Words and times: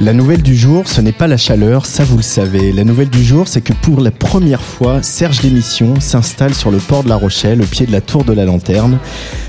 La 0.00 0.12
nouvelle 0.12 0.42
du 0.42 0.56
jour, 0.56 0.88
ce 0.88 1.00
n'est 1.00 1.12
pas 1.12 1.28
la 1.28 1.36
chaleur, 1.36 1.86
ça 1.86 2.02
vous 2.02 2.16
le 2.16 2.22
savez. 2.22 2.72
La 2.72 2.82
nouvelle 2.82 3.10
du 3.10 3.22
jour, 3.22 3.46
c'est 3.46 3.60
que 3.60 3.72
pour 3.72 4.00
la 4.00 4.10
première 4.10 4.60
fois, 4.60 5.04
Serge 5.04 5.40
Démission 5.40 6.00
s'installe 6.00 6.52
sur 6.52 6.72
le 6.72 6.78
port 6.78 7.04
de 7.04 7.08
La 7.08 7.14
Rochelle, 7.14 7.62
au 7.62 7.64
pied 7.64 7.86
de 7.86 7.92
la 7.92 8.00
tour 8.00 8.24
de 8.24 8.32
la 8.32 8.44
Lanterne. 8.44 8.98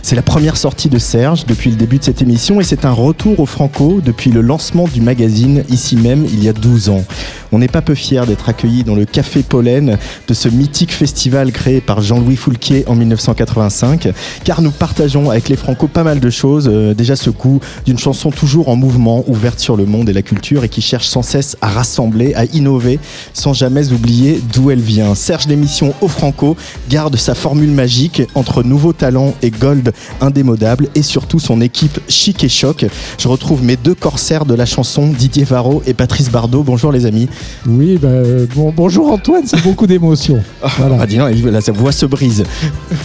C'est 0.04 0.16
la 0.16 0.22
première 0.22 0.56
sortie 0.56 0.88
de 0.88 1.00
Serge 1.00 1.48
depuis 1.48 1.72
le 1.72 1.76
début 1.76 1.98
de 1.98 2.04
cette 2.04 2.22
émission 2.22 2.62
et 2.62 2.64
c'est 2.64 2.86
un 2.86 2.92
retour 2.92 3.40
au 3.40 3.48
Franco 3.48 4.02
depuis 4.06 4.30
le 4.30 4.42
lancement 4.42 4.88
du 4.88 5.02
magazine 5.02 5.64
ici 5.70 5.96
même 5.96 6.28
il 6.32 6.44
y 6.44 6.48
a 6.48 6.54
12 6.54 6.90
ans. 6.90 7.04
On 7.52 7.58
n'est 7.58 7.68
pas 7.68 7.82
peu 7.82 7.96
fiers 7.96 8.26
d'être 8.28 8.48
accueillis 8.48 8.84
dans 8.84 8.96
le 8.96 9.06
Café 9.06 9.42
Pollen 9.42 9.98
de 10.28 10.34
ce 10.36 10.48
mythique 10.48 10.94
festival 10.94 11.52
créé 11.52 11.82
par 11.82 12.02
Jean-Louis 12.02 12.36
Foulquier 12.36 12.84
en 12.88 12.96
1985, 12.96 14.10
car 14.44 14.62
nous 14.62 14.72
partageons 14.72 15.32
avec 15.32 15.50
les 15.50 15.56
Franco 15.56 15.88
pas 15.88 16.04
mal 16.04 16.20
de 16.20 16.30
choses. 16.30 16.70
Euh, 16.72 16.94
déjà 16.94 17.16
ce 17.16 17.32
goût 17.32 17.60
d'une 17.86 17.98
chanson 17.98 18.30
toujours 18.30 18.70
en 18.70 18.76
mouvement, 18.76 19.24
ouverte 19.28 19.60
sur 19.60 19.76
le 19.76 19.86
monde 19.86 20.10
et 20.10 20.14
la 20.14 20.22
culture 20.22 20.35
et 20.64 20.70
qui 20.70 20.82
cherche 20.82 21.08
sans 21.08 21.22
cesse 21.22 21.58
à 21.62 21.68
rassembler, 21.68 22.34
à 22.36 22.46
innover, 22.46 23.00
sans 23.34 23.54
jamais 23.54 23.92
oublier 23.92 24.42
d'où 24.54 24.70
elle 24.72 24.80
vient. 24.82 25.16
Serge 25.16 25.48
l'émission 25.48 25.94
au 26.02 26.08
Franco 26.08 26.56
garde 26.90 27.16
sa 27.16 27.34
formule 27.36 27.72
magique 27.72 28.22
entre 28.36 28.62
nouveaux 28.64 28.94
talents 28.94 29.34
et 29.42 29.50
gold 29.50 29.92
indémodable 30.22 30.88
et 30.96 31.02
surtout 31.02 31.40
son 31.40 31.62
équipe 31.62 32.00
chic 32.08 32.44
et 32.44 32.50
choc. 32.50 32.86
Je 33.18 33.28
retrouve 33.28 33.64
mes 33.64 33.76
deux 33.78 33.96
corsaires 33.96 34.46
de 34.46 34.54
la 34.54 34.66
chanson, 34.66 35.08
Didier 35.08 35.44
Varro 35.46 35.82
et 35.88 35.94
Patrice 35.94 36.30
Bardot. 36.30 36.64
Bonjour 36.64 36.92
les 36.92 37.06
amis. 37.06 37.28
Oui, 37.66 37.98
bah, 38.02 38.10
bon, 38.56 38.74
bonjour 38.76 39.12
Antoine, 39.12 39.44
c'est 39.46 39.62
beaucoup 39.64 39.88
d'émotions. 39.88 40.42
Voilà. 40.78 40.98
Ah, 41.06 41.06
dis 41.08 41.18
donc, 41.18 41.32
là, 41.52 41.60
sa 41.62 41.72
voix 41.74 41.92
se 41.92 42.06
brise. 42.06 42.44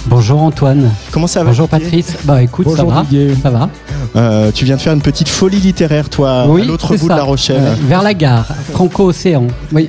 Bonjour 0.06 0.41
Antoine. 0.42 0.91
Comment 1.11 1.27
ça 1.27 1.41
va 1.42 1.50
Bonjour 1.50 1.69
Patrice. 1.69 2.15
Bah 2.25 2.42
écoute, 2.42 2.67
ça 2.69 2.77
Bonjour 2.84 2.91
va. 2.92 3.03
Didier. 3.03 3.34
Ça 3.42 3.50
va. 3.50 3.69
Euh, 4.17 4.50
Tu 4.55 4.65
viens 4.65 4.77
de 4.77 4.81
faire 4.81 4.92
une 4.92 5.03
petite 5.03 5.28
folie 5.28 5.59
littéraire, 5.59 6.09
toi, 6.09 6.47
oui, 6.48 6.62
à 6.62 6.65
l'autre 6.65 6.89
c'est 6.94 7.00
bout 7.00 7.09
ça. 7.09 7.15
de 7.15 7.19
la 7.19 7.19
Rochelle. 7.22 7.60
Euh, 7.60 7.74
vers 7.88 8.02
la 8.02 8.14
gare, 8.14 8.46
Franco-Océan. 8.72 9.46
Oui. 9.72 9.88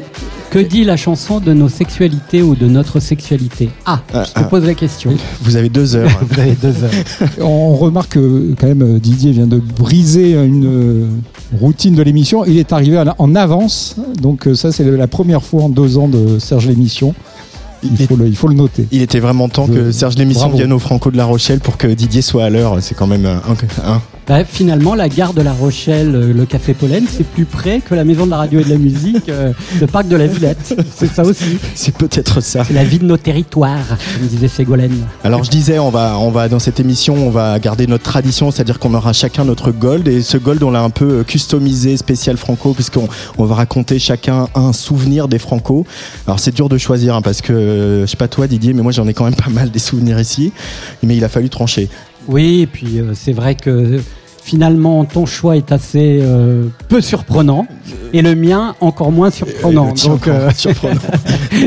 Que 0.49 0.59
dit 0.59 0.83
la 0.83 0.97
chanson 0.97 1.39
de 1.39 1.53
nos 1.53 1.69
sexualités 1.69 2.41
ou 2.41 2.55
de 2.55 2.67
notre 2.67 2.99
sexualité 2.99 3.69
Ah, 3.85 4.01
Ah, 4.13 4.23
je 4.25 4.31
te 4.33 4.39
ah. 4.39 4.43
pose 4.43 4.65
la 4.65 4.73
question. 4.73 5.11
Vous 5.43 5.55
avez 5.55 5.69
deux 5.69 5.95
heures. 5.95 6.09
Vous 6.29 6.39
avez 6.39 6.55
deux 6.61 6.83
heures. 6.83 6.91
On 7.41 7.73
remarque 7.77 8.13
que 8.13 8.53
quand 8.59 8.67
même 8.67 8.99
Didier 8.99 9.31
vient 9.31 9.47
de 9.47 9.59
briser 9.59 10.33
une 10.33 10.65
euh, 10.65 11.05
routine 11.57 11.95
de 11.95 12.01
l'émission. 12.03 12.43
Il 12.43 12.57
est 12.57 12.73
arrivé 12.73 13.01
en 13.17 13.35
avance, 13.35 13.95
donc 14.21 14.45
euh, 14.47 14.53
ça 14.53 14.73
c'est 14.73 14.83
la 14.83 15.07
première 15.07 15.41
fois 15.41 15.63
en 15.63 15.69
deux 15.69 15.97
ans 15.97 16.09
de 16.09 16.37
Serge 16.39 16.67
l'émission. 16.67 17.15
Il 17.83 18.05
faut 18.05 18.15
le, 18.17 18.27
il 18.27 18.35
faut 18.35 18.47
le 18.49 18.53
noter. 18.53 18.87
Il 18.91 19.01
était 19.01 19.19
vraiment 19.21 19.47
temps 19.49 19.65
Je- 19.67 19.73
que 19.73 19.91
Serge 19.91 20.15
Lémission 20.15 20.41
Bravo. 20.47 20.57
vienne 20.57 20.71
au 20.73 20.77
Franco 20.79 21.09
de 21.09 21.17
la 21.17 21.25
Rochelle 21.25 21.61
pour 21.61 21.77
que 21.77 21.87
Didier 21.87 22.21
soit 22.21 22.43
à 22.43 22.49
l'heure. 22.51 22.77
C'est 22.81 22.93
quand 22.93 23.07
même 23.07 23.25
un. 23.25 23.37
un- 23.37 24.01
Bah, 24.31 24.45
finalement, 24.45 24.95
la 24.95 25.09
gare 25.09 25.33
de 25.33 25.41
La 25.41 25.51
Rochelle, 25.51 26.15
euh, 26.15 26.31
le 26.31 26.45
Café 26.45 26.73
Pollen, 26.73 27.03
c'est 27.05 27.25
plus 27.25 27.43
près 27.43 27.81
que 27.81 27.93
la 27.93 28.05
Maison 28.05 28.25
de 28.25 28.31
la 28.31 28.37
Radio 28.37 28.61
et 28.61 28.63
de 28.63 28.69
la 28.69 28.77
Musique, 28.77 29.27
euh, 29.27 29.51
le 29.77 29.87
Parc 29.87 30.07
de 30.07 30.15
la 30.15 30.25
Villette. 30.25 30.73
C'est 30.95 31.11
ça 31.11 31.23
aussi. 31.23 31.57
C'est 31.75 31.93
peut-être 31.93 32.39
ça. 32.39 32.63
C'est 32.63 32.73
la 32.73 32.85
vie 32.85 32.99
de 32.99 33.03
nos 33.03 33.17
territoires, 33.17 33.85
comme 33.89 34.27
disait 34.29 34.47
Ségolène. 34.47 34.95
Alors 35.25 35.43
je 35.43 35.49
disais, 35.49 35.79
on 35.79 35.89
va, 35.89 36.17
on 36.17 36.31
va 36.31 36.47
dans 36.47 36.59
cette 36.59 36.79
émission, 36.79 37.15
on 37.15 37.29
va 37.29 37.59
garder 37.59 37.87
notre 37.87 38.05
tradition, 38.05 38.51
c'est-à-dire 38.51 38.79
qu'on 38.79 38.93
aura 38.93 39.11
chacun 39.11 39.43
notre 39.43 39.73
gold 39.73 40.07
et 40.07 40.21
ce 40.21 40.37
gold 40.37 40.63
on 40.63 40.71
l'a 40.71 40.81
un 40.81 40.91
peu 40.91 41.25
customisé, 41.25 41.97
spécial 41.97 42.37
franco, 42.37 42.73
puisqu'on 42.73 43.09
on 43.37 43.43
va 43.43 43.55
raconter 43.55 43.99
chacun 43.99 44.47
un 44.55 44.71
souvenir 44.71 45.27
des 45.27 45.39
franco. 45.39 45.85
Alors 46.25 46.39
c'est 46.39 46.55
dur 46.55 46.69
de 46.69 46.77
choisir 46.77 47.15
hein, 47.15 47.21
parce 47.21 47.41
que 47.41 47.51
euh, 47.51 48.01
je 48.05 48.11
sais 48.11 48.15
pas 48.15 48.29
toi 48.29 48.47
Didier, 48.47 48.71
mais 48.71 48.81
moi 48.81 48.93
j'en 48.93 49.09
ai 49.09 49.13
quand 49.13 49.25
même 49.25 49.35
pas 49.35 49.49
mal 49.49 49.71
des 49.71 49.79
souvenirs 49.79 50.21
ici, 50.21 50.53
mais 51.03 51.17
il 51.17 51.25
a 51.25 51.29
fallu 51.29 51.49
trancher. 51.49 51.89
Oui, 52.27 52.61
et 52.61 52.67
puis 52.67 52.99
euh, 52.99 53.13
c'est 53.15 53.33
vrai 53.33 53.55
que 53.55 53.69
euh, 53.69 53.99
finalement 54.41 55.05
ton 55.05 55.25
choix 55.25 55.55
est 55.55 55.71
assez 55.71 56.19
euh, 56.21 56.65
peu 56.89 56.99
surprenant 56.99 57.67
et 58.11 58.21
le 58.21 58.35
mien 58.35 58.75
encore 58.81 59.11
moins 59.11 59.29
surprenant. 59.29 59.93
Donc 59.93 60.27
euh, 60.27 60.49
surprenant. 60.55 60.99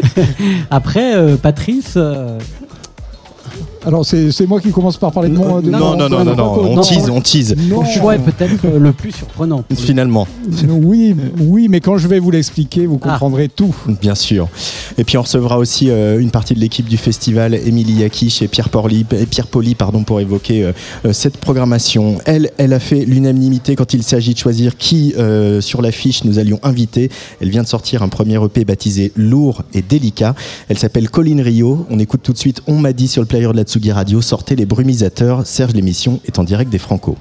après, 0.71 1.15
euh, 1.15 1.37
Patrice, 1.37 1.97
Alors 3.87 4.05
c'est 4.05 4.31
c'est 4.31 4.47
moi 4.47 4.61
qui 4.61 4.71
commence 4.71 4.97
par 4.97 5.13
parler 5.13 5.29
de 5.29 5.35
mon. 5.37 5.61
de 5.61 5.71
non, 5.71 5.79
mon- 5.79 5.97
non, 5.97 6.09
non, 6.09 6.25
non, 6.25 6.35
non, 6.37 6.79
on 6.79 6.81
tease, 6.81 7.11
on 7.11 7.21
tease. 7.21 7.55
Non. 7.69 7.77
ton 7.81 7.85
choix 7.85 8.15
est 8.15 8.19
peut-être 8.19 8.65
euh, 8.65 8.79
le 8.79 8.93
plus 8.93 9.13
surprenant. 9.13 9.65
Finalement, 9.75 10.27
Oui, 10.69 11.15
oui, 11.41 11.69
mais 11.69 11.81
quand 11.81 11.99
je 11.99 12.09
vais 12.09 12.19
vous 12.19 12.31
l'expliquer, 12.31 12.87
vous 12.87 12.99
Ah. 13.03 13.11
comprendrez 13.11 13.49
tout. 13.49 13.75
bien 14.01 14.15
sûr. 14.15 14.49
Et 14.99 15.05
puis 15.05 15.19
on 15.19 15.23
recevra 15.23 15.59
aussi 15.59 15.91
euh, 15.91 16.19
une 16.21 16.31
partie 16.31 16.55
de 16.55 16.61
l'équipe 16.61 16.89
du 16.89 16.97
festival, 16.97 17.55
Émilie 17.55 17.95
Yakish 18.01 18.43
et 18.43 18.49
Pierre 18.49 18.69
Poli, 18.69 19.05
et 19.13 19.27
Pierre 19.27 19.47
Poli 19.47 19.75
pardon, 19.75 20.03
pour 20.05 20.21
évoquer 20.21 20.65
euh, 20.65 20.73
euh, 21.07 21.13
cette 21.13 21.37
programmation. 21.37 22.19
Elle, 22.25 22.51
elle 22.59 22.73
a 22.73 22.81
fait 22.81 23.05
l'unanimité 23.05 23.77
quand 23.77 23.93
il 23.95 24.03
s'agit 24.03 24.35
de 24.35 24.39
choisir 24.39 24.77
qui 24.77 25.15
euh, 25.19 25.61
sur 25.61 25.83
l'affiche 25.83 26.25
nous 26.25 26.39
allions 26.39 26.59
inviter. 26.63 27.11
Elle 27.41 27.51
vient 27.51 27.63
de 27.63 27.69
sortir 27.69 28.03
un 28.03 28.09
premier 28.09 28.43
EP 28.43 28.65
baptisé 28.65 29.13
Lourd 29.17 29.63
et 29.75 29.83
délicat. 29.83 30.35
Elle 30.69 30.79
s'appelle 30.79 31.11
Colline 31.11 31.41
Rio. 31.41 31.87
On 31.91 31.99
écoute 31.99 32.21
tout 32.23 32.33
de 32.33 32.39
suite 32.39 32.63
On 32.67 32.79
m'a 32.79 32.93
dit 32.93 33.09
sur 33.09 33.21
le 33.23 33.27
player 33.27 33.49
de 33.49 33.57
la 33.57 33.65
Tsugi 33.75 33.91
Radio, 33.91 34.23
sortez 34.23 34.55
les 34.55 34.67
brumisateurs. 34.67 35.49
Serge 35.49 35.73
l'émission 35.73 36.21
est 36.27 36.39
en 36.39 36.45
direct 36.45 36.71
des 36.71 36.79
Franco. 36.79 37.17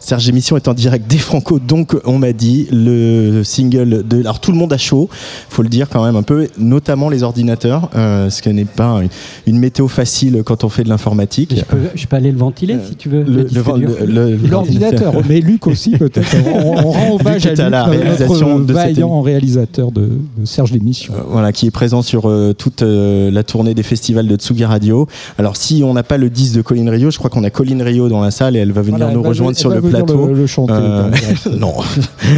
Serge 0.00 0.28
Émission 0.28 0.56
est 0.56 0.66
en 0.66 0.74
direct 0.74 1.08
des 1.10 1.18
Franco, 1.18 1.58
donc 1.58 1.94
on 2.06 2.18
m'a 2.18 2.32
dit 2.32 2.66
le 2.72 3.42
single 3.44 4.02
de. 4.08 4.20
Alors 4.20 4.40
tout 4.40 4.50
le 4.50 4.56
monde 4.58 4.72
a 4.72 4.78
chaud, 4.78 5.08
faut 5.50 5.62
le 5.62 5.68
dire 5.68 5.88
quand 5.90 6.02
même 6.04 6.16
un 6.16 6.22
peu, 6.22 6.48
notamment 6.58 7.08
les 7.10 7.22
ordinateurs, 7.22 7.90
euh, 7.94 8.30
ce 8.30 8.40
qui 8.42 8.48
n'est 8.52 8.64
pas 8.64 9.00
une, 9.02 9.08
une 9.46 9.58
météo 9.58 9.88
facile 9.88 10.42
quand 10.44 10.64
on 10.64 10.68
fait 10.70 10.84
de 10.84 10.88
l'informatique. 10.88 11.54
Je 11.56 11.62
peux, 11.64 11.76
je 11.94 12.06
peux 12.06 12.16
aller 12.16 12.32
le 12.32 12.38
ventiler 12.38 12.76
si 12.88 12.96
tu 12.96 13.08
veux. 13.10 13.22
Le- 13.22 13.30
le 13.42 13.44
disque 13.44 13.66
le- 13.66 13.78
dur. 13.78 13.90
le- 14.00 14.06
le- 14.36 14.48
L'ordinateur, 14.48 15.14
mais 15.28 15.40
Luc 15.40 15.66
aussi 15.66 15.90
peut-être. 15.90 16.34
On, 16.54 16.72
on 16.78 16.90
rend 16.90 17.16
hommage 17.20 17.46
à 17.46 17.50
à 17.50 17.52
Luc, 17.52 17.58
la 17.58 17.86
notre 17.86 17.90
réalisation 17.90 18.58
de 18.58 18.66
cette 18.66 18.76
vaillant 18.76 19.20
réalisateur 19.20 19.92
de, 19.92 20.08
de 20.38 20.44
Serge 20.44 20.72
l'émission. 20.72 21.12
Euh, 21.14 21.22
voilà, 21.28 21.52
qui 21.52 21.66
est 21.66 21.70
présent 21.70 22.00
sur 22.02 22.28
euh, 22.28 22.52
toute 22.54 22.82
euh, 22.82 23.30
la 23.30 23.42
tournée 23.42 23.74
des 23.74 23.82
festivals 23.82 24.26
de 24.26 24.36
Tsugi 24.36 24.64
Radio. 24.64 25.06
Alors, 25.38 25.56
si 25.56 25.82
on 25.84 25.92
n'a 25.92 26.02
pas 26.02 26.16
le 26.16 26.30
10 26.30 26.54
de 26.54 26.62
Colline 26.62 26.88
Rio, 26.88 27.10
je 27.10 27.18
crois 27.18 27.30
qu'on 27.30 27.44
a 27.44 27.50
Colline 27.50 27.82
Rio 27.82 28.08
dans 28.08 28.20
la 28.22 28.30
salle 28.30 28.56
et 28.56 28.60
elle 28.60 28.72
va 28.72 28.80
venir 28.82 28.98
Voilà, 28.98 29.12
nous 29.12 29.22
rejoindre 29.22 29.56
sur 29.56 29.70
le 29.70 29.80
plateau. 29.90 30.26
Le, 30.26 30.34
le 30.34 30.46
chanter. 30.46 30.72
Euh, 30.74 31.10
non. 31.58 31.74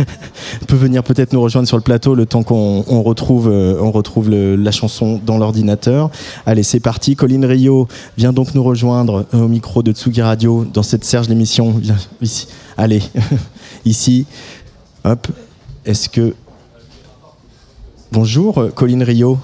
Peut 0.68 0.76
venir 0.76 1.02
peut-être 1.02 1.32
nous 1.32 1.40
rejoindre 1.40 1.66
sur 1.68 1.76
le 1.76 1.82
plateau 1.82 2.14
le 2.14 2.26
temps 2.26 2.42
qu'on 2.42 2.84
on 2.88 3.02
retrouve, 3.02 3.48
euh, 3.48 3.78
on 3.80 3.90
retrouve 3.90 4.28
le- 4.30 4.56
la 4.56 4.70
chanson 4.70 5.20
dans 5.24 5.38
l'ordinateur. 5.38 6.10
Allez, 6.46 6.62
c'est 6.62 6.80
parti. 6.80 7.16
Colline 7.16 7.44
Rio 7.44 7.88
vient 8.18 8.32
donc 8.32 8.54
nous 8.54 8.62
rejoindre 8.64 9.26
euh, 9.34 9.42
au 9.44 9.48
micro 9.48 9.82
de 9.82 9.92
Tsugi 9.92 10.22
Radio 10.22 10.64
dans 10.72 10.82
cette 10.82 11.04
Serge 11.04 11.28
l'émission. 11.28 11.72
Viens, 11.78 11.96
Ici. 12.20 12.48
Allez, 12.76 13.02
ici. 13.84 14.26
Hop. 15.04 15.26
Est-ce 15.84 16.08
que. 16.08 16.34
Bonjour, 18.12 18.58
euh, 18.58 18.68
Colline 18.70 19.02
Rio. 19.02 19.38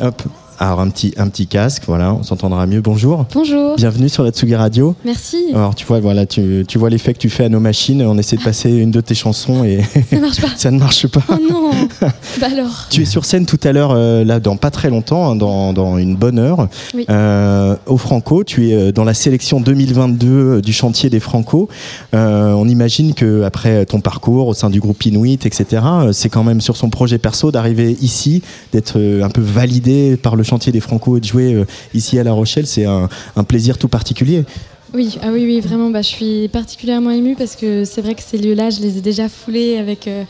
Hop. 0.00 0.22
Alors, 0.62 0.80
un 0.80 0.90
petit, 0.90 1.14
un 1.16 1.28
petit 1.28 1.46
casque, 1.46 1.84
voilà, 1.86 2.12
on 2.12 2.22
s'entendra 2.22 2.66
mieux. 2.66 2.82
Bonjour. 2.82 3.24
Bonjour, 3.32 3.76
Bienvenue 3.76 4.10
sur 4.10 4.22
la 4.22 4.30
Tsugi 4.30 4.54
Radio. 4.54 4.94
merci. 5.06 5.38
Alors 5.54 5.74
tu 5.74 5.86
vois, 5.86 6.00
voilà, 6.00 6.26
tu, 6.26 6.66
tu 6.68 6.76
vois 6.76 6.90
l'effet 6.90 7.14
que 7.14 7.18
tu 7.18 7.30
fais 7.30 7.44
à 7.44 7.48
nos 7.48 7.60
machines. 7.60 8.02
On 8.02 8.18
essaie 8.18 8.36
de 8.36 8.42
passer 8.42 8.70
une 8.70 8.90
de 8.90 9.00
tes 9.00 9.14
chansons 9.14 9.64
et 9.64 9.80
Ça 10.10 10.20
marche 10.20 10.38
pas. 10.42 10.48
ça 10.58 10.70
ne 10.70 10.78
marche 10.78 11.06
pas. 11.06 11.22
Oh 11.30 11.36
non 11.50 11.70
Bah 12.42 12.48
alors 12.52 12.88
Tu 12.90 13.00
es 13.00 13.04
sur 13.06 13.24
scène 13.24 13.46
tout 13.46 13.58
à 13.64 13.72
l'heure, 13.72 13.92
euh, 13.92 14.22
là, 14.22 14.38
dans 14.38 14.56
pas 14.58 14.70
très 14.70 14.90
longtemps, 14.90 15.30
hein, 15.30 15.36
dans, 15.36 15.72
dans 15.72 15.96
une 15.96 16.14
bonne 16.14 16.38
heure, 16.38 16.68
Oui. 16.94 17.06
euh, 17.08 17.74
au 17.86 17.96
Franco. 17.96 18.44
Tu 18.44 18.68
es 18.68 18.74
euh, 18.74 18.92
dans 18.92 19.04
la 19.04 19.14
sélection 19.14 19.62
2022 19.62 20.60
du 20.60 20.74
chantier 20.74 21.08
des 21.08 21.20
Franco. 21.20 21.70
Euh, 22.12 22.52
on 22.52 22.68
imagine 22.68 23.14
que 23.14 23.44
après 23.44 23.86
ton 23.86 24.00
parcours 24.02 24.46
au 24.48 24.52
sein 24.52 24.68
du 24.68 24.78
groupe 24.80 25.06
Inuit, 25.06 25.46
etc., 25.46 25.82
c'est 26.12 26.28
quand 26.28 26.44
même 26.44 26.60
sur 26.60 26.76
son 26.76 26.90
projet 26.90 27.16
perso 27.16 27.50
d'arriver 27.50 27.96
ici, 28.02 28.42
d'être 28.74 28.98
un 29.22 29.30
peu 29.30 29.40
validé 29.40 30.18
par 30.18 30.36
le 30.36 30.44
chantier 30.50 30.72
des 30.72 30.80
Franco 30.80 31.16
et 31.16 31.20
de 31.20 31.24
jouer 31.24 31.54
euh, 31.54 31.64
ici 31.94 32.18
à 32.18 32.24
La 32.24 32.32
Rochelle. 32.32 32.66
C'est 32.66 32.84
un, 32.84 33.08
un 33.36 33.44
plaisir 33.44 33.78
tout 33.78 33.88
particulier. 33.88 34.44
Oui, 34.92 35.18
ah 35.22 35.28
oui, 35.32 35.44
oui, 35.44 35.60
vraiment, 35.60 35.90
bah, 35.90 36.02
je 36.02 36.08
suis 36.08 36.48
particulièrement 36.48 37.10
émue 37.10 37.36
parce 37.36 37.54
que 37.54 37.84
c'est 37.84 38.02
vrai 38.02 38.14
que 38.16 38.22
ces 38.22 38.38
lieux-là, 38.38 38.70
je 38.70 38.80
les 38.80 38.98
ai 38.98 39.00
déjà 39.00 39.28
foulés 39.28 39.78
avec 39.78 40.08
euh, 40.08 40.24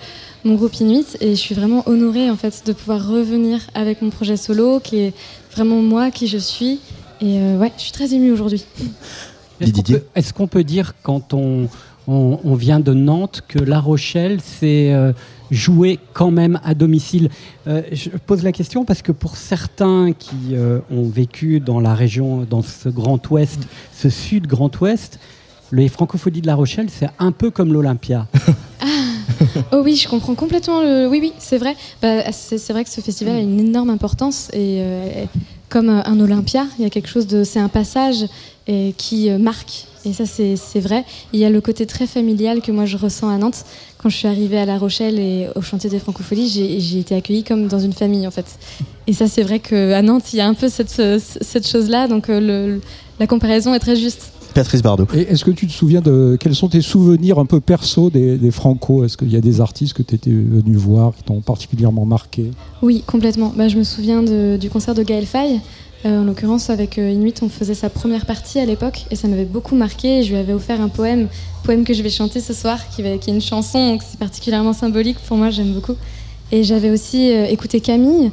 mon 0.44 0.54
groupe 0.54 0.74
Inuit 0.80 1.16
et 1.22 1.30
je 1.30 1.40
suis 1.40 1.54
vraiment 1.54 1.82
honorée 1.86 2.28
en 2.30 2.36
fait 2.36 2.62
de 2.66 2.72
pouvoir 2.74 3.08
revenir 3.08 3.60
avec 3.74 4.02
mon 4.02 4.10
projet 4.10 4.36
solo 4.36 4.78
qui 4.78 4.98
est 4.98 5.14
vraiment 5.52 5.80
moi, 5.80 6.10
qui 6.10 6.26
je 6.26 6.36
suis. 6.36 6.78
Et 7.22 7.38
euh, 7.38 7.58
ouais, 7.58 7.72
je 7.78 7.82
suis 7.82 7.92
très 7.92 8.12
émue 8.12 8.32
aujourd'hui. 8.32 8.64
Est-ce 9.60 9.72
qu'on 9.72 9.76
Didier 9.76 9.98
peut, 9.98 10.04
est-ce 10.14 10.32
qu'on 10.34 10.46
peut 10.46 10.64
dire 10.64 10.92
quand 11.02 11.32
on, 11.32 11.68
on, 12.06 12.38
on 12.44 12.54
vient 12.54 12.80
de 12.80 12.94
Nantes 12.94 13.42
que 13.46 13.58
La 13.58 13.80
Rochelle, 13.80 14.38
c'est 14.42 14.92
euh, 14.92 15.12
jouer 15.50 15.98
quand 16.12 16.30
même 16.30 16.60
à 16.64 16.74
domicile 16.74 17.28
Euh, 17.66 17.82
Je 17.92 18.10
pose 18.10 18.42
la 18.42 18.52
question 18.52 18.84
parce 18.84 19.02
que 19.02 19.12
pour 19.12 19.36
certains 19.36 20.12
qui 20.12 20.54
euh, 20.54 20.80
ont 20.90 21.08
vécu 21.08 21.60
dans 21.60 21.80
la 21.80 21.94
région, 21.94 22.46
dans 22.48 22.62
ce 22.62 22.88
Grand 22.88 23.20
Ouest, 23.30 23.60
ce 23.92 24.08
Sud 24.08 24.46
Grand 24.46 24.80
Ouest, 24.80 25.18
les 25.72 25.88
francophonies 25.88 26.40
de 26.40 26.46
La 26.46 26.54
Rochelle, 26.54 26.88
c'est 26.90 27.10
un 27.18 27.32
peu 27.32 27.50
comme 27.50 27.72
l'Olympia. 27.72 28.26
oh 29.72 29.82
oui, 29.84 29.94
je 29.96 30.08
comprends 30.08 30.34
complètement 30.34 30.80
le. 30.80 31.06
Oui, 31.06 31.18
oui, 31.20 31.32
c'est 31.38 31.58
vrai. 31.58 31.76
Bah, 32.02 32.32
c'est 32.32 32.72
vrai 32.72 32.82
que 32.82 32.90
ce 32.90 33.00
festival 33.00 33.36
a 33.36 33.40
une 33.40 33.60
énorme 33.60 33.90
importance 33.90 34.48
et 34.52 34.78
euh, 34.80 35.24
comme 35.68 35.88
un 35.88 36.20
Olympia, 36.20 36.66
il 36.78 36.82
y 36.82 36.86
a 36.86 36.90
quelque 36.90 37.08
chose 37.08 37.26
de. 37.26 37.44
C'est 37.44 37.60
un 37.60 37.68
passage 37.68 38.24
et 38.66 38.94
qui 38.96 39.30
marque. 39.30 39.86
Et 40.04 40.12
ça, 40.12 40.24
c'est 40.26 40.80
vrai. 40.80 41.04
Il 41.32 41.40
y 41.40 41.44
a 41.44 41.50
le 41.50 41.60
côté 41.60 41.84
très 41.86 42.06
familial 42.06 42.62
que 42.62 42.72
moi 42.72 42.86
je 42.86 42.96
ressens 42.96 43.28
à 43.28 43.36
Nantes. 43.36 43.64
Quand 43.98 44.08
je 44.08 44.16
suis 44.16 44.28
arrivée 44.28 44.58
à 44.58 44.64
La 44.64 44.78
Rochelle 44.78 45.18
et 45.18 45.48
au 45.54 45.60
chantier 45.60 45.90
des 45.90 45.98
Francopholies, 45.98 46.48
j'ai 46.48 46.98
été 46.98 47.14
accueillie 47.14 47.44
comme 47.44 47.66
dans 47.66 47.80
une 47.80 47.92
famille 47.92 48.26
en 48.26 48.30
fait. 48.30 48.46
Et 49.06 49.12
ça, 49.12 49.28
c'est 49.28 49.42
vrai 49.42 49.58
qu'à 49.58 50.00
Nantes, 50.00 50.32
il 50.32 50.36
y 50.36 50.40
a 50.40 50.46
un 50.46 50.54
peu 50.54 50.68
cette, 50.68 51.02
cette 51.20 51.68
chose-là. 51.68 52.08
Donc 52.08 52.28
le, 52.28 52.80
la 53.18 53.26
comparaison 53.26 53.74
est 53.74 53.80
très 53.80 53.96
juste. 53.96 54.32
Patrice 54.54 54.82
Bardot. 54.82 55.06
est-ce 55.14 55.44
que 55.44 55.50
tu 55.50 55.66
te 55.66 55.72
souviens 55.72 56.00
de 56.00 56.36
quels 56.40 56.54
sont 56.54 56.68
tes 56.68 56.80
souvenirs 56.80 57.38
un 57.38 57.46
peu 57.46 57.60
perso 57.60 58.10
des, 58.10 58.50
Franco? 58.50 59.04
Est-ce 59.04 59.16
qu'il 59.16 59.30
y 59.30 59.36
a 59.36 59.40
des 59.40 59.60
artistes 59.60 59.92
que 59.92 60.02
tu 60.02 60.14
étais 60.14 60.30
venu 60.30 60.74
voir 60.74 61.14
qui 61.14 61.22
t'ont 61.22 61.40
particulièrement 61.40 62.04
marqué? 62.04 62.50
Oui, 62.82 63.04
complètement. 63.06 63.52
Bah, 63.56 63.68
je 63.68 63.76
me 63.76 63.84
souviens 63.84 64.22
du 64.22 64.70
concert 64.70 64.94
de 64.94 65.02
Gaël 65.02 65.26
Faye. 65.26 65.60
Euh, 66.06 66.22
en 66.22 66.24
l'occurrence, 66.24 66.70
avec 66.70 66.98
euh, 66.98 67.10
Inuit, 67.10 67.42
on 67.42 67.50
faisait 67.50 67.74
sa 67.74 67.90
première 67.90 68.24
partie 68.24 68.58
à 68.58 68.64
l'époque 68.64 69.04
et 69.10 69.16
ça 69.16 69.28
m'avait 69.28 69.44
beaucoup 69.44 69.74
marqué. 69.74 70.22
Je 70.22 70.30
lui 70.30 70.38
avais 70.38 70.54
offert 70.54 70.80
un 70.80 70.88
poème, 70.88 71.28
poème 71.62 71.84
que 71.84 71.92
je 71.92 72.02
vais 72.02 72.08
chanter 72.08 72.40
ce 72.40 72.54
soir, 72.54 72.78
qui, 72.88 73.02
est 73.02 73.26
une 73.26 73.42
chanson, 73.42 73.98
c'est 74.00 74.18
particulièrement 74.18 74.72
symbolique 74.72 75.18
pour 75.26 75.36
moi, 75.36 75.50
j'aime 75.50 75.72
beaucoup. 75.72 75.96
Et 76.52 76.64
j'avais 76.64 76.90
aussi 76.90 77.30
euh, 77.30 77.44
écouté 77.46 77.80
Camille 77.80 78.30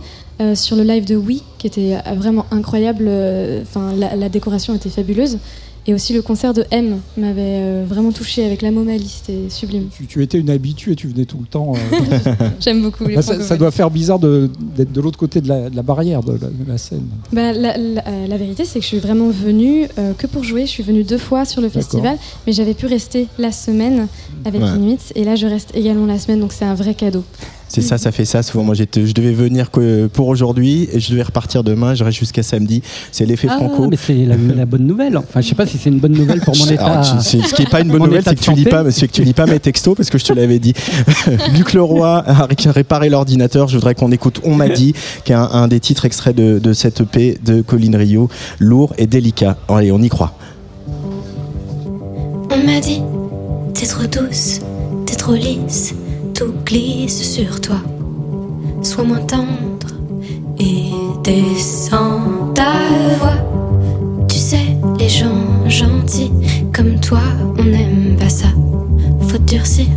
sur 0.53 0.75
le 0.75 0.83
live 0.83 1.03
de 1.03 1.15
Oui, 1.15 1.41
qui 1.57 1.65
était 1.65 1.97
vraiment 2.15 2.45
incroyable. 2.51 3.05
La, 3.05 4.29
décoration 4.29 4.75
était 4.75 4.91
fabuleuse. 4.91 5.39
Et 5.89 5.93
aussi 5.93 6.13
le 6.13 6.21
concert 6.21 6.53
de 6.53 6.65
M 6.69 6.99
m'avait 7.15 7.61
euh, 7.61 7.85
vraiment 7.87 8.11
touché 8.11 8.43
avec 8.43 8.61
la 8.61 8.71
Momalie, 8.71 9.07
c'était 9.07 9.49
sublime. 9.49 9.87
Tu, 10.09 10.21
étais 10.21 10.37
une 10.37 10.49
habituée, 10.49 10.95
tu 10.97 11.07
venais 11.07 11.23
tout 11.23 11.39
le 11.39 11.45
temps. 11.45 11.75
Euh, 11.75 12.33
J'aime 12.59 12.81
beaucoup 12.81 13.05
les 13.05 13.15
bah, 13.15 13.21
ça, 13.21 13.55
doit 13.55 13.71
faire 13.71 13.89
bizarre 13.89 14.19
d'être 14.19 14.91
de, 14.91 15.01
l'autre 15.01 15.17
côté 15.17 15.39
de 15.39 15.47
la, 15.47 15.81
barrière 15.83 16.23
de 16.23 16.37
la, 16.67 16.77
scène. 16.77 17.05
Bah, 17.31 17.53
euh, 17.53 18.27
la, 18.27 18.37
vérité, 18.37 18.65
c'est 18.65 18.79
que 18.79 18.83
je 18.83 18.89
suis 18.89 18.99
vraiment 18.99 19.29
venue 19.29 19.87
que 20.17 20.27
pour 20.27 20.43
jouer. 20.43 20.65
Je 20.65 20.71
suis 20.71 20.83
venue 20.83 21.05
deux 21.05 21.17
fois 21.17 21.45
sur 21.45 21.61
le 21.61 21.69
festival, 21.69 22.17
mais 22.45 22.51
j'avais 22.51 22.73
pu 22.73 22.85
rester 22.85 23.27
la 23.39 23.53
semaine 23.53 24.07
avec 24.43 24.61
ouais. 24.61 24.75
Inuit. 24.75 25.13
Et 25.15 25.23
là, 25.23 25.35
je 25.35 25.47
reste 25.47 25.71
également 25.73 26.05
la 26.05 26.19
semaine, 26.19 26.41
donc 26.41 26.51
c'est 26.51 26.65
un 26.65 26.75
vrai 26.75 26.95
cadeau. 26.95 27.23
C'est 27.67 27.81
ça, 27.81 27.97
ça 27.97 28.11
fait 28.11 28.25
ça. 28.25 28.43
Souvent, 28.43 28.63
moi, 28.63 28.75
je 28.75 29.11
devais 29.11 29.33
venir 29.33 29.69
pour 30.13 30.27
aujourd'hui 30.27 30.87
et 30.91 30.99
je 30.99 31.11
devais 31.11 31.23
repartir 31.23 31.63
demain. 31.63 31.95
Je 31.95 32.03
reste 32.03 32.17
jusqu'à 32.17 32.43
samedi. 32.43 32.81
C'est 33.11 33.25
l'effet 33.25 33.47
ah, 33.51 33.57
franco. 33.57 33.87
Mais 33.89 33.97
c'est 33.97 34.25
la, 34.25 34.65
bonne 34.65 34.87
nouvelle. 34.87 35.17
Enfin, 35.17 35.41
je 35.41 35.49
sais 35.49 35.55
pas 35.55 35.65
si 35.65 35.77
c'est 35.77 35.89
une 35.89 35.99
bonne 35.99 36.13
nouvelle 36.13 36.39
pour 36.39 36.55
mon 36.57 36.65
état. 36.67 37.03
ce 37.03 37.37
qui 37.53 37.61
n'est 37.61 37.69
pas 37.69 37.81
une 37.81 37.87
bonne 37.91 38.03
nouvelle, 38.03 38.23
c'est 38.25 38.35
que 38.35 38.41
tu 38.41 38.53
lis 38.53 38.65
pas, 38.65 38.83
que 38.83 39.05
tu 39.05 39.23
lis 39.23 39.33
pas 39.33 39.45
mes 39.45 39.59
textos 39.59 39.95
parce 39.95 40.09
que 40.09 40.17
je 40.17 40.25
te 40.25 40.33
l'avais 40.33 40.59
dit. 40.59 40.73
Luc 41.55 41.73
Leroy 41.73 42.23
a 42.25 42.47
réparé 42.67 43.09
l'ordinateur. 43.09 43.67
Je 43.67 43.75
voudrais 43.75 43.95
qu'on 43.95 44.11
écoute 44.11 44.41
On 44.43 44.55
m'a 44.55 44.69
dit, 44.69 44.93
qui 45.25 45.33
est 45.33 45.35
un, 45.35 45.67
des 45.67 45.79
titres 45.79 46.05
extraits 46.05 46.35
de, 46.35 46.59
de 46.59 46.73
cette 46.73 47.01
EP 47.01 47.37
de 47.45 47.61
Colline 47.61 47.95
Rio, 47.95 48.29
lourd 48.59 48.93
et 48.97 49.07
délicat. 49.07 49.57
Allez, 49.67 49.91
on 49.91 50.01
y 50.01 50.09
croit. 50.09 50.33
On 52.49 52.65
m'a 52.65 52.79
dit, 52.79 53.01
t'es 53.73 53.85
trop 53.85 54.05
douce, 54.07 54.59
t'es 55.05 55.15
trop 55.15 55.33
lisse 55.33 55.93
tout 56.37 56.53
glisse 56.63 57.23
sur 57.33 57.59
toi. 57.59 57.77
Sois 58.83 59.03
moins 59.03 59.25
tendre 59.25 59.87
et 60.59 60.91
descends 61.23 62.53
ta 62.53 62.73
voix. 63.19 63.39
Tu 64.29 64.37
sais, 64.37 64.77
les 64.99 65.09
gens 65.09 65.67
gentils 65.67 66.31
comme 66.71 66.99
toi, 66.99 67.21
on 67.57 67.63
n'aime 67.63 68.15
pas 68.19 68.29
ça. 68.29 68.49
Faut 69.27 69.39
durcir, 69.39 69.87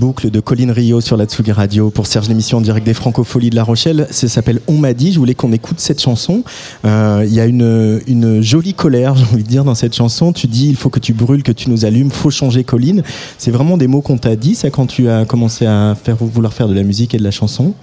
les 0.00 0.06
boucles 0.06 0.30
de 0.30 0.40
Colline 0.40 0.70
Rio 0.70 1.02
sur 1.02 1.18
la 1.18 1.26
Tsugi 1.26 1.52
Radio 1.52 1.90
pour 1.90 2.06
Serge 2.06 2.26
l'émission 2.28 2.56
en 2.58 2.60
direct 2.62 2.86
des 2.86 2.94
Francopholies 2.94 3.50
de 3.50 3.54
La 3.56 3.64
Rochelle. 3.64 4.06
Ça 4.10 4.28
s'appelle 4.28 4.60
On 4.66 4.78
m'a 4.78 4.94
dit. 4.94 5.12
Je 5.12 5.18
voulais 5.18 5.34
qu'on 5.34 5.52
écoute 5.52 5.78
cette 5.78 6.00
chanson. 6.00 6.42
Euh, 6.86 7.22
Il 7.26 7.34
y 7.34 7.38
a 7.40 7.44
une, 7.44 8.00
une 8.06 8.40
jolie 8.40 8.72
colère, 8.72 9.14
j'ai 9.16 9.24
envie 9.24 9.42
de 9.42 9.48
dire, 9.48 9.62
dans 9.64 9.74
cette 9.74 9.94
chanson. 9.94 10.32
Tu 10.32 10.46
dis 10.46 10.68
il 10.70 10.76
faut 10.76 10.88
que 10.88 11.00
tu 11.00 11.12
brûles, 11.12 11.42
que 11.42 11.52
tu 11.52 11.68
nous 11.68 11.84
allumes, 11.84 12.10
faut 12.10 12.30
changer 12.30 12.64
Colline. 12.64 13.02
C'est 13.36 13.50
vraiment 13.50 13.76
des 13.76 13.88
mots 13.88 14.00
qu'on 14.00 14.16
t'a 14.16 14.36
dit, 14.36 14.54
ça, 14.54 14.70
quand 14.70 14.86
tu 14.86 15.08
as 15.10 15.26
commencé 15.26 15.66
à 15.66 15.94
faire, 16.02 16.16
vouloir 16.16 16.54
faire 16.54 16.68
de 16.68 16.74
la 16.74 16.82
musique 16.82 17.14
et 17.14 17.18
de 17.18 17.24
la 17.24 17.30
chanson 17.30 17.74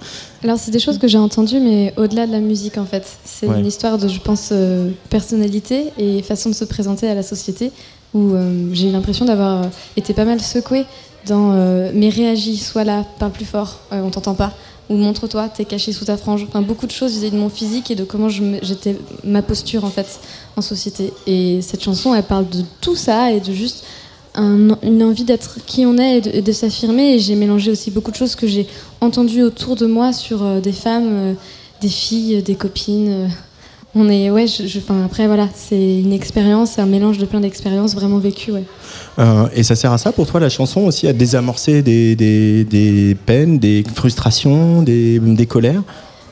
Alors, 0.42 0.58
c'est 0.58 0.72
des 0.72 0.80
choses 0.80 0.98
que 0.98 1.06
j'ai 1.06 1.18
entendues, 1.18 1.60
mais 1.60 1.94
au-delà 1.98 2.26
de 2.26 2.32
la 2.32 2.40
musique, 2.40 2.78
en 2.78 2.84
fait. 2.86 3.04
C'est 3.24 3.46
Ouais. 3.46 3.60
une 3.60 3.66
histoire 3.66 3.96
de, 3.96 4.08
je 4.08 4.18
pense, 4.18 4.48
euh, 4.50 4.90
personnalité 5.08 5.84
et 5.98 6.22
façon 6.22 6.48
de 6.50 6.54
se 6.56 6.64
présenter 6.64 7.06
à 7.08 7.14
la 7.14 7.22
société, 7.22 7.70
où 8.14 8.32
euh, 8.32 8.70
j'ai 8.72 8.88
eu 8.88 8.92
l'impression 8.92 9.24
d'avoir 9.24 9.66
été 9.96 10.14
pas 10.14 10.24
mal 10.24 10.40
secouée 10.40 10.84
dans 11.28 11.52
euh, 11.52 11.90
mais 11.94 12.08
réagis, 12.08 12.56
sois 12.56 12.84
là, 12.84 13.04
parle 13.18 13.32
plus 13.32 13.44
fort, 13.44 13.78
on 13.90 14.10
t'entend 14.10 14.34
pas. 14.34 14.52
Ou 14.90 14.96
montre-toi, 14.96 15.48
t'es 15.50 15.66
caché 15.66 15.92
sous 15.92 16.06
ta 16.06 16.16
frange. 16.16 16.46
Enfin, 16.48 16.62
beaucoup 16.62 16.86
de 16.86 16.92
choses 16.92 17.12
vis-à-vis 17.12 17.32
de 17.32 17.36
mon 17.36 17.50
physique 17.50 17.90
et 17.90 17.94
de 17.94 18.04
comment 18.04 18.30
j'étais, 18.30 18.96
ma 19.22 19.42
posture 19.42 19.84
en 19.84 19.90
fait 19.90 20.18
en 20.56 20.62
société. 20.62 21.12
Et 21.26 21.60
cette 21.60 21.82
chanson, 21.82 22.14
elle 22.14 22.22
parle 22.22 22.48
de 22.48 22.62
tout 22.80 22.96
ça 22.96 23.30
et 23.32 23.40
de 23.40 23.52
juste 23.52 23.84
un- 24.34 24.78
une 24.82 25.02
envie 25.02 25.24
d'être 25.24 25.58
qui 25.66 25.84
on 25.84 25.98
est 25.98 26.26
et 26.34 26.40
de, 26.42 26.52
s'affirmer. 26.52 27.14
Et 27.14 27.18
j'ai 27.18 27.34
mélangé 27.34 27.70
aussi 27.70 27.90
beaucoup 27.90 28.10
de 28.10 28.16
choses 28.16 28.34
que 28.34 28.46
j'ai 28.46 28.66
entendues 29.02 29.42
autour 29.42 29.76
de 29.76 29.84
moi 29.86 30.14
sur 30.14 30.42
euh, 30.42 30.60
des 30.60 30.72
femmes, 30.72 31.08
euh, 31.10 31.34
des 31.82 31.88
filles, 31.88 32.42
des 32.42 32.54
copines. 32.54 33.28
On 33.94 34.08
est, 34.08 34.30
ouais, 34.30 34.46
je, 34.46 34.66
je- 34.66 34.78
enfin, 34.78 35.04
après 35.04 35.26
voilà, 35.26 35.48
c'est 35.54 36.00
une 36.00 36.12
expérience, 36.12 36.72
c'est 36.72 36.80
un 36.80 36.86
mélange 36.86 37.18
de 37.18 37.26
plein 37.26 37.40
d'expériences 37.40 37.94
vraiment 37.94 38.18
vécues. 38.18 38.52
Ouais. 38.52 38.64
Euh, 39.18 39.46
et 39.54 39.62
ça 39.62 39.74
sert 39.74 39.92
à 39.92 39.98
ça 39.98 40.12
pour 40.12 40.26
toi, 40.26 40.40
la 40.40 40.48
chanson 40.50 40.82
aussi, 40.82 41.08
à 41.08 41.12
désamorcer 41.12 41.82
des, 41.82 42.14
des, 42.14 42.64
des 42.64 43.16
peines, 43.26 43.58
des 43.58 43.82
frustrations, 43.94 44.82
des, 44.82 45.18
des 45.18 45.46
colères? 45.46 45.82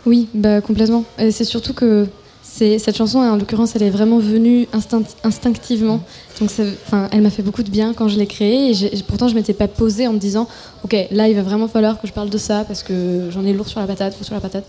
Oui, 0.04 0.28
bah, 0.34 0.60
complètement. 0.60 1.04
C'est 1.30 1.44
surtout 1.44 1.72
que 1.72 2.06
cette 2.42 2.96
chanson, 2.96 3.18
en 3.18 3.36
l'occurrence, 3.36 3.74
elle 3.76 3.82
est 3.82 3.90
vraiment 3.90 4.18
venue 4.18 4.66
instinct- 4.72 5.02
instinctivement. 5.24 6.00
Donc, 6.40 6.50
enfin, 6.86 7.08
elle 7.10 7.20
m'a 7.22 7.30
fait 7.30 7.42
beaucoup 7.42 7.62
de 7.62 7.70
bien 7.70 7.92
quand 7.92 8.08
je 8.08 8.16
l'ai 8.16 8.26
créée. 8.26 8.70
Et 8.70 9.02
pourtant, 9.06 9.28
je 9.28 9.34
m'étais 9.34 9.52
pas 9.52 9.68
posée 9.68 10.06
en 10.06 10.12
me 10.12 10.18
disant, 10.18 10.46
ok, 10.84 10.94
là, 11.10 11.28
il 11.28 11.34
va 11.34 11.42
vraiment 11.42 11.68
falloir 11.68 12.00
que 12.00 12.06
je 12.06 12.12
parle 12.12 12.30
de 12.30 12.38
ça 12.38 12.64
parce 12.64 12.82
que 12.82 13.28
j'en 13.30 13.44
ai 13.44 13.52
lourd 13.52 13.66
sur 13.68 13.80
la 13.80 13.86
patate, 13.86 14.14
lourd 14.14 14.24
sur 14.24 14.34
la 14.34 14.40
patate. 14.40 14.64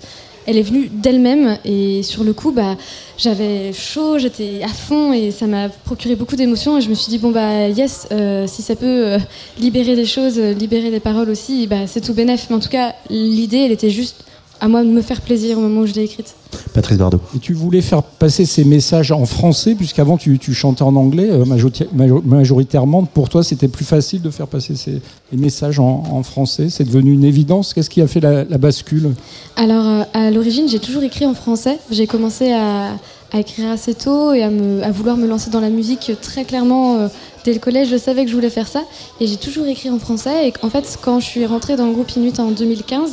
Elle 0.48 0.58
est 0.58 0.62
venue 0.62 0.88
d'elle-même 0.88 1.58
et 1.66 2.04
sur 2.04 2.24
le 2.24 2.32
coup, 2.32 2.52
bah, 2.52 2.78
j'avais 3.18 3.74
chaud, 3.74 4.18
j'étais 4.18 4.62
à 4.64 4.70
fond 4.70 5.12
et 5.12 5.32
ça 5.32 5.46
m'a 5.46 5.68
procuré 5.68 6.16
beaucoup 6.16 6.38
d'émotions. 6.38 6.78
Et 6.78 6.82
je 6.82 6.90
me 6.90 6.96
suis 6.96 7.10
dit, 7.10 7.18
bon, 7.18 7.32
bah, 7.32 7.68
yes, 7.68 8.08
euh, 8.14 8.48
si 8.48 8.62
ça 8.62 8.78
peut 8.78 8.86
euh, 8.86 9.20
libérer 9.60 9.98
des 9.98 10.06
choses, 10.06 10.40
euh, 10.40 10.54
libérer 10.54 10.90
des 10.90 11.02
paroles 11.02 11.30
aussi, 11.30 11.68
bah, 11.68 11.86
c'est 11.86 12.00
tout 12.00 12.14
bénef. 12.14 12.48
Mais 12.50 12.56
en 12.56 12.62
tout 12.62 12.70
cas, 12.70 12.96
l'idée, 13.10 13.58
elle 13.58 13.74
était 13.74 13.90
juste 13.90 14.24
à 14.60 14.68
moi 14.68 14.84
de 14.84 14.90
me 14.90 15.02
faire 15.02 15.22
plaisir 15.22 15.58
au 15.58 15.62
moment 15.62 15.82
où 15.82 15.86
je 15.86 15.94
l'ai 15.94 16.04
écrite. 16.04 16.36
Patrice 16.74 16.98
Bardot. 16.98 17.20
Et 17.36 17.40
tu 17.40 17.54
voulais 17.54 17.82
faire 17.82 18.02
passer 18.04 18.46
ces 18.46 18.64
messages 18.64 19.12
en 19.12 19.26
français, 19.26 19.76
puisqu'avant 19.76 20.18
tu, 20.18 20.40
tu 20.40 20.54
chantais 20.54 20.84
en 20.84 20.96
anglais 20.96 21.30
euh, 21.30 21.44
majorita- 21.46 21.88
majo- 21.96 22.22
majoritairement. 22.24 23.04
Pour 23.06 23.30
toi, 23.30 23.44
c'était 23.44 23.68
plus 23.68 23.86
facile 23.86 24.22
de 24.22 24.30
faire 24.30 24.48
passer 24.48 24.76
ces, 24.76 25.02
les 25.32 25.38
messages 25.38 25.80
en, 25.80 26.04
en 26.12 26.24
français. 26.24 26.70
C'est 26.70 26.84
devenu 26.86 27.12
une 27.14 27.24
évidence. 27.24 27.74
Qu'est-ce 27.74 27.90
qui 27.90 28.02
a 28.02 28.08
fait 28.08 28.20
la, 28.20 28.44
la 28.46 28.58
bascule? 28.58 29.12
Alors, 29.56 29.86
euh, 29.86 30.04
à 30.14 30.32
l'origine, 30.32 30.68
j'ai 30.70 30.80
toujours 30.80 31.04
écrit 31.04 31.26
en 31.26 31.34
français. 31.34 31.78
J'ai 31.92 32.08
commencé 32.08 32.52
à, 32.54 32.94
à 33.34 33.40
écrire 33.40 33.70
assez 33.70 33.94
tôt 33.94 34.34
et 34.34 34.44
à, 34.44 34.50
me, 34.50 34.82
à 34.84 34.92
vouloir 34.92 35.18
me 35.18 35.28
lancer 35.28 35.50
dans 35.50 35.60
la 35.62 35.70
musique 35.70 36.12
très 36.22 36.46
clairement. 36.46 36.98
euh, 36.98 37.08
dès 37.46 37.54
le 37.54 37.60
collège, 37.60 37.90
je 37.90 37.98
savais 37.98 38.24
que 38.26 38.30
je 38.32 38.36
voulais 38.36 38.50
faire 38.50 38.68
ça. 38.68 38.84
Et 39.20 39.28
j'ai 39.28 39.38
toujours 39.38 39.66
écrit 39.68 39.90
en 39.90 40.00
français. 40.00 40.48
Et 40.50 40.54
en 40.64 40.70
fait, 40.70 40.98
quand 41.02 41.20
je 41.20 41.26
suis 41.26 41.46
rentrée 41.46 41.76
dans 41.76 41.86
le 41.88 41.94
groupe 41.94 42.12
Inuit 42.16 42.40
en 42.40 42.52
2015, 42.52 43.12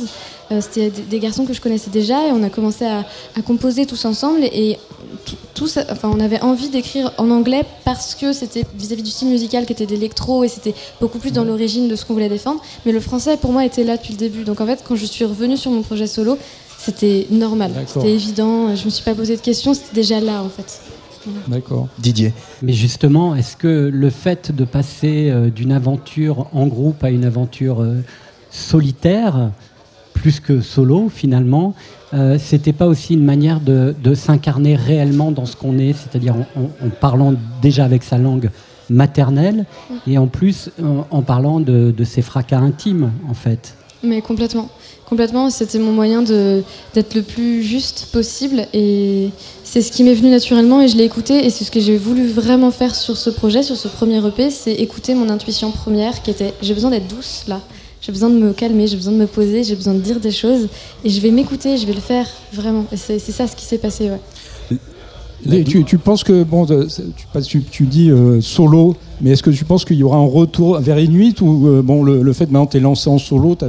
euh, 0.51 0.61
c'était 0.61 0.89
des, 0.89 1.19
garçons 1.19 1.45
que 1.45 1.53
je 1.53 1.61
connaissais 1.61 1.89
déjà 1.89 2.27
et 2.27 2.31
on 2.31 2.43
a 2.43 2.49
commencé 2.49 2.85
à, 2.85 2.99
à 3.35 3.41
composer 3.41 3.85
tous 3.85 4.05
ensemble. 4.05 4.43
Et 4.43 4.77
ça- 5.65 5.85
enfin, 5.89 6.11
on 6.13 6.19
avait 6.19 6.41
envie 6.41 6.69
d'écrire 6.69 7.11
en 7.17 7.31
anglais 7.31 7.63
parce 7.83 8.15
que 8.15 8.33
c'était 8.33 8.63
vis-à-vis 8.77 9.03
du 9.03 9.11
style 9.11 9.29
musical 9.29 9.65
qui 9.65 9.73
était 9.73 9.85
d'électro 9.85 10.43
et 10.43 10.47
c'était 10.47 10.75
beaucoup 11.01 11.17
plus 11.19 11.31
dans 11.31 11.43
l'origine 11.43 11.87
de 11.87 11.95
ce 11.95 12.05
qu'on 12.05 12.13
voulait 12.13 12.29
défendre. 12.29 12.61
Mais 12.85 12.91
le 12.91 12.99
français, 12.99 13.37
pour 13.37 13.51
moi, 13.51 13.65
était 13.65 13.83
là 13.83 13.97
depuis 13.97 14.13
le 14.13 14.19
début. 14.19 14.43
Donc 14.43 14.61
en 14.61 14.65
fait, 14.65 14.83
quand 14.87 14.95
je 14.95 15.05
suis 15.05 15.25
revenue 15.25 15.57
sur 15.57 15.71
mon 15.71 15.81
projet 15.81 16.07
solo, 16.07 16.37
c'était 16.77 17.25
normal, 17.31 17.71
c'était 17.87 18.11
évident. 18.11 18.75
Je 18.75 18.85
me 18.85 18.89
suis 18.89 19.03
pas 19.03 19.15
posé 19.15 19.35
de 19.35 19.41
questions, 19.41 19.73
c'était 19.73 19.95
déjà 19.95 20.19
là 20.19 20.43
en 20.43 20.49
fait. 20.49 20.81
D'accord. 21.47 21.87
Didier. 21.97 22.33
Mais 22.61 22.73
justement, 22.73 23.35
est-ce 23.35 23.57
que 23.57 23.89
le 23.91 24.09
fait 24.11 24.55
de 24.55 24.63
passer 24.63 25.31
euh, 25.31 25.49
d'une 25.49 25.71
aventure 25.71 26.45
en 26.53 26.67
groupe 26.67 27.03
à 27.03 27.09
une 27.09 27.25
aventure 27.25 27.81
euh, 27.81 27.95
solitaire, 28.51 29.49
plus 30.15 30.39
que 30.39 30.61
solo 30.61 31.09
finalement, 31.13 31.75
euh, 32.13 32.37
c'était 32.39 32.73
pas 32.73 32.87
aussi 32.87 33.13
une 33.13 33.23
manière 33.23 33.59
de, 33.59 33.93
de 34.03 34.15
s'incarner 34.15 34.75
réellement 34.75 35.31
dans 35.31 35.45
ce 35.45 35.55
qu'on 35.55 35.77
est, 35.77 35.93
c'est-à-dire 35.93 36.35
en, 36.35 36.59
en- 36.61 36.87
en 36.87 36.89
parlant 36.89 37.33
déjà 37.61 37.85
avec 37.85 38.03
sa 38.03 38.17
langue 38.17 38.49
maternelle 38.89 39.65
et 40.07 40.17
en 40.17 40.27
plus 40.27 40.69
en, 40.81 41.05
en 41.09 41.21
parlant 41.21 41.59
de, 41.59 41.93
de 41.95 42.03
ses 42.03 42.21
fracas 42.21 42.59
intimes 42.59 43.11
en 43.29 43.33
fait. 43.33 43.75
Mais 44.03 44.21
complètement. 44.21 44.69
Complètement, 45.09 45.49
c'était 45.51 45.77
mon 45.79 45.91
moyen 45.91 46.21
d'être 46.23 47.13
le 47.13 47.21
plus 47.21 47.61
juste 47.61 48.07
possible 48.11 48.65
et 48.73 49.29
c'est 49.63 49.81
ce 49.83 49.91
qui 49.91 50.03
m'est 50.03 50.15
venu 50.15 50.29
naturellement 50.31 50.81
et 50.81 50.87
je 50.87 50.97
l'ai 50.97 51.03
écouté 51.03 51.45
et 51.45 51.49
c'est 51.51 51.63
ce 51.63 51.69
que 51.71 51.79
j'ai 51.79 51.97
voulu 51.97 52.27
vraiment 52.27 52.71
faire 52.71 52.95
sur 52.95 53.15
ce 53.15 53.29
projet, 53.29 53.61
sur 53.61 53.75
ce 53.75 53.87
premier 53.87 54.17
EP, 54.27 54.49
c'est 54.49 54.73
écouter 54.73 55.13
mon 55.13 55.29
intuition 55.29 55.69
première 55.71 56.23
qui 56.23 56.31
était 56.31 56.53
j'ai 56.61 56.73
besoin 56.73 56.89
d'être 56.89 57.07
douce 57.07 57.45
là, 57.47 57.61
j'ai 58.05 58.11
besoin 58.11 58.29
de 58.29 58.37
me 58.37 58.53
calmer, 58.53 58.85
j'ai 58.85 58.97
besoin 58.97 59.13
de 59.13 59.17
me 59.17 59.25
poser, 59.25 59.63
j'ai 59.63 59.75
besoin 59.75 59.95
de 59.95 59.99
dire 59.99 60.19
des 60.19 60.29
choses 60.31 60.67
et 61.03 61.09
je 61.09 61.19
vais 61.21 61.31
m'écouter, 61.31 61.77
je 61.77 61.87
vais 61.87 61.93
le 61.93 61.99
faire 62.01 62.27
vraiment. 62.53 62.85
Et 62.91 62.97
c'est 62.97 63.19
ça 63.19 63.47
ce 63.47 63.55
qui 63.55 63.65
s'est 63.65 63.79
passé, 63.79 64.11
ouais. 64.11 64.77
Et 65.51 65.63
tu, 65.63 65.83
tu 65.83 65.97
penses 65.97 66.23
que, 66.23 66.43
bon, 66.43 66.65
tu, 66.65 66.75
tu, 67.47 67.63
tu 67.63 67.83
dis 67.85 68.09
euh, 68.11 68.41
solo, 68.41 68.95
mais 69.21 69.31
est-ce 69.31 69.43
que 69.43 69.49
tu 69.49 69.65
penses 69.65 69.85
qu'il 69.85 69.97
y 69.97 70.03
aura 70.03 70.17
un 70.17 70.27
retour 70.27 70.79
vers 70.79 70.99
Inuit 70.99 71.39
ou 71.41 71.67
euh, 71.67 71.81
bon, 71.81 72.03
le, 72.03 72.21
le 72.21 72.33
fait 72.33 72.45
que 72.45 72.51
maintenant 72.51 72.67
tu 72.67 72.77
es 72.77 72.79
lancé 72.79 73.09
en 73.09 73.17
solo, 73.17 73.55
tu 73.55 73.65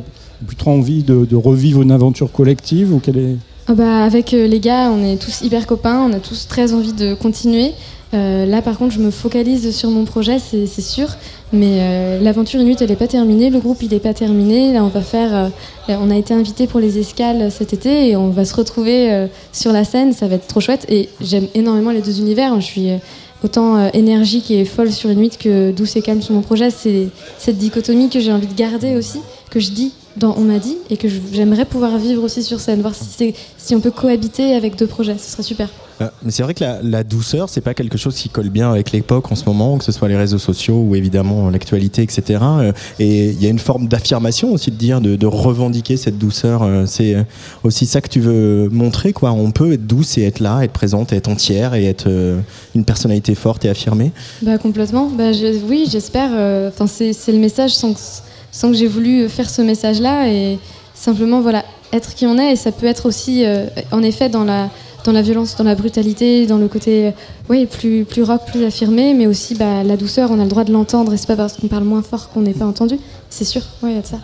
plus 0.47 0.57
trop 0.57 0.73
envie 0.73 1.03
de, 1.03 1.25
de 1.25 1.37
revivre 1.37 1.81
une 1.81 1.91
aventure 1.91 2.31
collective 2.31 2.93
ou 2.93 2.99
quelle 2.99 3.17
est... 3.17 3.37
Ah 3.69 3.75
bah, 3.75 4.05
avec 4.05 4.35
euh, 4.35 4.47
les 4.47 4.61
gars, 4.61 4.91
on 4.91 5.03
est 5.03 5.17
tous 5.17 5.41
hyper 5.41 5.67
copains, 5.67 5.99
on 6.09 6.13
a 6.13 6.21
tous 6.21 6.47
très 6.47 6.73
envie 6.75 6.93
de 6.93 7.15
continuer. 7.15 7.73
Euh, 8.15 8.47
là, 8.47 8.63
par 8.63 8.79
contre, 8.79 8.95
je 8.95 9.01
me 9.01 9.11
focalise 9.11 9.75
sur 9.75 9.91
mon 9.91 10.05
projet, 10.05 10.39
c'est 10.39 10.67
c'est 10.67 10.83
sûr. 10.83 11.09
Mais 11.53 11.79
euh, 11.81 12.21
l'aventure 12.21 12.61
Inuit, 12.61 12.81
elle 12.81 12.89
n'est 12.89 12.97
pas 12.97 13.07
terminée. 13.07 13.51
Le 13.51 13.61
groupe, 13.61 13.83
il 13.83 13.91
n'est 13.91 14.01
pas 14.01 14.15
terminé. 14.15 14.73
Là, 14.73 14.83
on 14.85 14.89
va 14.89 15.01
faire. 15.01 15.35
euh, 15.35 15.49
on 15.89 16.11
a 16.11 16.17
été 16.17 16.35
invité 16.35 16.67
pour 16.67 16.81
les 16.81 16.99
escales 16.99 17.51
cet 17.53 17.73
été 17.73 18.09
et 18.09 18.17
on 18.17 18.31
va 18.31 18.45
se 18.45 18.55
retrouver 18.55 19.13
euh, 19.13 19.27
sur 19.53 19.73
la 19.73 19.85
scène. 19.85 20.13
Ça 20.13 20.27
va 20.27 20.37
être 20.37 20.49
trop 20.49 20.61
chouette. 20.61 20.87
Et 20.89 21.09
j'aime 21.21 21.47
énormément 21.55 21.93
les 21.93 22.03
deux 22.03 22.19
univers. 22.21 22.61
Je 22.61 22.67
suis 22.67 22.89
autant 23.45 23.91
énergique 23.93 24.51
et 24.51 24.65
folle 24.65 24.91
sur 24.91 25.11
Inuit 25.11 25.39
que 25.39 25.71
douce 25.71 25.95
et 25.97 26.03
calme 26.03 26.21
sur 26.21 26.35
mon 26.35 26.43
projet. 26.43 26.71
C'est 26.71 27.09
cette 27.39 27.59
dichotomie 27.59 28.09
que 28.09 28.19
j'ai 28.19 28.33
envie 28.33 28.49
de 28.49 28.55
garder 28.55 28.97
aussi, 28.97 29.21
que 29.51 29.61
je 29.61 29.71
dis 29.71 29.93
dans 30.17 30.35
On 30.39 30.43
m'a 30.43 30.59
dit 30.59 30.77
et 30.91 30.97
que 30.97 31.09
j'aimerais 31.33 31.65
pouvoir 31.65 31.99
vivre 31.99 32.23
aussi 32.23 32.43
sur 32.43 32.61
scène, 32.61 32.81
voir 32.81 32.95
si, 32.95 33.35
si 33.59 33.75
on 33.75 33.81
peut 33.81 33.91
cohabiter 33.91 34.55
avec 34.55 34.77
deux 34.77 34.87
projets. 34.87 35.17
Ce 35.19 35.31
serait 35.33 35.43
super. 35.43 35.69
Euh, 36.03 36.09
Mais 36.23 36.31
c'est 36.31 36.43
vrai 36.43 36.53
que 36.53 36.63
la, 36.63 36.81
la 36.83 37.05
douceur, 37.05 37.49
c'est 37.49 37.63
pas 37.63 37.73
quelque 37.73 37.97
chose 37.97 38.15
qui 38.17 38.29
colle 38.29 38.51
bien 38.51 38.71
avec 38.71 38.93
l'époque 38.93 39.33
en 39.33 39.35
ce 39.35 39.47
moment, 39.47 39.79
que 39.79 39.85
ce 39.85 39.93
soit 39.93 40.09
les 40.09 40.17
réseaux 40.17 40.37
sociaux 40.39 40.85
ou 40.87 40.95
évidemment 40.95 41.49
l'actualité, 41.49 42.03
etc. 42.03 42.41
Euh, 42.43 42.73
Et 42.99 43.31
il 43.31 43.43
y 43.43 43.47
a 43.47 43.49
une 43.49 43.59
forme 43.59 43.89
d'affirmation 43.89 44.53
aussi 44.53 44.71
de 44.71 44.77
dire, 44.77 45.01
de, 45.01 45.17
de 45.17 45.27
revendiquer 45.27 45.97
cette 45.97 46.19
douceur. 46.19 46.63
Euh, 46.63 46.85
C'est 46.87 47.15
euh, 47.15 47.23
aussi 47.65 47.87
ça 47.87 48.03
que 48.03 48.09
tu 48.11 48.21
veux 48.21 48.69
montrer, 48.71 49.15
quoi. 49.15 49.33
On 49.33 49.53
peut 49.53 49.73
être 49.73 49.87
douce 49.87 50.19
et 50.19 50.23
être 50.25 50.41
là, 50.41 50.63
être 50.65 50.73
présente, 50.73 51.13
être 51.15 51.29
entière 51.29 51.75
et 51.75 51.87
être 51.87 52.09
une 52.75 52.85
personnalité 52.85 53.35
forte 53.35 53.65
et 53.65 53.71
affirmée. 53.71 54.13
Bah 54.43 54.59
complètement. 54.59 55.09
Bah 55.09 55.33
je- 55.33 55.59
oui, 55.67 55.87
j'espère. 55.91 56.31
Enfin, 56.69 56.87
c'est 56.87 57.13
c'est 57.15 57.33
le 57.33 57.39
message 57.39 57.75
sans 57.75 57.95
que, 57.95 57.99
sans 58.53 58.71
que 58.71 58.77
j'ai 58.77 58.87
voulu 58.87 59.29
faire 59.29 59.51
ce 59.51 59.63
message-là 59.63 60.29
et 60.29 60.59
simplement 60.95 61.41
voilà 61.41 61.65
être 61.93 62.15
qui 62.15 62.27
on 62.27 62.39
est. 62.39 62.53
Et 62.53 62.57
ça 62.57 62.73
peut 62.73 62.87
être 62.87 63.07
aussi, 63.07 63.45
euh, 63.45 63.67
en 63.93 64.03
effet, 64.03 64.29
dans 64.29 64.45
la 64.45 64.71
dans 65.05 65.13
la 65.13 65.23
violence, 65.23 65.55
dans 65.55 65.63
la 65.63 65.77
brutalité, 65.77 66.47
dans 66.47 66.59
le 66.59 66.67
côté, 66.67 67.07
euh, 67.07 67.11
oui, 67.49 67.67
plus 67.67 68.05
plus 68.05 68.25
rock, 68.25 68.41
plus 68.47 68.65
affirmé, 68.65 69.15
mais 69.15 69.29
aussi 69.29 69.55
bah, 69.55 69.85
la 69.85 69.97
douceur. 69.97 70.31
On 70.33 70.41
a 70.41 70.43
le 70.43 70.49
droit 70.49 70.65
de 70.65 70.73
l'entendre 70.73 71.15
et 71.15 71.17
c'est 71.17 71.29
pas 71.29 71.37
parce 71.37 71.53
qu'on 71.53 71.69
parle 71.69 71.85
moins 71.85 72.03
fort 72.03 72.29
qu'on 72.31 72.41
n'est 72.41 72.55
pas 72.55 72.67
entendu. 72.67 72.99
C'est 73.31 73.45
sûr. 73.45 73.63
Oui, 73.83 73.91
il 73.91 73.97
y 73.97 73.99
a 73.99 74.03
de 74.03 74.07
ça. 74.07 74.19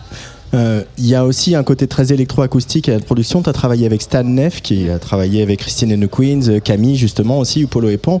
Euh, 0.53 0.83
Il 0.97 1.07
y 1.07 1.15
a 1.15 1.25
aussi 1.25 1.55
un 1.55 1.63
côté 1.63 1.87
très 1.87 2.11
électroacoustique 2.11 2.89
à 2.89 2.93
la 2.93 2.99
production. 2.99 3.41
Tu 3.41 3.49
as 3.49 3.53
travaillé 3.53 3.85
avec 3.85 4.01
Stan 4.01 4.23
Neff, 4.23 4.61
qui 4.61 4.89
a 4.89 4.99
travaillé 4.99 5.41
avec 5.41 5.59
Christine 5.61 5.93
and 5.93 6.05
the 6.05 6.09
Queens, 6.09 6.59
Camille 6.59 6.97
justement 6.97 7.39
aussi, 7.39 7.63
ou 7.63 7.67
Polo 7.67 7.89
et 7.89 7.97
Pan. 7.97 8.19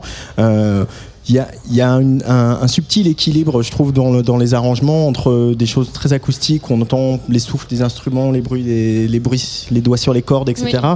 Il 1.29 1.35
y 1.35 1.39
a, 1.39 1.47
y 1.69 1.79
a 1.79 1.91
un, 1.91 2.19
un, 2.21 2.59
un, 2.61 2.67
subtil 2.67 3.07
équilibre, 3.07 3.61
je 3.61 3.71
trouve, 3.71 3.93
dans, 3.93 4.11
le, 4.11 4.23
dans, 4.23 4.37
les 4.37 4.53
arrangements 4.53 5.07
entre 5.07 5.53
des 5.53 5.65
choses 5.65 5.91
très 5.93 6.11
acoustiques, 6.11 6.69
on 6.69 6.81
entend 6.81 7.19
les 7.29 7.39
souffles 7.39 7.67
des 7.69 7.81
instruments, 7.81 8.31
les 8.31 8.41
bruits, 8.41 8.63
les 8.63 9.19
bruits, 9.19 9.67
les 9.71 9.81
doigts 9.81 9.97
sur 9.97 10.13
les 10.13 10.21
cordes, 10.21 10.49
etc., 10.49 10.79
oui. 10.83 10.89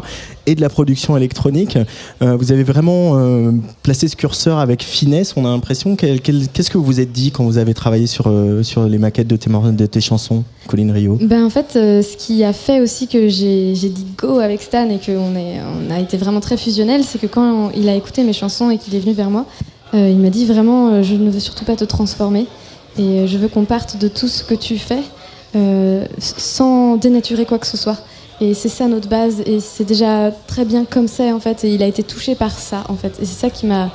et 0.46 0.56
de 0.56 0.62
la 0.62 0.70
production 0.70 1.16
électronique. 1.16 1.78
Euh, 2.22 2.36
vous 2.36 2.52
avez 2.52 2.64
vraiment 2.64 3.18
euh, 3.18 3.52
placé 3.84 4.08
ce 4.08 4.16
curseur 4.16 4.60
avec 4.60 4.84
finesse. 4.84 5.34
On 5.38 5.46
a 5.46 5.50
l'impression. 5.50 5.96
Qu'est-ce 5.96 6.70
que 6.70 6.78
vous 6.78 6.84
vous 6.84 7.00
êtes 7.00 7.12
dit 7.12 7.32
quand 7.32 7.46
vous 7.46 7.58
avez 7.58 7.74
travaillé 7.74 8.08
sur, 8.08 8.26
euh, 8.28 8.64
sur 8.64 8.86
les 8.86 8.98
maquettes 8.98 9.28
de 9.28 9.36
tes, 9.36 9.50
de 9.50 9.86
tes 9.86 10.02
chansons, 10.02 10.44
Colline 10.68 10.92
Rio? 10.92 11.18
Ben, 11.22 11.46
En 11.46 11.50
fait, 11.50 11.72
ce 11.74 12.18
qui 12.18 12.44
a 12.44 12.54
fait 12.54 12.82
aussi 12.82 13.08
que 13.08 13.30
j'ai 13.30 13.74
dit 13.74 14.06
go 14.18 14.40
avec 14.40 14.62
Stan 14.62 14.90
et 14.90 15.00
qu'on 15.00 15.34
on 15.38 15.92
a 15.92 16.00
été 16.00 16.18
vraiment 16.18 16.40
très 16.40 16.58
fusionnel, 16.58 17.04
c'est 17.06 17.20
que 17.20 17.28
quand 17.28 17.72
il 17.76 17.88
a 17.88 17.96
écouté 17.96 18.24
mes 18.24 18.34
chansons 18.34 18.70
et 18.70 18.78
qu'il 18.78 18.96
est 18.96 19.00
venu 19.00 19.14
vers 19.14 19.30
moi, 19.30 19.46
euh, 19.94 20.10
il 20.10 20.18
m'a 20.18 20.30
dit 20.30 20.46
vraiment, 20.46 20.90
euh, 20.90 21.04
je 21.04 21.16
ne 21.16 21.30
veux 21.30 21.40
surtout 21.40 21.66
pas 21.66 21.76
te 21.76 21.86
transformer 21.86 22.46
et 22.98 23.28
je 23.28 23.38
veux 23.38 23.48
qu'on 23.48 23.66
parte 23.66 23.98
de 23.98 24.08
tout 24.08 24.28
ce 24.28 24.44
que 24.44 24.56
tu 24.56 24.78
fais 24.78 25.04
euh, 25.56 26.06
sans 26.20 26.98
dénaturer 26.98 27.46
quoi 27.46 27.58
que 27.60 27.68
ce 27.68 27.78
soit. 27.78 27.98
Et 28.40 28.54
c'est 28.54 28.70
ça 28.70 28.88
notre 28.88 29.10
base 29.10 29.42
et 29.48 29.60
c'est 29.60 29.84
déjà 29.84 30.32
très 30.46 30.66
bien 30.66 30.86
comme 30.86 31.08
ça 31.08 31.24
en 31.36 31.40
fait. 31.40 31.64
Et 31.64 31.74
il 31.74 31.82
a 31.82 31.88
été 31.88 32.04
touché 32.04 32.36
par 32.36 32.52
ça 32.52 32.84
en 32.90 32.96
fait. 32.96 33.18
Et 33.22 33.26
c'est 33.26 33.40
ça 33.40 33.50
qui 33.50 33.66
m'a. 33.66 33.90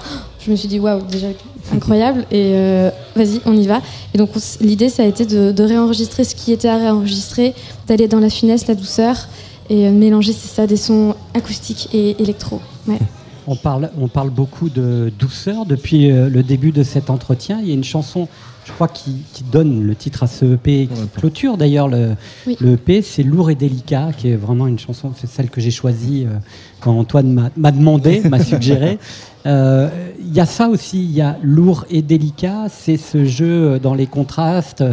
Je 0.44 0.50
me 0.50 0.56
suis 0.56 0.66
dit 0.66 0.80
waouh, 0.80 1.02
déjà 1.02 1.28
incroyable. 1.72 2.26
Et 2.32 2.52
euh, 2.54 2.90
vas-y, 3.14 3.40
on 3.44 3.56
y 3.56 3.66
va. 3.66 3.80
Et 4.14 4.18
donc 4.18 4.30
l'idée 4.60 4.88
ça 4.88 5.04
a 5.04 5.06
été 5.06 5.26
de, 5.26 5.52
de, 5.52 5.62
réenregistrer 5.62 6.24
ce 6.24 6.34
qui 6.34 6.52
était 6.52 6.68
à 6.68 6.76
réenregistrer, 6.76 7.54
d'aller 7.86 8.08
dans 8.08 8.20
la 8.20 8.30
finesse, 8.30 8.66
la 8.66 8.74
douceur 8.74 9.28
et 9.70 9.86
euh, 9.86 9.92
mélanger 9.92 10.32
c'est 10.32 10.52
ça 10.52 10.66
des 10.66 10.76
sons 10.76 11.14
acoustiques 11.34 11.88
et 11.92 12.20
électro. 12.20 12.60
Ouais. 12.88 12.98
On 13.46 13.56
parle, 13.56 13.90
on 13.98 14.08
parle 14.08 14.30
beaucoup 14.30 14.68
de 14.68 15.12
douceur 15.18 15.66
depuis 15.66 16.10
euh, 16.10 16.28
le 16.28 16.42
début 16.42 16.72
de 16.72 16.82
cet 16.82 17.10
entretien. 17.10 17.58
Il 17.60 17.68
y 17.68 17.70
a 17.72 17.74
une 17.74 17.84
chanson, 17.84 18.28
je 18.64 18.72
crois, 18.72 18.88
qui, 18.88 19.16
qui 19.32 19.42
donne 19.42 19.82
le 19.82 19.94
titre 19.94 20.22
à 20.22 20.26
ce 20.26 20.54
EP, 20.54 20.88
qui 20.92 21.08
clôture 21.16 21.56
d'ailleurs 21.56 21.88
le, 21.88 22.14
oui. 22.46 22.56
le 22.60 22.72
EP. 22.74 23.02
C'est 23.02 23.22
Lourd 23.22 23.50
et 23.50 23.54
délicat, 23.54 24.10
qui 24.16 24.28
est 24.28 24.36
vraiment 24.36 24.66
une 24.66 24.78
chanson, 24.78 25.12
c'est 25.16 25.26
celle 25.26 25.50
que 25.50 25.60
j'ai 25.60 25.70
choisie 25.70 26.24
euh, 26.26 26.38
quand 26.80 26.96
Antoine 26.96 27.50
m'a 27.56 27.70
demandé, 27.72 28.20
m'a 28.28 28.38
suggéré. 28.44 28.98
Il 29.44 29.50
euh, 29.50 29.88
y 30.32 30.38
a 30.38 30.46
ça 30.46 30.68
aussi, 30.68 31.02
il 31.02 31.10
y 31.10 31.20
a 31.20 31.36
lourd 31.42 31.84
et 31.90 32.00
délicat, 32.00 32.68
c'est 32.70 32.96
ce 32.96 33.24
jeu 33.24 33.80
dans 33.80 33.94
les 33.94 34.06
contrastes. 34.06 34.84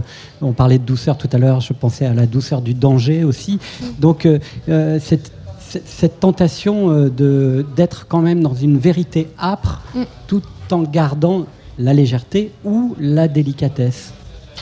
On 0.41 0.53
parlait 0.53 0.79
de 0.79 0.84
douceur 0.86 1.20
tout 1.20 1.29
à 1.32 1.38
l'heure, 1.38 1.62
je 1.62 1.74
pensais 1.74 2.08
à 2.08 2.15
la 2.15 2.25
douceur 2.25 2.63
du 2.63 2.74
danger 2.74 3.24
aussi. 3.24 3.60
Donc, 4.00 4.25
euh, 4.25 5.00
cette 5.00 5.32
cette 5.86 6.20
tentation 6.20 6.90
euh, 6.92 7.64
d'être 7.76 8.08
quand 8.08 8.22
même 8.22 8.42
dans 8.42 8.54
une 8.54 8.78
vérité 8.78 9.28
âpre 9.40 9.82
mm. 9.96 10.04
tout 10.28 10.42
en 10.72 10.84
gardant 10.84 11.46
la 11.78 11.94
légèreté 11.94 12.52
ou 12.66 12.96
la 13.00 13.28
délicatesse. 13.28 14.14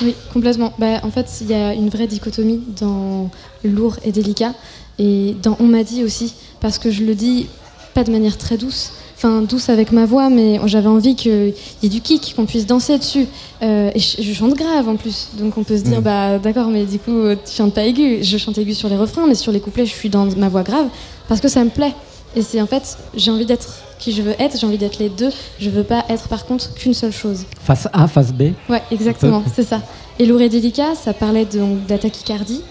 Oui, 0.01 0.15
complètement. 0.31 0.73
Bah, 0.77 0.99
en 1.03 1.09
fait, 1.09 1.27
il 1.41 1.47
y 1.47 1.53
a 1.53 1.73
une 1.73 1.89
vraie 1.89 2.07
dichotomie 2.07 2.61
dans 2.79 3.31
lourd 3.63 3.97
et 4.03 4.11
délicat. 4.11 4.53
Et 4.99 5.35
dans 5.41 5.57
On 5.59 5.65
m'a 5.65 5.83
dit 5.83 6.03
aussi, 6.03 6.35
parce 6.59 6.77
que 6.77 6.91
je 6.91 7.03
le 7.03 7.15
dis 7.15 7.47
pas 7.93 8.03
de 8.03 8.11
manière 8.11 8.37
très 8.37 8.57
douce, 8.57 8.93
enfin 9.17 9.41
douce 9.41 9.69
avec 9.69 9.91
ma 9.91 10.05
voix, 10.05 10.29
mais 10.29 10.59
j'avais 10.65 10.87
envie 10.87 11.15
qu'il 11.15 11.53
y 11.81 11.85
ait 11.85 11.89
du 11.89 12.01
kick, 12.01 12.33
qu'on 12.35 12.45
puisse 12.45 12.67
danser 12.67 12.97
dessus. 12.99 13.25
Euh, 13.63 13.89
et 13.93 13.99
je, 13.99 14.21
je, 14.21 14.33
chante 14.33 14.53
grave 14.53 14.87
en 14.87 14.95
plus, 14.95 15.29
donc 15.39 15.57
on 15.57 15.63
peut 15.63 15.75
se 15.75 15.81
dire, 15.81 15.99
mmh. 15.99 16.03
bah 16.03 16.37
d'accord, 16.37 16.67
mais 16.67 16.85
du 16.85 16.99
coup 16.99 17.23
tu 17.45 17.51
chantes 17.51 17.73
pas 17.73 17.83
aigu. 17.83 18.19
Je 18.21 18.37
chante 18.37 18.57
aigu 18.57 18.73
sur 18.73 18.89
les 18.89 18.97
refrains, 18.97 19.25
mais 19.27 19.35
sur 19.35 19.51
les 19.51 19.59
couplets, 19.59 19.85
je 19.85 19.93
suis 19.93 20.09
dans 20.09 20.25
ma 20.37 20.49
voix 20.49 20.63
grave 20.63 20.87
parce 21.27 21.41
que 21.41 21.47
ça 21.47 21.63
me 21.63 21.69
plaît. 21.69 21.93
Et 22.35 22.41
c'est 22.43 22.61
en 22.61 22.67
fait, 22.67 22.97
j'ai 23.15 23.31
envie 23.31 23.45
d'être 23.45 23.67
qui 23.99 24.11
je 24.11 24.21
veux 24.21 24.35
être, 24.39 24.57
j'ai 24.59 24.67
envie 24.67 24.77
d'être 24.77 24.99
les 24.99 25.09
deux. 25.09 25.29
Je 25.59 25.69
veux 25.69 25.83
pas 25.83 26.05
être 26.09 26.27
par 26.27 26.45
contre 26.45 26.73
qu'une 26.73 26.93
seule 26.93 27.11
chose. 27.11 27.45
Face 27.61 27.87
A, 27.93 28.07
face 28.07 28.31
B. 28.31 28.53
Ouais, 28.69 28.81
exactement, 28.91 29.43
c'est 29.55 29.67
ça. 29.67 29.81
Et 30.19 30.25
lourd 30.25 30.41
et 30.41 30.49
délicat, 30.49 30.95
ça 30.95 31.13
parlait 31.13 31.47
d'attaquicardie 31.87 32.61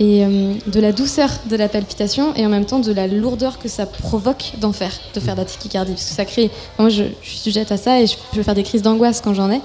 et 0.00 0.24
euh, 0.24 0.54
de 0.66 0.80
la 0.80 0.92
douceur 0.92 1.28
de 1.48 1.56
la 1.56 1.68
palpitation 1.68 2.34
et 2.34 2.46
en 2.46 2.48
même 2.48 2.64
temps 2.64 2.80
de 2.80 2.90
la 2.90 3.06
lourdeur 3.06 3.58
que 3.58 3.68
ça 3.68 3.84
provoque 3.84 4.54
d'en 4.58 4.72
faire, 4.72 4.92
de 5.14 5.20
faire 5.20 5.34
de 5.34 5.40
la 5.40 5.44
tachycardie. 5.44 5.92
Parce 5.92 6.08
que 6.08 6.14
ça 6.14 6.24
crée. 6.24 6.50
Moi, 6.78 6.88
je, 6.88 7.04
je, 7.22 7.28
suis 7.28 7.38
sujette 7.38 7.70
à 7.70 7.76
ça 7.76 8.00
et 8.00 8.06
je 8.06 8.16
peux 8.32 8.42
faire 8.42 8.54
des 8.54 8.62
crises 8.62 8.82
d'angoisse 8.82 9.20
quand 9.20 9.34
j'en 9.34 9.50
ai. 9.50 9.60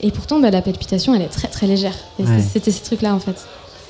Et 0.00 0.10
pourtant, 0.10 0.40
bah, 0.40 0.50
la 0.50 0.60
palpitation, 0.60 1.14
elle 1.14 1.22
est 1.22 1.28
très 1.28 1.48
très 1.48 1.68
légère. 1.68 1.94
Et 2.18 2.24
ouais. 2.24 2.28
c'était 2.52 2.72
ces 2.72 2.82
trucs-là 2.82 3.14
en 3.14 3.20
fait. 3.20 3.36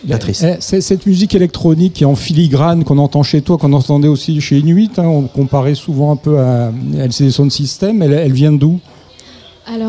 Patrice. 0.07 0.45
C'est 0.61 0.83
cette 0.83 1.07
musique 1.07 1.35
électronique 1.35 1.95
qui 1.95 2.05
est 2.05 2.07
en 2.07 2.15
filigrane 2.15 2.85
qu'on 2.85 2.99
entend 2.99 3.23
chez 3.23 3.41
toi, 3.41 3.57
qu'on 3.57 3.73
entendait 3.73 4.07
aussi 4.07 4.39
chez 4.43 4.59
Inuit. 4.59 4.99
Hein, 4.99 5.07
on 5.07 5.23
comparait 5.23 5.75
souvent 5.75 6.13
un 6.13 6.17
peu 6.17 6.39
à 6.39 6.71
LCD 6.95 7.31
Sound 7.31 7.51
System. 7.51 8.03
Elle, 8.03 8.13
elle 8.13 8.33
vient 8.33 8.53
d'où? 8.53 8.79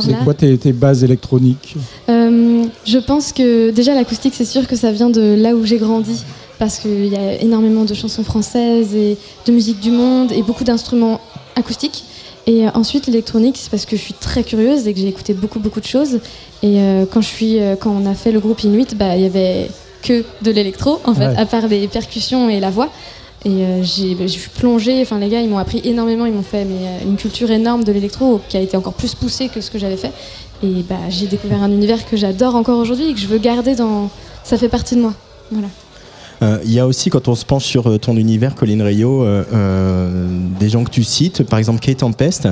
C'est 0.02 0.24
quoi 0.24 0.34
tes, 0.34 0.58
tes, 0.58 0.74
bases 0.74 1.04
électroniques 1.04 1.76
euh, 2.10 2.66
Je 2.86 2.98
pense 2.98 3.32
que 3.32 3.72
déjà 3.72 3.94
l'acoustique, 3.94 4.34
c'est 4.36 4.46
sûr 4.46 4.68
que 4.68 4.76
ça 4.76 4.92
vient 4.92 5.10
de 5.10 5.36
là 5.38 5.56
où 5.56 5.66
j'ai 5.66 5.78
grandi. 5.78 6.24
Parce 6.60 6.80
qu'il 6.80 7.06
y 7.06 7.16
a 7.16 7.40
énormément 7.40 7.86
de 7.86 7.94
chansons 7.94 8.24
françaises 8.24 8.96
et 8.96 9.16
de 9.46 9.52
musique 9.52 9.80
du 9.80 9.92
monde 9.92 10.32
et 10.32 10.42
beaucoup 10.42 10.64
d'instruments 10.64 11.22
acoustiques. 11.56 12.04
Et 12.48 12.66
ensuite, 12.70 13.08
l'électronique, 13.08 13.58
c'est 13.58 13.70
parce 13.70 13.86
que 13.86 13.98
je 13.98 14.02
suis 14.02 14.14
très 14.14 14.44
curieuse 14.44 14.88
et 14.88 14.94
que 14.94 15.00
j'ai 15.00 15.10
écouté 15.10 15.34
beaucoup, 15.34 15.60
beaucoup 15.60 15.82
de 15.82 15.86
choses. 15.86 16.20
Et 16.64 16.80
euh, 16.80 17.06
quand, 17.06 17.22
je 17.22 17.28
suis, 17.28 17.60
euh, 17.60 17.76
quand 17.76 17.92
on 17.92 18.06
a 18.06 18.16
fait 18.16 18.32
le 18.32 18.40
groupe 18.40 18.64
Inuit, 18.64 18.96
bah, 18.98 19.18
il 19.18 19.24
y 19.24 19.26
avait 19.26 19.70
que 20.02 20.24
de 20.42 20.52
l'électro, 20.52 21.02
en 21.04 21.14
fait, 21.14 21.28
ouais. 21.28 21.38
à 21.38 21.46
part 21.46 21.68
les 21.68 21.88
percussions 21.90 22.50
et 22.50 22.62
la 22.62 22.70
voix. 22.70 22.90
Et 23.48 23.64
euh, 23.64 23.82
je 23.82 24.28
suis 24.28 24.50
plongée, 24.50 25.02
enfin 25.02 25.20
les 25.20 25.30
gars 25.30 25.40
ils 25.40 25.48
m'ont 25.48 25.58
appris 25.58 25.80
énormément, 25.86 26.26
ils 26.26 26.34
m'ont 26.34 26.44
fait 26.44 26.68
euh, 26.70 27.00
une 27.06 27.16
culture 27.16 27.50
énorme 27.50 27.86
de 27.86 27.94
l'électro 27.94 28.42
qui 28.50 28.58
a 28.58 28.60
été 28.60 28.76
encore 28.76 28.94
plus 28.94 29.16
poussée 29.16 29.48
que 29.48 29.62
ce 29.62 29.72
que 29.72 29.80
j'avais 29.80 29.96
fait. 29.96 30.12
Et 30.64 30.84
bah, 30.90 30.98
j'ai 31.08 31.28
découvert 31.28 31.64
un 31.64 31.72
univers 31.72 32.06
que 32.06 32.18
j'adore 32.18 32.56
encore 32.56 32.78
aujourd'hui 32.78 33.12
et 33.12 33.14
que 33.14 33.20
je 33.20 33.28
veux 33.28 33.38
garder 33.38 33.76
dans... 33.76 34.10
Ça 34.44 34.58
fait 34.58 34.68
partie 34.68 34.96
de 34.96 35.02
moi. 35.02 35.14
Voilà. 35.50 35.70
Il 36.42 36.48
euh, 36.48 36.58
y 36.66 36.80
a 36.80 36.86
aussi, 36.86 37.10
quand 37.10 37.28
on 37.28 37.36
se 37.36 37.46
penche 37.46 37.66
sur 37.66 38.00
ton 38.00 38.16
univers, 38.16 38.54
Colin 38.54 38.84
Rayo, 38.84 39.24
euh, 39.24 39.44
euh, 39.54 40.28
des 40.60 40.70
gens 40.70 40.84
que 40.84 40.92
tu 40.92 41.04
cites, 41.04 41.44
par 41.44 41.58
exemple 41.58 41.80
Kate 41.80 41.98
Tempest, 41.98 42.48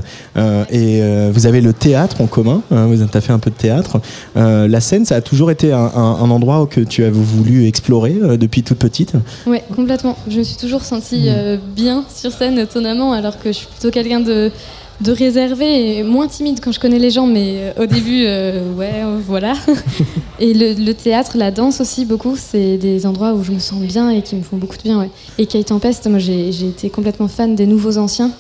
et 0.72 1.02
vous 1.32 1.46
avez 1.46 1.62
le 1.62 1.74
théâtre 1.74 2.22
en 2.22 2.28
commun, 2.28 2.62
hein, 2.72 2.88
vous 2.88 3.02
avez 3.02 3.22
fait 3.22 3.34
un 3.34 3.40
peu 3.40 3.52
de 3.52 3.56
théâtre. 3.56 4.00
la 4.36 4.80
scène, 4.80 5.06
ça 5.06 5.16
a 5.16 5.22
toujours 5.22 5.52
été 5.52 5.72
un, 5.72 5.80
un, 5.80 6.16
un 6.22 6.30
endroit 6.30 6.66
que 6.68 6.82
tu 6.82 7.04
as 7.04 7.10
voulu 7.10 7.68
explorer 7.68 8.16
depuis 8.38 8.64
toute 8.64 8.80
petite 8.80 9.14
Oui, 9.46 9.60
complètement. 9.76 10.18
Je 10.28 10.40
me 10.40 10.44
suis 10.44 10.58
toujours 10.58 10.84
sentie 10.84 11.30
mmh. 11.30 11.60
bien 11.76 12.06
sur 12.14 12.32
scène, 12.32 12.58
étonnamment, 12.58 13.14
alors 13.14 13.40
que 13.40 13.50
je 13.50 13.58
suis 13.58 13.68
plutôt 13.68 13.92
quelqu'un 13.92 14.20
de 14.20 14.52
de 15.02 15.12
réservé 15.12 15.98
et 15.98 16.04
moins 16.04 16.28
timide 16.28 16.60
quand 16.64 16.72
je 16.72 16.80
connais 16.80 17.00
les 17.00 17.10
gens, 17.10 17.28
mais 17.28 17.74
euh, 17.78 17.84
au 17.84 17.86
début, 17.86 18.24
euh, 18.26 18.74
ouais, 18.74 19.04
euh, 19.04 19.20
voilà. 19.26 19.54
et 20.40 20.54
le, 20.54 20.74
le, 20.74 20.94
théâtre, 20.94 21.38
la 21.38 21.52
danse 21.52 21.82
aussi, 21.82 22.06
beaucoup, 22.06 22.36
c'est 22.38 22.78
des 22.78 23.06
endroits 23.06 23.34
où 23.34 23.44
je 23.44 23.52
me 23.52 23.60
sens 23.60 23.82
bien 23.82 24.10
et 24.10 24.22
qui 24.22 24.36
me 24.36 24.44
font 24.44 24.58
beaucoup 24.58 24.78
de 24.78 24.84
bien. 24.84 25.00
Ouais. 25.00 25.10
Et 25.38 25.46
Kate 25.46 25.66
Tempest, 25.66 26.08
moi 26.08 26.20
j'ai 26.20 26.50
été 26.50 26.90
complètement 26.90 27.28
fan 27.28 27.56
des 27.56 27.66
nouveaux 27.66 27.98
anciens. 27.98 28.32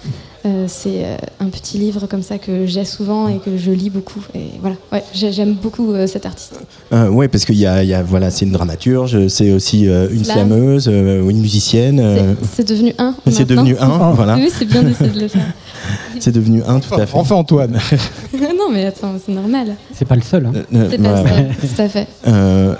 Euh, 0.45 0.65
c'est 0.67 1.03
un 1.39 1.47
petit 1.47 1.79
livre 1.79 2.05
comme 2.05 2.21
ça 2.21 2.37
que 2.37 2.67
j'ai 2.67 2.85
souvent 2.85 3.27
et 3.27 3.39
que 3.39 3.57
je 3.57 3.71
lis 3.71 3.89
beaucoup. 3.89 4.23
Et 4.35 4.51
voilà, 4.61 4.75
ouais, 4.91 5.03
j'aime 5.13 5.53
beaucoup 5.53 5.91
euh, 5.91 6.05
cet 6.05 6.27
artiste. 6.27 6.59
Euh, 6.93 7.09
ouais, 7.09 7.27
parce 7.27 7.45
qu'il 7.45 7.55
y 7.55 7.61
y 7.61 7.65
a, 7.65 8.03
voilà, 8.03 8.29
c'est 8.29 8.45
une 8.45 8.51
dramaturge, 8.51 9.27
c'est 9.27 9.51
aussi 9.51 9.85
une 9.85 10.23
slameuse, 10.23 10.87
une 10.87 11.39
musicienne. 11.39 12.35
C'est 12.53 12.67
devenu 12.67 12.93
un. 12.99 13.15
C'est 13.31 13.47
devenu 13.47 13.75
un, 13.79 14.11
voilà. 14.11 14.35
Oui, 14.35 14.49
c'est 14.55 14.65
bien 14.65 14.83
d'essayer 14.83 15.09
de 15.09 15.19
le 15.19 15.27
faire. 15.27 15.53
c'est 16.19 16.31
devenu 16.31 16.61
un, 16.67 16.79
tout 16.79 16.93
à 16.93 17.05
fait. 17.07 17.17
Enfin, 17.17 17.35
Antoine. 17.35 17.79
non, 18.33 18.69
mais 18.71 18.85
attends, 18.85 19.13
c'est 19.23 19.31
normal. 19.31 19.75
C'est 19.93 20.05
pas 20.05 20.15
le 20.15 20.21
seul. 20.21 20.45
Hein. 20.45 20.63
c'est 20.91 21.01
pas 21.01 21.23
le 21.23 21.27
seul, 21.27 21.47
tout 21.59 21.81
à 21.81 21.89
fait. 21.89 22.07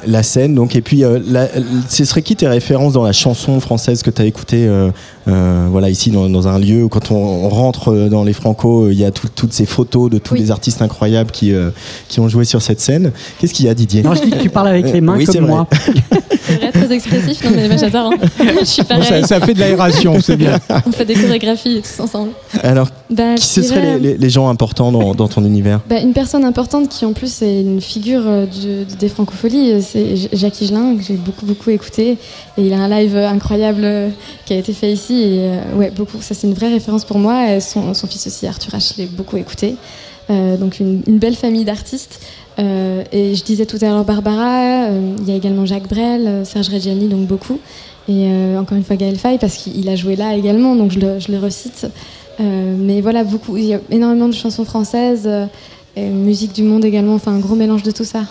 la 0.05 0.23
scène, 0.23 0.53
donc, 0.53 0.75
et 0.75 0.81
puis, 0.81 1.03
la, 1.27 1.47
ce 1.89 2.05
serait 2.05 2.21
qui 2.21 2.35
tes 2.35 2.47
références 2.47 2.93
dans 2.93 3.03
la 3.03 3.13
chanson 3.13 3.59
française 3.59 4.03
que 4.03 4.11
tu 4.11 4.21
as 4.21 4.25
écoutée 4.25 4.69
voilà, 5.25 5.89
ici, 5.89 6.11
dans, 6.11 6.29
dans, 6.29 6.47
un 6.47 6.59
lieu 6.59 6.83
où 6.83 6.89
quand 6.89 7.11
on, 7.11 7.15
on 7.15 7.54
rentre 7.55 8.09
dans 8.09 8.23
les 8.23 8.33
Franco, 8.33 8.89
il 8.89 8.97
y 8.97 9.05
a 9.05 9.11
tout, 9.11 9.27
toutes 9.33 9.53
ces 9.53 9.65
photos 9.65 10.09
de 10.09 10.19
tous 10.19 10.35
oui. 10.35 10.41
les 10.41 10.51
artistes 10.51 10.81
incroyables 10.81 11.31
qui, 11.31 11.53
euh, 11.53 11.71
qui 12.07 12.19
ont 12.19 12.27
joué 12.27 12.45
sur 12.45 12.61
cette 12.61 12.79
scène. 12.79 13.11
Qu'est-ce 13.39 13.53
qu'il 13.53 13.65
y 13.65 13.69
a, 13.69 13.73
Didier? 13.73 14.03
Non, 14.03 14.13
je 14.13 14.23
dis 14.23 14.29
que 14.29 14.41
tu 14.41 14.49
parles 14.49 14.67
avec 14.67 14.91
les 14.91 15.01
mains 15.01 15.17
oui, 15.17 15.25
comme 15.25 15.47
moi. 15.47 15.67
c'est 16.45 16.55
vrai, 16.55 16.71
très 16.71 16.91
expressif. 16.93 17.43
Non, 17.43 17.51
mais 17.53 17.77
j'adore. 17.77 18.11
Hein. 18.13 18.27
Je 18.59 18.65
suis 18.65 18.83
pareil. 18.83 19.03
Ça, 19.03 19.23
ça, 19.23 19.39
fait 19.41 19.53
de 19.53 19.59
l'aération, 19.59 20.19
c'est 20.21 20.37
bien. 20.37 20.59
On 20.85 20.91
fait 20.91 21.05
des 21.05 21.15
chorégraphies 21.15 21.81
tous 21.81 22.03
ensemble. 22.03 22.31
Alors, 22.63 22.87
bah, 23.09 23.35
qui 23.35 23.45
ce 23.45 23.61
seraient 23.61 23.99
les, 23.99 24.17
les, 24.17 24.29
gens 24.29 24.49
importants 24.49 24.91
dans, 24.91 25.13
dans 25.13 25.27
ton 25.27 25.43
univers? 25.43 25.81
Bah, 25.89 25.99
Une 25.99 26.13
personne 26.13 26.45
importante 26.45 26.89
qui, 26.89 27.05
en 27.05 27.13
plus, 27.13 27.41
est 27.41 27.61
une 27.61 27.81
figure 27.81 28.23
euh, 28.25 28.45
du, 28.45 28.85
des 28.95 29.09
francopholies, 29.09 29.81
c'est 29.81 30.15
Jacques 30.33 30.61
Higelin, 30.61 30.95
que 30.97 31.03
j'ai 31.03 31.15
beaucoup, 31.15 31.45
beaucoup 31.45 31.69
écouté. 31.69 32.17
Et 32.57 32.65
il 32.65 32.73
a 32.73 32.77
un 32.77 32.89
live 32.89 33.17
incroyable 33.17 33.81
euh, 33.83 34.09
qui 34.45 34.53
a 34.53 34.57
été 34.57 34.73
fait 34.73 34.91
ici. 34.91 35.13
Et 35.23 35.59
ouais, 35.75 35.91
beaucoup. 35.95 36.17
Ça, 36.21 36.33
c'est 36.33 36.47
une 36.47 36.53
vraie 36.53 36.71
référence 36.71 37.05
pour 37.05 37.19
moi. 37.19 37.51
Et 37.51 37.59
son, 37.59 37.93
son 37.93 38.07
fils 38.07 38.27
aussi, 38.27 38.47
Arthur 38.47 38.73
H, 38.73 38.93
je 38.95 39.01
l'ai 39.01 39.07
beaucoup 39.07 39.37
écouté. 39.37 39.75
Euh, 40.29 40.57
donc 40.57 40.79
une, 40.79 41.03
une, 41.05 41.19
belle 41.19 41.35
famille 41.35 41.65
d'artistes. 41.65 42.19
Euh, 42.59 43.03
et 43.11 43.35
je 43.35 43.43
disais 43.43 43.65
tout 43.65 43.77
à 43.81 43.85
l'heure 43.85 44.05
Barbara, 44.05 44.85
euh, 44.89 45.15
il 45.19 45.27
y 45.29 45.31
a 45.31 45.35
également 45.35 45.65
Jacques 45.65 45.89
Brel, 45.89 46.45
Serge 46.45 46.69
Reggiani, 46.69 47.07
donc 47.07 47.27
beaucoup. 47.27 47.59
Et 48.07 48.27
encore 48.57 48.77
une 48.77 48.83
fois 48.83 48.95
Gaël 48.97 49.17
Faye, 49.17 49.39
parce 49.39 49.55
qu'il 49.57 49.89
a 49.89 49.95
joué 49.95 50.15
là 50.15 50.35
également, 50.35 50.75
donc 50.75 50.91
je 50.91 50.99
le, 50.99 51.19
je 51.19 51.31
le 51.31 51.39
recite. 51.39 51.87
mais 52.39 53.01
voilà, 53.01 53.23
beaucoup, 53.23 53.57
il 53.57 53.65
y 53.65 53.73
a 53.73 53.79
énormément 53.89 54.27
de 54.27 54.33
chansons 54.33 54.63
françaises. 54.63 55.27
et 55.97 56.09
musique 56.09 56.53
du 56.53 56.61
monde 56.61 56.85
également, 56.85 57.15
enfin 57.15 57.31
un 57.33 57.39
gros 57.39 57.55
mélange 57.55 57.81
de 57.81 57.89
tout 57.91 58.03
ça. 58.03 58.25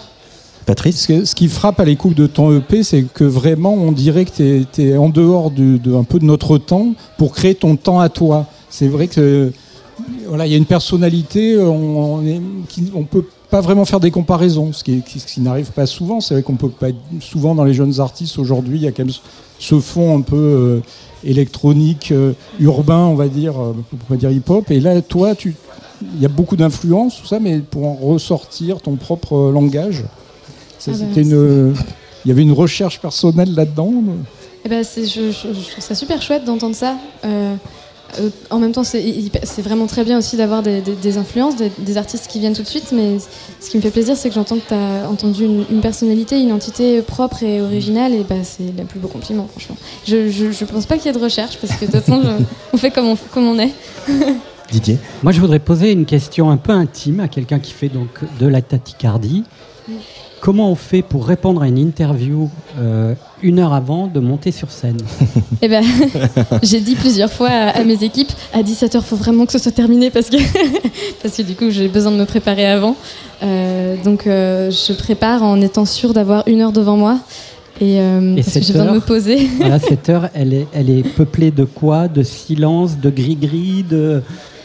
Patrice 0.65 1.03
Ce, 1.03 1.09
que- 1.09 1.25
ce 1.25 1.35
qui 1.35 1.49
frappe 1.49 1.81
à 1.81 1.85
l'écoute 1.85 2.17
de 2.17 2.27
ton 2.29 2.57
EP, 2.57 2.83
c'est 2.85 3.03
que 3.03 3.25
vraiment, 3.25 3.75
on 3.75 3.91
dirait 3.91 4.25
que 4.27 4.63
tu 4.73 4.83
es, 4.83 4.97
en 4.97 5.09
dehors 5.09 5.51
du- 5.51 5.79
de, 5.81 5.93
un 5.95 6.05
peu 6.05 6.19
de 6.21 6.25
notre 6.25 6.57
temps 6.59 6.95
pour 7.19 7.33
créer 7.33 7.55
ton 7.57 7.75
temps 7.77 7.99
à 8.01 8.09
toi. 8.09 8.47
C'est 8.71 8.87
vrai 8.89 9.09
que 9.09 9.53
voilà, 10.29 10.47
il 10.47 10.51
y 10.53 10.55
a 10.55 10.59
une 10.59 10.67
personnalité, 10.67 11.59
on, 11.59 12.19
on 12.19 12.23
on 12.95 13.03
peut 13.05 13.25
pas 13.51 13.61
vraiment 13.61 13.85
faire 13.85 14.01
des 14.01 14.11
comparaisons, 14.11 14.73
ce 14.73 14.83
qui, 14.83 15.01
qui- 15.03 15.21
ce 15.21 15.27
qui 15.27 15.41
n'arrive 15.41 15.71
pas 15.73 15.87
souvent. 15.87 16.21
C'est 16.21 16.35
vrai 16.35 16.43
qu'on 16.43 16.57
peut 16.57 16.69
pas 16.69 16.89
être 16.89 16.99
souvent 17.21 17.55
dans 17.55 17.65
les 17.65 17.75
jeunes 17.75 18.01
artistes 18.01 18.39
aujourd'hui, 18.39 18.79
il 18.79 18.83
y 18.83 18.87
a 18.87 18.93
quand 18.93 19.05
même 19.05 19.15
ce 19.59 19.79
fond 19.79 20.19
un 20.19 20.23
peu 20.23 20.37
euh, 20.37 20.81
électronique, 21.23 22.11
euh, 22.13 22.33
urbain, 22.59 22.99
on 23.07 23.15
va 23.15 23.29
dire, 23.29 23.53
euh, 23.61 23.75
on 23.93 23.97
peut 23.97 24.05
pas 24.09 24.17
dire 24.17 24.31
hip-hop. 24.31 24.71
Et 24.71 24.81
là, 24.81 25.01
toi, 25.03 25.35
tu, 25.35 25.55
il 26.17 26.21
y 26.21 26.27
a 26.27 26.29
beaucoup 26.29 26.57
d'influence, 26.57 27.21
tout 27.21 27.27
ça, 27.27 27.39
mais 27.39 27.59
pour 27.61 27.87
en 27.87 27.95
ressortir 27.95 28.81
ton 28.81 28.97
propre 28.97 29.35
euh, 29.37 29.53
langage. 29.53 30.05
Ça, 30.79 30.91
Ah 30.95 30.99
bah, 31.15 31.21
une, 31.21 31.75
il 32.25 32.29
y 32.29 32.33
avait 32.33 32.43
une 32.43 32.53
recherche 32.53 33.01
personnelle 33.01 33.55
là-dedans. 33.55 33.93
Eh 34.65 34.69
ben, 34.69 34.83
c'est- 34.83 35.05
je, 35.07 35.31
je- 35.31 35.53
je 35.55 35.71
trouve 35.71 35.85
ça 35.85 35.95
super 35.95 36.21
chouette 36.21 36.45
d'entendre 36.45 36.75
ça. 36.75 36.97
Euh, 37.25 37.55
euh, 38.21 38.31
en 38.51 38.59
même 38.59 38.73
temps, 38.73 38.85
c'est 38.85 39.03
vraiment 39.63 39.87
très 39.87 40.05
bien 40.05 40.19
aussi 40.19 40.37
d'avoir 40.37 40.63
des, 40.63 40.81
des- 40.81 40.95
des 40.95 41.19
influences, 41.19 41.57
des, 41.57 41.71
des 41.79 41.97
artistes 41.97 42.29
qui 42.29 42.39
viennent 42.39 42.55
tout 42.55 42.63
de 42.63 42.69
suite. 42.69 42.93
Mais 42.93 43.19
ce 43.61 43.71
qui 43.71 43.77
me 43.77 43.83
fait 43.83 43.91
plaisir, 43.91 44.17
c'est 44.17 44.29
que 44.29 44.35
j'entends 44.35 44.57
que 44.57 44.69
tu 44.69 44.75
as 44.75 45.09
entendu 45.11 45.45
une, 45.45 45.65
une 45.71 45.81
personnalité, 45.81 46.41
une 46.41 46.53
entité 46.53 47.03
propre 47.03 47.43
et 47.43 47.61
originale. 47.61 48.13
Et 48.15 48.23
bah, 48.23 48.37
c'est 48.45 48.65
le 48.77 48.85
plus 48.85 49.01
beau 49.01 49.09
compliment, 49.09 49.49
franchement. 49.51 49.77
Je, 50.07 50.31
je, 50.31 50.53
je 50.53 50.65
pense 50.65 50.87
pas 50.87 50.97
qu'il 50.97 51.07
y 51.07 51.09
ait 51.09 51.19
de 51.19 51.23
recherche 51.23 51.59
parce 51.61 51.73
que 51.79 51.87
de 51.87 51.91
toute 51.91 52.01
façon, 52.01 52.23
je- 52.23 52.45
on 52.73 52.77
fait 52.77 52.91
comme 52.91 53.07
on, 53.09 53.17
comme 53.33 53.47
on 53.49 53.59
est. 53.59 53.73
Didier? 54.71 54.99
Moi, 55.23 55.33
je 55.33 55.41
voudrais 55.41 55.59
poser 55.59 55.93
une 55.93 56.07
question 56.07 56.51
un 56.51 56.57
peu 56.57 56.73
intime 56.73 57.21
à 57.21 57.29
quelqu'un 57.29 57.59
qui 57.59 57.73
fait 57.73 57.89
donc 57.89 58.09
de 58.41 58.47
la 58.47 58.63
tachycardie. 58.63 59.45
Comment 60.45 60.71
on 60.71 60.75
fait 60.75 61.01
pour 61.01 61.27
répondre 61.27 61.63
à 61.63 61.69
une 61.69 61.79
interview 61.79 62.51
euh, 62.79 63.15
une 63.43 63.61
heure 63.61 63.73
avant 63.73 64.09
de 64.09 64.21
monter 64.21 64.53
sur 64.53 64.71
scène? 64.71 64.99
Eh 65.63 65.69
ben, 65.69 65.83
j'ai 66.63 66.81
dit 66.81 66.97
plusieurs 66.97 67.33
fois 67.33 67.49
à, 67.49 67.69
à 67.71 67.85
mes 67.85 68.05
équipes, 68.05 68.31
à 68.53 68.61
17h, 68.63 69.01
faut 69.01 69.17
vraiment 69.17 69.47
que 69.47 69.53
ce 69.53 69.59
soit 69.59 69.73
terminé 69.73 70.11
parce 70.11 70.29
que, 70.29 70.37
parce 71.23 71.39
que 71.39 71.41
du 71.41 71.55
coup, 71.55 71.71
j'ai 71.71 71.89
besoin 71.89 72.13
de 72.13 72.19
me 72.19 72.27
préparer 72.27 72.67
avant. 72.67 72.95
Euh, 73.43 73.97
donc, 74.05 74.27
euh, 74.27 74.71
je 74.71 74.93
prépare 74.93 75.43
en 75.43 75.63
étant 75.63 75.87
sûre 75.87 76.13
d'avoir 76.13 76.47
une 76.47 76.61
heure 76.61 76.73
devant 76.73 76.99
moi. 76.99 77.21
Et, 77.81 77.99
euh, 77.99 78.33
Et 78.37 78.43
parce 78.43 78.49
que 78.49 78.53
cette 78.53 78.65
j'ai 78.65 78.73
besoin 78.75 78.91
de 78.91 78.97
me 78.97 79.01
poser. 79.01 79.49
Voilà, 79.59 79.79
cette 79.79 80.11
heure, 80.11 80.29
elle 80.35 80.53
est, 80.53 80.67
elle 80.75 80.91
est 80.91 81.09
peuplée 81.09 81.53
de 81.53 81.65
quoi? 81.65 82.07
De 82.07 82.23
silence, 82.23 82.99
de 82.99 83.09
gris-gris, 83.09 83.83
de, 83.89 84.21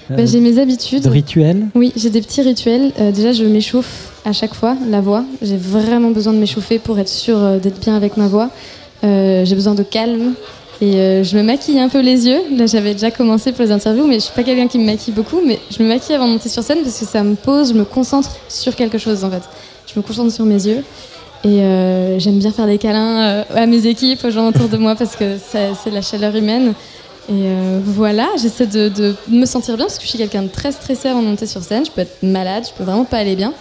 Bah, 0.10 0.26
j'ai 0.26 0.40
mes 0.40 0.60
habitudes. 0.60 1.04
de 1.04 1.10
rituels 1.10 1.68
Oui, 1.76 1.94
j'ai 1.96 2.10
des 2.10 2.22
petits 2.22 2.42
rituels. 2.42 2.92
Euh, 3.00 3.12
déjà, 3.12 3.32
je 3.32 3.44
m'échauffe 3.44 4.12
à 4.26 4.34
chaque 4.34 4.54
fois, 4.54 4.76
la 4.90 5.02
voix. 5.02 5.24
J'ai 5.42 5.58
vraiment 5.58 6.12
besoin 6.12 6.34
de 6.34 6.40
m'échauffer 6.40 6.80
pour 6.80 6.98
être 7.00 7.10
sûre 7.10 7.38
euh, 7.38 7.60
d'être 7.60 7.80
bien 7.80 7.96
avec 7.96 8.18
ma 8.18 8.28
voix. 8.28 8.50
Euh, 9.04 9.46
j'ai 9.46 9.56
besoin 9.56 9.76
de 9.76 9.84
calme. 9.84 10.34
Et 10.82 10.96
euh, 10.96 11.24
je 11.24 11.38
me 11.38 11.44
maquille 11.44 11.80
un 11.80 11.90
peu 11.90 12.00
les 12.00 12.28
yeux. 12.28 12.40
Là, 12.56 12.66
j'avais 12.66 12.94
déjà 12.94 13.12
commencé 13.12 13.52
pour 13.52 13.66
les 13.66 13.72
interviews, 13.72 14.08
mais 14.08 14.16
je 14.16 14.26
suis 14.26 14.34
pas 14.34 14.44
quelqu'un 14.44 14.68
qui 14.68 14.80
me 14.80 14.86
maquille 14.86 15.14
beaucoup. 15.14 15.42
Mais 15.46 15.60
je 15.70 15.84
me 15.84 15.88
maquille 15.90 16.16
avant 16.16 16.28
de 16.28 16.32
monter 16.34 16.50
sur 16.50 16.64
scène 16.64 16.80
parce 16.84 16.98
que 16.98 17.06
ça 17.06 17.22
me 17.24 17.36
pose, 17.36 17.70
je 17.70 17.74
me 17.74 17.84
concentre 17.84 18.32
sur 18.48 18.76
quelque 18.76 18.98
chose 18.98 19.24
en 19.24 19.30
fait. 19.30 19.44
Je 19.94 20.00
me 20.00 20.06
concentre 20.06 20.32
sur 20.32 20.46
mes 20.46 20.66
yeux. 20.66 20.84
Et 21.44 21.62
euh, 21.62 22.20
j'aime 22.20 22.40
bien 22.40 22.52
faire 22.52 22.66
des 22.66 22.78
câlins 22.78 23.22
euh, 23.22 23.44
à 23.56 23.66
mes 23.66 23.88
équipes, 23.88 24.24
aux 24.26 24.30
gens 24.30 24.48
autour 24.48 24.68
de 24.68 24.78
moi 24.78 24.96
parce 24.96 25.16
que 25.16 25.38
c'est 25.38 25.92
la 25.92 26.02
chaleur 26.02 26.36
humaine. 26.36 26.74
Et 27.30 27.44
euh, 27.46 27.80
voilà, 27.86 28.28
j'essaie 28.42 28.66
de, 28.66 28.90
de 28.90 29.16
me 29.30 29.46
sentir 29.46 29.78
bien 29.78 29.86
parce 29.86 30.00
que 30.00 30.04
je 30.04 30.10
suis 30.10 30.18
quelqu'un 30.18 30.42
de 30.42 30.48
très 30.48 30.72
stressé 30.72 31.10
avant 31.10 31.22
de 31.22 31.28
monter 31.28 31.46
sur 31.46 31.62
scène. 31.62 31.86
Je 31.86 31.92
peux 31.92 32.02
être 32.02 32.24
malade, 32.24 32.64
je 32.68 32.76
peux 32.76 32.84
vraiment 32.84 33.06
pas 33.06 33.18
aller 33.18 33.36
bien, 33.36 33.54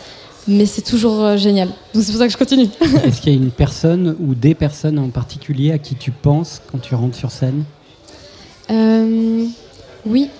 mais 0.46 0.64
c'est 0.64 0.80
toujours 0.80 1.22
euh, 1.22 1.36
génial. 1.36 1.68
Donc 1.92 2.02
c'est 2.02 2.12
pour 2.12 2.18
ça 2.18 2.26
que 2.26 2.32
je 2.32 2.38
continue. 2.38 2.68
Est-ce 3.04 3.20
qu'il 3.20 3.34
y 3.34 3.36
a 3.36 3.38
une 3.38 3.50
personne 3.50 4.16
ou 4.20 4.34
des 4.34 4.54
personnes 4.54 4.98
en 4.98 5.10
particulier 5.10 5.70
à 5.70 5.76
qui 5.76 5.96
tu 5.96 6.12
penses 6.12 6.62
quand 6.72 6.78
tu 6.78 6.94
rentres 6.94 7.18
sur 7.18 7.30
scène? 7.30 7.64
Euh, 8.70 9.44
oui, 10.06 10.30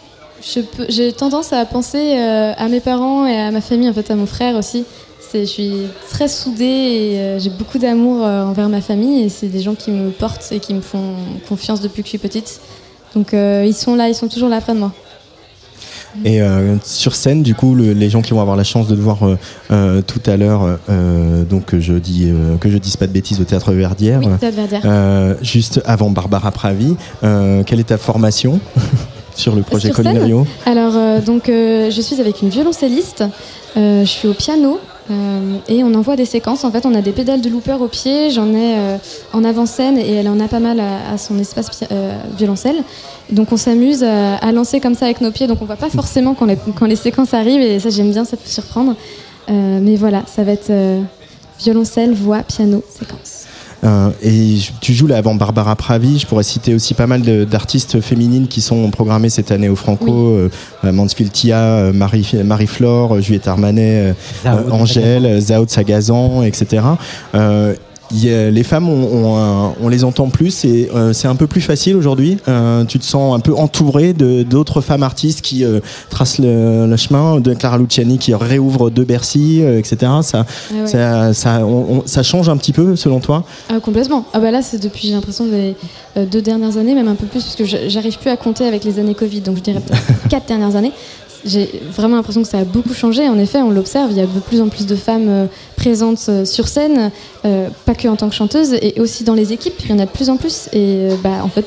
j'ai 0.89 1.13
tendance 1.13 1.53
à 1.53 1.67
penser 1.67 2.17
à 2.17 2.69
mes 2.69 2.81
parents 2.81 3.27
et 3.27 3.37
à 3.37 3.51
ma 3.51 3.61
famille, 3.61 3.91
en 3.91 3.93
fait 3.93 4.11
à 4.11 4.15
mon 4.15 4.27
frère 4.27 4.57
aussi. 4.57 4.85
Je 5.35 5.45
suis 5.45 5.73
très 6.09 6.29
soudée 6.29 6.65
et 6.65 7.41
j'ai 7.41 7.51
beaucoup 7.51 7.79
d'amour 7.79 8.23
envers 8.23 8.69
ma 8.69 8.81
famille 8.81 9.25
et 9.25 9.29
c'est 9.29 9.49
des 9.49 9.61
gens 9.61 9.75
qui 9.75 9.91
me 9.91 10.11
portent 10.11 10.47
et 10.53 10.61
qui 10.61 10.73
me 10.73 10.81
font 10.81 11.17
confiance 11.49 11.81
depuis 11.81 12.03
que 12.03 12.07
je 12.07 12.11
suis 12.11 12.19
petite. 12.19 12.61
Donc 13.15 13.35
euh, 13.35 13.65
ils 13.67 13.75
sont 13.75 13.95
là, 13.97 14.09
ils 14.09 14.15
sont 14.15 14.29
toujours 14.29 14.49
là 14.49 14.61
près 14.61 14.75
de 14.75 14.79
moi. 14.79 14.93
Et 16.25 16.41
euh, 16.41 16.77
sur 16.85 17.15
scène, 17.15 17.43
du 17.43 17.55
coup, 17.55 17.75
le- 17.75 17.93
les 17.93 18.09
gens 18.11 18.23
qui 18.23 18.31
vont 18.33 18.41
avoir 18.41 18.57
la 18.57 18.65
chance 18.65 18.89
de 18.89 18.97
te 18.97 19.01
voir 19.01 19.23
euh, 19.25 19.37
euh, 19.71 20.01
tout 20.03 20.21
à 20.27 20.37
l'heure, 20.37 20.79
donc 21.49 21.79
je 21.79 21.93
dis 21.95 22.33
que 22.61 22.71
je 22.71 22.79
dise 22.79 22.97
pas 22.97 23.07
de 23.07 23.13
bêtises 23.13 23.41
au 23.41 23.45
théâtre 23.45 23.73
Verdière, 23.73 24.21
Oui, 24.25 24.29
Théâtre 24.41 24.57
Verdière. 24.57 25.37
juste 25.43 25.81
avant 25.85 26.11
Barbara 26.11 26.51
Pravi, 26.51 26.97
quelle 27.21 27.81
est 27.81 27.89
ta 27.89 27.99
formation 27.99 28.59
sur 29.35 29.55
le 29.55 29.63
projet 29.63 29.89
Sur 29.89 29.97
Colinerio 29.97 30.47
Alors, 30.67 31.21
donc, 31.23 31.45
je 31.47 32.01
suis 32.03 32.21
avec 32.21 32.43
une 32.43 32.49
violoncelliste. 32.49 33.25
Je 33.77 34.05
suis 34.07 34.27
au 34.29 34.35
piano 34.35 34.81
et 35.69 35.85
on 35.85 35.95
envoie 35.95 36.17
des 36.17 36.25
séquences. 36.25 36.65
En 36.65 36.71
fait, 36.71 36.85
on 36.87 36.95
a 36.95 37.01
des 37.01 37.13
pédales 37.13 37.41
de 37.41 37.49
looper 37.49 37.81
au 37.81 37.89
pied. 37.89 38.31
J'en 38.31 38.49
ai 38.49 38.77
euh, 38.77 38.97
en 39.33 39.45
avant-scène 39.45 39.99
et 39.99 40.15
elle 40.15 40.29
en 40.29 40.41
a 40.41 40.49
pas 40.49 40.61
mal 40.61 40.81
à, 40.81 41.17
son 41.19 41.39
espace 41.39 41.85
euh, 41.91 42.19
violoncelle. 42.37 42.77
Donc, 43.31 43.53
on 43.53 43.57
s'amuse 43.57 44.03
à, 44.05 44.53
lancer 44.53 44.81
comme 44.81 44.95
ça 44.95 45.07
avec 45.07 45.21
nos 45.21 45.31
pieds. 45.31 45.47
Donc, 45.47 45.59
on 45.63 45.65
voit 45.65 45.77
pas 45.77 45.91
forcément 45.91 46.35
quand 46.35 46.47
les, 46.47 46.59
quand 46.79 46.87
les 46.87 46.97
séquences 46.97 47.35
arrivent 47.35 47.63
et 47.63 47.79
ça, 47.81 47.91
j'aime 47.91 48.11
bien, 48.11 48.25
ça 48.25 48.37
peut 48.37 48.49
surprendre. 48.49 48.95
Euh, 49.51 49.79
mais 49.81 49.97
voilà, 49.97 50.25
ça 50.27 50.45
va 50.45 50.53
être 50.53 50.71
euh, 50.71 51.01
violoncelle, 51.59 52.13
voix, 52.13 52.43
piano, 52.43 52.85
séquence. 52.89 53.47
Euh, 53.85 54.11
et 54.23 54.59
tu 54.81 54.93
joues 54.93 55.07
là 55.07 55.19
avant 55.19 55.35
Barbara 55.35 55.77
Pravi. 55.77 56.19
Je 56.19 56.27
pourrais 56.27 56.43
citer 56.43 56.75
aussi 56.75 56.95
pas 56.95 57.07
mal 57.07 57.23
d'artistes 57.47 58.01
féminines 58.01 58.49
qui 58.49 58.61
sont 58.61 58.91
programmées 58.91 59.31
cette 59.31 59.51
année 59.51 59.69
au 59.69 59.77
Franco. 59.77 60.13
Euh, 60.13 60.49
Mansfield 60.83 61.33
Tia, 61.33 61.59
euh, 61.59 61.93
Marie, 61.93 62.29
Marie-Flore, 62.45 63.17
euh, 63.17 63.21
Juliette 63.21 63.49
Armanet, 63.49 64.11
euh, 64.11 64.13
Zao, 64.43 64.59
euh, 64.59 64.71
Angèle, 64.71 65.41
Zao 65.41 65.65
de 65.65 65.71
Sagazan, 65.71 66.43
etc. 66.43 66.83
Il 68.11 68.25
y 68.25 68.33
a- 68.33 68.51
les 68.51 68.63
femmes, 68.63 68.89
on, 68.89 69.27
on, 69.27 69.75
on 69.83 69.89
les 69.89 70.03
entend 70.05 70.29
plus 70.31 70.65
et 70.65 70.89
euh, 70.95 71.13
c'est 71.13 71.29
un 71.29 71.37
peu 71.37 71.47
plus 71.47 71.61
facile 71.61 71.95
aujourd'hui. 71.97 72.39
Euh, 72.49 72.85
tu 72.85 72.99
te 72.99 73.05
sens 73.05 73.37
un 73.37 73.41
peu 73.41 73.55
entouré 73.55 74.13
d'autres 74.15 74.81
femmes 74.81 75.03
artistes 75.03 75.43
qui 75.43 75.65
euh, 75.65 75.81
tracent 76.09 76.39
le, 76.39 76.87
le 76.87 76.97
chemin, 76.97 77.41
de 77.41 77.53
Clara 77.55 77.77
Luciani 77.79 78.19
qui 78.19 78.35
réouvre 78.35 78.91
de 78.91 79.05
Bercy, 79.05 79.61
etc. 79.63 79.97
Ça, 80.23 80.47
Ah 80.71 80.75
ouais. 80.75 80.87
ça, 80.87 81.35
ça, 81.35 81.67
on- 81.67 81.99
on- 81.99 82.03
ça 82.07 82.23
change 82.23 82.49
un 82.49 82.57
petit 82.57 82.73
peu 82.73 82.97
selon 82.97 83.21
toi? 83.21 83.45
Ah, 83.69 83.79
complètement. 83.81 84.25
Ah 84.33 84.41
bah 84.41 84.51
là, 84.51 84.63
c'est 84.63 84.83
depuis, 84.83 85.09
j'ai 85.09 85.15
l'impression, 85.15 85.45
les 85.47 85.75
deux 86.27 86.41
dernières 86.43 86.77
années, 86.79 86.95
même 86.95 87.09
un 87.09 87.15
peu 87.15 87.27
plus, 87.27 87.43
parce 87.43 87.57
que 87.57 87.65
je- 87.65 87.89
j'arrive 87.89 88.19
plus 88.19 88.31
à 88.31 88.37
compter 88.37 88.65
avec 88.67 88.85
les 88.85 88.99
années 88.99 89.15
Covid, 89.15 89.41
donc 89.43 89.57
je 89.59 89.63
dirais 89.63 89.83
quatre 90.31 90.47
dernières 90.47 90.77
années. 90.77 90.93
J'ai 91.45 91.81
vraiment 91.93 92.17
l'impression 92.17 92.43
que 92.43 92.49
ça 92.49 92.59
a 92.59 92.65
beaucoup 92.65 92.95
changé. 92.95 93.29
En 93.29 93.39
effet, 93.39 93.59
on 93.59 93.71
l'observe, 93.71 94.11
il 94.11 94.17
y 94.17 94.21
a 94.21 94.27
de 94.27 94.41
plus 94.41 94.61
en 94.61 94.69
plus 94.69 94.87
de 94.87 94.97
femmes 94.97 95.29
euh, 95.29 95.47
présentes 95.77 96.25
euh, 96.29 96.45
sur 96.45 96.69
scène, 96.69 97.11
euh, 97.45 97.69
pas 97.87 97.95
que 97.95 98.09
en 98.09 98.17
tant 98.17 98.29
que 98.29 98.35
chanteuse, 98.35 98.75
et 98.83 99.01
aussi 99.01 99.25
dans 99.25 99.35
les 99.35 99.53
équipes, 99.53 99.75
il 99.85 99.91
y 99.91 99.93
en 99.93 99.99
a 99.99 100.07
de 100.07 100.11
plus 100.11 100.29
en 100.31 100.37
plus. 100.37 100.69
Et 100.73 101.09
bah, 101.23 101.43
en 101.45 101.49
fait, 101.49 101.65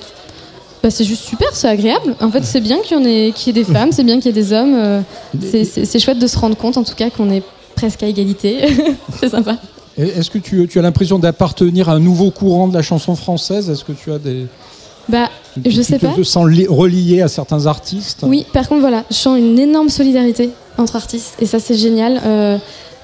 bah, 0.83 0.89
c'est 0.89 1.03
juste 1.05 1.23
super, 1.23 1.47
c'est 1.53 1.67
agréable. 1.69 2.15
En 2.21 2.29
fait, 2.29 2.43
c'est 2.43 2.59
bien 2.61 2.79
qu'il 2.79 2.97
y, 2.97 2.99
en 2.99 3.05
ait, 3.05 3.31
qu'il 3.35 3.55
y 3.55 3.59
ait 3.59 3.63
des 3.63 3.71
femmes, 3.71 3.91
c'est 3.91 4.03
bien 4.03 4.17
qu'il 4.19 4.25
y 4.25 4.29
ait 4.29 4.41
des 4.43 4.51
hommes. 4.53 4.75
euh, 4.75 5.01
c'est- 5.51 5.63
c'est 5.65 5.85
c'est 5.85 5.99
chouette 5.99 6.19
de 6.19 6.27
se 6.27 6.37
rendre 6.37 6.57
compte, 6.57 6.75
en 6.77 6.83
tout 6.83 6.95
cas, 6.95 7.09
qu'on 7.09 7.29
est 7.31 7.43
presque 7.75 8.03
à 8.03 8.07
égalité. 8.07 8.57
c'est 9.19 9.29
sympa. 9.29 9.57
Et 9.97 10.03
Est-ce 10.03 10.29
que 10.29 10.37
tu, 10.37 10.67
tu 10.67 10.79
as 10.79 10.81
l'impression 10.81 11.19
d'appartenir 11.19 11.87
à 11.89 11.93
un 11.93 11.99
nouveau 11.99 12.31
courant 12.31 12.67
de 12.67 12.73
la 12.73 12.81
chanson 12.81 13.15
française? 13.15 13.69
Est-ce 13.69 13.83
que 13.83 13.91
tu 13.93 14.11
as 14.11 14.19
des. 14.19 14.47
Bah, 15.09 15.29
tu- 15.55 15.69
Je 15.71 15.77
tu 15.77 15.83
sais 15.83 15.97
te 15.99 16.05
pas. 16.05 16.23
sens 16.23 16.47
li- 16.47 16.67
relié 16.67 17.21
à 17.21 17.27
certains 17.27 17.65
artistes 17.65 18.19
Oui, 18.23 18.45
par 18.53 18.67
contre, 18.67 18.81
voilà, 18.81 19.03
je 19.09 19.15
sens 19.15 19.37
une 19.37 19.59
énorme 19.59 19.89
solidarité 19.89 20.49
entre 20.77 20.95
artistes 20.95 21.35
et 21.41 21.45
ça, 21.45 21.59
c'est 21.59 21.75
génial. 21.75 22.21
Euh, 22.25 22.57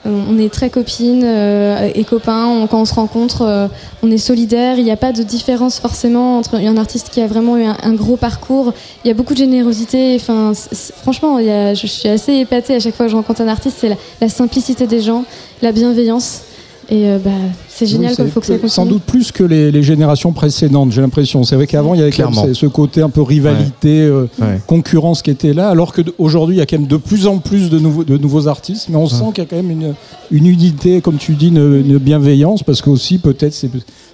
on 0.05 0.38
est 0.39 0.47
très 0.53 0.69
copines 0.69 1.23
euh, 1.25 1.89
et 1.93 2.05
copains. 2.05 2.45
On- 2.45 2.67
quand 2.67 2.79
on 2.79 2.86
se 2.86 2.93
rencontre, 2.93 3.41
euh, 3.41 3.67
on 4.03 4.10
est 4.12 4.17
solidaires. 4.17 4.77
Il 4.77 4.86
n'y 4.86 4.91
a 4.91 4.95
pas 4.95 5.12
de 5.12 5.21
différence 5.21 5.79
forcément 5.79 6.38
entre 6.38 6.55
un 6.55 6.77
artiste 6.77 7.10
qui 7.10 7.19
a 7.19 7.27
vraiment 7.27 7.57
eu 7.57 7.65
un, 7.65 7.75
un 7.83 7.93
gros 7.93 8.15
parcours. 8.15 8.71
Il 9.03 9.10
y 9.10 9.12
a 9.12 9.13
beaucoup 9.13 9.33
de 9.33 9.39
générosité. 9.39 10.15
Enfin, 10.15 10.53
franchement, 11.01 11.39
il 11.39 11.47
y 11.47 11.51
a- 11.51 11.73
je 11.73 11.88
suis 11.88 12.07
assez 12.07 12.33
épatée 12.36 12.75
à 12.75 12.79
chaque 12.79 12.95
fois 12.95 13.07
que 13.07 13.12
je 13.12 13.17
rencontre 13.17 13.41
un 13.41 13.49
artiste. 13.49 13.77
C'est 13.81 13.89
la, 13.89 13.95
la 14.21 14.29
simplicité 14.29 14.88
des 14.88 15.01
gens, 15.01 15.25
la 15.62 15.73
bienveillance. 15.73 16.41
Et 16.89 17.10
euh, 17.10 17.19
bah, 17.23 17.32
c'est 17.67 17.86
génial, 17.86 18.15
il 18.17 18.30
faut 18.30 18.39
que 18.39 18.45
ça 18.45 18.54
continue. 18.54 18.69
Sans 18.69 18.86
doute 18.86 19.04
plus 19.04 19.32
que 19.32 19.43
les, 19.43 19.84
générations 19.84 20.32
précédentes, 20.32 20.91
j'ai 20.91 21.02
l'impression. 21.02 21.43
C'est 21.43 21.56
vrai 21.56 21.67
qu'avant, 21.67 21.93
il 21.93 22.00
y 22.00 22.04
avait 22.04 22.12
quand 22.12 22.32
même 22.32 22.54
ce 22.54 22.65
côté 22.65 23.02
un 23.02 23.10
peu 23.10 23.21
rivalité, 23.21 24.02
euh, 24.02 24.28
concurrence 24.65 25.21
qui 25.21 25.30
était 25.30 25.54
là, 25.54 25.69
alors 25.69 25.93
qu'aujourd'hui, 25.93 26.56
il 26.56 26.60
y 26.60 26.62
a 26.62 26.65
quand 26.65 26.80
même 26.80 26.88
de 26.88 26.97
plus 26.97 27.28
en 27.28 27.39
plus 27.39 27.69
de 27.69 27.78
nouveaux, 27.78 28.04
de 28.04 28.17
nouveaux 28.17 28.47
artistes, 28.47 28.88
mais 28.89 28.95
on 28.95 29.08
sent 29.08 29.26
qu'il 29.34 29.43
y 29.43 29.47
a 29.47 29.50
quand 29.50 29.58
même 29.58 29.71
une, 29.71 29.93
une 30.32 30.47
unité, 30.47 31.02
comme 31.02 31.17
tu 31.17 31.34
dis, 31.34 31.50
une, 31.50 31.58
une 31.58 31.97
bienveillance, 31.97 32.63
parce 32.63 32.82
que 32.82 32.89
aussi, 32.89 33.17
peut-être, 33.17 33.54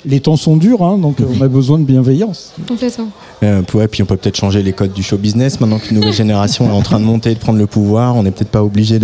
les 0.06 0.20
temps 0.20 0.36
sont 0.36 0.58
durs, 0.58 0.82
hein, 0.84 0.98
donc 0.98 1.18
on 1.22 1.42
a 1.42 1.48
besoin 1.48 1.80
de 1.80 1.86
bienveillance. 1.86 2.54
Complètement. 2.68 3.08
Euh, 3.44 3.62
ouais, 3.74 3.88
puis 3.88 4.04
on 4.04 4.06
peut 4.06 4.18
peut-être 4.18 4.36
changer 4.36 4.62
les 4.64 4.74
codes 4.74 4.94
du 4.94 5.04
show 5.04 5.18
business 5.18 5.60
maintenant 5.60 5.80
qu'une 5.80 5.98
nouvelle 5.98 6.14
génération 6.14 6.68
est 6.68 6.74
en 6.74 6.82
train 6.82 7.00
de 7.00 7.06
monter, 7.06 7.34
de 7.34 7.40
prendre 7.40 7.60
le 7.60 7.68
pouvoir. 7.68 8.16
On 8.16 8.24
n'est 8.24 8.32
peut-être 8.32 8.50
pas 8.50 8.64
obligé 8.64 9.00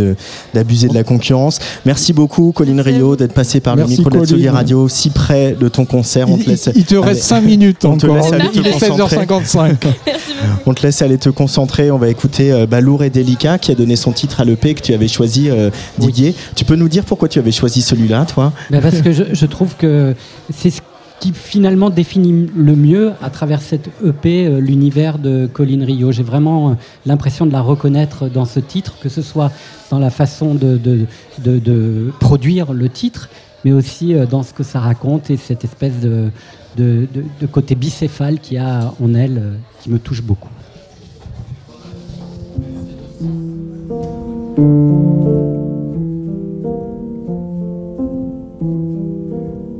d'abuser 0.54 0.88
de, 0.88 0.94
la 0.94 1.04
concurrence. 1.04 1.60
Merci 1.86 2.14
beaucoup, 2.14 2.52
Colline 2.52 2.82
Rio, 2.82 3.16
d'être 3.16 3.34
passé 3.34 3.59
par 3.60 3.76
le 3.76 3.86
micro 3.86 4.10
de 4.10 4.44
la 4.44 4.52
Radio, 4.52 4.88
si 4.88 5.10
près 5.10 5.56
de 5.60 5.68
ton 5.68 5.86
concert. 5.86 6.30
On 6.30 6.38
te 6.38 6.50
laisse... 6.50 6.70
il, 6.76 6.86
te 6.86 6.96
reste 6.96 7.24
5 7.24 7.42
minutes 7.42 7.86
on 7.86 7.94
encore. 7.94 8.18
il 8.54 8.68
est 8.68 8.72
16h55. 8.72 9.76
on 10.66 10.74
te 10.74 10.84
laisse 10.84 11.02
aller 11.02 11.18
te 11.18 11.30
concentrer. 11.30 11.92
On 11.92 11.98
va 11.98 12.10
écouter 12.10 12.52
euh, 12.52 12.66
Balour 12.66 13.04
et 13.04 13.10
Délicat 13.10 13.58
qui 13.58 13.72
a 13.72 13.76
donné 13.76 13.96
son 13.96 14.12
titre 14.12 14.42
à 14.42 14.46
l'EP 14.46 14.74
que 14.74 14.82
tu 14.82 14.94
avais 14.94 15.08
choisi, 15.08 15.50
euh, 15.50 15.70
Didier. 15.98 16.36
Tu 16.56 16.66
peux 16.66 16.76
nous 16.76 16.90
dire 16.90 17.04
pourquoi 17.04 17.28
tu 17.28 17.40
avais 17.40 17.52
choisi 17.52 17.82
celui-là, 17.82 18.26
toi? 18.26 18.54
Bah, 18.70 18.80
Parce 18.82 19.02
que 19.02 19.12
je, 19.12 19.24
je 19.32 19.46
trouve 19.46 19.76
que 19.76 20.16
c'est 20.54 20.70
ce 20.70 20.82
qui 21.20 21.34
finalement 21.34 21.90
définit 21.90 22.50
le 22.56 22.76
mieux 22.76 23.12
à 23.22 23.30
travers 23.30 23.62
cette 23.62 23.90
EP 24.06 24.46
euh, 24.46 24.60
l'univers 24.60 25.20
de 25.20 25.50
Colin 25.52 25.84
Rio. 25.86 26.12
J'ai 26.12 26.24
vraiment 26.24 26.72
euh, 26.72 26.74
l'impression 27.06 27.46
de 27.46 27.52
la 27.52 27.62
reconnaître 27.62 28.30
dans 28.30 28.46
ce 28.46 28.60
titre, 28.60 28.96
que 29.02 29.10
ce 29.10 29.22
soit 29.22 29.52
dans 29.90 30.00
la 30.00 30.10
façon 30.10 30.56
de, 30.56 30.78
de, 30.78 31.08
de, 31.44 32.12
produire 32.20 32.74
le 32.74 32.90
titre, 32.90 33.30
mais 33.64 33.72
aussi 33.72 34.14
euh, 34.14 34.26
dans 34.26 34.44
ce 34.44 34.54
que 34.54 34.64
ça 34.64 34.80
raconte 34.80 35.30
et 35.30 35.38
cette 35.38 35.64
espèce 35.64 36.00
de, 36.00 36.32
de, 36.78 37.08
côté 37.52 37.76
bicéphale 37.76 38.40
qu'il 38.40 38.58
y 38.58 38.60
a 38.60 38.94
en 39.02 39.14
elle 39.14 39.60
qui 39.82 39.90
me 39.90 40.00
touche 40.00 40.22
beaucoup. 40.22 40.50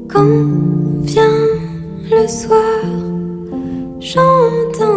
Quand 0.08 0.26
vient 1.04 1.24
le 2.12 2.28
soir, 2.28 2.84
j'entends 4.00 4.89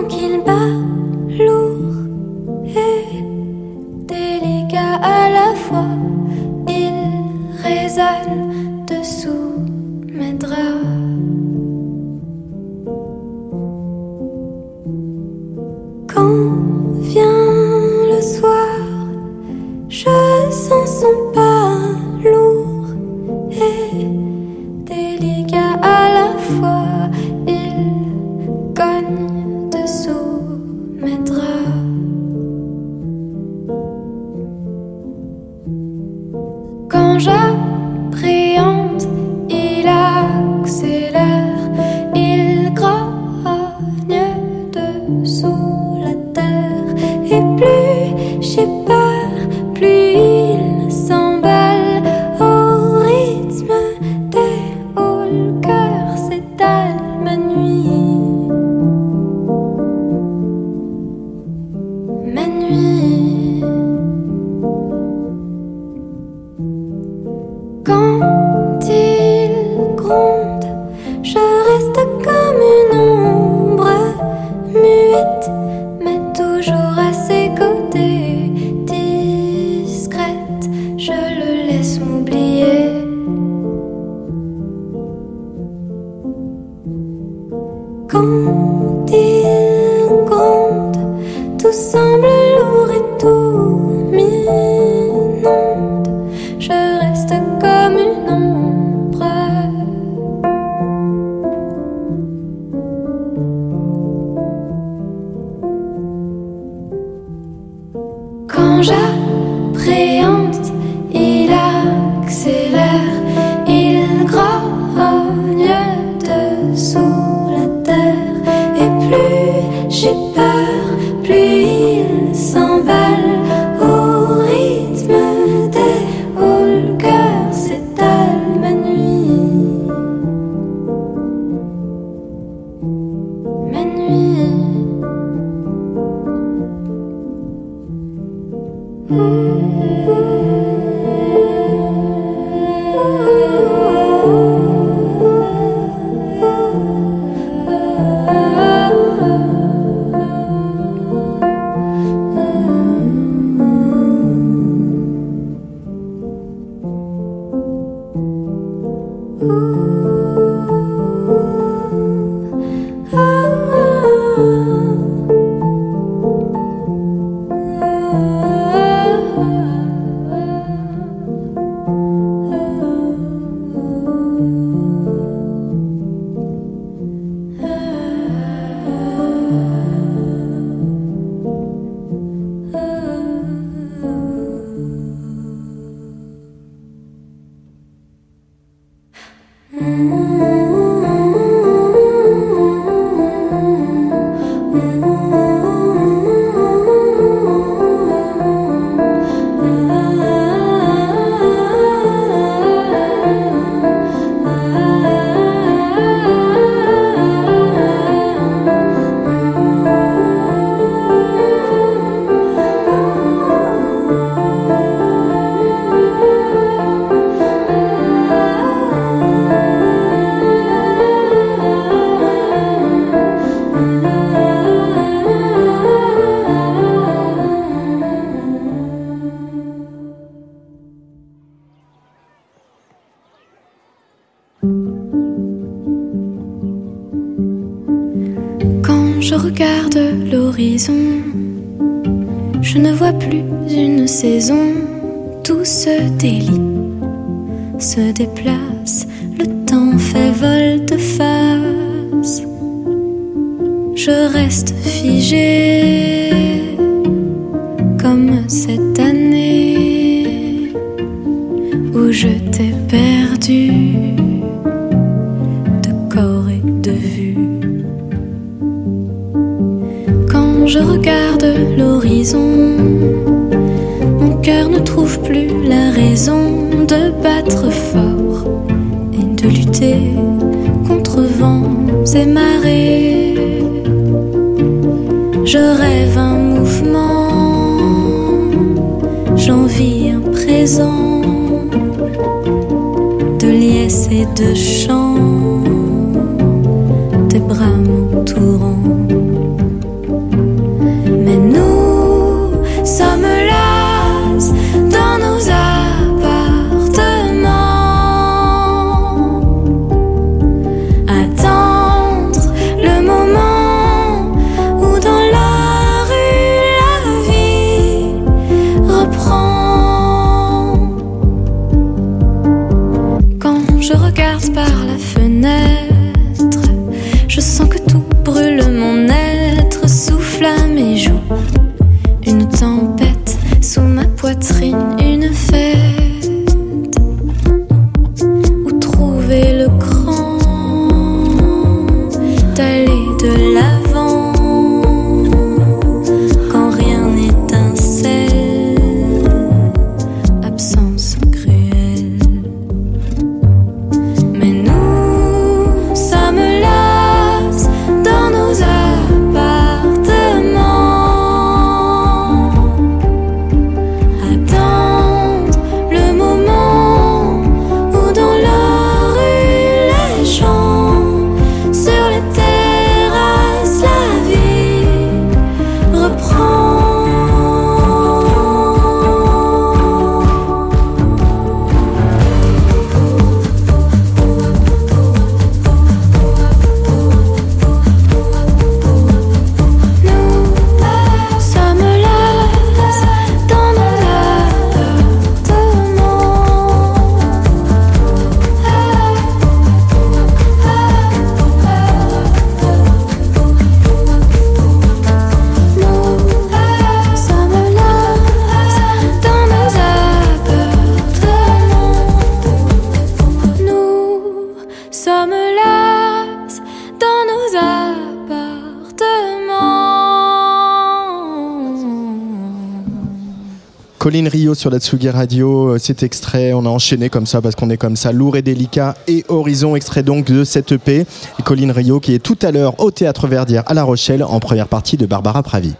Colline 424.12 424.28
Rio 424.28 424.54
sur 424.54 424.68
la 424.68 424.78
Tsugi 424.78 425.08
Radio, 425.08 425.68
euh, 425.68 425.78
cet 425.78 426.02
extrait, 426.02 426.52
on 426.52 426.66
a 426.66 426.68
enchaîné 426.68 427.08
comme 427.08 427.24
ça 427.24 427.40
parce 427.40 427.54
qu'on 427.54 427.70
est 427.70 427.78
comme 427.78 427.96
ça, 427.96 428.12
lourd 428.12 428.36
et 428.36 428.42
délicat. 428.42 428.94
Et 429.08 429.24
Horizon, 429.28 429.74
extrait 429.74 430.02
donc 430.02 430.26
de 430.26 430.44
cette 430.44 430.70
EP. 430.72 431.06
Colline 431.46 431.70
Rio 431.70 431.98
qui 431.98 432.12
est 432.12 432.18
tout 432.18 432.36
à 432.42 432.50
l'heure 432.50 432.78
au 432.78 432.90
Théâtre 432.90 433.26
Verdière 433.26 433.62
à 433.64 433.72
La 433.72 433.84
Rochelle 433.84 434.22
en 434.22 434.38
première 434.38 434.68
partie 434.68 434.98
de 434.98 435.06
Barbara 435.06 435.42
Pravi. 435.42 435.72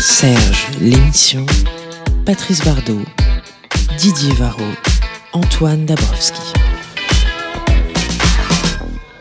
Serge, 0.00 0.68
l'émission. 0.80 1.44
Patrice 2.24 2.64
Bardot, 2.64 3.02
Didier 3.98 4.32
Varro, 4.34 4.62
Antoine 5.32 5.86
Dabrowski. 5.86 6.59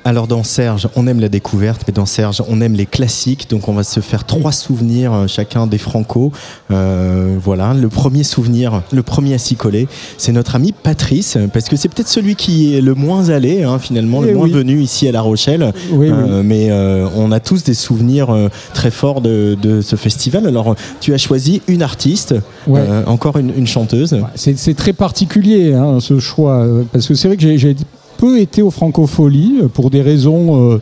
Alors 0.06 0.28
dans 0.28 0.44
Serge, 0.44 0.88
on 0.96 1.06
aime 1.08 1.20
la 1.20 1.30
découverte, 1.30 1.82
mais 1.88 1.94
dans 1.94 2.06
Serge, 2.06 2.42
on 2.48 2.62
aime 2.62 2.74
les 2.74 2.86
classiques. 2.86 3.50
Donc 3.50 3.68
on 3.68 3.74
va 3.74 3.84
se 3.84 4.00
faire 4.00 4.24
trois 4.26 4.52
souvenirs 4.54 5.14
euh, 5.14 5.28
chacun 5.28 5.68
des 5.68 5.78
Franco. 5.78 6.32
Euh, 6.72 7.36
voilà, 7.40 7.74
le 7.74 7.90
premier 7.90 8.24
souvenir, 8.24 8.82
le 8.92 9.04
premier 9.04 9.34
à 9.34 9.38
s'y 9.38 9.56
coller, 9.56 9.88
c'est 10.18 10.32
notre 10.32 10.56
ami 10.56 10.72
Patrice, 10.72 11.38
parce 11.54 11.66
que 11.68 11.76
c'est 11.76 11.90
peut-être 11.90 12.08
celui 12.08 12.36
qui 12.36 12.76
est 12.76 12.82
le 12.82 12.96
moins 12.96 13.30
allé, 13.30 13.64
hein, 13.64 13.78
finalement, 13.78 14.22
le 14.22 14.30
Eh 14.30 14.34
moins 14.34 14.46
oui. 14.46 14.52
venu 14.52 14.80
ici 14.82 15.08
à 15.08 15.12
La 15.12 15.22
Rochelle. 15.22 15.74
Oui, 15.92 16.08
oui. 16.08 16.10
Euh, 16.12 16.42
mais 16.44 16.72
euh, 16.72 17.08
on 17.16 17.32
a 17.32 17.40
tous 17.40 17.64
des 17.64 17.74
souvenirs 17.74 18.36
très 18.74 18.92
forts 18.92 19.22
de, 19.22 19.58
de 19.62 19.82
ce 19.82 19.96
festival. 19.98 20.48
Alors 20.48 20.76
tu 21.02 21.14
as 21.14 21.18
choisi 21.18 21.62
une 21.68 21.82
artiste, 21.84 22.36
Ouais. 22.68 22.82
encore 23.06 23.38
une, 23.38 23.52
une 23.56 23.68
chanteuse. 23.68 24.16
C'est 24.36 24.76
très 24.76 24.94
particulier 24.94 25.74
hein, 25.74 26.00
ce 26.00 26.20
choix, 26.20 26.66
parce 26.92 27.08
que 27.08 27.16
c'est 27.16 27.28
vrai 27.28 27.38
que 27.38 27.44
j'ai- 27.44 27.58
j'ai 27.58 27.76
peu 28.20 28.40
été 28.40 28.62
aux 28.62 28.72
Francopholies 28.72 29.60
euh, 29.64 29.68
pour 29.68 29.90
des 29.90 30.02
raisons, 30.02 30.72
euh, 30.74 30.82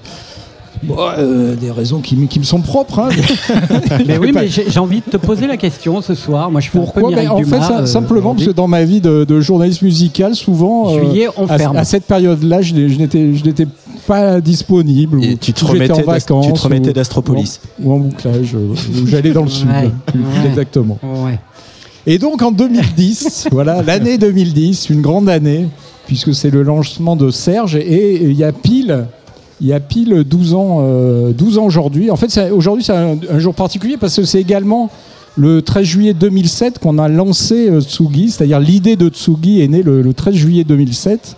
bon, 0.84 0.96
euh, 1.00 1.56
des 1.56 1.70
raisons 1.72 2.00
qui, 2.00 2.16
me 2.16 2.44
sont 2.44 2.62
propres. 2.62 3.00
hein. 3.00 3.10
Mais 4.08 4.18
oui, 4.18 4.32
mais 4.34 4.48
j'ai 4.48 4.80
envie 4.80 5.02
de 5.06 5.12
te 5.12 5.18
poser 5.18 5.46
la 5.48 5.58
question 5.58 6.02
ce 6.02 6.16
soir. 6.16 6.50
Moi, 6.52 6.62
je 6.62 6.70
fais 6.70 6.78
un 6.80 6.82
peu 6.82 6.92
Pourquoi? 7.02 7.16
Ben, 7.16 7.30
En 7.30 7.38
fait, 7.38 7.44
Dumas, 7.44 7.62
ça- 7.62 7.80
euh, 7.82 7.86
simplement 7.86 8.34
parce 8.34 8.48
que 8.48 8.52
dans 8.52 8.68
ma 8.68 8.84
vie 8.84 9.02
de, 9.02 9.24
de 9.24 9.40
journaliste 9.40 9.82
musical, 9.84 10.36
souvent, 10.36 10.90
Juillet, 10.90 11.28
on 11.38 11.46
à, 11.48 11.58
ferme. 11.58 11.78
à 11.78 11.84
cette 11.86 12.06
période-là, 12.06 12.62
je, 12.62 12.74
n'étais 12.74 13.68
pas 14.08 14.42
disponible. 14.42 15.24
Et 15.24 15.34
ou- 15.34 15.38
tu 15.38 15.54
te 15.54 15.64
remettais 15.66 15.92
en 15.94 15.98
d'Ast- 15.98 16.28
tu 16.28 16.34
te 16.34 16.34
vacances. 16.34 16.62
remettais 16.64 16.90
ou- 16.90 16.94
d'Astropolis. 16.94 17.60
Ou, 17.82 17.92
en- 17.92 17.94
ou 17.94 17.96
en 17.96 18.00
bouclage, 18.00 18.56
ou 18.56 18.74
j'allais 19.08 19.32
dans 19.32 19.44
le 19.44 19.50
sud. 19.50 19.68
Ouais, 19.68 19.84
ouais. 20.16 20.50
exactement. 20.50 20.98
Ouais. 21.04 21.40
Et 22.10 22.18
donc 22.20 22.42
en 22.42 22.52
2010, 22.52 23.50
voilà, 23.52 23.82
l'année 23.84 24.18
2010, 24.18 24.90
une 24.90 25.02
grande 25.02 25.28
année, 25.28 25.68
puisque 26.08 26.34
c'est 26.34 26.50
le 26.50 26.64
lancement 26.64 27.16
de 27.16 27.30
Serge, 27.30 27.76
et 27.76 28.24
il 28.24 28.34
y 28.34 28.44
a 28.44 28.52
pile, 28.52 29.06
il 29.62 29.68
y 29.68 29.74
a 29.74 29.80
pile 29.80 30.24
12 30.24 30.54
ans, 30.56 30.78
euh, 30.82 31.32
12 31.34 31.60
ans 31.60 31.66
aujourd'hui. 31.66 32.10
En 32.10 32.16
fait, 32.16 32.36
aujourd'hui 32.52 32.84
c'est 32.84 32.94
un, 32.96 33.18
un 33.30 33.40
jour 33.40 33.54
particulier 33.54 33.98
parce 33.98 34.16
que 34.16 34.24
c'est 34.24 34.42
également 34.42 34.90
le 35.38 35.62
13 35.62 35.86
juillet 35.86 36.14
2007 36.14 36.80
qu'on 36.80 36.98
a 36.98 37.08
lancé 37.08 37.70
euh, 37.70 37.82
Tsugi, 37.82 38.32
c'est-à-dire 38.32 38.60
l'idée 38.60 38.96
de 38.96 39.10
Tsugi 39.10 39.62
est 39.62 39.68
née 39.68 39.84
le, 39.84 40.02
le 40.02 40.14
13 40.14 40.34
juillet 40.34 40.64
2007. 40.64 41.36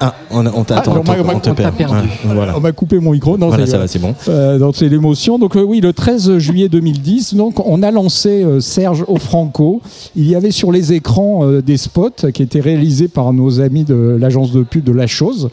Ah, 0.00 0.14
on, 0.30 0.44
on 0.46 0.64
t'a- 0.64 0.76
Ah, 0.76 0.78
attends, 0.80 0.92
alors, 0.92 1.04
moi, 1.04 1.14
on, 1.20 1.24
moi, 1.24 1.34
te 1.34 1.38
on 1.38 1.40
t'a 1.40 1.54
perd. 1.54 1.76
perdu. 1.76 1.94
Ouais, 2.26 2.34
voilà. 2.34 2.56
On 2.56 2.60
m'a 2.60 2.72
coupé 2.72 2.98
mon 2.98 3.12
micro. 3.12 3.38
Non, 3.38 3.48
Voilà, 3.48 3.66
ça 3.66 3.78
va, 3.78 3.86
c'est 3.86 4.00
bon. 4.00 4.14
Euh, 4.28 4.58
donc 4.58 4.74
c'est 4.76 4.88
l'émotion. 4.88 5.38
Donc 5.38 5.56
euh, 5.56 5.62
oui, 5.62 5.80
le 5.80 5.92
13 5.92 6.38
juillet 6.38 6.68
2010, 6.68 7.34
donc 7.34 7.64
on 7.64 7.82
a 7.82 7.90
lancé 7.90 8.42
euh, 8.42 8.60
Serge 8.60 9.04
au 9.06 9.16
Franco. 9.16 9.80
Il 10.16 10.28
y 10.28 10.34
avait 10.34 10.50
sur 10.50 10.72
les 10.72 10.92
écrans 10.92 11.44
euh, 11.46 11.62
des 11.62 11.76
spots 11.76 12.30
qui 12.32 12.42
étaient 12.42 12.60
réalisés 12.60 13.08
par 13.08 13.32
nos 13.32 13.60
amis 13.60 13.84
de 13.84 13.94
l'agence 14.20 14.52
de 14.52 14.62
pub 14.62 14.84
de 14.84 14.92
La 14.92 15.06
Chose. 15.06 15.48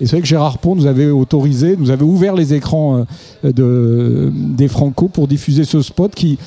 Et 0.00 0.06
c'est 0.06 0.12
vrai 0.12 0.20
que 0.22 0.26
Gérard 0.28 0.58
Pont 0.58 0.74
nous 0.76 0.86
avait 0.86 1.10
autorisé, 1.10 1.76
nous 1.78 1.90
avait 1.90 2.04
ouvert 2.04 2.34
les 2.34 2.54
écrans 2.54 3.04
de, 3.44 4.32
des 4.32 4.66
Franco 4.68 5.08
pour 5.08 5.28
diffuser 5.28 5.64
ce 5.64 5.82
spot 5.82 6.14
qui, 6.14 6.38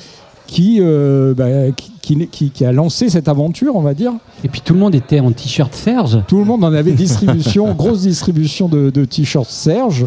qui, 0.47 0.81
bah, 0.81 1.45
qui, 1.77 1.91
qui- 2.03 2.49
qui 2.51 2.65
a 2.65 2.71
lancé 2.71 3.09
cette 3.09 3.27
aventure, 3.27 3.75
on 3.75 3.81
va 3.81 3.93
dire. 3.93 4.11
Et 4.43 4.49
puis 4.49 4.61
tout 4.61 4.73
le 4.73 4.79
monde 4.79 4.93
était 4.95 5.19
en 5.19 5.31
t-shirt 5.31 5.73
Serge. 5.73 6.19
Tout 6.27 6.37
le 6.39 6.45
monde 6.45 6.63
en 6.63 6.73
avait 6.73 6.91
distribution, 6.91 7.73
grosse 7.77 8.01
distribution 8.01 8.67
de, 8.67 8.89
de 8.89 9.05
t-shirts 9.05 9.49
Serge. 9.49 10.05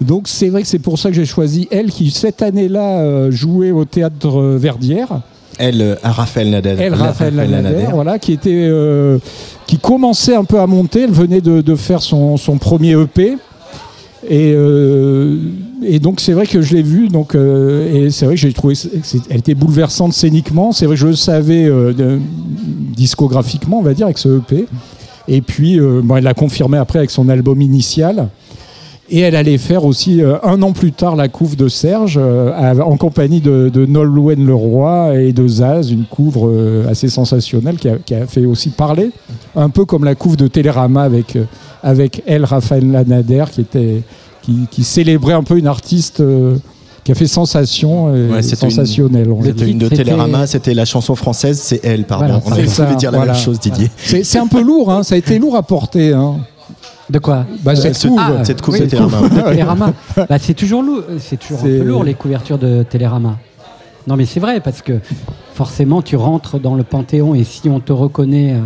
Donc 0.00 0.26
c'est 0.26 0.48
vrai 0.48 0.62
que 0.62 0.68
c'est 0.68 0.78
pour 0.80 0.98
ça 0.98 1.10
que 1.10 1.14
j'ai 1.14 1.24
choisi 1.26 1.68
elle 1.70 1.90
qui 1.90 2.10
cette 2.10 2.42
année-là 2.42 2.98
euh, 2.98 3.30
jouait 3.30 3.70
au 3.70 3.84
théâtre 3.84 4.40
euh, 4.40 4.56
Verdière. 4.58 5.20
Elle, 5.58 5.80
euh, 5.82 5.94
à 6.02 6.10
Raphaël 6.10 6.50
Nadal. 6.50 6.80
Elle, 6.80 6.94
Raphaël 6.94 7.38
Raphaël 7.38 7.88
voilà, 7.92 8.18
qui 8.18 8.32
était, 8.32 8.50
euh, 8.68 9.18
qui 9.66 9.78
commençait 9.78 10.34
un 10.34 10.44
peu 10.44 10.58
à 10.58 10.66
monter. 10.66 11.02
Elle 11.02 11.12
venait 11.12 11.40
de, 11.40 11.60
de 11.60 11.74
faire 11.76 12.02
son, 12.02 12.36
son 12.36 12.58
premier 12.58 13.00
EP. 13.00 13.36
Et, 14.28 14.52
euh, 14.56 15.36
et 15.82 15.98
donc 15.98 16.20
c'est 16.20 16.32
vrai 16.32 16.46
que 16.46 16.62
je 16.62 16.74
l'ai 16.74 16.82
vue, 16.82 17.08
donc 17.08 17.34
euh, 17.34 18.06
et 18.06 18.10
c'est 18.10 18.24
vrai 18.24 18.36
que 18.36 18.40
j'ai 18.40 18.52
trouvé, 18.52 18.74
elle 19.28 19.38
était 19.38 19.54
bouleversante 19.54 20.12
scéniquement. 20.12 20.72
C'est 20.72 20.86
vrai 20.86 20.94
que 20.94 21.00
je 21.00 21.08
le 21.08 21.16
savais 21.16 21.64
euh, 21.66 22.18
discographiquement, 22.96 23.78
on 23.78 23.82
va 23.82 23.94
dire, 23.94 24.06
avec 24.06 24.18
ce 24.18 24.38
EP. 24.38 24.66
Et 25.26 25.40
puis, 25.40 25.80
bon, 25.80 26.16
elle 26.16 26.24
l'a 26.24 26.34
confirmé 26.34 26.76
après 26.76 26.98
avec 26.98 27.10
son 27.10 27.30
album 27.30 27.62
initial. 27.62 28.28
Et 29.10 29.20
elle 29.20 29.36
allait 29.36 29.58
faire 29.58 29.84
aussi 29.84 30.20
un 30.42 30.62
an 30.62 30.72
plus 30.72 30.92
tard 30.92 31.16
la 31.16 31.28
couve 31.28 31.56
de 31.56 31.68
Serge 31.68 32.18
en 32.18 32.96
compagnie 32.96 33.40
de, 33.40 33.70
de 33.72 33.86
Nolwenn 33.86 34.46
Leroy 34.46 35.18
et 35.18 35.32
de 35.32 35.46
Zaz, 35.46 35.90
une 35.90 36.04
couvre 36.04 36.50
assez 36.88 37.08
sensationnelle 37.08 37.76
qui 37.76 37.88
a, 37.88 37.96
qui 37.96 38.14
a 38.14 38.26
fait 38.26 38.44
aussi 38.44 38.68
parler, 38.70 39.10
un 39.56 39.70
peu 39.70 39.86
comme 39.86 40.04
la 40.04 40.14
couve 40.14 40.36
de 40.36 40.46
Télérama 40.46 41.02
avec, 41.02 41.38
avec 41.84 42.22
elle, 42.26 42.44
Raphaël 42.44 42.90
Lanader, 42.90 43.44
qui, 43.52 43.60
était, 43.60 44.02
qui, 44.42 44.66
qui 44.70 44.82
célébrait 44.82 45.34
un 45.34 45.42
peu 45.44 45.56
une 45.58 45.66
artiste 45.68 46.20
euh, 46.20 46.56
qui 47.04 47.12
a 47.12 47.14
fait 47.14 47.26
sensation 47.26 48.08
et 48.08 48.12
Ouais, 48.12 48.18
une- 48.18 48.30
va 48.30 48.36
Le 48.40 48.40
dire. 48.40 49.42
C'était 49.44 49.70
une 49.70 49.78
de 49.78 49.88
Télérama, 49.88 50.46
c'était 50.46 50.74
la 50.74 50.84
chanson 50.86 51.14
française, 51.14 51.60
c'est 51.62 51.80
elle, 51.84 52.04
pardon. 52.04 52.40
Voilà, 52.44 52.62
On 52.64 52.68
ça, 52.68 52.84
voulu 52.86 52.96
dire 52.96 53.10
la 53.12 53.18
voilà. 53.18 53.32
même 53.34 53.40
chose, 53.42 53.60
Didier. 53.60 53.90
C'est 53.98 54.24
c'est 54.24 54.38
un 54.38 54.46
peu 54.46 54.62
lourd, 54.62 54.90
hein, 54.90 55.02
ça 55.02 55.14
a 55.14 55.18
été 55.18 55.38
lourd 55.38 55.54
à 55.56 55.62
porter. 55.62 56.12
Hein. 56.14 56.36
De 57.10 57.18
quoi? 57.18 57.44
Bah, 57.62 57.76
cette 57.76 57.96
ce- 57.96 58.08
couve. 58.08 58.18
Ah, 58.20 58.42
cette 58.44 58.62
coupe 58.62 58.72
oui, 58.74 58.80
de 58.80 58.86
Télérama. 58.86 59.92
Bah, 60.28 60.38
c'est 60.40 60.54
toujours 60.54 60.82
lourd, 60.82 61.02
c'est 61.18 61.38
toujours 61.38 61.58
un 61.58 61.62
C'est- 61.62 61.78
peu 61.78 61.84
lourd 61.84 62.02
les 62.04 62.14
couvertures 62.14 62.56
de 62.58 62.82
Télérama. 62.82 63.36
Non 64.06 64.16
mais 64.16 64.26
c'est 64.26 64.40
vrai 64.40 64.60
parce 64.60 64.82
que 64.82 65.00
forcément 65.54 66.02
tu 66.02 66.16
rentres 66.16 66.58
dans 66.60 66.74
le 66.74 66.82
Panthéon 66.82 67.34
et 67.34 67.42
si 67.44 67.68
on 67.70 67.80
te 67.80 67.92
reconnaît 67.92 68.52
euh, 68.52 68.56
euh, 68.56 68.58
euh, 68.58 68.62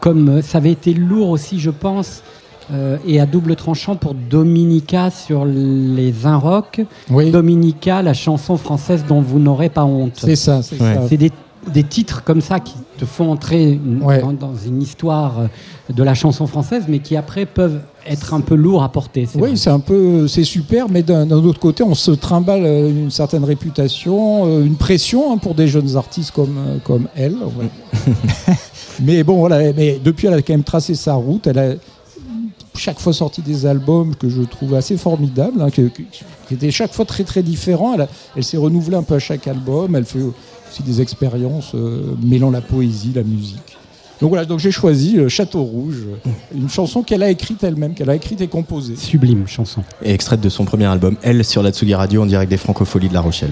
comme 0.00 0.42
ça 0.42 0.58
avait 0.58 0.72
été 0.72 0.94
lourd 0.94 1.28
aussi 1.30 1.58
je 1.60 1.70
pense 1.70 2.22
euh, 2.72 2.96
et 3.06 3.20
à 3.20 3.26
double 3.26 3.56
tranchant 3.56 3.96
pour 3.96 4.14
Dominica 4.14 5.10
sur 5.10 5.44
les 5.44 6.24
un 6.24 6.36
rock. 6.36 6.80
Oui, 7.10 7.30
Dominica, 7.30 8.02
la 8.02 8.14
chanson 8.14 8.56
française 8.56 9.04
dont 9.06 9.20
vous 9.20 9.38
n'aurez 9.40 9.68
pas 9.68 9.84
honte. 9.84 10.12
c'est 10.16 10.36
ça. 10.36 10.62
c'est 10.62 10.80
Ouais. 10.80 10.94
ça. 10.94 11.00
C'est 11.08 11.16
des, 11.16 11.32
des 11.72 11.82
titres 11.82 12.22
comme 12.24 12.40
ça 12.40 12.60
qui 12.60 12.74
te 12.98 13.04
font 13.04 13.30
entrer 13.30 13.78
Ouais. 14.00 14.20
dans, 14.20 14.32
dans 14.32 14.54
une 14.54 14.80
histoire 14.80 15.40
euh, 15.40 15.46
de 15.92 16.02
la 16.02 16.14
chanson 16.14 16.46
française, 16.46 16.84
mais 16.88 17.00
qui 17.00 17.16
après 17.16 17.46
peuvent 17.46 17.80
être 18.06 18.34
un 18.34 18.40
peu 18.40 18.54
lourds 18.54 18.82
à 18.82 18.90
porter. 18.90 19.28
Oui, 19.36 19.56
c'est 19.56 19.70
un 19.70 19.80
peu, 19.80 20.26
c'est 20.28 20.44
super, 20.44 20.88
mais 20.88 21.02
d'un 21.02 21.30
autre 21.30 21.58
côté, 21.60 21.82
on 21.82 21.94
se 21.94 22.10
trimballe 22.10 22.64
euh, 22.64 22.88
une 22.90 23.10
certaine 23.10 23.44
réputation, 23.44 24.46
euh, 24.46 24.64
une 24.64 24.76
pression 24.76 25.32
hein, 25.32 25.38
pour 25.38 25.54
des 25.54 25.68
jeunes 25.68 25.96
artistes 25.96 26.30
comme 26.32 26.56
euh, 26.58 26.78
comme 26.84 27.08
elle. 27.16 27.36
ouais. 27.36 28.12
mais 29.02 29.22
bon, 29.24 29.38
voilà. 29.38 29.72
Mais 29.72 30.00
depuis, 30.02 30.26
elle 30.26 30.34
a 30.34 30.42
quand 30.42 30.52
même 30.54 30.64
tracé 30.64 30.94
sa 30.94 31.14
route. 31.14 31.46
Elle 31.46 31.58
a 31.58 31.74
chaque 32.76 32.98
fois 33.00 33.12
sorti 33.12 33.42
des 33.42 33.66
albums 33.66 34.14
que 34.16 34.28
je 34.28 34.42
trouve 34.42 34.74
assez 34.74 34.96
formidables, 34.96 35.60
hein, 35.60 35.70
qui 35.70 35.90
étaient 36.50 36.70
chaque 36.70 36.92
fois 36.94 37.04
très 37.04 37.24
très 37.24 37.42
différents. 37.42 37.94
Elle, 37.94 38.02
a- 38.02 38.08
elle 38.36 38.44
s'est 38.44 38.56
renouvelée 38.56 38.96
un 38.96 39.02
peu 39.02 39.14
à 39.14 39.18
chaque 39.18 39.46
album. 39.46 39.94
Elle 39.94 40.04
fait 40.06 40.20
aussi 40.70 40.82
des 40.82 41.00
expériences 41.02 41.72
euh, 41.74 42.14
mêlant 42.22 42.50
la 42.50 42.62
poésie, 42.62 43.12
la 43.14 43.22
musique. 43.22 43.76
Donc 44.22 44.28
voilà, 44.28 44.44
donc 44.44 44.60
j'ai 44.60 44.70
choisi 44.70 45.18
euh, 45.18 45.28
Château 45.28 45.64
Rouge, 45.64 46.04
une 46.54 46.68
chanson 46.68 47.02
qu'elle 47.02 47.24
a 47.24 47.30
écrite 47.30 47.64
elle-même, 47.64 47.92
qu'elle 47.92 48.08
a 48.08 48.14
écrite 48.14 48.40
et 48.40 48.46
composée. 48.46 48.94
Sublime 48.94 49.48
chanson. 49.48 49.82
Et 50.00 50.14
extraite 50.14 50.40
de 50.40 50.48
son 50.48 50.64
premier 50.64 50.84
album, 50.84 51.16
Elle, 51.22 51.44
sur 51.44 51.60
la 51.60 51.72
Tsugi 51.72 51.92
Radio, 51.96 52.22
en 52.22 52.26
direct 52.26 52.48
des 52.48 52.56
Francopholies 52.56 53.08
de 53.08 53.14
La 53.14 53.20
Rochelle. 53.20 53.50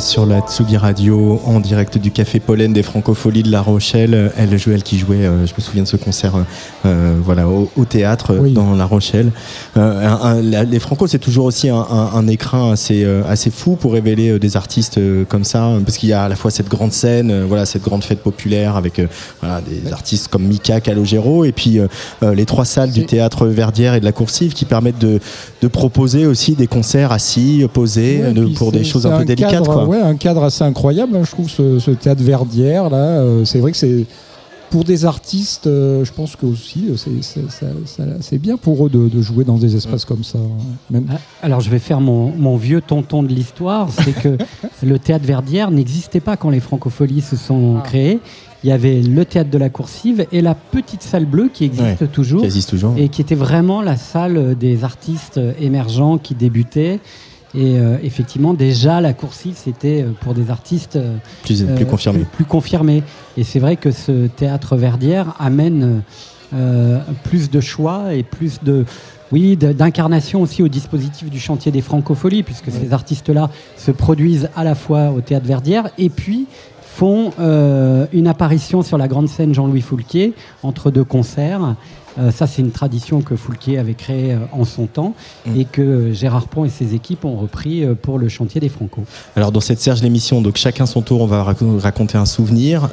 Sur 0.00 0.26
la 0.26 0.40
Tsugi 0.40 0.76
Radio 0.76 1.40
en 1.44 1.60
direct 1.60 1.98
du 1.98 2.10
Café 2.10 2.40
Pollen 2.40 2.72
des 2.72 2.82
Francopholies 2.82 3.42
de 3.42 3.50
La 3.50 3.60
Rochelle. 3.62 4.32
Elle, 4.36 4.58
elle 4.66 4.82
qui 4.82 4.98
jouait, 4.98 5.26
euh, 5.26 5.46
je 5.46 5.54
me 5.54 5.60
souviens 5.60 5.82
de 5.82 5.88
ce 5.88 5.96
concert, 5.96 6.34
euh, 6.86 7.06
euh, 7.06 7.14
voilà, 7.22 7.46
au, 7.48 7.84
théâtre 7.84 8.34
dans 8.34 8.74
La 8.74 8.84
Rochelle. 8.84 9.30
les 9.76 10.78
Franco, 10.78 11.06
c'est 11.06 11.18
toujours 11.18 11.46
aussi 11.46 11.68
un, 11.68 12.28
écrin 12.28 12.72
assez, 12.72 13.04
assez 13.28 13.50
fou 13.50 13.76
pour 13.76 13.92
révéler 13.92 14.38
des 14.38 14.56
artistes 14.56 14.98
comme 15.28 15.44
ça, 15.44 15.72
parce 15.84 15.98
qu'il 15.98 16.08
y 16.08 16.12
a 16.12 16.24
à 16.24 16.28
la 16.28 16.36
fois 16.36 16.50
cette 16.50 16.68
grande 16.68 16.92
scène, 16.92 17.44
voilà, 17.44 17.66
cette 17.66 17.82
grande 17.82 18.02
fête 18.02 18.22
populaire 18.22 18.76
avec 18.76 19.00
voilà, 19.40 19.60
des 19.60 19.92
artistes 19.92 20.28
comme 20.28 20.44
Mika, 20.44 20.80
Calogero, 20.80 21.44
et 21.44 21.52
puis 21.52 21.78
les 22.22 22.44
trois 22.44 22.64
salles 22.64 22.90
du 22.90 23.06
théâtre 23.06 23.46
Verdière 23.46 23.94
et 23.94 24.00
de 24.00 24.04
la 24.04 24.12
Coursive 24.12 24.52
qui 24.52 24.64
permettent 24.64 24.98
de, 24.98 25.20
de 25.62 25.68
proposer 25.68 26.26
aussi 26.26 26.54
des 26.54 26.66
concerts 26.66 27.12
assis, 27.12 27.66
posés, 27.72 28.22
pour 28.56 28.72
des 28.72 28.84
choses 28.84 29.06
un 29.06 29.18
peu 29.18 29.24
délicates 29.24 29.66
ouais, 29.86 30.00
un 30.00 30.16
cadre 30.16 30.44
assez 30.44 30.64
incroyable, 30.64 31.16
hein, 31.16 31.22
je 31.24 31.30
trouve, 31.30 31.50
ce, 31.50 31.90
théâtre 31.90 32.22
Verdière. 32.22 32.90
là. 32.90 32.96
Euh, 32.96 33.44
c'est 33.44 33.58
vrai 33.58 33.72
que 33.72 33.76
c'est. 33.76 34.04
Pour 34.70 34.84
des 34.84 35.04
artistes, 35.04 35.66
euh, 35.66 36.04
je 36.04 36.12
pense 36.12 36.36
que 36.36 36.44
aussi 36.46 36.88
euh, 36.90 38.16
c'est 38.20 38.38
bien 38.38 38.56
pour 38.56 38.86
eux 38.86 38.90
de, 38.90 39.22
jouer 39.22 39.44
dans 39.44 39.58
des 39.58 39.76
espaces 39.76 40.04
comme 40.04 40.24
ça. 40.24 40.38
Hein, 40.38 40.76
même. 40.90 41.06
Ah, 41.10 41.18
alors 41.42 41.60
je 41.60 41.70
vais 41.70 41.78
faire 41.78 42.00
mon, 42.00 42.56
vieux 42.56 42.80
tonton 42.80 43.22
de 43.22 43.28
l'histoire, 43.28 43.88
c'est 43.90 44.12
que 44.12 44.36
le 44.82 44.98
théâtre 44.98 45.24
Verdière 45.24 45.70
n'existait 45.70 46.20
pas 46.20 46.36
quand 46.36 46.50
les 46.50 46.60
francopholies 46.60 47.20
se 47.20 47.36
sont 47.36 47.76
ah. 47.78 47.82
créées 47.82 48.20
il 48.64 48.70
y 48.70 48.72
avait 48.72 49.00
le 49.00 49.24
théâtre 49.24 49.50
de 49.50 49.58
la 49.58 49.68
Coursive 49.68 50.26
et 50.32 50.40
la 50.40 50.56
petite 50.56 51.02
salle 51.02 51.26
bleue 51.26 51.50
qui 51.52 51.64
existe, 51.64 52.10
toujours, 52.10 52.40
qui 52.40 52.46
existe 52.46 52.70
toujours, 52.70 52.94
et 52.96 53.08
qui 53.08 53.20
était 53.20 53.36
vraiment 53.36 53.80
la 53.80 53.96
salle 53.96 54.56
des 54.56 54.82
artistes 54.82 55.38
émergents 55.60 56.18
qui 56.18 56.34
débutaient 56.34 56.98
et 57.56 57.78
euh, 57.78 57.96
effectivement, 58.02 58.52
déjà, 58.52 59.00
la 59.00 59.14
coursive, 59.14 59.54
c'était 59.56 60.02
euh, 60.02 60.10
pour 60.20 60.34
des 60.34 60.50
artistes 60.50 60.96
euh, 60.96 61.16
plus, 61.42 61.86
confirmés. 61.86 62.26
Plus, 62.30 62.44
confirmés. 62.44 63.02
Et 63.38 63.44
c'est 63.44 63.60
vrai 63.60 63.76
que 63.76 63.90
ce 63.90 64.26
théâtre 64.26 64.76
Verdière 64.76 65.34
amène 65.38 66.02
plus 67.24 67.50
de 67.50 67.60
choix 67.60 68.14
et 68.14 68.22
plus 68.22 68.60
de, 68.62 68.84
oui, 69.32 69.56
d'incarnation 69.56 70.40
aussi 70.40 70.62
au 70.62 70.68
dispositif 70.68 71.28
du 71.28 71.40
chantier 71.40 71.72
des 71.72 71.82
francopholies, 71.82 72.44
puisque 72.44 72.70
ces 72.70 72.92
artistes-là 72.92 73.50
se 73.76 73.90
produisent 73.90 74.48
à 74.54 74.62
la 74.62 74.74
fois 74.74 75.10
au 75.10 75.20
théâtre 75.20 75.46
Verdière 75.46 75.88
et 75.98 76.08
puis 76.08 76.46
font 76.80 77.32
une 78.12 78.28
apparition 78.28 78.82
sur 78.82 78.96
la 78.96 79.08
grande 79.08 79.28
scène 79.28 79.52
Jean-Louis 79.52 79.82
Foulquier 79.82 80.34
entre 80.62 80.90
deux 80.90 81.04
concerts. 81.04 81.74
Euh, 82.18 82.30
ça, 82.30 82.46
c'est 82.46 82.62
une 82.62 82.70
tradition 82.70 83.20
que 83.20 83.36
Foulquier 83.36 83.78
avait 83.78 83.94
créée 83.94 84.32
euh, 84.32 84.38
en 84.52 84.64
son 84.64 84.86
temps 84.86 85.14
mm. 85.46 85.60
et 85.60 85.64
que 85.64 85.82
euh, 85.82 86.12
Gérard 86.12 86.48
Pont 86.48 86.64
et 86.64 86.70
ses 86.70 86.94
équipes 86.94 87.24
ont 87.24 87.36
repris 87.36 87.84
pour 88.02 88.18
le 88.18 88.28
chantier 88.28 88.60
des 88.60 88.68
Franco. 88.68 89.04
Alors, 89.36 89.52
dans 89.52 89.60
cette 89.60 89.80
Serge 89.80 90.02
l'émission, 90.02 90.40
donc 90.40 90.56
chacun 90.56 90.86
son 90.86 91.02
tour, 91.02 91.20
on 91.20 91.26
va 91.26 91.42
raconter 91.42 92.18
un 92.18 92.26
souvenir. 92.26 92.88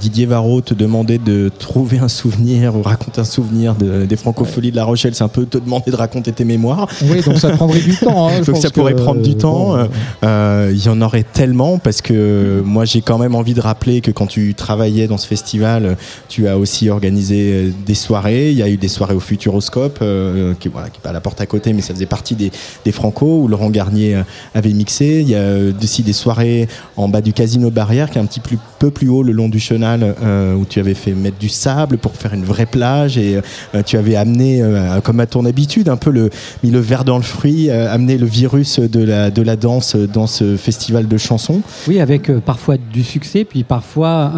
Didier 0.00 0.26
Varro 0.26 0.60
te 0.60 0.74
demandait 0.74 1.18
de 1.18 1.50
trouver 1.58 1.98
un 1.98 2.08
souvenir 2.08 2.76
ou 2.76 2.82
raconter 2.82 3.20
un 3.20 3.24
souvenir 3.24 3.74
des 3.74 4.16
Francopholies 4.16 4.70
de 4.70 4.76
La 4.76 4.84
Rochelle. 4.84 5.14
C'est 5.14 5.24
un 5.24 5.28
peu 5.28 5.46
te 5.46 5.58
demander 5.58 5.90
de 5.90 5.96
raconter 5.96 6.32
tes 6.32 6.44
mémoires. 6.44 6.88
Oui, 7.02 7.22
donc 7.22 7.38
ça 7.38 7.50
prendrait 7.50 7.80
du 7.80 7.96
temps. 8.00 8.28
Hein, 8.28 8.40
donc 8.46 8.56
ça 8.56 8.70
pourrait 8.70 8.96
prendre 8.96 9.22
du 9.22 9.36
temps. 9.36 9.76
Il 10.22 10.84
y 10.84 10.88
en 10.88 11.00
aurait 11.00 11.24
tellement 11.24 11.78
parce 11.78 12.02
que 12.02 12.62
moi, 12.64 12.84
j'ai 12.84 13.02
quand 13.02 13.18
même 13.18 13.34
envie 13.34 13.54
de 13.54 13.60
rappeler 13.60 14.00
que 14.00 14.10
quand 14.10 14.26
tu 14.26 14.54
travaillais 14.54 15.06
dans 15.06 15.18
ce 15.18 15.26
festival, 15.26 15.96
tu 16.28 16.48
as 16.48 16.58
aussi 16.58 16.88
organisé 16.90 17.72
des 17.86 17.94
soirées 17.94 18.39
il 18.48 18.56
y 18.56 18.62
a 18.62 18.68
eu 18.68 18.76
des 18.76 18.88
soirées 18.88 19.14
au 19.14 19.20
Futuroscope, 19.20 19.98
euh, 20.02 20.54
qui, 20.58 20.68
voilà, 20.68 20.88
pas 21.02 21.10
à 21.10 21.12
la 21.12 21.20
porte 21.20 21.40
à 21.40 21.46
côté, 21.46 21.72
mais 21.72 21.82
ça 21.82 21.94
faisait 21.94 22.06
partie 22.06 22.34
des, 22.34 22.50
des 22.84 22.92
Franco, 22.92 23.42
où 23.42 23.48
Laurent 23.48 23.70
Garnier 23.70 24.16
euh, 24.16 24.22
avait 24.54 24.72
mixé. 24.72 25.20
Il 25.20 25.28
y 25.28 25.34
a 25.34 25.38
euh, 25.38 25.72
aussi 25.82 26.02
des 26.02 26.12
soirées 26.12 26.68
en 26.96 27.08
bas 27.08 27.20
du 27.20 27.32
Casino 27.32 27.70
Barrière, 27.70 28.10
qui 28.10 28.18
est 28.18 28.20
un 28.20 28.26
petit 28.26 28.40
peu 28.78 28.90
plus 28.90 29.08
haut 29.08 29.22
le 29.22 29.32
long 29.32 29.48
du 29.48 29.60
chenal, 29.60 30.14
où 30.58 30.64
tu 30.64 30.80
avais 30.80 30.94
fait 30.94 31.12
mettre 31.12 31.38
du 31.38 31.48
sable 31.48 31.98
pour 31.98 32.14
faire 32.14 32.34
une 32.34 32.44
vraie 32.44 32.66
plage. 32.66 33.18
Et 33.18 33.38
tu 33.86 33.96
avais 33.96 34.16
amené, 34.16 34.62
comme 35.04 35.20
à 35.20 35.26
ton 35.26 35.44
habitude, 35.44 35.88
un 35.88 35.96
peu 35.96 36.10
le, 36.10 36.30
mis 36.62 36.70
le 36.70 36.78
verre 36.78 37.04
dans 37.04 37.16
le 37.16 37.22
fruit, 37.22 37.70
amené 37.70 38.16
le 38.16 38.26
virus 38.26 38.80
de 38.80 39.02
la, 39.02 39.30
de 39.30 39.42
la 39.42 39.56
danse 39.56 39.96
dans 39.96 40.26
ce 40.26 40.56
festival 40.56 41.08
de 41.08 41.16
chansons. 41.18 41.62
Oui, 41.88 42.00
avec 42.00 42.30
parfois 42.40 42.76
du 42.76 43.02
succès, 43.02 43.44
puis 43.44 43.64
parfois 43.64 44.32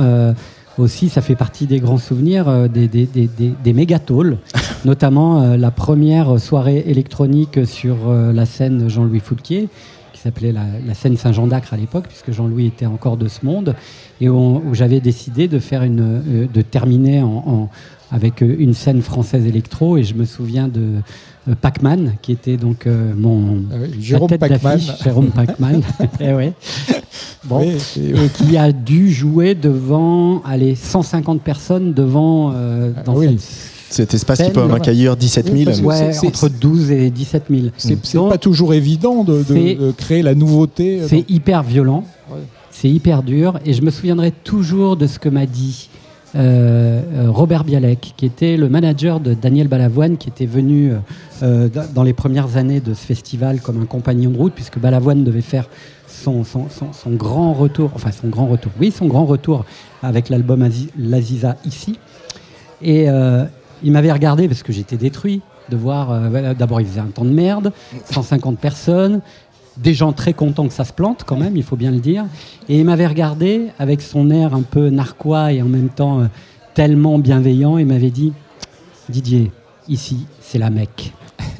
aussi, 0.78 1.08
ça 1.08 1.20
fait 1.20 1.34
partie 1.34 1.66
des 1.66 1.80
grands 1.80 1.98
souvenirs 1.98 2.48
euh, 2.48 2.68
des, 2.68 2.88
des, 2.88 3.06
des, 3.06 3.28
des 3.28 3.86
notamment 4.84 5.42
euh, 5.42 5.56
la 5.56 5.70
première 5.70 6.40
soirée 6.40 6.84
électronique 6.86 7.66
sur 7.66 8.08
euh, 8.08 8.32
la 8.32 8.46
scène 8.46 8.88
Jean-Louis 8.88 9.20
Foulquier, 9.20 9.68
qui 10.12 10.20
s'appelait 10.20 10.52
la, 10.52 10.94
scène 10.94 11.16
Saint-Jean 11.16 11.46
d'Acre 11.46 11.74
à 11.74 11.76
l'époque, 11.76 12.04
puisque 12.08 12.30
Jean-Louis 12.32 12.66
était 12.66 12.86
encore 12.86 13.16
de 13.16 13.28
ce 13.28 13.44
monde, 13.44 13.74
et 14.20 14.28
où, 14.28 14.62
j'avais 14.72 15.00
décidé 15.00 15.48
de, 15.48 15.58
faire 15.58 15.82
une, 15.82 16.48
de 16.52 16.62
terminer 16.62 17.22
en, 17.22 17.68
avec 18.12 18.42
une 18.42 18.74
scène 18.74 19.02
française 19.02 19.46
électro, 19.46 19.96
et 19.96 20.04
je 20.04 20.14
me 20.14 20.24
souviens 20.24 20.68
de 20.68 21.00
Pac-Man, 21.60 22.14
qui 22.22 22.32
était 22.32 22.56
donc 22.56 22.86
mon 22.86 23.62
ah 23.72 23.76
Jérôme 23.98 24.28
Pac-Man. 24.28 24.80
Jérôme 25.02 25.30
Pac-Man. 25.30 25.82
eh 26.20 26.34
ouais. 26.34 26.52
Bon, 27.44 27.66
qui 28.34 28.56
a 28.56 28.70
dû 28.70 29.10
jouer 29.10 29.54
devant 29.54 30.42
allez, 30.44 30.74
150 30.76 31.42
personnes 31.42 31.92
devant 31.92 32.52
euh, 32.54 32.92
dans 33.04 33.20
cet 33.90 34.14
espace 34.14 34.42
qui 34.42 34.50
peut 34.50 34.62
accueillir 34.72 35.16
17 35.16 35.74
000. 35.76 35.80
Ouais, 35.86 36.12
entre 36.24 36.48
12 36.48 36.90
et 36.92 37.10
17 37.10 37.44
000. 37.50 37.62
C'est 37.76 38.18
pas 38.28 38.38
toujours 38.38 38.74
évident 38.74 39.24
de, 39.24 39.92
créer 39.92 40.22
la 40.22 40.34
nouveauté. 40.34 41.00
Euh, 41.00 41.06
c'est 41.08 41.28
hyper 41.28 41.62
violent, 41.62 42.04
c'est 42.70 42.88
hyper 42.88 43.22
dur, 43.22 43.58
et 43.66 43.72
je 43.72 43.82
me 43.82 43.90
souviendrai 43.90 44.30
toujours 44.30 44.96
de 44.96 45.06
ce 45.06 45.18
que 45.18 45.28
m'a 45.28 45.46
dit 45.46 45.90
euh, 45.94 46.01
Robert 46.34 47.64
Bialek, 47.64 48.14
qui 48.16 48.24
était 48.24 48.56
le 48.56 48.68
manager 48.68 49.20
de 49.20 49.34
Daniel 49.34 49.68
Balavoine, 49.68 50.16
qui 50.16 50.28
était 50.28 50.46
venu 50.46 50.92
dans 51.40 52.02
les 52.02 52.12
premières 52.12 52.56
années 52.56 52.80
de 52.80 52.94
ce 52.94 53.04
festival 53.04 53.60
comme 53.60 53.82
un 53.82 53.86
compagnon 53.86 54.30
de 54.30 54.38
route, 54.38 54.54
puisque 54.54 54.78
Balavoine 54.78 55.24
devait 55.24 55.42
faire 55.42 55.68
son, 56.06 56.44
son, 56.44 57.10
grand 57.10 57.52
retour, 57.52 57.90
enfin 57.94 58.12
son 58.12 58.28
grand 58.28 58.46
retour, 58.46 58.72
oui, 58.80 58.90
son 58.90 59.06
grand 59.06 59.24
retour 59.24 59.64
avec 60.02 60.28
l'album 60.28 60.68
L'Aziza 60.98 61.56
ici. 61.64 61.98
Et 62.80 63.08
euh, 63.08 63.44
il 63.82 63.92
m'avait 63.92 64.12
regardé 64.12 64.48
parce 64.48 64.62
que 64.62 64.72
j'étais 64.72 64.96
détruit 64.96 65.40
de 65.68 65.76
voir. 65.76 66.10
Euh, 66.10 66.54
d'abord, 66.54 66.80
il 66.80 66.86
faisait 66.86 67.00
un 67.00 67.06
temps 67.06 67.24
de 67.24 67.30
merde, 67.30 67.72
150 68.10 68.58
personnes, 68.58 69.20
des 69.76 69.94
gens 69.94 70.12
très 70.12 70.32
contents 70.32 70.66
que 70.66 70.74
ça 70.74 70.84
se 70.84 70.92
plante 70.92 71.24
quand 71.24 71.36
même, 71.36 71.56
il 71.56 71.62
faut 71.62 71.76
bien 71.76 71.90
le 71.90 72.00
dire. 72.00 72.24
Et 72.68 72.78
il 72.78 72.84
m'avait 72.84 73.06
regardé 73.06 73.68
avec 73.78 74.00
son 74.02 74.30
air 74.30 74.54
un 74.54 74.62
peu 74.62 74.90
narquois 74.90 75.52
et 75.52 75.62
en 75.62 75.66
même 75.66 75.88
temps 75.88 76.20
euh, 76.20 76.26
tellement 76.74 77.18
bienveillant. 77.18 77.78
Il 77.78 77.86
m'avait 77.86 78.10
dit 78.10 78.32
Didier, 79.08 79.50
ici, 79.88 80.26
c'est 80.40 80.58
la 80.58 80.70
Mecque. 80.70 81.12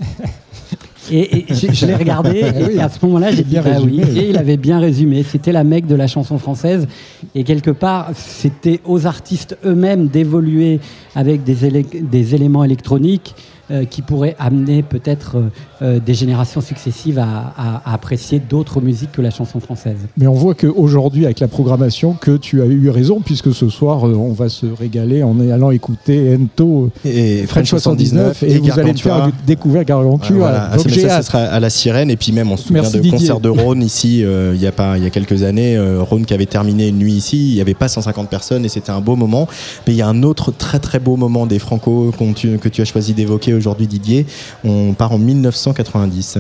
Et, 1.11 1.45
je, 1.51 1.85
l'ai 1.85 1.97
regardé, 1.97 2.39
et 2.75 2.81
à 2.81 2.89
ce 2.89 3.05
moment-là, 3.05 3.33
j'ai 3.33 3.43
dit 3.43 3.57
bah 3.57 3.81
oui. 3.83 4.01
Et 4.17 4.31
il 4.31 4.39
avait 4.39 4.57
bien 4.57 4.79
résumé. 4.79 5.23
C'était 5.25 5.53
la 5.53 5.65
mec 5.65 5.87
de 5.87 5.95
la 5.95 6.07
chanson 6.07 6.39
française. 6.39 6.87
Et 7.35 7.45
quelque 7.45 7.73
part, 7.73 8.11
c'était 8.15 8.81
aux 8.85 9.07
artistes 9.07 9.59
eux-mêmes 9.67 10.07
d'évoluer 10.07 10.81
avec 11.15 11.43
des, 11.45 11.83
des 11.83 12.35
éléments 12.35 12.65
électroniques 12.65 13.35
euh, 13.71 13.85
qui 13.85 14.03
pourrait 14.03 14.35
amener 14.41 14.83
peut-être 14.83 15.37
euh, 15.37 15.51
euh, 15.83 16.01
des 16.01 16.15
générations 16.15 16.61
successives 16.61 17.21
à, 17.21 17.81
apprécier 17.87 18.41
d'autres 18.41 18.81
musiques 18.81 19.13
que 19.13 19.23
la 19.23 19.31
chanson 19.31 19.61
française. 19.61 19.99
Mais 20.19 20.27
on 20.27 20.35
voit 20.35 20.55
qu'aujourd'hui, 20.55 21.27
avec 21.27 21.39
la 21.39 21.47
programmation, 21.47 22.15
que 22.15 22.37
tu 22.37 22.61
as 22.61 22.67
eu 22.67 22.91
raison, 22.91 23.21
puisque 23.25 23.55
ce 23.55 23.69
soir, 23.69 24.03
on 24.03 24.33
va 24.33 24.49
se 24.49 24.67
régaler 24.67 25.23
en 25.23 25.39
allant 25.39 25.71
écouter 25.71 26.37
Ento 26.37 26.91
et 27.05 27.47
French 27.47 27.69
79, 27.69 28.43
et, 28.43 28.59
vous 28.59 28.79
allez 28.81 28.95
faire 28.95 29.31
découvrir 29.47 29.85
Gargantua. 29.85 30.37
Voilà, 30.37 30.71
ah, 30.73 30.79
ça, 30.79 31.23
sera 31.23 31.39
à 31.39 31.61
la 31.61 31.71
Sirène, 31.71 32.11
et 32.11 32.17
puis 32.17 32.33
même 32.33 32.51
on 32.51 32.57
se 32.57 32.67
souvient 32.67 32.83
de 32.83 33.11
concert 33.11 33.39
de 33.39 33.49
Rhône 33.49 33.83
ici, 33.83 34.25
il 34.25 34.61
y 34.61 34.67
a 34.67 34.73
pas, 34.73 34.99
il 34.99 35.05
y 35.05 35.07
a 35.07 35.11
quelques 35.11 35.45
années, 35.45 35.79
Rhône 36.01 36.27
qui 36.27 36.35
avait 36.35 36.47
terminé 36.47 36.89
une 36.89 36.99
nuit 36.99 37.15
ici, 37.15 37.51
il 37.51 37.55
n'y 37.55 37.61
avait 37.61 37.75
pas 37.75 37.89
150 37.89 38.29
personnes 38.29 38.65
et 38.65 38.69
c'était 38.69 38.91
un 38.91 39.01
beau 39.01 39.15
moment. 39.15 39.47
Mais 39.87 39.93
il 39.93 39.97
y 39.97 40.03
a 40.03 40.09
un 40.09 40.25
autre 40.25 40.51
très 40.51 40.81
très 40.81 40.99
beau 40.99 41.17
moment 41.17 41.47
des 41.47 41.61
Franco 41.61 42.13
que 42.19 42.69
tu 42.69 42.81
as 42.81 42.85
choisi 42.85 43.15
d'évoquer 43.15 43.52
aujourd'hui 43.55 43.87
Didier. 43.87 44.27
On 44.65 44.95
part 44.95 45.13
en 45.13 45.19
1990. 45.19 46.39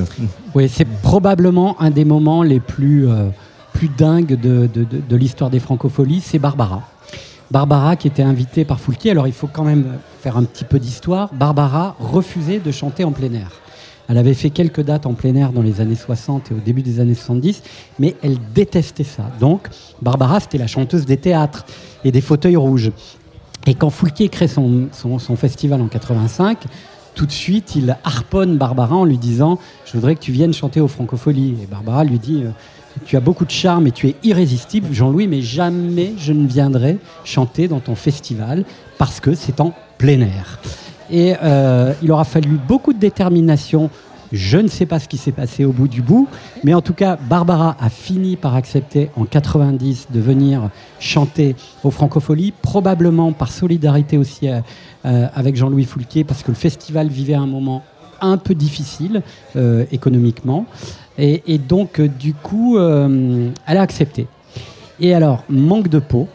Oui, 0.54 0.68
c'est 0.72 0.86
probablement 0.86 1.80
un 1.80 1.90
des 1.90 2.04
moments 2.04 2.42
les 2.42 2.60
plus, 2.60 3.08
euh, 3.08 3.28
plus 3.72 3.88
dingues 3.88 4.38
de, 4.40 4.68
de, 4.68 5.16
l'histoire 5.16 5.50
des 5.50 5.60
francopholies, 5.60 6.20
c'est 6.20 6.38
Barbara. 6.38 6.82
Barbara 7.50 7.96
qui 7.96 8.08
était 8.08 8.22
invitée 8.22 8.64
par 8.64 8.80
Foulquier, 8.80 9.10
alors 9.10 9.26
il 9.26 9.32
faut 9.32 9.48
quand 9.50 9.64
même 9.64 9.84
faire 10.20 10.36
un 10.36 10.44
petit 10.44 10.64
peu 10.64 10.78
d'histoire. 10.78 11.32
Barbara 11.34 11.96
refusait 12.00 12.60
de 12.60 12.70
chanter 12.70 13.04
en 13.04 13.12
plein 13.12 13.32
air. 13.32 13.50
Elle 14.08 14.18
avait 14.18 14.34
fait 14.34 14.50
quelques 14.50 14.82
dates 14.82 15.06
en 15.06 15.14
plein 15.14 15.34
air 15.36 15.52
dans 15.52 15.62
les 15.62 15.80
années 15.80 15.94
60 15.96 16.50
et 16.50 16.54
au 16.54 16.58
début 16.58 16.82
des 16.82 17.00
années 17.00 17.14
70, 17.14 17.62
mais 17.98 18.16
elle 18.22 18.36
détestait 18.54 19.04
ça. 19.04 19.30
Donc, 19.40 19.68
Barbara, 20.00 20.40
c'était 20.40 20.58
la 20.58 20.66
chanteuse 20.66 21.06
des 21.06 21.16
théâtres 21.16 21.64
et 22.04 22.12
des 22.12 22.20
fauteuils 22.20 22.56
rouges. 22.56 22.90
Et 23.66 23.74
quand 23.74 23.90
Foulquier 23.90 24.28
crée 24.28 24.48
son, 24.48 24.88
son, 24.92 25.18
son 25.18 25.36
festival 25.36 25.80
en 25.80 25.86
85, 25.86 26.58
tout 27.14 27.26
de 27.26 27.32
suite, 27.32 27.76
il 27.76 27.96
harponne 28.04 28.56
Barbara 28.56 28.96
en 28.96 29.04
lui 29.04 29.18
disant 29.18 29.58
Je 29.84 29.92
voudrais 29.92 30.14
que 30.14 30.20
tu 30.20 30.32
viennes 30.32 30.54
chanter 30.54 30.80
aux 30.80 30.88
Francopholies. 30.88 31.56
Et 31.62 31.66
Barbara 31.66 32.04
lui 32.04 32.18
dit 32.18 32.44
tu 33.06 33.16
as 33.16 33.20
beaucoup 33.20 33.44
de 33.44 33.50
charme 33.50 33.86
et 33.86 33.90
tu 33.90 34.08
es 34.08 34.16
irrésistible, 34.22 34.88
Jean-Louis, 34.92 35.26
mais 35.26 35.40
jamais 35.40 36.12
je 36.18 36.32
ne 36.32 36.46
viendrai 36.46 36.98
chanter 37.24 37.68
dans 37.68 37.80
ton 37.80 37.94
festival 37.94 38.64
parce 38.98 39.20
que 39.20 39.34
c'est 39.34 39.60
en 39.60 39.72
plein 39.98 40.20
air. 40.20 40.58
Et 41.10 41.34
euh, 41.42 41.92
il 42.02 42.10
aura 42.12 42.24
fallu 42.24 42.58
beaucoup 42.68 42.92
de 42.92 42.98
détermination. 42.98 43.90
Je 44.32 44.56
ne 44.56 44.68
sais 44.68 44.86
pas 44.86 44.98
ce 44.98 45.08
qui 45.08 45.18
s'est 45.18 45.32
passé 45.32 45.66
au 45.66 45.72
bout 45.72 45.88
du 45.88 46.00
bout, 46.00 46.26
mais 46.64 46.72
en 46.72 46.80
tout 46.80 46.94
cas, 46.94 47.16
Barbara 47.16 47.76
a 47.78 47.90
fini 47.90 48.36
par 48.36 48.56
accepter 48.56 49.10
en 49.14 49.26
90 49.26 50.06
de 50.10 50.20
venir 50.20 50.70
chanter 51.00 51.54
au 51.84 51.90
Francofolie, 51.90 52.54
probablement 52.62 53.32
par 53.32 53.52
solidarité 53.52 54.16
aussi 54.16 54.48
euh, 54.48 54.60
euh, 55.04 55.26
avec 55.34 55.54
Jean-Louis 55.54 55.84
Foulquier, 55.84 56.24
parce 56.24 56.42
que 56.42 56.50
le 56.50 56.56
festival 56.56 57.08
vivait 57.08 57.34
un 57.34 57.46
moment 57.46 57.84
un 58.22 58.38
peu 58.38 58.54
difficile 58.54 59.22
euh, 59.56 59.84
économiquement. 59.92 60.64
Et, 61.18 61.58
donc, 61.58 62.00
du 62.00 62.32
coup, 62.32 62.78
elle 62.78 63.52
a 63.66 63.82
accepté. 63.82 64.26
Et 64.98 65.12
alors, 65.12 65.44
manque 65.50 65.88
de 65.88 65.98
peau, 65.98 66.26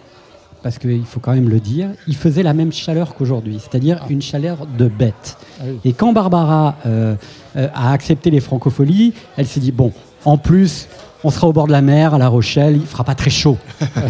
parce 0.64 0.80
qu'il 0.80 1.06
faut 1.06 1.20
quand 1.20 1.34
même 1.34 1.50
le 1.50 1.60
dire, 1.60 1.90
il 2.08 2.16
faisait 2.16 2.44
la 2.44 2.54
même 2.54 2.72
chaleur 2.72 3.16
qu'aujourd'hui, 3.16 3.60
c'est-à-dire 3.60 4.06
une 4.10 4.22
chaleur 4.22 4.68
de 4.78 4.88
bête. 4.88 5.38
Et 5.86 5.94
quand 5.94 6.14
Barbara 6.14 6.76
euh, 6.86 7.16
euh, 7.56 7.68
a 7.74 7.92
accepté 7.92 8.30
les 8.30 8.40
francopholies, 8.40 9.14
elle 9.38 9.48
s'est 9.48 9.60
dit, 9.60 9.72
bon, 9.72 9.92
en 10.26 10.38
plus, 10.38 10.88
on 11.24 11.30
sera 11.30 11.48
au 11.48 11.54
bord 11.54 11.68
de 11.68 11.72
la 11.72 11.82
mer, 11.82 12.14
à 12.14 12.18
La 12.18 12.28
Rochelle, 12.28 12.76
il 12.76 12.86
fera 12.86 13.04
pas 13.04 13.16
très 13.16 13.30
chaud. 13.30 13.58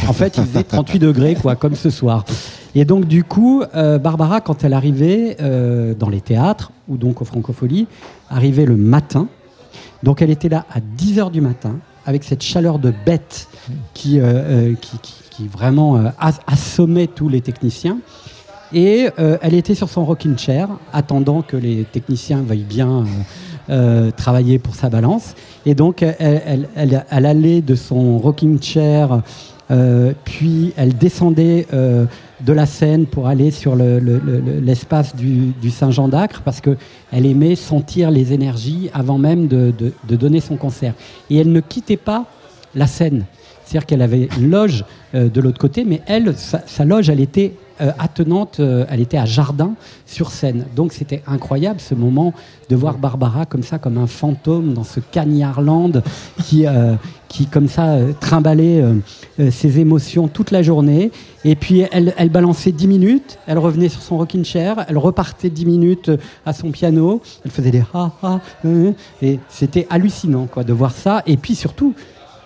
en 0.08 0.14
fait, 0.14 0.38
il 0.38 0.46
faisait 0.46 0.64
38 0.64 1.00
degrés, 1.00 1.36
quoi, 1.36 1.56
comme 1.56 1.76
ce 1.76 1.90
soir. 1.90 2.26
Et 2.76 2.86
donc, 2.86 3.06
du 3.06 3.24
coup, 3.24 3.64
euh, 3.76 3.98
Barbara, 3.98 4.42
quand 4.42 4.64
elle 4.64 4.74
arrivait 4.74 5.38
euh, 5.42 5.94
dans 5.94 6.10
les 6.10 6.22
théâtres, 6.22 6.72
ou 6.88 6.98
donc 6.98 7.22
aux 7.22 7.26
francopholies, 7.26 7.88
arrivait 8.30 8.66
le 8.66 8.76
matin. 8.76 9.28
Donc, 10.04 10.22
elle 10.22 10.30
était 10.30 10.50
là 10.50 10.66
à 10.72 10.80
10 10.80 11.20
heures 11.20 11.32
du 11.32 11.42
matin, 11.42 11.78
avec 12.08 12.24
cette 12.24 12.42
chaleur 12.42 12.80
de 12.80 12.92
bête 13.06 13.48
qui, 13.94 14.20
euh, 14.20 14.24
euh, 14.26 14.74
qui, 14.82 14.98
qui- 15.30 15.48
vraiment 15.48 15.98
euh, 15.98 16.10
as- 16.20 16.40
assommait 16.48 17.06
tous 17.06 17.30
les 17.30 17.42
techniciens. 17.42 18.00
Et 18.74 19.08
elle 19.42 19.54
était 19.54 19.76
sur 19.76 19.88
son 19.88 20.04
rocking 20.04 20.38
chair, 20.38 20.68
attendant 20.92 21.42
que 21.42 21.56
les 21.56 21.86
techniciens 21.86 22.42
veuillent 22.42 22.66
bien 22.68 23.06
travailler 24.18 24.60
pour 24.60 24.76
sa 24.76 24.90
balance. 24.90 25.36
Et 25.66 25.74
donc, 25.74 26.02
elle- 26.02 26.68
elle- 26.76 27.06
elle 27.10 27.26
allait 27.26 27.62
de 27.62 27.76
son 27.76 28.18
rocking 28.18 28.62
chair, 28.62 29.22
euh, 29.70 30.14
puis 30.24 30.74
elle 30.78 30.98
descendait 30.98 31.68
euh, 31.74 32.06
de 32.46 32.54
la 32.54 32.66
scène 32.66 33.06
pour 33.06 33.28
aller 33.28 33.52
sur 33.52 33.76
le- 33.76 34.00
le- 34.00 34.20
le- 34.20 34.60
l'espace 34.62 35.16
du, 35.16 35.54
Saint-Jean 35.70 36.08
d'Acre, 36.08 36.42
parce 36.44 36.62
qu'elle 36.62 36.78
aimait 37.26 37.56
sentir 37.56 38.12
les 38.12 38.32
énergies 38.34 38.90
avant 38.94 39.18
même 39.18 39.48
de, 39.48 39.74
donner 40.10 40.40
son 40.40 40.56
concert. 40.56 40.94
Et 41.30 41.38
elle 41.38 41.52
ne 41.52 41.60
quittait 41.60 41.98
pas 41.98 42.26
la 42.76 42.88
scène. 42.88 43.26
C'est-à-dire 43.66 43.86
qu'elle 43.86 44.02
avait 44.02 44.30
une 44.40 44.50
loge 44.50 44.86
euh, 45.16 45.28
de 45.28 45.42
l'autre 45.42 45.60
côté, 45.60 45.84
mais 45.84 46.02
elle, 46.06 46.34
sa, 46.38 46.62
sa 46.66 46.86
loge, 46.86 47.10
elle 47.10 47.20
était 47.20 47.54
euh, 47.80 47.92
attenante, 48.00 48.60
euh, 48.60 48.86
elle 48.90 49.02
était 49.02 49.18
à 49.18 49.26
Jardin 49.26 49.74
sur 50.06 50.32
scène. 50.32 50.66
Donc 50.76 50.94
c'était 50.94 51.22
incroyable 51.28 51.80
ce 51.80 51.94
moment 51.94 52.34
de 52.70 52.76
voir 52.76 52.98
Barbara 52.98 53.46
comme 53.46 53.62
ça, 53.62 53.78
comme 53.78 53.98
un 53.98 54.08
fantôme 54.08 54.74
dans 54.74 54.84
ce 54.84 55.00
cagnardland 55.00 56.02
qui, 56.44 56.66
euh, 56.66 56.96
qui 57.28 57.46
comme 57.46 57.68
ça 57.68 57.98
trimballait 58.20 58.84
ses 59.52 59.80
émotions 59.80 60.28
toute 60.28 60.52
la 60.52 60.64
journée. 60.64 61.12
Et 61.46 61.56
puis 61.56 61.84
elle, 61.92 62.14
elle 62.18 62.30
balançait 62.30 62.72
10 62.72 62.88
minutes, 62.88 63.38
elle 63.46 63.60
revenait 63.60 63.90
sur 63.90 64.02
son 64.02 64.18
rocking 64.18 64.44
chair, 64.44 64.86
elle 64.90 64.98
repartait 64.98 65.50
10 65.50 65.66
minutes 65.66 66.12
à 66.46 66.54
son 66.54 66.72
piano, 66.72 67.22
elle 67.46 67.52
faisait 67.52 67.72
des 67.72 67.84
ha 67.94 68.12
ha, 68.24 68.40
et 69.22 69.40
c'était 69.50 69.86
hallucinant 69.90 70.48
quoi 70.48 70.64
de 70.64 70.74
voir 70.74 70.92
ça. 70.92 71.22
Et 71.28 71.38
puis 71.38 71.56
surtout, 71.56 71.94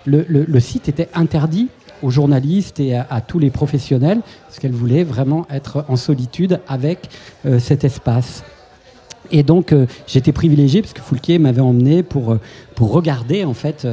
le 0.05 0.59
site 0.59 0.89
était 0.89 1.09
interdit 1.13 1.69
aux 2.01 2.09
journalistes 2.09 2.79
et 2.79 2.95
à, 2.95 3.21
tous 3.21 3.39
les 3.39 3.49
professionnels, 3.49 4.21
parce 4.47 4.59
qu'elle 4.59 4.71
voulait 4.71 5.03
vraiment 5.03 5.45
être 5.49 5.85
en 5.87 5.95
solitude 5.95 6.59
avec 6.67 7.09
euh, 7.45 7.59
cet 7.59 7.83
espace. 7.83 8.43
Et 9.31 9.43
donc, 9.43 9.71
euh, 9.71 9.85
j'étais 10.07 10.31
privilégié, 10.31 10.81
parce 10.81 10.93
que 10.93 11.01
Foulquier 11.01 11.39
m'avait 11.39 11.61
emmené 11.61 12.03
pour, 12.03 12.33
euh, 12.33 12.39
pour 12.75 12.91
regarder, 12.91 13.45
en 13.45 13.53
fait, 13.53 13.87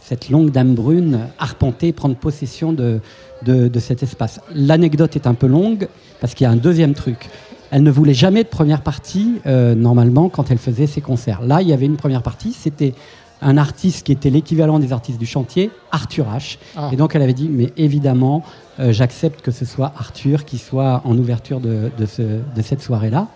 cette 0.00 0.30
longue 0.30 0.50
dame 0.50 0.74
brune 0.74 1.20
arpenter, 1.38 1.92
prendre 1.92 2.16
possession 2.16 2.72
de, 2.72 3.00
de, 3.42 3.78
cet 3.78 4.02
espace. 4.02 4.40
L'anecdote 4.54 5.14
est 5.16 5.26
un 5.26 5.34
peu 5.34 5.46
longue, 5.46 5.88
parce 6.20 6.34
qu'il 6.34 6.44
y 6.44 6.48
a 6.48 6.50
un 6.50 6.56
deuxième 6.56 6.94
truc. 6.94 7.28
Elle 7.70 7.84
ne 7.84 7.90
voulait 7.90 8.14
jamais 8.14 8.42
de 8.42 8.48
première 8.48 8.82
partie, 8.82 9.36
normalement, 9.46 10.28
quand 10.28 10.50
elle 10.50 10.58
faisait 10.58 10.88
ses 10.88 11.00
concerts. 11.00 11.40
Là, 11.42 11.62
il 11.62 11.68
y 11.68 11.72
avait 11.72 11.86
une 11.86 11.96
première 11.96 12.22
partie, 12.22 12.52
c'était 12.52 12.94
un 13.42 13.56
artiste 13.56 14.04
qui 14.06 14.12
était 14.12 14.30
l'équivalent 14.30 14.78
des 14.78 14.92
artistes 14.92 15.18
du 15.18 15.26
chantier, 15.26 15.70
Arthur 15.92 16.26
H. 16.26 16.58
Ah. 16.76 16.90
Et 16.92 16.96
donc 16.96 17.14
elle 17.14 17.22
avait 17.22 17.32
dit, 17.34 17.48
mais 17.48 17.72
évidemment, 17.76 18.42
euh, 18.78 18.92
j'accepte 18.92 19.40
que 19.42 19.50
ce 19.50 19.64
soit 19.64 19.92
Arthur 19.98 20.44
qui 20.44 20.58
soit 20.58 21.02
en 21.04 21.16
ouverture 21.16 21.60
de, 21.60 21.90
de, 21.96 22.06
ce- 22.06 22.22
de 22.22 22.62
cette 22.62 22.82
soirée-là. 22.82 23.28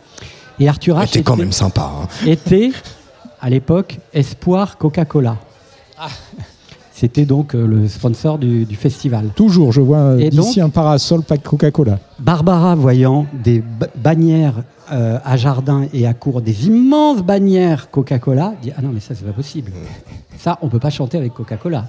Et 0.60 0.68
Arthur 0.68 0.96
H 0.98 1.06
C'était 1.06 1.22
quand 1.22 1.34
était- 1.34 1.42
même 1.42 1.52
sympa. 1.52 1.90
hein. 2.02 2.08
était, 2.26 2.70
à 3.40 3.50
l'époque, 3.50 3.98
Espoir 4.12 4.78
Coca-Cola. 4.78 5.36
Ah. 5.98 6.08
C'était 6.96 7.24
donc 7.24 7.54
euh, 7.56 7.66
le 7.66 7.88
sponsor 7.88 8.38
du, 8.38 8.64
du 8.66 8.76
festival. 8.76 9.30
Toujours, 9.34 9.72
je 9.72 9.80
vois 9.80 9.98
euh, 9.98 10.30
donc 10.30 10.56
un 10.58 10.68
parasol, 10.68 11.22
pas 11.24 11.36
de 11.36 11.42
Coca-Cola. 11.42 11.98
Barbara, 12.20 12.76
voyant 12.76 13.26
des 13.42 13.60
ba- 13.60 13.88
bannières 13.96 14.62
euh, 14.92 15.18
à 15.24 15.36
jardin 15.36 15.86
et 15.92 16.06
à 16.06 16.14
cour, 16.14 16.40
des 16.40 16.68
immenses 16.68 17.22
bannières 17.22 17.90
Coca-Cola, 17.90 18.54
dit 18.62 18.70
Ah 18.76 18.80
non, 18.80 18.90
mais 18.94 19.00
ça, 19.00 19.14
c'est 19.16 19.24
pas 19.24 19.32
possible. 19.32 19.72
Ça, 20.38 20.56
on 20.62 20.68
peut 20.68 20.78
pas 20.78 20.90
chanter 20.90 21.18
avec 21.18 21.34
Coca-Cola. 21.34 21.86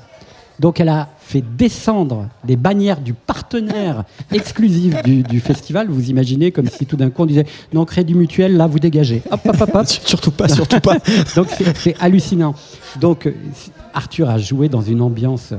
Donc, 0.59 0.79
elle 0.79 0.89
a 0.89 1.09
fait 1.19 1.43
descendre 1.57 2.27
les 2.47 2.55
bannières 2.55 3.01
du 3.01 3.13
partenaire 3.13 4.03
exclusif 4.31 5.01
du, 5.03 5.23
du 5.23 5.39
festival. 5.39 5.87
Vous 5.89 6.09
imaginez 6.09 6.51
comme 6.51 6.67
si 6.67 6.85
tout 6.85 6.95
d'un 6.97 7.09
coup 7.09 7.23
on 7.23 7.25
disait 7.25 7.45
Non, 7.73 7.83
Crédit 7.85 8.13
Mutuel, 8.13 8.55
là, 8.57 8.67
vous 8.67 8.79
dégagez. 8.79 9.21
Hop, 9.31 9.41
hop, 9.45 9.55
hop, 9.61 9.69
hop. 9.75 9.85
Surtout 10.05 10.31
pas, 10.31 10.47
surtout 10.47 10.79
pas. 10.79 10.97
Donc 11.35 11.47
c'est- 11.49 11.95
hallucinant. 12.01 12.55
Donc 12.99 13.25
euh, 13.27 13.33
Arthur 13.93 14.29
a 14.29 14.37
joué 14.37 14.69
dans 14.69 14.81
une 14.81 15.01
ambiance 15.01 15.53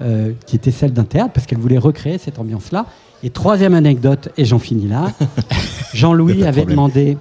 euh, 0.00 0.32
qui 0.46 0.56
était 0.56 0.70
celle 0.70 0.92
d'un 0.92 1.04
théâtre 1.04 1.32
parce 1.32 1.46
qu'elle 1.46 1.58
voulait 1.58 1.78
recréer 1.78 2.18
cette 2.18 2.38
ambiance-là. 2.38 2.86
Et 3.24 3.30
troisième 3.30 3.74
anecdote, 3.74 4.30
et 4.36 4.44
j'en 4.44 4.58
finis 4.58 4.88
là, 4.88 5.12
Jean-Louis 5.94 6.42
avait 6.42 6.62
problème. 6.62 6.68
demandé 6.70 7.18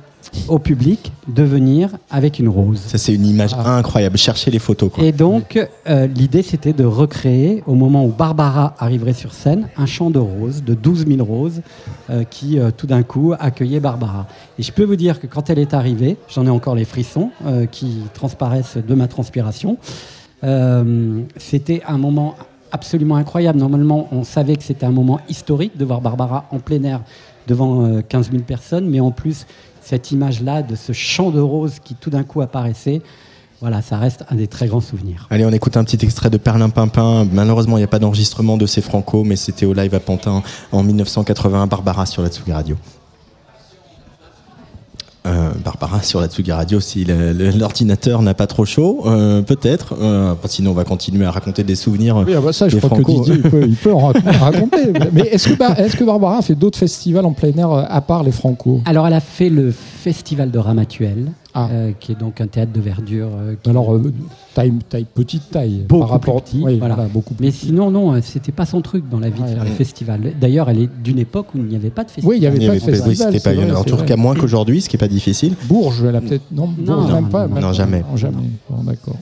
au 0.48 0.60
public 0.60 1.12
de 1.28 1.44
venir 1.44 1.90
avec 2.10 2.40
une 2.40 2.50
rose. 2.50 2.80
Ça, 2.80 2.98
c'est 2.98 3.14
une 3.14 3.26
image 3.26 3.54
incroyable. 3.54 4.18
Cherchez 4.18 4.52
les 4.52 4.60
photos. 4.60 4.92
Quoi. 4.92 5.04
Et 5.04 5.12
donc, 5.12 5.60
euh, 5.88 6.08
l'idée, 6.08 6.44
c'était 6.44 6.74
de 6.74 6.84
recréer, 6.84 7.64
au 7.68 7.76
moment 7.76 8.06
où 8.06 8.10
Barbara 8.10 8.76
arriverait 8.80 9.14
sur 9.14 9.34
scène, 9.34 9.68
un 9.78 9.86
champ 9.86 10.10
de 10.10 10.20
roses, 10.20 10.64
de 10.64 10.74
12 10.74 11.08
000 11.08 11.24
roses, 11.24 11.62
euh, 12.10 12.24
qui, 12.24 12.60
euh, 12.60 12.72
tout 12.76 12.88
d'un 12.88 13.04
coup, 13.04 13.34
accueillait 13.40 13.80
Barbara. 13.80 14.28
Et 14.60 14.64
je 14.64 14.72
peux 14.72 14.84
vous 14.84 14.96
dire 14.96 15.20
que 15.20 15.28
quand 15.28 15.50
elle 15.50 15.60
est 15.60 15.74
arrivée, 15.74 16.18
j'en 16.28 16.46
ai 16.46 16.50
encore 16.50 16.76
les 16.76 16.86
frissons 16.86 17.30
qui 17.72 18.00
transparaissent 18.14 18.78
de 18.78 18.96
ma 18.96 19.08
transpiration, 19.08 19.78
c'était 21.38 21.82
un 21.88 21.98
moment 21.98 22.36
absolument 22.72 23.16
incroyable. 23.16 23.60
Normalement, 23.60 24.08
on 24.12 24.24
savait 24.24 24.56
que 24.56 24.64
c'était 24.64 24.86
un 24.86 24.92
moment 24.92 25.20
historique 25.30 25.78
de 25.78 25.86
voir 25.86 26.02
Barbara 26.02 26.46
en 26.52 26.60
plein 26.60 26.84
air 26.84 27.02
devant 27.48 27.86
euh, 27.86 28.02
15 28.02 28.32
000 28.32 28.44
personnes, 28.44 28.90
mais 28.90 29.00
en 29.00 29.12
plus, 29.12 29.46
cette 29.82 30.12
image-là 30.12 30.62
de 30.62 30.76
ce 30.76 30.94
champ 30.94 31.32
de 31.32 31.40
roses 31.40 31.80
qui 31.84 31.96
tout 31.96 32.10
d'un 32.10 32.24
coup 32.24 32.42
apparaissait, 32.42 33.02
voilà, 33.62 33.84
ça 33.84 33.98
reste 33.98 34.26
un 34.30 34.36
des 34.36 34.48
très 34.48 34.68
grands 34.68 34.82
souvenirs. 34.82 35.28
Allez, 35.30 35.46
on 35.46 35.52
écoute 35.52 35.78
un 35.78 35.84
petit 35.84 36.04
extrait 36.04 36.32
de 36.32 36.38
Perlin 36.38 36.70
Pimpin. 36.70 37.28
Malheureusement, 37.32 37.78
il 37.78 37.82
n'y 37.82 37.86
a 37.86 37.88
pas 37.88 38.00
d'enregistrement 38.00 38.58
de 38.58 38.66
ces 38.66 38.82
Franco, 38.82 39.24
mais 39.24 39.36
c'était 39.36 39.68
au 39.68 39.74
live 39.74 39.94
à 39.94 40.00
Pantin 40.00 40.42
en 40.72 40.82
1981. 40.82 41.68
Barbara 41.68 42.08
sur 42.08 42.24
la 42.24 42.30
Tsugi 42.30 42.52
Radio. 42.52 42.76
Euh, 45.28 45.52
Barbara 45.64 46.02
sur 46.02 46.20
la 46.20 46.28
Tsugi 46.28 46.52
Radio, 46.52 46.80
si 46.80 47.06
l'ordinateur 47.06 48.24
n'a 48.24 48.34
pas 48.34 48.48
trop 48.48 48.66
chaud, 48.66 49.04
euh, 49.06 49.44
peut-être. 49.44 49.94
Euh, 50.02 50.34
sinon, 50.46 50.72
on 50.72 50.74
va 50.74 50.84
continuer 50.84 51.26
à 51.26 51.32
raconter 51.32 51.64
des 51.64 51.76
souvenirs. 51.76 52.24
Oui, 52.26 52.34
ah 52.36 52.42
bah 52.42 52.52
ça, 52.52 52.68
je 52.68 52.78
crois 52.80 52.98
que. 52.98 53.04
Didier, 53.04 53.36
il 53.36 53.42
peut, 53.44 53.64
il 53.68 53.76
peut 53.76 53.94
en 53.94 54.12
rac- 54.12 54.24
raconter. 54.40 54.92
Mais 55.14 55.22
est-ce 55.28 55.50
que, 55.50 55.98
que 55.98 56.04
Barbara 56.04 56.40
a 56.40 56.42
fait 56.42 56.56
d'autres 56.56 56.80
festivals 56.80 57.26
en 57.26 57.34
plein 57.34 57.52
air 57.56 57.70
euh, 57.72 57.84
à 57.88 58.02
part 58.02 58.24
les 58.24 58.32
Franco? 58.32 58.82
Alors, 58.86 59.06
elle 59.06 59.14
a 59.14 59.20
fait 59.20 59.50
le 59.50 59.72
Festival 59.72 60.50
de 60.50 60.58
Ramatuel, 60.58 61.28
Ah. 61.54 61.68
euh, 61.72 61.92
qui 62.00 62.14
est 62.14 62.16
donc 62.20 62.40
un 62.42 62.48
théâtre 62.48 62.72
de 62.72 62.80
verdure. 62.80 63.28
euh, 63.36 63.56
qui- 63.62 63.70
Alors, 63.70 63.94
euh, 63.94 64.14
taille, 64.54 64.72
taille, 64.90 65.06
petite 65.14 65.50
taille. 65.52 65.84
Beaucoup 65.88 66.02
par 66.02 66.10
rapport, 66.12 66.42
plus 66.44 66.52
petit, 66.60 66.64
oui, 66.64 66.80
voilà. 66.80 66.96
beaucoup 67.14 67.34
plus 67.34 67.46
Mais 67.46 67.52
petit. 67.52 67.68
sinon, 67.68 67.92
non, 67.92 68.22
c'était 68.22 68.52
pas 68.52 68.66
son 68.66 68.82
truc 68.82 69.10
dans 69.10 69.20
la 69.20 69.30
vie 69.30 69.42
de 69.42 69.46
Ouais. 69.48 69.54
faire 69.54 69.64
les 69.64 69.72
festivals. 69.72 70.22
D'ailleurs, 70.40 70.70
elle 70.70 70.80
est 70.84 70.90
d'une 71.04 71.20
époque 71.20 71.48
où 71.54 71.58
il 71.60 71.66
n'y 71.66 71.76
avait 71.76 71.90
pas 71.90 72.04
de 72.04 72.10
festival. 72.10 72.30
Oui, 72.30 72.38
il 72.38 72.44
y 72.44 72.48
avait 72.48 72.58
Il 72.58 72.64
y 72.64 72.66
pas 72.68 72.72
avait- 72.72 72.80
de 72.80 72.86
oui, 72.92 72.92
festival. 73.10 73.34
c'était 73.34 73.44
pas, 73.44 73.54
vrai, 73.56 73.72
en 73.72 73.84
c'est 73.84 73.90
tout 73.90 73.98
vrai. 73.98 74.06
cas 74.06 74.16
moins 74.16 74.36
qu'aujourd'hui, 74.36 74.82
ce 74.82 74.90
qui 74.90 74.96
est 74.96 75.00
pas 75.00 75.08
difficile. 75.08 75.56
Bourges, 75.68 76.04
elle 76.08 76.16
a 76.16 76.22
peut-être. 76.22 76.44
Non, 76.52 76.68
Non, 76.68 76.74
Bourges, 76.96 77.10
non, 77.10 77.22
même 77.22 77.30
pas. 77.30 77.48
non, 77.48 77.74
jamais. 77.74 78.00
Non, 78.10 78.18
jamais. 78.18 78.50
Bon, 78.70 78.84
d'accord. 78.84 79.18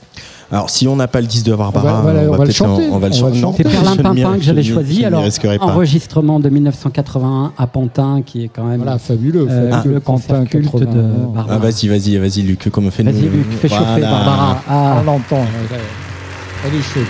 Alors, 0.52 0.70
si 0.70 0.88
on 0.88 0.96
n'a 0.96 1.08
pas 1.08 1.22
le 1.22 1.28
10 1.28 1.44
de 1.44 1.54
Barbara, 1.56 1.86
On 1.86 1.96
va- 1.98 2.02
voilà, 2.02 2.20
on 2.22 2.32
va 2.32 2.38
le 2.38 2.44
peut-être 2.44 2.56
chanter. 2.56 2.88
on 2.92 2.98
va 2.98 3.10
le 3.10 3.16
On 3.16 3.30
va 3.30 3.34
chanter. 3.40 3.64
C'est 3.64 4.38
que 4.38 4.42
j'avais 4.44 4.64
choisi. 4.64 5.06
Alors, 5.06 5.24
enregistrement 5.62 6.40
de 6.40 6.50
1981 6.50 7.52
à 7.58 7.68
Pantin, 7.68 8.22
qui 8.26 8.46
est 8.46 8.48
quand 8.48 8.64
même 8.64 8.82
Voilà, 8.82 8.98
fabuleux. 8.98 9.48
euh, 9.50 9.70
fabuleux. 9.72 9.94
le 9.96 10.00
concert 10.00 10.38
Pantin, 10.38 10.46
culte 10.46 10.72
80. 10.72 10.92
de 10.92 11.00
Ah, 11.00 11.28
Barbara. 11.36 11.58
vas-y, 11.60 11.88
vas-y, 11.88 12.18
vas-y, 12.18 12.42
Luc, 12.42 12.70
comment 12.72 12.90
fait 12.92 13.04
Vas-y, 13.04 13.22
Luc, 13.30 13.46
fais 13.62 13.70
chauffer 13.70 14.02
Barbara. 14.02 14.62
Ah. 14.68 14.98
On 15.02 15.04
l'entend. 15.04 15.46
Elle 16.66 16.76
est 16.76 16.82
chaude. 16.82 17.04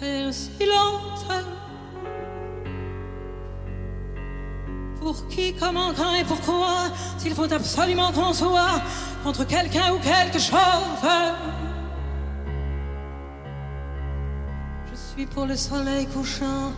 Faire 0.00 0.32
silence 0.32 1.26
Pour 5.00 5.28
qui, 5.28 5.54
comment, 5.54 5.92
quand 5.96 6.14
et 6.14 6.24
pourquoi 6.24 6.90
S'il 7.18 7.34
faut 7.34 7.50
absolument 7.52 8.12
qu'on 8.12 8.32
soit 8.32 8.82
contre 9.24 9.46
quelqu'un 9.46 9.92
ou 9.94 9.98
quelque 9.98 10.38
chose. 10.38 11.08
Je 14.90 14.96
suis 14.96 15.26
pour 15.26 15.46
le 15.46 15.56
soleil 15.56 16.06
couchant 16.06 16.72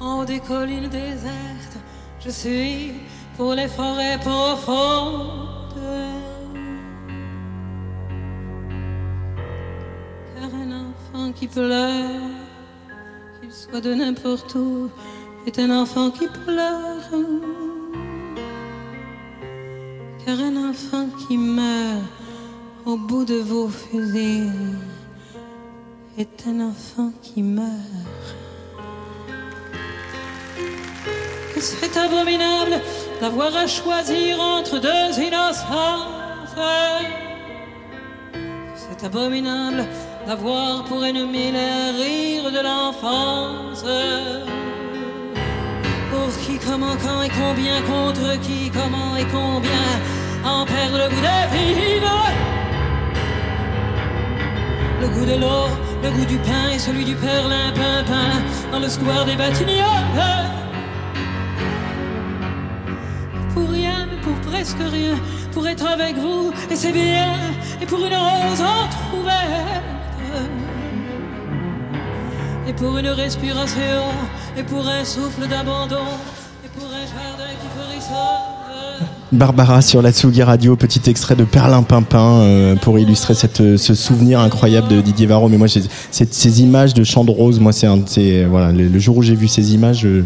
en 0.00 0.20
haut 0.20 0.24
des 0.24 0.40
collines 0.40 0.88
désertes. 0.88 1.78
Je 2.20 2.30
suis 2.30 2.92
pour 3.36 3.54
les 3.54 3.68
forêts 3.68 4.18
profondes. 4.18 5.74
Car 10.34 10.54
un 10.54 10.70
enfant 10.86 11.32
qui 11.32 11.48
pleure, 11.48 12.43
soit 13.54 13.80
de 13.80 13.94
n'importe 13.94 14.54
où, 14.56 14.90
est 15.46 15.58
un 15.60 15.70
enfant 15.70 16.10
qui 16.10 16.26
pleure. 16.26 17.08
Car 20.24 20.40
un 20.40 20.70
enfant 20.70 21.06
qui 21.20 21.36
meurt 21.38 22.02
au 22.84 22.96
bout 22.96 23.24
de 23.24 23.36
vos 23.36 23.68
fusils 23.68 24.50
est 26.18 26.46
un 26.48 26.68
enfant 26.70 27.12
qui 27.22 27.42
meurt. 27.42 28.24
Que 31.54 31.60
c'est 31.60 31.96
abominable 31.96 32.80
d'avoir 33.20 33.54
à 33.56 33.66
choisir 33.66 34.40
entre 34.40 34.80
deux 34.80 35.20
innocences. 35.20 36.14
C'est 38.86 39.06
abominable 39.06 39.86
d'avoir 40.26 40.84
pour 40.84 41.04
ennemi 41.04 41.50
les 41.52 41.90
rires 42.02 42.50
de 42.50 42.62
l'enfance. 42.62 43.84
Pour 46.10 46.28
qui, 46.44 46.58
comment, 46.58 46.94
quand 47.02 47.22
et 47.22 47.30
combien, 47.30 47.80
contre 47.82 48.38
qui, 48.40 48.70
comment 48.70 49.16
et 49.16 49.24
combien, 49.24 49.88
en 50.44 50.66
perdre 50.66 50.98
le 50.98 51.08
goût 51.08 51.22
de 51.22 51.56
vivre. 51.56 52.24
Le 55.00 55.08
goût 55.08 55.24
de 55.24 55.40
l'eau, 55.40 55.68
le 56.02 56.10
goût 56.10 56.26
du 56.26 56.36
pain 56.38 56.70
et 56.74 56.78
celui 56.78 57.04
du 57.04 57.14
perlimpinpin 57.14 58.42
dans 58.70 58.80
le 58.80 58.88
square 58.88 59.24
des 59.24 59.36
Batignolles. 59.36 60.50
Pour 63.54 63.70
rien, 63.70 64.06
mais 64.10 64.20
pour 64.20 64.38
presque 64.50 64.76
rien, 64.78 65.14
pour 65.52 65.66
être 65.66 65.86
avec 65.86 66.16
vous, 66.16 66.52
et 66.70 66.76
c'est 66.76 66.92
bien, 66.92 67.32
et 67.80 67.86
pour 67.86 67.98
une 67.98 68.14
rose 68.14 68.60
entrouverte. 68.60 69.82
Et 72.66 72.72
pour 72.72 72.96
une 72.96 73.08
respiration, 73.08 74.02
et 74.56 74.62
pour 74.62 74.86
un 74.88 75.04
souffle 75.04 75.46
d'abandon, 75.48 76.06
et 76.64 76.68
pour 76.68 76.86
un 76.86 77.06
jardin 77.06 77.52
qui 77.60 77.68
frissonne. 77.78 78.54
Barbara 79.32 79.82
sur 79.82 80.00
la 80.00 80.12
Tsugi 80.12 80.42
Radio, 80.44 80.76
petit 80.76 81.10
extrait 81.10 81.34
de 81.34 81.42
Perlin 81.44 81.82
Pimpin 81.82 82.40
euh, 82.40 82.76
pour 82.76 82.98
illustrer 83.00 83.34
cette, 83.34 83.76
ce 83.76 83.94
souvenir 83.94 84.38
incroyable 84.38 84.86
de 84.88 85.00
Didier 85.00 85.26
Varro. 85.26 85.48
Mais 85.48 85.56
moi, 85.56 85.66
j'ai- 85.66 85.82
ces, 86.12 86.62
images 86.62 86.94
de 86.94 87.02
chant 87.02 87.24
de 87.24 87.32
rose, 87.32 87.58
moi, 87.58 87.72
c'est 87.72 87.88
c'est 88.06 88.44
voilà, 88.44 88.70
le, 88.70 88.98
jour 88.98 89.16
où 89.16 89.22
j'ai 89.22 89.34
vu 89.34 89.48
ces 89.48 89.74
images, 89.74 90.06
euh, 90.06 90.24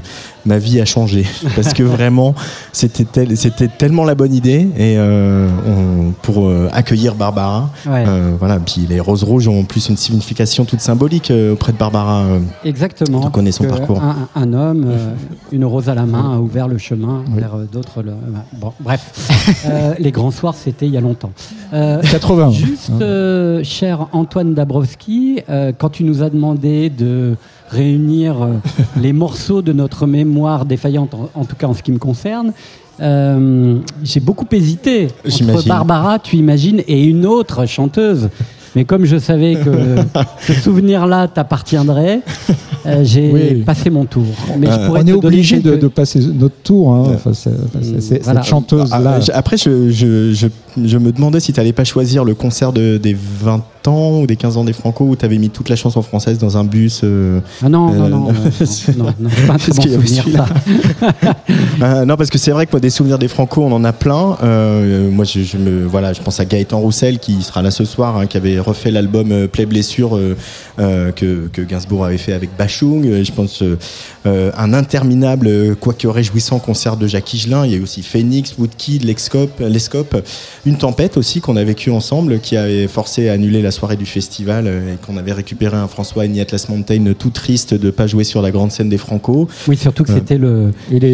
ma 0.49 0.59
vie 0.59 0.81
a 0.81 0.85
changé 0.85 1.25
parce 1.57 1.73
que 1.75 1.83
vraiment, 1.83 2.35
c'était 2.73 3.05
tel- 3.05 3.37
c'était 3.37 3.69
tellement 3.69 4.05
la 4.05 4.15
bonne 4.15 4.35
idée 4.35 4.69
et 4.77 4.97
euh, 4.99 5.49
on- 5.67 6.13
pour 6.23 6.47
euh, 6.49 6.69
accueillir 6.73 7.15
Barbara. 7.15 7.71
Ouais. 7.87 8.05
euh, 8.09 8.33
voilà, 8.39 8.59
puis 8.59 8.87
les 8.89 8.99
roses 9.01 9.23
rouges 9.23 9.47
ont 9.49 9.61
en 9.61 9.65
plus 9.65 9.89
une 9.89 9.97
signification 9.97 10.65
toute 10.65 10.81
symbolique 10.81 11.33
auprès 11.53 11.73
de 11.73 11.79
Barbara. 11.79 12.25
Exactement. 12.65 13.21
On 13.25 13.31
connaît 13.31 13.53
son 13.53 13.65
parcours. 13.65 14.03
Un, 14.03 14.29
un 14.35 14.53
homme, 14.53 14.87
une 15.53 15.65
rose 15.65 15.89
à 15.89 15.95
la 15.95 16.07
main, 16.07 16.35
a 16.35 16.39
ouvert 16.39 16.67
le 16.69 16.79
chemin 16.79 17.23
vers 17.35 17.57
d'autres. 17.71 18.03
le- 18.03 18.13
Bon, 18.61 18.73
bref, 18.81 19.65
les 19.99 20.11
grands 20.11 20.31
soirs, 20.31 20.55
c'était 20.55 20.87
il 20.87 20.93
y 20.93 20.97
a 20.97 21.01
longtemps. 21.01 21.31
Euh, 21.73 22.01
80. 22.03 22.51
Juste, 22.51 22.91
euh, 23.01 23.63
cher 23.63 24.09
Antoine 24.13 24.55
Dabrowski, 24.55 25.41
quand 25.79 25.91
tu 25.91 26.05
nous 26.05 26.23
as 26.23 26.31
demandé 26.31 26.89
de 26.91 27.37
réunir 27.71 28.43
euh, 28.43 28.47
les 29.01 29.12
morceaux 29.12 29.62
de 29.62 29.73
notre 29.73 30.07
mémoire 30.07 30.64
défaillante, 30.64 31.14
en, 31.14 31.31
en 31.35 31.45
tout 31.45 31.57
cas 31.57 31.66
en 31.66 31.75
ce 31.75 31.83
qui 31.83 31.93
me 31.93 31.99
concerne, 31.99 32.53
euh, 33.01 33.79
j'ai 34.03 34.21
beaucoup 34.21 34.47
hésité 34.53 35.09
entre. 35.25 35.66
Barbara, 35.66 36.19
tu 36.19 36.37
imagines, 36.37 36.83
et 36.89 37.05
une 37.05 37.27
autre 37.27 37.66
chanteuse. 37.66 38.29
Mais 38.77 38.85
comme 38.85 39.05
je 39.07 39.16
savais 39.19 39.55
que 39.55 39.97
ce 40.41 40.53
souvenir-là 40.53 41.27
t'appartiendrait, 41.29 42.21
euh, 42.87 43.03
j'ai 43.03 43.31
Oui. 43.33 43.62
passé 43.62 43.89
mon 43.91 44.05
tour. 44.05 44.25
Mais 44.59 44.66
je 44.66 44.73
Euh, 44.73 44.87
pourrais 44.87 45.03
On 45.05 45.07
est 45.07 45.12
obligé 45.12 45.59
de, 45.61 45.89
passer 45.89 46.21
notre 46.21 46.57
tour. 46.62 46.93
Hein. 46.95 47.12
Enfin, 47.14 47.31
enfin, 47.31 47.51
Voilà. 48.23 48.43
Cette 48.43 48.45
chanteuse-là. 48.51 49.21
Après, 49.33 49.57
je, 49.57 49.91
je, 49.91 50.33
je, 50.33 50.47
je 50.87 50.99
me 50.99 51.12
demandais 51.12 51.41
si 51.41 51.53
tu 51.53 51.61
n'allais 51.61 51.72
pas 51.72 51.85
choisir 51.85 52.24
le 52.24 52.35
concert 52.35 52.72
de, 52.72 52.99
des 52.99 53.14
20 53.14 53.62
ans 53.87 54.20
ou 54.20 54.26
des 54.26 54.37
15 54.37 54.57
ans 54.59 54.64
des 54.64 54.72
Franco 54.72 55.05
où 55.05 55.16
tu 55.16 55.24
avais 55.24 55.39
mis 55.39 55.51
toute 55.51 55.68
la 55.68 55.76
chanson 55.76 56.03
française 56.03 56.39
dans 56.39 56.57
un 56.59 56.64
bus. 56.64 57.01
euh, 57.05 57.41
Ah 57.62 57.68
non, 57.68 57.91
non, 57.93 58.05
Euh, 58.05 58.09
non, 58.09 58.18
non. 58.99 59.05
non, 59.05 59.14
non, 59.20 59.31
pas 59.47 59.55
un 59.55 59.59
très 59.59 59.72
bon 59.76 59.83
souvenir, 59.83 60.24
ça. 60.33 60.47
Euh, 61.81 62.05
non, 62.05 62.16
parce 62.16 62.29
que 62.31 62.39
c'est 62.39 62.51
vrai 62.51 62.66
que 62.66 62.72
moi, 62.72 62.81
des 62.81 62.91
souvenirs 62.91 63.18
des 63.18 63.29
Franco, 63.29 63.62
on 63.62 63.70
en 63.72 63.85
a 63.85 63.93
plein. 63.93 64.37
Euh, 64.43 65.11
moi, 65.11 65.24
je, 65.24 65.41
je 65.43 65.57
me, 65.57 65.87
voilà, 65.87 66.12
je 66.12 66.20
pense 66.20 66.41
à 66.41 66.45
Gaëtan 66.45 66.79
Roussel 66.81 67.18
qui 67.20 67.41
sera 67.43 67.62
là 67.62 67.70
ce 67.70 67.85
soir, 67.85 68.16
hein, 68.16 68.26
qui 68.26 68.37
avait 68.37 68.59
refait 68.59 68.91
l'album 68.91 69.31
euh, 69.31 69.47
Play 69.47 69.64
Blessure 69.64 70.16
euh, 70.16 70.37
euh, 70.81 71.12
que, 71.12 71.49
que 71.53 71.62
Gainsbourg 71.62 72.05
avait 72.05 72.18
fait 72.18 72.33
avec 72.33 72.51
Bachung. 72.59 73.07
Euh, 73.07 73.22
Je 73.22 73.33
pense 73.33 73.62
euh, 73.62 73.79
euh, 74.26 74.51
un 74.59 74.74
interminable, 74.74 75.47
euh, 75.47 75.74
quoique 75.79 76.09
réjouissant 76.09 76.59
concert 76.59 76.97
de 76.97 77.07
Jacques 77.07 77.33
Higelin. 77.33 77.64
Il 77.64 77.70
y 77.72 77.74
a 77.74 77.79
eu 77.79 77.83
aussi 77.83 78.03
Phoenix, 78.03 78.55
Woodkid, 78.59 79.05
Lescope, 79.05 79.61
Lescope. 79.61 80.16
Une 80.69 80.77
tempête 80.77 81.16
aussi 81.16 81.41
qu'on 81.41 81.57
a 81.57 81.64
vécu 81.64 81.91
ensemble, 81.91 82.41
qui 82.41 82.55
avait 82.55 82.89
forcé 82.89 83.31
à 83.31 83.33
annuler 83.33 83.62
la 83.62 83.71
soirée 83.71 83.97
du 83.97 84.05
festival 84.05 84.66
euh, 84.66 84.93
et 84.93 84.97
qu'on 84.99 85.16
avait 85.16 85.33
récupéré 85.33 85.79
un 85.79 85.89
François 85.89 86.25
Agni 86.25 86.43
Atlas 86.43 86.69
Mountain 86.69 87.14
tout 87.19 87.31
triste 87.31 87.73
de 87.73 87.91
pas 87.91 88.07
jouer 88.07 88.23
sur 88.23 88.43
la 88.43 88.51
grande 88.51 88.71
scène 88.71 88.91
des 88.91 88.99
Franco. 88.99 89.49
Oui, 89.66 89.79
surtout 89.79 90.05
que 90.05 90.12
Euh, 90.12 90.14
c'était 90.14 90.37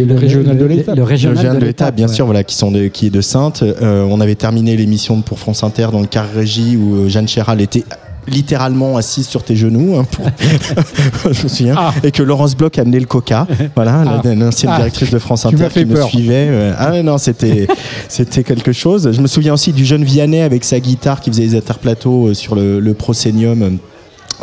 le, 0.04 0.16
régional 0.16 0.58
de 0.58 0.64
l'État. 0.64 0.96
Le 0.96 1.04
régional, 1.04 1.36
Le 1.36 1.38
régional 1.38 1.60
de 1.60 1.66
l'État, 1.66 1.92
bien 1.92 2.08
ouais. 2.08 2.12
sûr, 2.12 2.24
voilà, 2.24 2.42
qui 2.42 2.56
sont 2.56 2.72
de, 2.72 2.88
qui 2.88 3.06
est 3.06 3.10
de 3.10 3.20
Sainte. 3.20 3.62
Euh, 3.62 4.04
on 4.10 4.20
avait 4.20 4.34
terminé 4.34 4.76
l'émission 4.76 5.22
pour 5.22 5.38
France 5.38 5.62
Inter 5.62 5.86
dans 5.92 6.00
le 6.00 6.08
car 6.08 6.28
régie 6.28 6.76
où 6.76 7.08
Jeanne 7.08 7.28
Chéral 7.28 7.60
était 7.60 7.84
littéralement 8.28 8.96
assise 8.96 9.26
sur 9.26 9.42
tes 9.42 9.56
genoux, 9.56 9.96
hein, 9.96 10.04
pour- 10.10 10.26
je 11.32 11.42
me 11.42 11.48
souviens, 11.48 11.74
Ah. 11.78 11.92
et 12.02 12.10
que 12.10 12.22
Laurence 12.22 12.56
Bloch 12.56 12.78
amenait 12.78 13.00
le 13.00 13.06
coca, 13.06 13.46
voilà, 13.74 14.02
Ah. 14.06 14.20
la- 14.24 14.34
l'ancienne 14.34 14.72
Ah. 14.74 14.78
directrice 14.78 15.10
de 15.10 15.18
France 15.18 15.46
Inter 15.46 15.68
qui 15.72 15.84
me 15.84 16.00
suivait. 16.02 16.46
euh, 16.50 16.72
ah 16.78 17.02
non, 17.02 17.18
c'était 17.18 17.66
c'était 18.08 18.42
quelque 18.44 18.72
chose. 18.72 19.10
Je 19.12 19.20
me 19.20 19.26
souviens 19.26 19.54
aussi 19.54 19.72
du 19.72 19.84
jeune 19.84 20.04
Vianney 20.04 20.40
avec 20.40 20.64
sa 20.64 20.80
guitare 20.80 21.20
qui 21.20 21.30
faisait 21.30 21.42
les 21.42 21.56
interplateaux 21.56 22.28
euh, 22.28 22.34
sur 22.34 22.54
le, 22.54 22.80
le 22.80 22.94
Proscenium. 22.94 23.78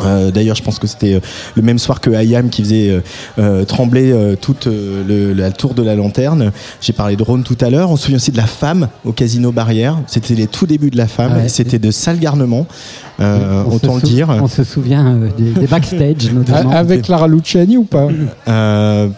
Euh, 0.00 0.30
D'ailleurs, 0.30 0.56
je 0.56 0.62
pense 0.62 0.78
que 0.78 0.86
c'était 0.86 1.14
euh, 1.14 1.20
le 1.54 1.62
même 1.62 1.78
soir 1.78 2.00
que 2.00 2.10
Ayam 2.10 2.48
qui 2.48 2.62
faisait 2.62 2.90
euh, 2.90 3.00
euh, 3.38 3.64
trembler 3.64 4.10
euh, 4.12 4.36
toute 4.40 4.66
euh, 4.66 5.02
le- 5.06 5.32
la 5.34 5.50
tour 5.52 5.74
de 5.74 5.82
la 5.82 5.94
lanterne. 5.94 6.50
J'ai 6.80 6.92
parlé 6.92 7.16
de 7.16 7.22
Rhône 7.22 7.42
tout 7.44 7.58
à 7.60 7.70
l'heure. 7.70 7.90
On 7.90 7.96
se 7.96 8.04
souvient 8.04 8.16
aussi 8.16 8.32
de 8.32 8.36
la 8.36 8.46
femme 8.46 8.88
au 9.04 9.12
Casino 9.12 9.52
Barrière. 9.52 9.98
C'était 10.06 10.34
les 10.34 10.46
tout 10.46 10.66
débuts 10.66 10.90
de 10.90 10.96
la 10.96 11.06
femme. 11.06 11.34
Ouais. 11.36 11.46
et 11.46 11.48
C'était 11.48 11.78
de 11.78 11.90
sales 11.90 12.18
garnements, 12.18 12.66
euh, 13.20 13.64
autant 13.64 13.96
le 13.96 14.02
dire. 14.02 14.28
On 14.42 14.48
se 14.48 14.64
souvient 14.64 15.06
euh, 15.16 15.28
des, 15.36 15.50
des 15.60 15.66
backstage, 15.66 16.30
notamment. 16.32 16.70
Avec 16.70 17.02
Clara 17.02 17.28
Luciani 17.28 17.76
ou 17.76 17.84
pas 17.84 18.08
Euh, 18.48 19.08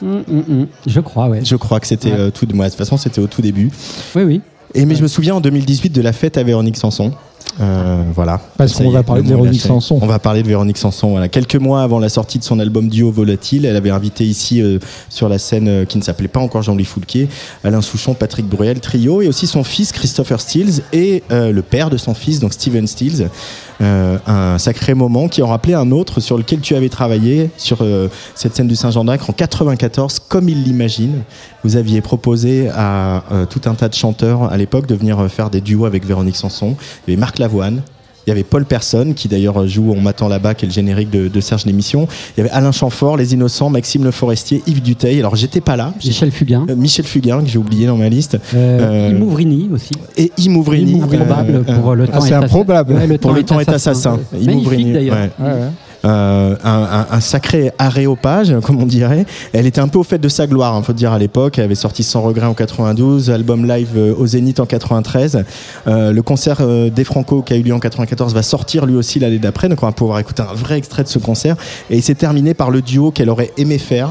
Hum, 0.00 0.22
hum, 0.30 0.44
hum. 0.48 0.66
Je 0.86 1.00
crois, 1.00 1.28
ouais. 1.28 1.40
je 1.44 1.56
crois 1.56 1.80
que 1.80 1.86
c'était 1.88 2.12
Ouais. 2.12 2.16
euh, 2.18 2.30
tout. 2.30 2.46
moi, 2.54 2.66
de 2.66 2.70
toute 2.70 2.78
façon, 2.78 2.96
c'était 2.96 3.20
au 3.20 3.26
tout 3.26 3.42
début. 3.42 3.68
Oui, 4.14 4.22
oui. 4.22 4.40
Et 4.74 4.84
mais 4.86 4.94
je 4.94 5.02
me 5.02 5.08
souviens 5.08 5.34
en 5.34 5.40
2018 5.40 5.90
de 5.90 6.00
la 6.00 6.12
fête 6.12 6.36
à 6.38 6.42
Véronique 6.44 6.76
Sanson. 6.76 7.10
Euh, 7.60 8.04
voilà. 8.14 8.40
Parce 8.56 8.74
qu'on 8.74 8.90
va 8.90 9.02
parler 9.02 9.22
le 9.22 9.28
de 9.28 9.34
Véronique. 9.34 9.60
Sanson. 9.60 9.98
On 10.00 10.06
va 10.06 10.18
parler 10.18 10.42
de 10.42 10.48
Véronique 10.48 10.78
Sanson. 10.78 11.10
Voilà. 11.10 11.28
Quelques 11.28 11.56
mois 11.56 11.82
avant 11.82 11.98
la 11.98 12.08
sortie 12.08 12.38
de 12.38 12.44
son 12.44 12.58
album 12.60 12.88
Duo 12.88 13.10
Volatile, 13.10 13.64
elle 13.64 13.76
avait 13.76 13.90
invité 13.90 14.24
ici 14.24 14.62
euh, 14.62 14.78
sur 15.08 15.28
la 15.28 15.38
scène 15.38 15.68
euh, 15.68 15.84
qui 15.84 15.98
ne 15.98 16.02
s'appelait 16.02 16.28
pas 16.28 16.40
encore 16.40 16.62
Jean-Louis 16.62 16.84
Foulquier, 16.84 17.28
Alain 17.64 17.82
Souchon, 17.82 18.14
Patrick 18.14 18.46
Bruel, 18.46 18.80
trio, 18.80 19.22
et 19.22 19.28
aussi 19.28 19.46
son 19.46 19.64
fils 19.64 19.92
Christopher 19.92 20.40
Stills 20.40 20.82
et 20.92 21.22
le 21.30 21.60
père 21.60 21.90
de 21.90 21.96
son 21.96 22.14
fils, 22.14 22.40
donc 22.40 22.52
Steven 22.52 22.86
Stills. 22.86 23.28
Euh, 23.80 24.18
un 24.26 24.58
sacré 24.58 24.94
moment 24.94 25.28
qui 25.28 25.42
en 25.42 25.46
rappelait 25.46 25.74
un 25.74 25.92
autre 25.92 26.20
sur 26.20 26.36
lequel 26.36 26.60
tu 26.60 26.74
avais 26.74 26.88
travaillé 26.88 27.50
sur 27.56 27.78
euh, 27.82 28.08
cette 28.34 28.56
scène 28.56 28.66
du 28.66 28.74
Saint-Jean 28.74 29.04
d'Acre 29.04 29.30
en 29.30 29.32
94, 29.32 30.18
comme 30.20 30.48
il 30.48 30.64
l'imagine. 30.64 31.22
Vous 31.62 31.76
aviez 31.76 32.00
proposé 32.00 32.68
à 32.74 33.22
euh, 33.30 33.46
tout 33.46 33.60
un 33.66 33.74
tas 33.74 33.88
de 33.88 33.94
chanteurs 33.94 34.50
à 34.50 34.56
l'époque 34.56 34.86
de 34.86 34.94
venir 34.94 35.30
faire 35.30 35.50
des 35.50 35.60
duos 35.60 35.86
avec 35.86 36.04
Véronique 36.04 36.36
Sanson. 36.36 36.76
Avait 37.06 37.16
Marc 37.16 37.38
Lavoine, 37.38 37.82
Il 38.28 38.32
y 38.32 38.32
avait 38.32 38.44
Paul 38.44 38.66
Personne, 38.66 39.14
qui 39.14 39.26
d'ailleurs 39.26 39.66
joue 39.66 39.90
On 39.96 40.02
m'attend 40.02 40.28
là-bas, 40.28 40.52
qui 40.52 40.66
est 40.66 40.68
le 40.68 40.74
générique 40.74 41.08
de, 41.08 41.28
de 41.28 41.40
Serge 41.40 41.64
l'émission. 41.64 42.06
Il 42.36 42.40
y 42.40 42.46
avait 42.46 42.50
Alain 42.50 42.72
Chamfort, 42.72 43.16
Les 43.16 43.32
Innocents, 43.32 43.70
Maxime 43.70 44.04
Le 44.04 44.10
Forestier, 44.10 44.62
Yves 44.66 44.82
Duteil. 44.82 45.18
Alors 45.18 45.34
j'étais 45.34 45.62
pas 45.62 45.76
là. 45.76 45.94
Michel 46.04 46.30
Fugain. 46.30 46.66
Euh, 46.68 46.76
Michel 46.76 47.06
Fugain, 47.06 47.40
que 47.40 47.48
j'ai 47.48 47.56
oublié 47.56 47.86
dans 47.86 47.96
ma 47.96 48.10
liste. 48.10 48.36
Euh, 48.54 49.12
Imouvrini 49.16 49.70
aussi. 49.72 49.92
Et 50.18 50.30
Imouvrini. 50.36 51.00
Improbable 51.00 51.64
pour 51.64 51.94
le 51.94 52.04
Ah, 52.04 52.12
temps 52.16 52.20
c'est 52.20 52.32
est 52.32 52.34
improbable. 52.34 52.92
Ouais, 52.92 53.06
le 53.06 53.16
pour 53.16 53.30
temps 53.30 53.36
le 53.38 53.42
temps 53.44 53.60
est 53.60 53.68
assassin. 53.70 54.18
Magnifique 54.30 54.52
Imouvrini, 54.52 54.92
d'ailleurs. 54.92 55.16
ouais. 55.16 55.30
Ouais, 55.46 55.50
ouais. 55.52 55.68
Euh, 56.04 56.54
un, 56.64 57.06
un- 57.10 57.20
sacré 57.20 57.72
aréopage, 57.78 58.54
comme 58.62 58.80
on 58.80 58.86
dirait. 58.86 59.26
Elle 59.52 59.66
était 59.66 59.80
un 59.80 59.88
peu 59.88 59.98
au 59.98 60.04
fait 60.04 60.18
de 60.18 60.28
sa 60.28 60.46
gloire, 60.46 60.76
il 60.78 60.84
faut 60.84 60.92
dire 60.92 61.12
à 61.12 61.18
l'époque. 61.18 61.58
Elle 61.58 61.64
avait 61.64 61.74
sorti 61.74 62.02
Sans 62.04 62.22
regret 62.22 62.46
en 62.46 62.54
92, 62.54 63.30
album 63.30 63.66
live 63.66 63.88
euh, 63.96 64.14
au 64.16 64.26
Zénith 64.26 64.60
en 64.60 64.66
93. 64.66 65.42
Euh, 65.88 66.12
le 66.12 66.22
concert 66.22 66.58
des 66.90 67.04
Franco 67.04 67.42
qui 67.42 67.52
a 67.52 67.56
eu 67.56 67.62
lieu 67.62 67.74
en 67.74 67.80
94 67.80 68.32
va 68.32 68.42
sortir 68.42 68.86
lui 68.86 68.94
aussi 68.94 69.18
l'année 69.18 69.38
d'après, 69.38 69.68
donc 69.68 69.82
on 69.82 69.86
va 69.86 69.92
pouvoir 69.92 70.18
écouter 70.20 70.42
un 70.42 70.54
vrai 70.54 70.78
extrait 70.78 71.02
de 71.02 71.08
ce 71.08 71.18
concert. 71.18 71.56
Et 71.90 71.96
il 71.96 72.02
s'est 72.02 72.14
terminé 72.14 72.54
par 72.54 72.70
le 72.70 72.80
duo 72.80 73.10
qu'elle 73.10 73.30
aurait 73.30 73.50
aimé 73.56 73.78
faire, 73.78 74.08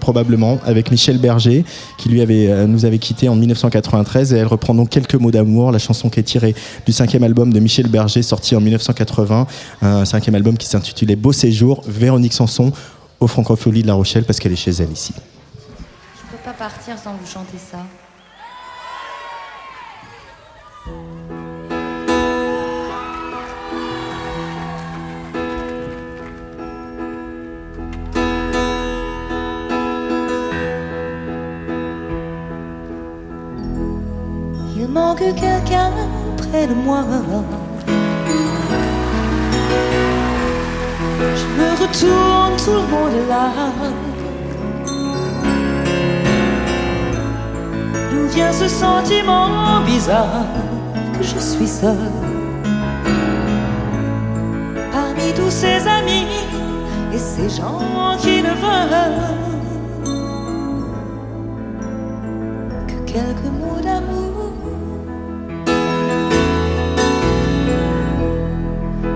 probablement, 0.00 0.58
avec 0.64 0.90
Michel 0.90 1.18
Berger, 1.18 1.64
qui 1.98 2.08
lui 2.08 2.20
avait, 2.22 2.66
nous 2.66 2.84
avait 2.84 2.98
quitté 2.98 3.28
en 3.28 3.34
1993. 3.36 4.32
Et 4.32 4.38
elle 4.38 4.46
reprend 4.46 4.74
donc 4.74 4.90
quelques 4.90 5.14
mots 5.14 5.30
d'amour, 5.30 5.72
la 5.72 5.78
chanson 5.78 6.08
qui 6.08 6.20
est 6.20 6.24
tirée 6.24 6.54
du 6.86 6.92
cinquième 6.92 7.24
album 7.24 7.52
de 7.52 7.60
Michel 7.60 7.88
Berger, 7.88 8.22
sorti 8.22 8.54
en 8.56 8.60
1980. 8.60 9.46
Un 9.82 10.04
cinquième 10.04 10.34
album 10.34 10.56
qui 10.56 10.66
s'intitulait 10.66 11.16
Beau 11.24 11.32
séjour. 11.32 11.80
Véronique 11.86 12.34
Sanson 12.34 12.70
au 13.18 13.26
Francophonie 13.26 13.80
de 13.80 13.86
La 13.86 13.94
Rochelle 13.94 14.24
parce 14.24 14.38
qu'elle 14.38 14.52
est 14.52 14.56
chez 14.56 14.72
elle 14.72 14.92
ici. 14.92 15.14
Je 15.16 16.30
peux 16.30 16.42
pas 16.44 16.52
partir 16.52 16.98
sans 16.98 17.14
vous 17.14 17.26
chanter 17.26 17.56
ça. 17.56 17.78
Il 34.76 34.88
manque 34.88 35.20
quelqu'un 35.20 35.90
près 36.36 36.66
de 36.66 36.74
moi. 36.74 37.02
Je 41.20 41.46
me 41.58 41.70
retourne, 41.80 42.56
tout 42.64 42.72
le 42.72 42.86
monde 42.92 43.12
est 43.12 43.28
là. 43.28 43.50
D'où 48.10 48.26
vient 48.34 48.52
ce 48.52 48.68
sentiment 48.68 49.80
bizarre 49.86 50.46
que 51.16 51.22
je 51.22 51.38
suis 51.38 51.68
seule 51.68 52.10
Parmi 54.92 55.32
tous 55.34 55.50
ces 55.50 55.86
amis 55.86 56.26
et 57.12 57.18
ces 57.18 57.48
gens 57.48 58.16
qui 58.18 58.42
ne 58.42 58.54
veulent 58.64 59.34
que 62.88 63.12
quelques 63.12 63.52
mots 63.60 63.80
d'amour 63.82 64.52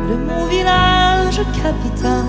de 0.08 0.16
mon 0.26 0.44
village 0.46 0.97
capital 1.44 2.24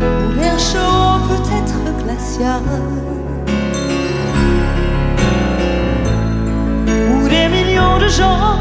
où 0.00 0.32
l'air 0.36 0.58
chaud 0.58 1.18
peut 1.28 1.44
être 1.60 2.04
glacial. 2.04 2.62
Où 6.86 7.28
des 7.28 7.48
millions 7.48 7.98
de 7.98 8.08
gens 8.08 8.58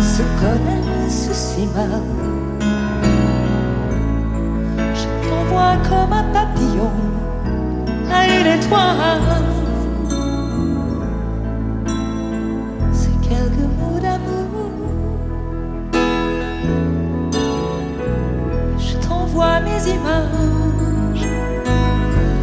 se 0.00 0.22
connaissent 0.42 1.32
si 1.32 1.66
mal. 1.74 2.02
Je 4.78 5.28
t'envoie 5.28 5.76
comme 5.88 6.12
un 6.12 6.24
papillon 6.32 6.92
à 8.12 8.26
une 8.26 8.46
étoile 8.58 9.63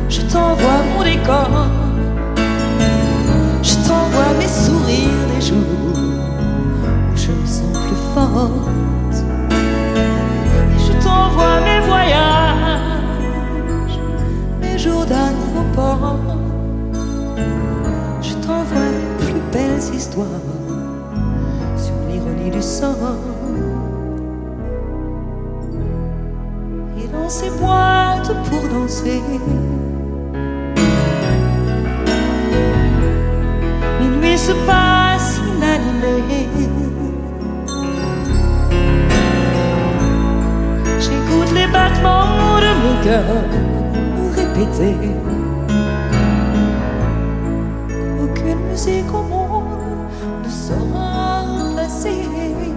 je 0.10 0.22
t'envoie 0.22 0.84
mon 0.94 1.04
décor. 1.04 1.50
Je 3.64 3.76
t'envoie 3.88 4.34
mes 4.38 4.48
sourires 4.48 5.28
des 5.34 5.42
jours 5.42 5.58
où 7.12 7.18
je 7.18 7.32
me 7.32 7.46
sens 7.46 7.78
plus 7.88 8.02
forte. 8.14 9.18
Je 10.78 10.92
t'envoie 11.04 11.62
mes 11.62 11.80
voyages 11.88 13.10
mes 14.62 14.78
jours 14.78 15.06
d'aéroport. 15.06 16.18
Je 18.22 18.34
t'envoie 18.36 18.90
les 18.98 19.26
plus 19.26 19.42
belles 19.52 19.96
histoires 19.96 20.28
sur 21.76 21.96
l'ironie 22.08 22.52
du 22.52 22.62
sort 22.62 23.18
ces 27.32 27.50
boîtes 27.52 28.34
pour 28.50 28.64
danser 28.68 29.22
Minuit 34.02 34.38
se 34.38 34.52
passe 34.68 35.40
inanimé. 35.48 36.50
J'écoute 41.00 41.52
les 41.56 41.68
battements 41.68 42.60
de 42.66 42.72
mon 42.82 42.96
cœur 43.06 43.38
répéter. 44.36 44.96
Aucune 48.24 48.62
musique 48.70 49.14
au 49.14 49.24
monde 49.24 49.80
ne 50.44 50.50
saura 50.50 51.44
remplacer. 51.44 52.71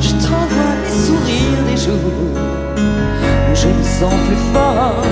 Je 0.00 0.12
t'envoie 0.14 0.74
mes 0.82 0.94
sourires 1.04 1.64
des 1.68 1.76
jours 1.76 1.94
où 1.94 3.54
je 3.54 3.68
me 3.68 3.82
sens 3.82 4.14
plus 4.26 4.42
forte. 4.52 5.06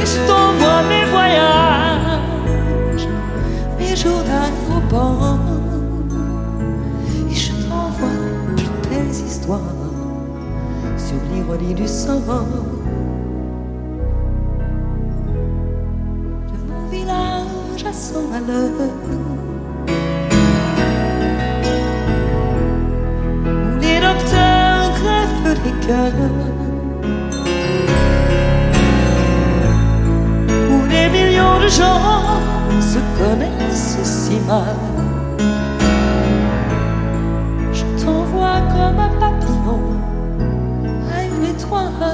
Et 0.00 0.06
je 0.06 0.18
t'envoie 0.26 0.82
mes 0.88 1.04
voyages, 1.10 3.08
mes 3.78 3.94
jours 3.96 4.22
d'aéroport. 4.28 5.38
Et 7.30 7.34
je 7.34 7.52
t'envoie 7.68 8.18
plus 8.56 8.70
belles 8.90 9.16
histoires 9.26 9.74
sur 10.96 11.16
l'ironie 11.32 11.74
du 11.74 11.86
sort. 11.86 12.46
de 16.50 16.58
mon 16.72 16.86
village 16.90 17.84
à 17.86 17.92
cent 17.92 18.30
à 18.32 18.40
Où 25.86 25.90
des 30.88 31.08
millions 31.10 31.60
de 31.60 31.68
gens 31.68 32.40
se 32.80 32.98
connaissent 33.18 33.98
si 34.02 34.40
mal. 34.46 34.76
Je 37.70 37.84
t'envoie 38.02 38.62
comme 38.72 38.98
un 38.98 39.12
papillon 39.20 39.80
à 41.14 41.24
une 41.24 41.44
étoile. 41.54 42.13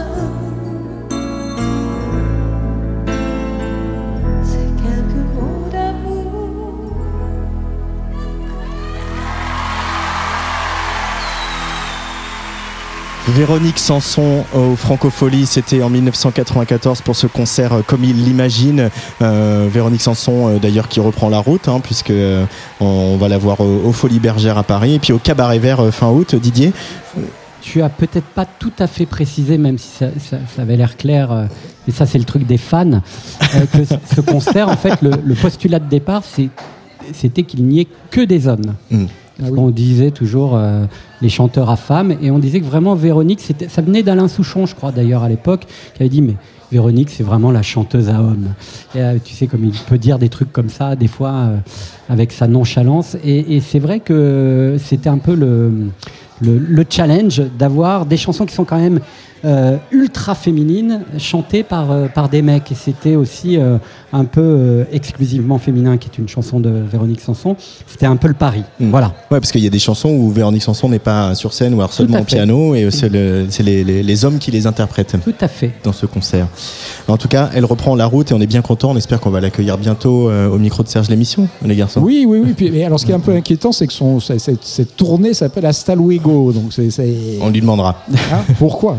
Véronique 13.40 13.78
Sanson 13.78 14.44
au 14.54 14.76
Francofolie, 14.76 15.46
c'était 15.46 15.82
en 15.82 15.88
1994 15.88 17.00
pour 17.00 17.16
ce 17.16 17.26
concert 17.26 17.72
euh, 17.72 17.80
comme 17.80 18.04
il 18.04 18.22
l'imagine. 18.22 18.90
Euh, 19.22 19.66
Véronique 19.72 20.02
Sanson, 20.02 20.48
euh, 20.48 20.58
d'ailleurs, 20.58 20.88
qui 20.88 21.00
reprend 21.00 21.30
la 21.30 21.38
route, 21.38 21.66
hein, 21.66 21.80
puisque 21.82 22.10
euh, 22.10 22.44
on, 22.80 23.16
va 23.16 23.28
la 23.28 23.38
voir 23.38 23.60
au, 23.60 23.80
au 23.86 23.92
Folies 23.92 24.18
Bergères 24.20 24.58
à 24.58 24.62
Paris, 24.62 24.96
et 24.96 24.98
puis 24.98 25.14
au 25.14 25.18
Cabaret 25.18 25.58
Vert 25.58 25.80
euh, 25.80 25.90
fin 25.90 26.10
août. 26.10 26.34
Didier, 26.34 26.74
Tu 27.62 27.80
as 27.80 27.88
peut-être 27.88 28.26
pas 28.26 28.44
tout 28.44 28.74
à 28.78 28.86
fait 28.86 29.06
précisé, 29.06 29.56
même 29.56 29.78
si 29.78 29.88
ça, 29.88 30.08
ça- 30.22 30.36
ça 30.54 30.60
avait 30.60 30.76
l'air 30.76 30.98
clair, 30.98 31.32
euh, 31.32 31.46
et 31.88 31.92
ça 31.92 32.04
c'est 32.04 32.18
le 32.18 32.24
truc 32.24 32.46
des 32.46 32.58
fans, 32.58 32.90
euh, 32.92 32.98
que 33.72 33.86
ce- 33.86 34.16
ce 34.16 34.20
concert, 34.20 34.68
en 34.68 34.76
fait, 34.76 35.00
le, 35.00 35.12
le 35.24 35.34
postulat 35.34 35.78
de 35.78 35.88
départ, 35.88 36.24
c'était 37.14 37.42
qu'il 37.44 37.64
n'y 37.64 37.80
ait 37.80 37.88
que 38.10 38.20
des 38.20 38.48
hommes. 38.48 38.74
Ah 39.42 39.46
oui. 39.50 39.58
On 39.58 39.70
disait 39.70 40.10
toujours 40.10 40.56
euh, 40.56 40.84
les 41.22 41.28
chanteurs 41.28 41.70
à 41.70 41.76
femmes, 41.76 42.14
et 42.22 42.30
on 42.30 42.38
disait 42.38 42.60
que 42.60 42.66
vraiment 42.66 42.94
Véronique, 42.94 43.40
ça 43.68 43.82
venait 43.82 44.02
d'Alain 44.02 44.28
Souchon, 44.28 44.66
je 44.66 44.74
crois 44.74 44.92
d'ailleurs 44.92 45.22
à 45.22 45.28
l'époque, 45.28 45.66
qui 45.94 46.02
avait 46.02 46.10
dit 46.10 46.22
mais 46.22 46.36
Véronique, 46.70 47.10
c'est 47.10 47.24
vraiment 47.24 47.50
la 47.50 47.62
chanteuse 47.62 48.08
à 48.08 48.20
hommes. 48.20 48.54
Et, 48.94 49.00
euh, 49.00 49.18
tu 49.22 49.34
sais 49.34 49.46
comme 49.46 49.64
il 49.64 49.72
peut 49.72 49.98
dire 49.98 50.18
des 50.18 50.28
trucs 50.28 50.52
comme 50.52 50.68
ça, 50.68 50.94
des 50.94 51.08
fois 51.08 51.32
euh, 51.32 51.56
avec 52.08 52.32
sa 52.32 52.46
nonchalance. 52.46 53.16
Et, 53.24 53.56
et 53.56 53.60
c'est 53.60 53.80
vrai 53.80 54.00
que 54.00 54.76
c'était 54.78 55.08
un 55.08 55.18
peu 55.18 55.34
le, 55.34 55.72
le, 56.40 56.58
le 56.58 56.84
challenge 56.88 57.42
d'avoir 57.58 58.06
des 58.06 58.16
chansons 58.16 58.46
qui 58.46 58.54
sont 58.54 58.64
quand 58.64 58.78
même 58.78 59.00
euh, 59.44 59.76
ultra 59.90 60.34
féminines, 60.34 61.00
chantées 61.18 61.62
par, 61.62 61.90
euh, 61.90 62.06
par 62.08 62.28
des 62.28 62.42
mecs. 62.42 62.70
Et 62.72 62.74
c'était 62.74 63.16
aussi 63.16 63.56
euh, 63.56 63.78
un 64.12 64.24
peu 64.24 64.40
euh, 64.40 64.84
exclusivement 64.92 65.58
féminin, 65.58 65.96
qui 65.96 66.08
est 66.08 66.18
une 66.18 66.28
chanson 66.28 66.60
de 66.60 66.70
Véronique 66.70 67.20
Sanson. 67.20 67.56
C'était 67.86 68.06
un 68.06 68.16
peu 68.16 68.28
le 68.28 68.34
pari. 68.34 68.62
Mm. 68.78 68.90
Voilà. 68.90 69.08
Ouais, 69.30 69.40
parce 69.40 69.50
qu'il 69.52 69.62
y 69.62 69.66
a 69.66 69.70
des 69.70 69.78
chansons 69.78 70.10
où 70.10 70.30
Véronique 70.30 70.62
Sanson 70.62 70.88
n'est 70.88 70.98
pas 70.98 71.34
sur 71.34 71.52
scène 71.52 71.74
ou 71.74 71.78
alors 71.80 71.92
seulement 71.92 72.18
à 72.18 72.20
au 72.20 72.24
piano 72.24 72.74
et 72.74 72.90
c'est 72.90 73.08
le- 73.08 73.46
c'est 73.50 73.62
les, 73.62 73.84
les- 73.84 74.02
les 74.02 74.24
hommes 74.24 74.38
qui 74.38 74.50
les 74.50 74.66
interprètent 74.66 75.16
Tout 75.24 75.34
à 75.40 75.48
fait. 75.48 75.72
dans 75.84 75.92
ce 75.92 76.06
concert. 76.06 76.46
En 77.08 77.16
tout 77.16 77.28
cas, 77.28 77.50
elle 77.54 77.64
reprend 77.64 77.94
la 77.94 78.06
route 78.06 78.30
et 78.30 78.34
on 78.34 78.40
est 78.40 78.46
bien 78.46 78.62
content. 78.62 78.90
On 78.90 78.96
espère 78.96 79.20
qu'on 79.20 79.30
va 79.30 79.40
l'accueillir 79.40 79.78
bientôt 79.78 80.28
euh, 80.30 80.48
au 80.48 80.58
micro 80.58 80.82
de 80.82 80.88
Serge 80.88 81.08
l'émission, 81.08 81.48
les 81.64 81.76
garçons. 81.76 82.00
Oui, 82.00 82.24
oui, 82.28 82.40
oui. 82.44 82.52
Puis, 82.56 82.70
mais 82.70 82.84
alors, 82.84 83.00
ce 83.00 83.06
qui 83.06 83.12
est 83.12 83.14
un 83.14 83.20
peu 83.20 83.34
inquiétant, 83.34 83.72
c'est 83.72 83.86
que 83.86 83.92
son, 83.92 84.20
cette, 84.20 84.40
cette- 84.62 84.96
tournée 84.96 85.34
s'appelle 85.34 85.66
Hasta 85.66 85.94
Luego. 85.94 86.52
Donc, 86.52 86.72
c'est- 86.72 86.90
On 87.40 87.50
lui 87.50 87.60
demandera. 87.60 87.96
Hein? 88.32 88.40
Pourquoi? 88.58 88.98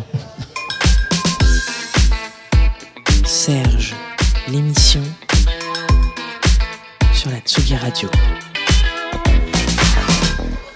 Serge, 3.43 3.95
l'émission 4.51 5.01
sur 7.11 7.31
la 7.31 7.39
Tsugi 7.39 7.75
Radio. 7.75 8.07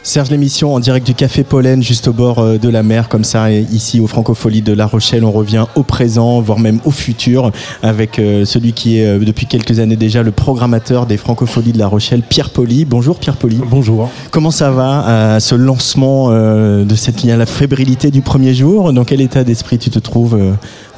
Serge 0.02 0.30
l'émission 0.30 0.74
en 0.74 0.80
direct 0.80 1.06
du 1.06 1.14
Café 1.14 1.44
Pollen, 1.44 1.84
juste 1.84 2.08
au 2.08 2.14
bord 2.14 2.40
euh, 2.40 2.58
de 2.58 2.70
la 2.70 2.84
mer, 2.84 3.10
comme 3.10 3.24
ça, 3.24 3.52
ici 3.52 4.00
au 4.00 4.08
Francophonie 4.08 4.62
de 4.62 4.72
La 4.72 4.86
Rochelle. 4.86 5.26
On 5.26 5.32
revient 5.32 5.66
au 5.76 5.84
présent, 5.84 6.42
voire 6.42 6.58
même 6.58 6.80
au 6.86 6.92
futur, 6.92 7.52
avec 7.84 8.18
euh, 8.18 8.46
celui 8.46 8.74
qui 8.74 9.00
est 9.00 9.06
euh, 9.06 9.20
depuis 9.20 9.48
quelques 9.48 9.80
années 9.80 9.96
déjà 9.96 10.24
le 10.24 10.32
programmateur 10.32 11.06
des 11.06 11.18
Francopholies 11.18 11.72
de 11.72 11.80
La 11.80 11.88
Rochelle, 11.88 12.22
Pierre 12.22 12.52
Poli. 12.52 12.86
Bonjour 12.86 13.20
Pierre 13.20 13.38
Poli. 13.38 13.60
Bonjour. 13.70 14.10
Comment 14.32 14.52
ça 14.52 14.72
va 14.72 15.34
à 15.36 15.40
ce 15.40 15.54
lancement 15.56 16.30
de 16.30 16.96
cette 16.96 17.22
ligne 17.22 17.32
à 17.32 17.38
la 17.38 17.46
fébrilité 17.46 18.12
du 18.12 18.22
premier 18.22 18.54
jour? 18.54 18.94
Dans 18.94 19.06
quel 19.06 19.22
état 19.22 19.44
d'esprit 19.44 19.80
tu 19.80 19.90
te 19.90 20.00
trouves 20.00 20.40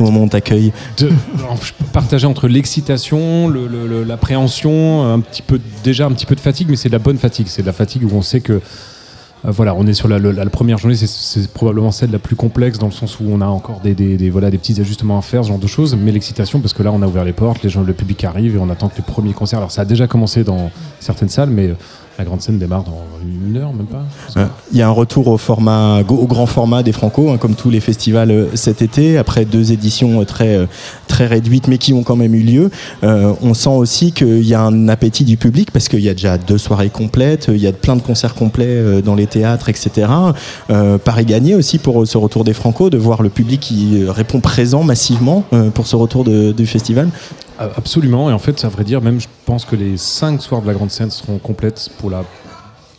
moment 0.03 0.21
où 0.21 0.23
on 0.23 0.29
je 1.61 1.73
peux 1.73 1.85
partager 1.91 2.27
entre 2.27 2.47
l'excitation, 2.47 3.47
le- 3.47 3.67
le- 3.67 3.87
le- 3.87 4.03
l'appréhension, 4.03 5.03
un 5.11 5.19
petit 5.19 5.41
peu 5.41 5.59
déjà 5.83 6.05
un 6.05 6.11
petit 6.11 6.25
peu 6.25 6.35
de 6.35 6.39
fatigue, 6.39 6.67
mais 6.69 6.75
c'est 6.75 6.89
de 6.89 6.93
la 6.93 6.99
bonne 6.99 7.17
fatigue. 7.17 7.47
C'est 7.49 7.61
de 7.61 7.67
la 7.67 7.73
fatigue 7.73 8.03
où 8.03 8.15
on 8.15 8.21
sait 8.21 8.41
que 8.41 8.53
euh, 9.45 9.51
voilà, 9.51 9.75
on 9.75 9.85
est 9.85 9.93
sur 9.93 10.07
la, 10.07 10.17
première 10.49 10.77
journée, 10.79 10.95
c'est- 10.95 11.07
probablement 11.51 11.91
celle 11.91 12.09
la 12.11 12.17
plus 12.19 12.35
complexe 12.35 12.79
dans 12.79 12.87
le 12.87 12.91
sens 12.91 13.19
où 13.19 13.25
on 13.29 13.39
a 13.41 13.45
encore 13.45 13.79
des, 13.81 13.93
des- 14.17 14.29
voilà, 14.31 14.49
des 14.49 14.57
petits 14.57 14.79
ajustements 14.81 15.17
à 15.19 15.21
faire, 15.21 15.43
ce 15.43 15.49
genre 15.49 15.59
de 15.59 15.67
choses. 15.67 15.95
Mais 15.95 16.11
l'excitation, 16.11 16.59
parce 16.59 16.73
que 16.73 16.81
là, 16.83 16.91
on 16.91 17.01
a 17.03 17.07
ouvert 17.07 17.23
les 17.23 17.33
portes, 17.33 17.61
les 17.63 17.69
gens, 17.69 17.83
le 17.83 17.93
public 17.93 18.23
arrive 18.23 18.55
et 18.55 18.59
on 18.59 18.69
attend 18.69 18.89
que 18.89 18.97
les 18.97 19.03
premiers 19.03 19.33
concerts. 19.33 19.59
Alors, 19.59 19.71
ça 19.71 19.81
a 19.83 19.85
déjà 19.85 20.07
commencé 20.07 20.43
dans 20.43 20.71
certaines 20.99 21.29
salles, 21.29 21.49
mais 21.51 21.71
la 22.17 22.25
grande 22.25 22.41
scène 22.41 22.57
démarre 22.57 22.83
dans 22.83 23.03
une 23.23 23.57
heure, 23.57 23.71
même 23.73 23.85
pas. 23.85 24.03
Il 24.71 24.77
y 24.77 24.81
a 24.81 24.87
un 24.87 24.91
retour 24.91 25.27
au 25.27 25.37
format, 25.37 26.01
au 26.09 26.25
grand 26.25 26.47
format 26.47 26.81
des 26.81 26.91
Franco, 26.91 27.29
hein, 27.29 27.37
comme 27.37 27.53
tous 27.53 27.69
les 27.69 27.79
festivals 27.79 28.31
euh, 28.31 28.47
cet 28.55 28.81
été, 28.81 29.17
après 29.19 29.45
deux 29.45 29.71
éditions 29.71 30.21
euh, 30.21 30.25
très 30.25 30.55
euh, 30.57 30.65
très 31.07 31.27
réduites, 31.27 31.67
mais 31.67 31.77
qui 31.77 31.93
ont 31.93 32.01
quand 32.03 32.15
même 32.15 32.33
eu 32.33 32.41
lieu. 32.41 32.71
Euh, 33.03 33.33
on 33.41 33.53
sent 33.53 33.69
aussi 33.69 34.11
qu'il 34.13 34.43
y 34.47 34.53
a 34.55 34.61
un 34.61 34.87
appétit 34.87 35.25
du 35.25 35.37
public 35.37 35.71
parce 35.71 35.89
qu'il 35.89 35.99
y 36.01 36.09
a 36.09 36.13
déjà 36.13 36.37
deux 36.39 36.57
soirées 36.57 36.89
complètes, 36.89 37.49
il 37.49 37.57
y 37.61 37.67
a 37.67 37.71
plein 37.71 37.95
de 37.95 38.01
concerts 38.01 38.33
complets 38.35 39.01
dans 39.03 39.15
les 39.15 39.27
théâtres, 39.27 39.69
etc. 39.69 40.07
Euh, 40.69 40.97
Paris 40.97 41.25
gagné 41.25 41.53
aussi 41.55 41.77
pour 41.77 42.07
ce 42.07 42.17
retour 42.17 42.43
des 42.43 42.53
Franco, 42.53 42.89
de 42.89 42.97
voir 42.97 43.21
le 43.21 43.29
public 43.29 43.59
qui 43.59 44.03
répond 44.07 44.39
présent 44.39 44.83
massivement 44.83 45.43
pour 45.73 45.85
ce 45.87 45.95
retour 45.95 46.23
de- 46.23 46.51
du 46.51 46.65
festival. 46.65 47.09
Absolument, 47.59 48.29
et 48.29 48.33
en 48.33 48.39
fait, 48.39 48.63
à 48.65 48.69
vrai 48.69 48.83
dire, 48.83 49.01
même 49.01 49.19
je 49.19 49.27
pense 49.45 49.65
que 49.65 49.75
les 49.75 49.97
cinq 49.97 50.41
soirs 50.41 50.61
de 50.61 50.67
la 50.67 50.73
grande 50.73 50.91
scène 50.91 51.09
seront 51.11 51.37
complètes 51.39 51.89
pour 51.97 52.09
la 52.09 52.23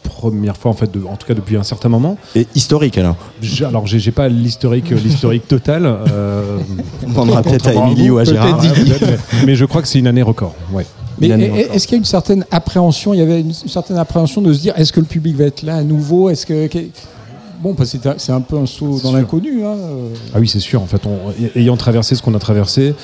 première 0.02 0.56
fois, 0.56 0.70
en 0.70 0.74
fait, 0.74 0.90
de- 0.90 1.04
en 1.04 1.16
tout 1.16 1.26
cas 1.26 1.34
depuis 1.34 1.56
un 1.56 1.62
certain 1.62 1.88
moment. 1.88 2.16
Et 2.34 2.46
historique 2.54 2.98
alors. 2.98 3.16
J'ai- 3.40 3.64
Alors, 3.66 3.86
j'ai 3.86 3.98
j'ai 3.98 4.10
pas 4.10 4.28
l'historique, 4.28 4.90
l'historique 4.90 5.46
total. 5.46 5.84
euh, 5.86 6.58
On 7.06 7.10
demandera 7.10 7.42
peut-être 7.42 7.68
à 7.68 7.74
Émilie 7.74 8.10
ou 8.10 8.18
à 8.18 8.24
Gérard. 8.24 8.60
mais, 8.62 9.18
mais 9.46 9.54
je 9.54 9.64
crois 9.64 9.82
que 9.82 9.88
c'est 9.88 9.98
une 9.98 10.06
année 10.06 10.22
record. 10.22 10.54
Ouais. 10.72 10.86
Mais 11.20 11.28
est 11.28 11.74
est-ce 11.74 11.86
qu'il 11.86 11.94
y 11.96 11.98
a 11.98 11.98
une 11.98 12.04
certaine 12.04 12.44
appréhension 12.50 13.12
Il 13.12 13.18
y 13.18 13.22
avait 13.22 13.40
une 13.40 13.52
certaine 13.52 13.96
appréhension 13.98 14.40
de 14.40 14.52
se 14.52 14.60
dire 14.60 14.72
est-ce 14.76 14.92
que 14.92 15.00
le 15.00 15.06
public 15.06 15.36
va 15.36 15.44
être 15.44 15.62
là 15.62 15.76
à 15.76 15.82
nouveau 15.82 16.30
Est-ce 16.30 16.46
que. 16.46 16.68
Bon, 17.60 17.74
parce 17.74 17.90
que 17.92 17.98
c'est 18.00 18.08
un- 18.08 18.14
c'est 18.18 18.30
un 18.32 18.40
peu 18.40 18.56
un 18.56 18.66
saut 18.66 18.96
C'est 18.96 19.02
dans 19.02 19.08
sûr. 19.10 19.18
l'inconnu. 19.18 19.64
Hein. 19.64 19.74
Ah 20.32 20.38
oui, 20.38 20.46
c'est 20.48 20.60
sûr. 20.60 20.80
En 20.80 20.86
fait, 20.86 21.02
on- 21.06 21.32
ayant 21.58 21.76
traversé 21.76 22.14
ce 22.14 22.22
qu'on 22.22 22.34
a 22.34 22.38
traversé, 22.38 22.94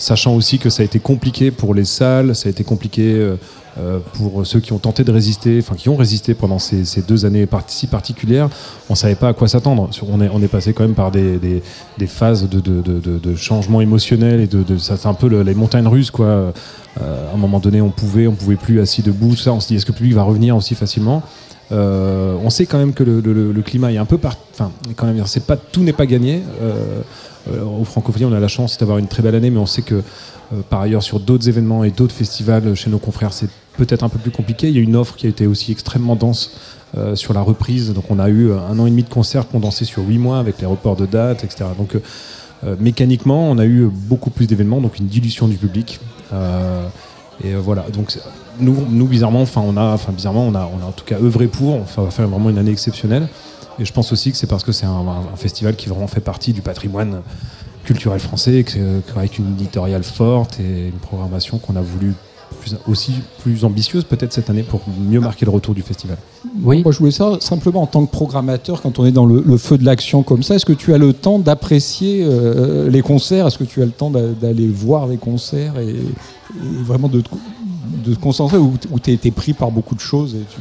sachant 0.00 0.34
aussi 0.34 0.58
que 0.58 0.70
ça 0.70 0.82
a 0.82 0.84
été 0.84 0.98
compliqué 0.98 1.50
pour 1.50 1.74
les 1.74 1.84
salles, 1.84 2.34
ça 2.34 2.48
a 2.48 2.50
été 2.50 2.64
compliqué 2.64 3.02
euh, 3.02 3.36
euh, 3.78 3.98
pour 4.14 4.44
ceux 4.46 4.58
qui 4.58 4.72
ont 4.72 4.78
tenté 4.78 5.04
de 5.04 5.12
résister, 5.12 5.58
enfin 5.60 5.76
qui 5.76 5.88
ont 5.88 5.96
résisté 5.96 6.34
pendant 6.34 6.58
ces, 6.58 7.02
deux 7.06 7.24
années 7.26 7.46
si 7.68 7.86
particulières, 7.86 8.48
on 8.88 8.94
savait 8.94 9.14
pas 9.14 9.28
à 9.28 9.32
quoi 9.32 9.46
s'attendre. 9.46 9.90
On 10.08 10.42
est, 10.42 10.48
passé 10.48 10.72
quand 10.72 10.82
même 10.82 10.94
par 10.94 11.10
des, 11.10 11.62
phases 12.06 12.48
de, 12.48 13.34
changement 13.36 13.80
émotionnel 13.80 14.40
et 14.40 14.46
de, 14.46 14.78
ça 14.78 14.96
c'est 14.96 15.06
un 15.08 15.14
peu 15.14 15.28
le- 15.28 15.42
les 15.42 15.54
montagnes 15.54 15.86
russes 15.86 16.10
quoi. 16.10 16.52
Euh, 17.00 17.30
à 17.30 17.34
un 17.34 17.38
moment 17.38 17.60
donné, 17.60 17.80
on 17.80 17.90
pouvait, 17.90 18.26
on 18.26 18.34
pouvait 18.34 18.56
plus 18.56 18.80
assis 18.80 19.02
debout, 19.02 19.36
ça. 19.36 19.52
On 19.52 19.60
se 19.60 19.68
dit 19.68 19.76
est-ce 19.76 19.86
que 19.86 19.92
le 19.92 19.96
public 19.96 20.14
va 20.14 20.24
revenir 20.24 20.56
aussi 20.56 20.74
facilement? 20.74 21.22
Euh, 21.72 22.36
on 22.42 22.50
sait 22.50 22.66
quand 22.66 22.78
même 22.78 22.92
que 22.92 23.04
le, 23.04 23.62
climat 23.62 23.92
est 23.92 23.98
un 23.98 24.04
peu 24.04 24.18
par... 24.18 24.36
Enfin, 24.52 24.72
quand 24.96 25.06
même, 25.06 25.22
c'est 25.26 25.46
pas 25.46 25.56
tout 25.56 25.82
n'est 25.82 25.92
pas 25.92 26.06
gagné. 26.06 26.42
Euh, 26.60 27.02
euh, 27.50 27.62
au 27.62 27.84
Francophonie, 27.84 28.24
on 28.24 28.32
a 28.32 28.40
la 28.40 28.48
chance 28.48 28.78
d'avoir 28.78 28.98
une 28.98 29.06
très 29.06 29.22
belle 29.22 29.34
année, 29.34 29.50
mais 29.50 29.58
on 29.58 29.66
sait 29.66 29.82
que 29.82 30.02
par 30.68 30.80
ailleurs 30.80 31.04
sur 31.04 31.20
d'autres 31.20 31.48
événements 31.48 31.84
et 31.84 31.92
d'autres 31.92 32.14
festivals 32.14 32.74
chez 32.74 32.90
nos 32.90 32.98
confrères, 32.98 33.32
c'est 33.32 33.48
peut-être 33.76 34.02
un 34.02 34.08
peu 34.08 34.18
plus 34.18 34.32
compliqué. 34.32 34.68
Il 34.68 34.74
y 34.74 34.78
a 34.78 34.82
une 34.82 34.96
offre 34.96 35.14
qui 35.14 35.26
a 35.26 35.28
été 35.28 35.46
aussi 35.46 35.70
extrêmement 35.70 36.16
dense 36.16 36.58
sur 37.14 37.32
la 37.34 37.40
reprise. 37.40 37.92
Donc 37.94 38.10
on 38.10 38.18
a 38.18 38.28
eu 38.28 38.52
un 38.52 38.76
an 38.80 38.86
et 38.86 38.90
demi 38.90 39.04
de 39.04 39.08
concerts 39.08 39.46
condensés 39.46 39.84
sur 39.84 40.02
huit 40.02 40.18
mois 40.18 40.40
avec 40.40 40.60
les 40.60 40.66
reports 40.66 40.96
de 40.96 41.06
dates, 41.06 41.44
etc. 41.44 41.66
Donc 41.78 41.96
mécaniquement, 42.80 43.48
on 43.48 43.58
a 43.58 43.64
eu 43.64 43.88
beaucoup 43.92 44.30
plus 44.30 44.48
d'événements, 44.48 44.80
donc 44.80 44.98
une 44.98 45.06
dilution 45.06 45.46
du 45.46 45.56
public. 45.56 46.00
Et 47.44 47.54
euh, 47.54 47.58
voilà, 47.60 47.86
donc 47.92 48.16
nous, 48.58 49.06
bizarrement, 49.06 49.42
enfin 49.42 49.62
on 49.64 49.76
a, 49.76 49.94
enfin 49.94 50.12
bizarrement, 50.12 50.46
on 50.46 50.54
a, 50.54 50.70
on 50.78 50.84
a 50.84 50.88
en 50.88 50.92
tout 50.92 51.04
cas 51.04 51.16
œuvré 51.18 51.46
pour. 51.46 51.76
On 51.76 52.02
va 52.02 52.10
faire 52.10 52.28
vraiment 52.28 52.50
une 52.50 52.58
année 52.58 52.72
exceptionnelle. 52.72 53.28
Et 53.78 53.84
je 53.84 53.92
pense 53.92 54.12
aussi 54.12 54.30
que 54.30 54.36
c'est 54.36 54.46
parce 54.46 54.64
que 54.64 54.72
c'est 54.72 54.84
un, 54.86 54.90
un- 54.90 55.36
festival 55.36 55.74
qui 55.74 55.88
vraiment 55.88 56.06
fait 56.08 56.20
partie 56.20 56.52
du 56.52 56.60
patrimoine 56.60 57.22
culturel 57.84 58.20
français, 58.20 58.64
qu'avec 58.64 59.38
une 59.38 59.52
éditoriale 59.54 60.02
forte 60.04 60.60
et 60.60 60.88
une 60.88 60.98
programmation 61.00 61.56
qu'on 61.58 61.76
a 61.76 61.80
voulu 61.80 62.14
plus, 62.60 62.76
aussi 62.86 63.12
plus 63.42 63.64
ambitieuse 63.64 64.04
peut-être 64.04 64.32
cette 64.32 64.50
année 64.50 64.62
pour 64.62 64.80
mieux 65.10 65.20
marquer 65.20 65.44
le 65.44 65.50
retour 65.50 65.74
du 65.74 65.82
festival. 65.82 66.16
Oui. 66.62 66.82
Moi, 66.82 66.92
je 66.92 66.98
voulais 66.98 67.10
ça 67.10 67.38
simplement 67.40 67.82
en 67.82 67.86
tant 67.86 68.04
que 68.06 68.10
programmateur, 68.10 68.82
quand 68.82 68.98
on 68.98 69.04
est 69.06 69.12
dans 69.12 69.26
le, 69.26 69.42
le 69.44 69.56
feu 69.56 69.78
de 69.78 69.84
l'action 69.84 70.22
comme 70.22 70.42
ça, 70.42 70.54
est-ce 70.54 70.66
que 70.66 70.72
tu 70.72 70.94
as 70.94 70.98
le 70.98 71.12
temps 71.12 71.38
d'apprécier 71.38 72.22
euh, 72.22 72.88
les 72.90 73.02
concerts? 73.02 73.46
Est-ce 73.46 73.58
que 73.58 73.64
tu 73.64 73.82
as 73.82 73.86
le 73.86 73.92
temps 73.92 74.10
d'a- 74.10 74.28
d'aller 74.42 74.68
voir 74.68 75.06
les 75.06 75.16
concerts 75.16 75.78
et, 75.78 75.88
et 75.90 76.82
vraiment 76.84 77.08
de 77.08 77.20
te, 77.20 77.30
de 78.06 78.14
te 78.14 78.20
concentrer 78.20 78.58
ou 78.58 78.74
tu 79.02 79.12
es, 79.12 79.30
pris 79.30 79.52
par 79.52 79.70
beaucoup 79.70 79.94
de 79.94 80.00
choses 80.00 80.34
et 80.34 80.44
tu... 80.54 80.60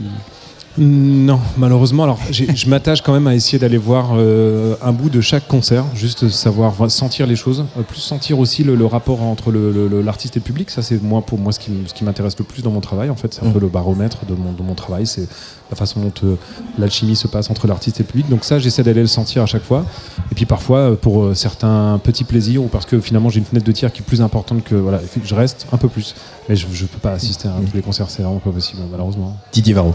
Non, 0.77 1.39
malheureusement. 1.57 2.03
Alors, 2.03 2.19
je 2.31 2.69
m'attache 2.69 3.01
quand 3.01 3.11
même 3.11 3.27
à 3.27 3.35
essayer 3.35 3.59
d'aller 3.59 3.77
voir 3.77 4.11
euh, 4.13 4.75
un 4.81 4.93
bout 4.93 5.09
de 5.09 5.19
chaque 5.19 5.47
concert, 5.47 5.83
juste 5.95 6.29
savoir 6.29 6.71
vo- 6.71 6.87
sentir 6.87 7.27
les 7.27 7.35
choses, 7.35 7.65
euh, 7.77 7.81
plus 7.81 7.99
sentir 7.99 8.39
aussi 8.39 8.63
le, 8.63 8.75
le 8.75 8.85
rapport 8.85 9.21
entre 9.23 9.51
l'artiste 9.51 10.37
et 10.37 10.39
le 10.39 10.43
public. 10.45 10.69
Ça, 10.69 10.81
c'est 10.81 11.01
moi 11.03 11.21
pour 11.21 11.37
moi 11.39 11.51
ce 11.51 11.59
qui, 11.59 12.03
m'intéresse 12.03 12.37
le 12.37 12.45
plus 12.45 12.61
dans 12.61 12.71
mon 12.71 12.81
travail. 12.81 13.09
En 13.09 13.15
fait, 13.15 13.33
c'est 13.33 13.43
un 13.43 13.49
Mm. 13.49 13.53
peu 13.53 13.59
le 13.59 13.67
baromètre 13.67 14.25
de 14.25 14.35
mon, 14.35 14.53
de 14.53 14.61
mon 14.61 14.75
travail. 14.75 15.05
C'est 15.05 15.27
la 15.69 15.75
façon 15.75 15.99
dont 16.01 16.11
euh, 16.23 16.35
l'alchimie 16.77 17.15
se 17.15 17.27
passe 17.27 17.49
entre 17.49 17.67
l'artiste 17.67 17.99
et 17.99 18.03
le 18.03 18.07
public. 18.07 18.29
Donc 18.29 18.43
ça, 18.43 18.57
j'essaie 18.59 18.83
d'aller 18.83 19.01
le 19.01 19.07
sentir 19.07 19.43
à 19.43 19.45
chaque 19.45 19.63
fois. 19.63 19.85
Et 20.31 20.35
puis 20.35 20.45
parfois, 20.45 20.77
euh, 20.79 20.95
pour 20.95 21.23
euh, 21.23 21.33
certains 21.33 21.99
petits 22.03 22.23
plaisirs 22.23 22.63
ou 22.63 22.67
parce 22.67 22.85
que 22.85 22.99
finalement 22.99 23.29
j'ai 23.29 23.39
une 23.39 23.45
fenêtre 23.45 23.65
de 23.65 23.71
tir 23.71 23.91
qui 23.93 24.01
est 24.01 24.05
plus 24.05 24.21
importante 24.21 24.63
que 24.63 24.75
voilà, 24.75 24.99
il 25.01 25.07
faut 25.07 25.19
que 25.19 25.27
je 25.27 25.35
reste 25.35 25.67
un 25.71 25.77
peu 25.77 25.87
plus. 25.87 26.15
Mais 26.47 26.55
je, 26.55 26.65
je 26.71 26.85
peux 26.85 26.97
pas 26.99 27.11
assister 27.11 27.47
à 27.47 27.53
tous 27.69 27.75
les 27.75 27.81
concerts, 27.83 28.09
c'est 28.09 28.23
vraiment 28.23 28.39
pas 28.39 28.51
possible 28.51 28.81
malheureusement. 28.91 29.37
Didier 29.51 29.73
Varro. 29.73 29.93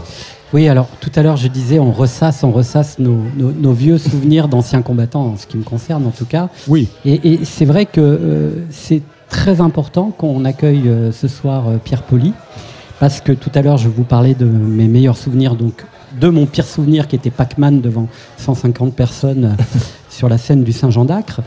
Oui, 0.53 0.69
alors 0.69 0.87
tout 1.01 1.11
à 1.15 1.21
l'heure 1.23 1.35
je 1.37 1.47
disais 1.49 1.79
on 1.79 1.91
ressasse, 1.91 2.43
on 2.43 2.51
ressasse 2.51 2.97
nos, 2.99 3.17
nos- 3.35 3.51
nos 3.51 3.73
vieux 3.73 3.97
souvenirs 3.97 4.47
d'anciens 4.47 4.81
combattants, 4.81 5.25
en 5.33 5.37
ce 5.37 5.47
qui 5.47 5.57
me 5.57 5.63
concerne 5.63 6.05
en 6.05 6.11
tout 6.11 6.25
cas. 6.25 6.49
Oui. 6.69 6.87
Et, 7.03 7.33
et 7.33 7.45
c'est 7.45 7.65
vrai 7.65 7.85
que 7.85 7.99
euh, 7.99 8.51
c'est 8.69 9.01
très 9.27 9.59
important 9.59 10.11
qu'on 10.17 10.45
accueille 10.45 10.87
euh, 10.87 11.11
ce 11.11 11.27
soir 11.27 11.67
euh, 11.67 11.77
Pierre 11.83 12.03
Poli, 12.03 12.31
parce 12.99 13.21
que 13.21 13.31
tout 13.31 13.51
à 13.55 13.61
l'heure 13.61 13.77
je 13.77 13.89
vous 13.89 14.03
parlais 14.03 14.33
de 14.35 14.45
mes 14.45 14.87
meilleurs 14.87 15.17
souvenirs, 15.17 15.55
donc 15.55 15.83
de 16.19 16.29
mon 16.29 16.45
pire 16.45 16.65
souvenir 16.65 17.07
qui 17.07 17.15
était 17.17 17.29
Pac-Man 17.31 17.81
devant 17.81 18.07
150 18.37 18.93
personnes 18.93 19.55
sur 20.09 20.29
la 20.29 20.37
scène 20.37 20.63
du 20.63 20.71
Saint-Jean 20.71 21.03
d'Acre. 21.05 21.41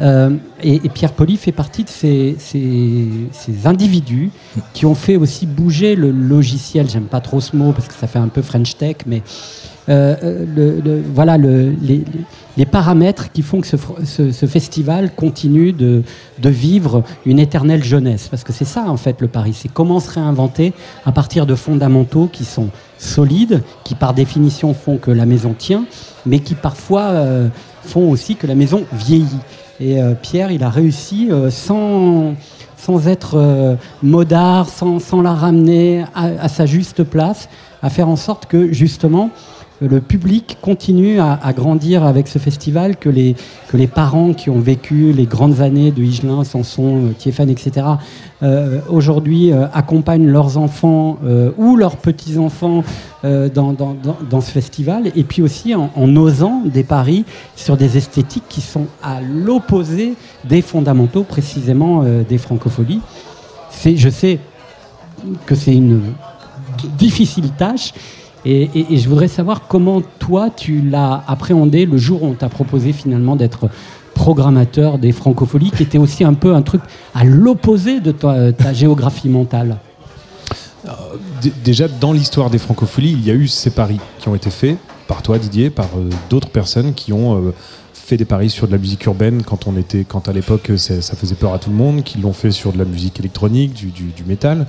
Euh, 0.00 0.30
et, 0.62 0.76
et 0.84 0.88
Pierre 0.88 1.12
Poli 1.12 1.36
fait 1.36 1.52
partie 1.52 1.84
de 1.84 1.88
ces, 1.88 2.34
ces- 2.38 3.06
ces 3.32 3.66
individus 3.66 4.30
qui 4.72 4.86
ont 4.86 4.94
fait 4.96 5.16
aussi 5.16 5.46
bouger 5.46 5.94
le 5.94 6.10
logiciel. 6.10 6.88
J'aime 6.90 7.04
pas 7.04 7.20
trop 7.20 7.40
ce 7.40 7.54
mot 7.54 7.72
parce 7.72 7.86
que 7.86 7.94
ça 7.94 8.06
fait 8.08 8.18
un 8.18 8.26
peu 8.28 8.42
French 8.42 8.76
Tech, 8.76 8.96
mais 9.06 9.22
le, 9.88 10.80
le- 10.84 11.02
voilà 11.14 11.36
le- 11.36 11.70
les, 11.82 12.04
les- 12.56 12.66
paramètres 12.66 13.30
qui 13.32 13.42
font 13.42 13.60
que 13.60 13.66
ce, 13.66 13.76
ce- 14.04 14.32
ce 14.32 14.46
festival 14.46 15.10
continue 15.14 15.72
de, 15.72 16.02
de 16.40 16.48
vivre 16.48 17.02
une 17.26 17.38
éternelle 17.38 17.84
jeunesse. 17.84 18.28
Parce 18.28 18.44
que 18.44 18.52
c'est 18.52 18.64
ça, 18.64 18.84
en 18.88 18.96
fait, 18.96 19.20
le 19.20 19.28
pari. 19.28 19.52
C'est 19.52 19.72
comment 19.72 20.00
se 20.00 20.10
réinventer 20.10 20.72
à 21.04 21.12
partir 21.12 21.46
de 21.46 21.54
fondamentaux 21.54 22.28
qui 22.32 22.44
sont 22.44 22.68
solides, 22.98 23.62
qui 23.84 23.94
par 23.94 24.14
définition 24.14 24.72
font 24.72 24.96
que 24.96 25.10
la 25.10 25.26
maison 25.26 25.54
tient, 25.56 25.84
mais 26.24 26.38
qui 26.38 26.54
parfois 26.54 27.02
euh, 27.02 27.48
font 27.82 28.08
aussi 28.10 28.36
que 28.36 28.46
la 28.46 28.54
maison 28.54 28.84
vieillit. 28.92 29.26
Et 29.80 30.00
euh, 30.00 30.14
Pierre, 30.14 30.50
il 30.52 30.62
a 30.62 30.70
réussi 30.70 31.28
euh, 31.30 31.50
sans, 31.50 32.34
sans 32.76 33.08
être 33.08 33.34
euh, 33.36 33.74
modard, 34.02 34.68
sans, 34.68 35.00
sans 35.00 35.20
la 35.20 35.34
ramener 35.34 36.04
à, 36.14 36.26
à 36.40 36.48
sa 36.48 36.64
juste 36.64 37.02
place, 37.02 37.48
à 37.82 37.90
faire 37.90 38.08
en 38.08 38.16
sorte 38.16 38.46
que 38.46 38.72
justement 38.72 39.30
le 39.88 40.00
public 40.00 40.58
continue 40.62 41.20
à, 41.20 41.38
grandir 41.54 42.04
avec 42.04 42.28
ce 42.28 42.38
festival, 42.38 42.96
que 42.96 43.08
les, 43.08 43.34
que 43.68 43.76
les 43.76 43.86
parents 43.86 44.32
qui 44.32 44.50
ont 44.50 44.58
vécu 44.60 45.12
les 45.12 45.26
grandes 45.26 45.60
années 45.60 45.90
de 45.90 46.02
Higelin, 46.02 46.44
Sanson, 46.44 46.96
euh, 46.96 47.12
Thiéphane, 47.18 47.50
etc., 47.50 47.86
euh, 48.42 48.80
aujourd'hui 48.88 49.52
euh, 49.52 49.66
accompagnent 49.72 50.26
leurs 50.26 50.58
enfants 50.58 51.18
euh, 51.24 51.50
ou 51.58 51.76
leurs 51.76 51.96
petits-enfants 51.96 52.84
euh, 53.24 53.48
dans, 53.48 53.72
dans- 53.72 53.96
dans- 54.28 54.40
ce 54.40 54.50
festival, 54.50 55.10
et 55.16 55.24
puis 55.24 55.40
aussi 55.42 55.74
en, 55.74 55.90
osant 56.16 56.62
des 56.66 56.84
paris 56.84 57.24
sur 57.56 57.76
des 57.76 57.96
esthétiques 57.96 58.44
qui 58.48 58.60
sont 58.60 58.86
à 59.02 59.20
l'opposé 59.22 60.14
des 60.44 60.62
fondamentaux, 60.62 61.22
précisément 61.22 62.02
euh, 62.04 62.22
des 62.28 62.38
francopholies. 62.38 63.00
Je 63.84 64.08
sais 64.08 64.38
que 65.46 65.54
c'est 65.54 65.74
une 65.74 66.00
difficile 66.98 67.50
tâche. 67.50 67.92
Et, 68.46 68.68
je 68.96 69.08
voudrais 69.08 69.28
savoir 69.28 69.66
comment 69.68 70.02
toi 70.18 70.50
tu 70.54 70.82
l'as 70.82 71.24
appréhendé 71.26 71.86
le 71.86 71.96
jour 71.96 72.22
où 72.22 72.26
on 72.26 72.34
t'a 72.34 72.48
proposé 72.48 72.92
finalement 72.92 73.36
d'être 73.36 73.68
programmateur 74.14 74.98
des 74.98 75.12
francopholies, 75.12 75.70
qui 75.70 75.82
était 75.82 75.98
aussi 75.98 76.24
un 76.24 76.34
peu 76.34 76.54
un 76.54 76.62
truc 76.62 76.82
à 77.14 77.24
l'opposé 77.24 78.00
de 78.00 78.12
ta, 78.12 78.52
ta 78.52 78.72
géographie 78.72 79.28
mentale. 79.28 79.78
D- 81.42 81.52
Déjà, 81.64 81.88
dans 81.88 82.12
l'histoire 82.12 82.50
des 82.50 82.58
francopholies, 82.58 83.12
il 83.12 83.24
y 83.24 83.30
a 83.30 83.34
eu 83.34 83.48
ces 83.48 83.70
paris 83.70 83.98
qui 84.18 84.28
ont 84.28 84.34
été 84.34 84.50
faits 84.50 84.76
par 85.08 85.22
toi, 85.22 85.38
Didier, 85.38 85.70
par 85.70 85.86
euh, 85.96 86.08
d'autres 86.30 86.48
personnes 86.50 86.94
qui 86.94 87.12
ont 87.12 87.36
euh, 87.36 87.54
fait 87.92 88.16
des 88.16 88.24
paris 88.24 88.50
sur 88.50 88.66
de 88.66 88.72
la 88.72 88.78
musique 88.78 89.04
urbaine 89.06 89.42
quand 89.42 89.66
on 89.66 89.76
était, 89.76 90.04
quand 90.04 90.28
à 90.28 90.32
l'époque 90.32 90.70
euh, 90.70 90.76
ça 90.76 91.16
faisait 91.16 91.34
peur 91.34 91.52
à 91.54 91.58
tout 91.58 91.70
le 91.70 91.76
monde, 91.76 92.02
qui 92.04 92.18
l'ont 92.18 92.32
fait 92.32 92.50
sur 92.50 92.72
de 92.72 92.78
la 92.78 92.84
musique 92.84 93.18
électronique, 93.18 93.72
du 93.74 94.24
métal. 94.26 94.66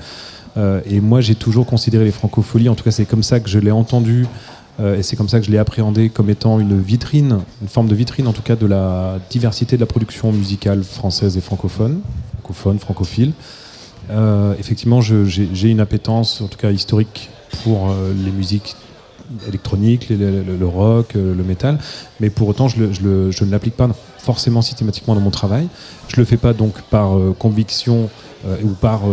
Euh, 0.58 0.82
et 0.86 1.02
moi, 1.02 1.22
j'ai 1.22 1.36
toujours 1.36 1.66
considéré 1.66 2.06
les 2.06 2.12
francopholies, 2.12 2.70
en 2.70 2.76
tout 2.76 2.84
cas, 2.84 2.92
c'est 2.92 3.06
comme 3.06 3.24
ça 3.24 3.40
que 3.40 3.50
je 3.50 3.60
l'ai 3.60 3.72
entendu. 3.72 4.26
euh, 4.80 4.98
et 4.98 5.04
c'est 5.04 5.16
comme 5.16 5.30
ça 5.30 5.40
que 5.40 5.46
je 5.46 5.52
l'ai 5.52 5.58
appréhendé 5.58 6.10
comme 6.10 6.30
étant 6.30 6.60
une 6.60 6.80
vitrine, 6.82 7.40
une 7.62 7.68
forme 7.68 7.88
de 7.88 7.96
vitrine 7.96 8.28
en 8.28 8.34
tout 8.34 8.42
cas 8.42 8.58
de 8.58 8.66
la 8.66 9.20
diversité 9.30 9.78
de 9.78 9.82
la 9.82 9.86
production 9.86 10.32
musicale 10.34 10.84
française 10.84 11.38
et 11.38 11.42
francophone, 11.42 12.02
francophone, 12.40 12.80
francophile. 12.80 13.32
Euh, 14.12 14.54
effectivement, 14.60 15.02
j'ai 15.02 15.70
une 15.70 15.80
appétence, 15.80 16.42
en 16.42 16.48
tout 16.48 16.58
cas 16.58 16.72
historique, 16.72 17.30
pour 17.64 17.94
les 18.24 18.32
musiques 18.32 18.76
électroniques, 19.48 20.08
le, 20.10 20.68
rock, 20.68 21.14
le 21.14 21.44
métal, 21.44 21.80
mais 22.20 22.30
pour 22.30 22.50
autant, 22.50 22.68
je, 22.68 22.84
ne 22.84 23.52
l'applique 23.52 23.76
pas 23.76 23.90
forcément 24.18 24.62
systématiquement 24.62 25.16
dans 25.16 25.22
mon 25.22 25.32
travail. 25.32 25.68
Je 26.10 26.18
le 26.18 26.26
fais 26.26 26.38
pas 26.38 26.54
donc 26.54 26.82
par 26.92 27.18
conviction 27.40 28.10
ou 28.62 28.70
par 28.70 29.04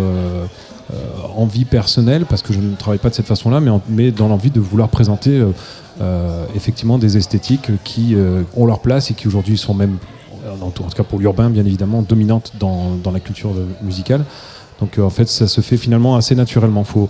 envie 1.36 1.64
personnelle, 1.64 2.26
parce 2.26 2.42
que 2.42 2.52
je 2.52 2.60
ne 2.60 2.74
travaille 2.74 2.98
pas 2.98 3.08
de 3.10 3.14
cette 3.14 3.26
façon-là, 3.26 3.60
mais, 3.88 4.10
dans 4.10 4.28
l'envie 4.28 4.50
de 4.50 4.60
vouloir 4.60 4.88
présenter 4.88 5.30
euh, 5.38 5.50
euh, 6.00 6.44
effectivement 6.54 6.98
des 6.98 7.16
esthétiques 7.16 7.70
qui 7.84 8.14
euh, 8.14 8.42
ont 8.56 8.66
leur 8.66 8.80
place 8.80 9.10
et 9.10 9.14
qui 9.14 9.26
aujourd'hui 9.28 9.58
sont 9.58 9.74
même, 9.74 9.98
en 10.60 10.70
tout 10.70 10.84
cas 10.96 11.02
pour 11.02 11.18
l'urbain 11.18 11.50
bien 11.50 11.64
évidemment, 11.64 12.02
dominantes 12.02 12.52
dans, 12.58 12.98
la 13.12 13.20
culture 13.20 13.50
euh, 13.50 13.66
musicale. 13.82 14.24
Donc 14.80 14.98
euh, 14.98 15.02
en 15.02 15.10
fait, 15.10 15.28
ça 15.28 15.46
se 15.46 15.60
fait 15.60 15.76
finalement 15.76 16.16
assez 16.16 16.34
naturellement. 16.34 16.84
Faut, 16.84 17.08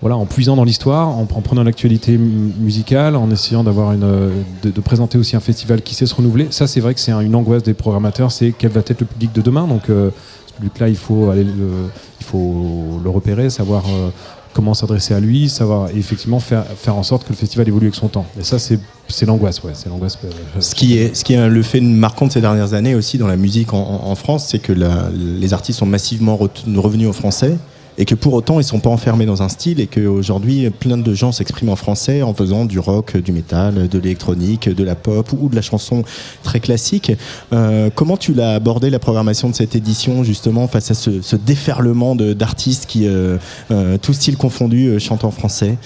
voilà, 0.00 0.16
en 0.16 0.26
puisant 0.26 0.56
dans 0.56 0.64
l'histoire, 0.64 1.08
en, 1.08 1.22
en 1.22 1.40
prenant 1.40 1.62
l'actualité 1.62 2.18
mu- 2.18 2.52
musicale, 2.58 3.14
en 3.14 3.30
essayant 3.30 3.62
d'avoir 3.62 3.92
une, 3.92 4.02
euh, 4.02 4.30
de, 4.62 4.80
présenter 4.80 5.16
aussi 5.16 5.36
un 5.36 5.40
festival 5.40 5.80
qui 5.80 5.94
sait 5.94 6.06
se 6.06 6.14
renouveler. 6.14 6.48
Ça, 6.50 6.66
c'est 6.66 6.80
vrai 6.80 6.92
que 6.92 7.00
c'est 7.00 7.12
un- 7.12 7.20
une 7.20 7.36
angoisse 7.36 7.62
des 7.62 7.72
programmateurs, 7.74 8.32
c'est 8.32 8.52
quel 8.56 8.72
va 8.72 8.80
être 8.80 9.00
le 9.00 9.06
public 9.06 9.32
de 9.32 9.40
demain. 9.40 9.66
Donc 9.66 9.88
euh, 9.90 10.10
ce 10.52 10.56
public-là, 10.56 10.88
il 10.88 10.96
faut 10.96 11.30
aller, 11.30 11.44
le, 11.44 13.10
repérer, 13.10 13.50
savoir 13.50 13.84
euh, 13.88 14.10
comment 14.52 14.74
s'adresser 14.74 15.14
à 15.14 15.20
lui, 15.20 15.48
savoir 15.48 15.88
effectivement 15.94 16.40
faire, 16.40 16.64
en 16.88 17.02
sorte 17.02 17.24
que 17.24 17.30
le 17.30 17.36
festival 17.36 17.68
évolue 17.68 17.86
avec 17.86 17.94
son 17.94 18.08
temps. 18.08 18.26
Et 18.38 18.44
ça, 18.44 18.58
c'est 18.58 18.78
l'angoisse, 19.26 19.60
euh, 19.64 20.60
Ce 20.60 20.74
qui 20.74 20.98
est, 20.98 21.48
le 21.48 21.62
fait 21.62 21.80
marquant 21.80 22.26
de 22.26 22.32
ces 22.32 22.40
dernières 22.40 22.74
années 22.74 22.94
aussi 22.94 23.18
dans 23.18 23.26
la 23.26 23.36
musique 23.36 23.72
en, 23.72 24.14
France, 24.14 24.48
c'est 24.48 24.58
que 24.58 24.72
les 24.72 25.52
artistes 25.52 25.78
sont 25.78 25.86
massivement 25.86 26.36
revenus 26.36 27.08
au 27.08 27.12
français 27.12 27.56
et 27.98 28.04
que 28.04 28.14
pour 28.14 28.32
autant 28.34 28.58
ils 28.58 28.64
sont 28.64 28.80
pas 28.80 28.90
enfermés 28.90 29.26
dans 29.26 29.42
un 29.42 29.48
style 29.48 29.80
et 29.80 29.86
qu'aujourd'hui 29.86 30.70
plein 30.70 30.96
de 30.98 31.14
gens 31.14 31.32
s'expriment 31.32 31.70
en 31.70 31.76
français 31.76 32.22
en 32.22 32.32
faisant 32.34 32.64
du 32.64 32.78
rock, 32.78 33.16
du 33.16 33.32
métal, 33.32 33.88
de 33.88 33.98
l'électronique, 33.98 34.68
de 34.68 34.84
la 34.84 34.94
pop 34.94 35.30
ou 35.38 35.48
de 35.48 35.54
la 35.56 35.62
chanson 35.62 36.02
très 36.42 36.60
classique. 36.60 37.12
Euh, 37.52 37.90
comment 37.94 38.16
tu 38.16 38.32
l'as 38.34 38.54
abordé 38.54 38.90
la 38.90 38.98
programmation 38.98 39.48
de 39.50 39.54
cette 39.54 39.74
édition 39.76 40.24
justement 40.24 40.68
face 40.68 40.90
à 40.90 40.94
ce, 40.94 41.20
ce 41.22 41.36
déferlement 41.36 42.14
d'artistes 42.16 42.86
qui, 42.86 43.06
euh, 43.06 43.36
euh, 43.70 43.98
tous 44.00 44.14
styles 44.14 44.36
confondus, 44.36 44.88
euh, 44.88 44.98
chantent 44.98 45.24
en 45.24 45.30
français? 45.30 45.76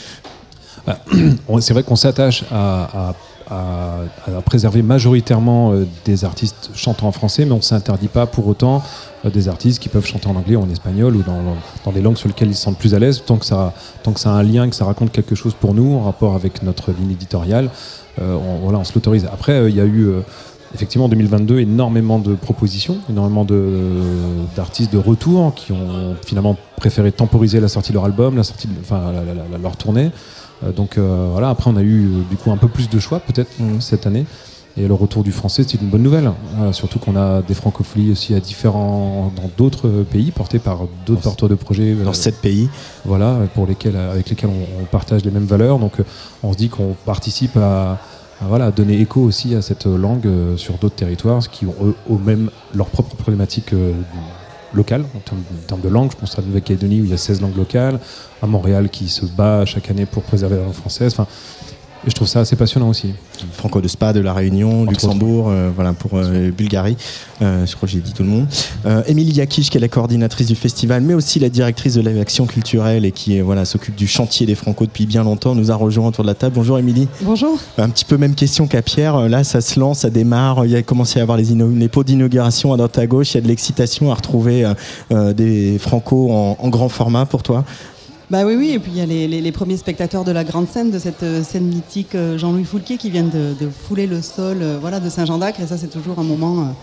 On- 1.49 1.61
C'est 1.61 1.73
vrai 1.75 1.83
qu'on 1.83 1.97
s'attache 1.97 2.45
à- 2.51 3.15
à- 3.51 3.99
à 4.27 4.41
préserver 4.43 4.83
majoritairement 4.83 5.73
euh, 5.73 5.87
des 6.05 6.25
artistes 6.25 6.71
chantant 6.75 7.07
en 7.09 7.13
français, 7.13 7.45
mais 7.45 7.53
on 7.53 7.57
ne 7.57 7.61
s'interdit 7.63 8.09
pas 8.09 8.27
pour 8.27 8.47
autant 8.49 8.83
euh, 9.25 9.31
des 9.31 9.49
artistes 9.49 9.81
qui 9.81 9.89
peuvent 9.89 10.07
chanter 10.07 10.27
en 10.29 10.37
anglais 10.37 10.57
ou 10.57 10.63
en 10.63 10.71
espagnol 10.71 11.17
ou 11.17 11.23
dans, 11.23 11.41
dans 11.85 11.93
des 11.93 12.01
langues 12.03 12.17
sur 12.17 12.29
lesquelles 12.29 12.49
ils 12.49 12.57
se 12.57 12.63
sentent 12.63 12.79
plus 12.79 12.95
à 12.95 12.99
l'aise, 12.99 13.23
tant 13.25 13.37
que 13.37 13.47
ça, 13.47 13.73
tant 14.03 14.13
que 14.13 14.21
ça 14.21 14.31
a 14.31 14.35
un 14.35 14.43
lien, 14.43 14.69
que 14.69 14.75
ça 14.77 14.85
raconte 14.85 15.13
quelque 15.13 15.35
chose 15.35 15.55
pour 15.55 15.75
nous 15.75 15.95
en 15.95 16.03
rapport 16.03 16.35
avec 16.35 16.63
notre 16.63 16.91
ligne 16.93 17.13
éditoriale, 17.13 17.71
euh, 18.21 18.35
on, 18.37 18.63
voilà, 18.65 18.79
on 18.79 18.85
se 18.85 18.95
l'autorise. 18.95 19.27
Après, 19.33 19.53
euh, 19.53 19.71
il 19.71 19.77
y 19.77 19.81
a 19.81 19.85
eu 19.87 20.09
effectivement 20.75 21.07
en 21.07 21.09
2022 21.09 21.61
énormément 21.61 22.19
de 22.19 22.35
propositions, 22.35 22.99
énormément 23.09 23.45
d'artistes 24.57 24.93
de, 24.93 24.99
retour 24.99 25.55
qui 25.55 25.73
ont 25.73 26.17
finalement 26.25 26.57
préféré 26.77 27.13
temporiser 27.13 27.61
la 27.61 27.69
sortie 27.69 27.91
de 27.91 27.95
leur 27.95 28.05
album, 28.05 28.37
la 28.37 28.43
sortie 28.43 28.67
de- 28.67 28.73
enfin, 28.81 29.13
la- 29.13 29.23
la- 29.25 29.35
la- 29.51 29.59
leur 29.63 29.77
tournée. 29.77 30.11
Euh, 30.65 30.73
donc 30.73 30.97
euh, 30.99 31.29
voilà, 31.33 31.51
après 31.51 31.71
on 31.71 31.77
a 31.77 31.83
eu 31.83 32.07
euh, 32.07 32.23
du 32.31 32.37
coup 32.37 32.51
un 32.51 32.57
peu 32.57 32.69
plus 32.69 32.89
de 32.89 32.99
choix 32.99 33.21
peut-être 33.21 33.51
Mhm. 33.61 33.81
cette 33.81 34.07
année. 34.07 34.25
Et 34.79 34.87
le 34.87 34.93
retour 34.93 35.23
du 35.25 35.33
français, 35.33 35.65
c'est 35.67 35.81
une 35.81 35.89
bonne 35.89 36.03
nouvelle. 36.03 36.31
Euh, 36.61 36.71
surtout 36.73 36.99
qu'on 36.99 37.17
a 37.17 37.41
des 37.41 37.55
francopholies 37.55 38.11
aussi 38.13 38.35
à 38.35 38.41
différents, 38.41 39.33
dans 39.35 39.51
d'autres 39.57 39.89
pays, 40.11 40.31
portés 40.33 40.59
par 40.59 40.81
d'autres 41.07 41.23
porteurs 41.23 41.49
de 41.49 41.55
projets. 41.55 41.95
dans 41.95 42.13
sept 42.13 42.37
pays 42.43 42.69
voilà, 43.07 43.39
pour 43.55 43.67
lesquels, 43.67 43.97
avec 43.97 44.29
lesquels 44.29 44.51
on, 44.51 44.83
on 44.83 44.85
partage 44.85 45.25
les 45.25 45.31
mêmes 45.31 45.47
valeurs. 45.47 45.79
Donc 45.79 45.93
on 46.43 46.53
se 46.53 46.59
dit 46.59 46.69
qu'on 46.69 46.95
participe 47.07 47.57
à, 47.57 47.93
à, 48.43 48.47
voilà, 48.49 48.71
donner 48.71 49.01
écho 49.01 49.23
aussi 49.23 49.55
à 49.55 49.63
cette 49.63 49.87
langue 49.87 50.27
euh, 50.27 50.59
sur 50.59 50.75
d'autres 50.77 50.97
territoires 50.97 51.41
qui 51.49 51.65
ont 51.65 51.75
eux, 51.83 51.95
eux-mêmes 52.11 52.51
leurs 52.75 52.89
propres 52.89 53.17
problématiques 53.17 53.73
euh, 53.73 53.93
locales 54.75 55.05
en 55.15 55.21
termes, 55.67 55.81
de 55.81 55.89
langue. 55.89 56.11
Je 56.11 56.17
pense 56.17 56.39
à 56.39 56.41
la 56.41 56.47
Nouvelle-Calédonie 56.49 57.01
où 57.01 57.05
il 57.05 57.11
y 57.11 57.15
a 57.15 57.19
16 57.19 57.41
langues 57.41 57.57
locales, 57.57 58.01
à 58.43 58.47
Montréal 58.47 58.89
qui 58.89 59.09
se 59.09 59.27
bat 59.27 59.65
chaque 59.65 59.91
année 59.91 60.07
pour 60.07 60.23
préserver 60.23 60.57
la 60.57 60.65
langue 60.65 60.73
française. 60.73 61.17
Et 62.07 62.11
je 62.11 62.15
trouve 62.15 62.29
ça 62.29 62.41
assez 62.41 62.55
passionnant 62.57 62.89
aussi. 62.89 63.15
Franco 63.53 63.81
de 63.81 63.89
Spa, 63.89 64.13
de 64.13 64.21
La 64.21 64.33
Réunion, 64.33 64.83
Entre 64.83 64.91
Luxembourg, 64.91 65.49
euh, 65.49 65.71
voilà 65.75 65.93
pour 65.93 66.13
euh, 66.15 66.51
Bulgarie. 66.51 66.97
Euh, 67.43 67.67
je 67.67 67.75
crois 67.75 67.89
que 67.89 67.93
j'ai 67.93 68.01
dit 68.01 68.13
tout 68.13 68.23
le 68.23 68.29
monde. 68.29 68.47
Euh, 68.87 69.03
Émilie 69.07 69.33
Yakish, 69.33 69.71
qui 69.71 69.77
est 69.77 69.81
la 69.81 69.89
coordinatrice 69.89 70.47
du 70.47 70.55
festival, 70.55 71.03
mais 71.03 71.15
aussi 71.15 71.41
la 71.41 71.49
directrice 71.49 71.95
de 71.95 72.01
l'action 72.01 72.47
culturelle 72.47 73.05
et 73.05 73.13
qui 73.13 73.41
voilà 73.41 73.65
s'occupe 73.65 73.97
du 73.97 74.07
chantier 74.07 74.47
des 74.47 74.55
Franco 74.55 74.87
depuis 74.87 75.07
bien 75.07 75.25
longtemps, 75.25 75.55
nous 75.55 75.71
a 75.71 75.75
rejoint 75.75 76.09
autour 76.09 76.23
de 76.23 76.29
la 76.29 76.35
table. 76.35 76.55
Bonjour 76.55 76.79
Émilie. 76.79 77.09
Bonjour. 77.23 77.59
Un 77.77 77.91
petit 77.91 78.05
peu 78.05 78.17
même 78.17 78.35
question 78.35 78.69
qu'à 78.69 78.83
Pierre. 78.83 79.29
Là, 79.29 79.43
ça 79.43 79.61
se 79.61 79.79
lance, 79.81 80.01
ça 80.01 80.11
démarre. 80.11 80.65
Il 80.65 80.71
y 80.71 80.77
a 80.77 80.83
commencé 80.83 81.19
à 81.19 81.23
avoir 81.23 81.37
les, 81.37 81.47
les 81.55 81.89
pots 81.89 82.05
d'inauguration 82.05 82.73
à 82.73 82.77
droite 82.77 82.99
à 82.99 83.07
gauche. 83.07 83.33
Il 83.33 83.39
y 83.39 83.39
a 83.39 83.43
de 83.43 83.49
l'excitation 83.49 84.13
à 84.13 84.15
retrouver 84.15 84.65
des 85.11 85.79
Franco 85.79 86.31
en, 86.31 86.57
en 86.61 86.69
grand 86.69 86.89
format 86.89 87.27
pour 87.27 87.43
toi. 87.43 87.65
Bah 88.29 88.45
oui, 88.45 88.57
oui, 88.57 88.71
et 88.71 88.81
puis 88.81 88.91
il 88.91 88.99
y 88.99 89.01
a 89.01 89.07
les, 89.07 89.53
premiers 89.53 89.77
spectateurs 89.77 90.25
de 90.25 90.33
la 90.33 90.43
grande 90.43 90.69
scène, 90.69 90.91
de 90.91 90.99
cette 90.99 91.23
euh, 91.23 91.45
scène 91.45 91.63
mythique 91.63 92.17
euh, 92.17 92.37
Jean-Louis 92.37 92.65
Foulquier 92.65 92.97
qui 92.97 93.09
viennent 93.09 93.31
de, 93.31 93.69
fouler 93.69 94.09
le 94.09 94.21
sol 94.21 94.59
euh, 94.63 94.79
voilà, 94.81 94.99
de 94.99 95.09
Saint-Jean 95.09 95.39
d'Acre, 95.39 95.61
et 95.61 95.67
ça 95.69 95.79
c'est 95.79 95.87
toujours 95.87 96.19
un 96.19 96.25
moment 96.25 96.75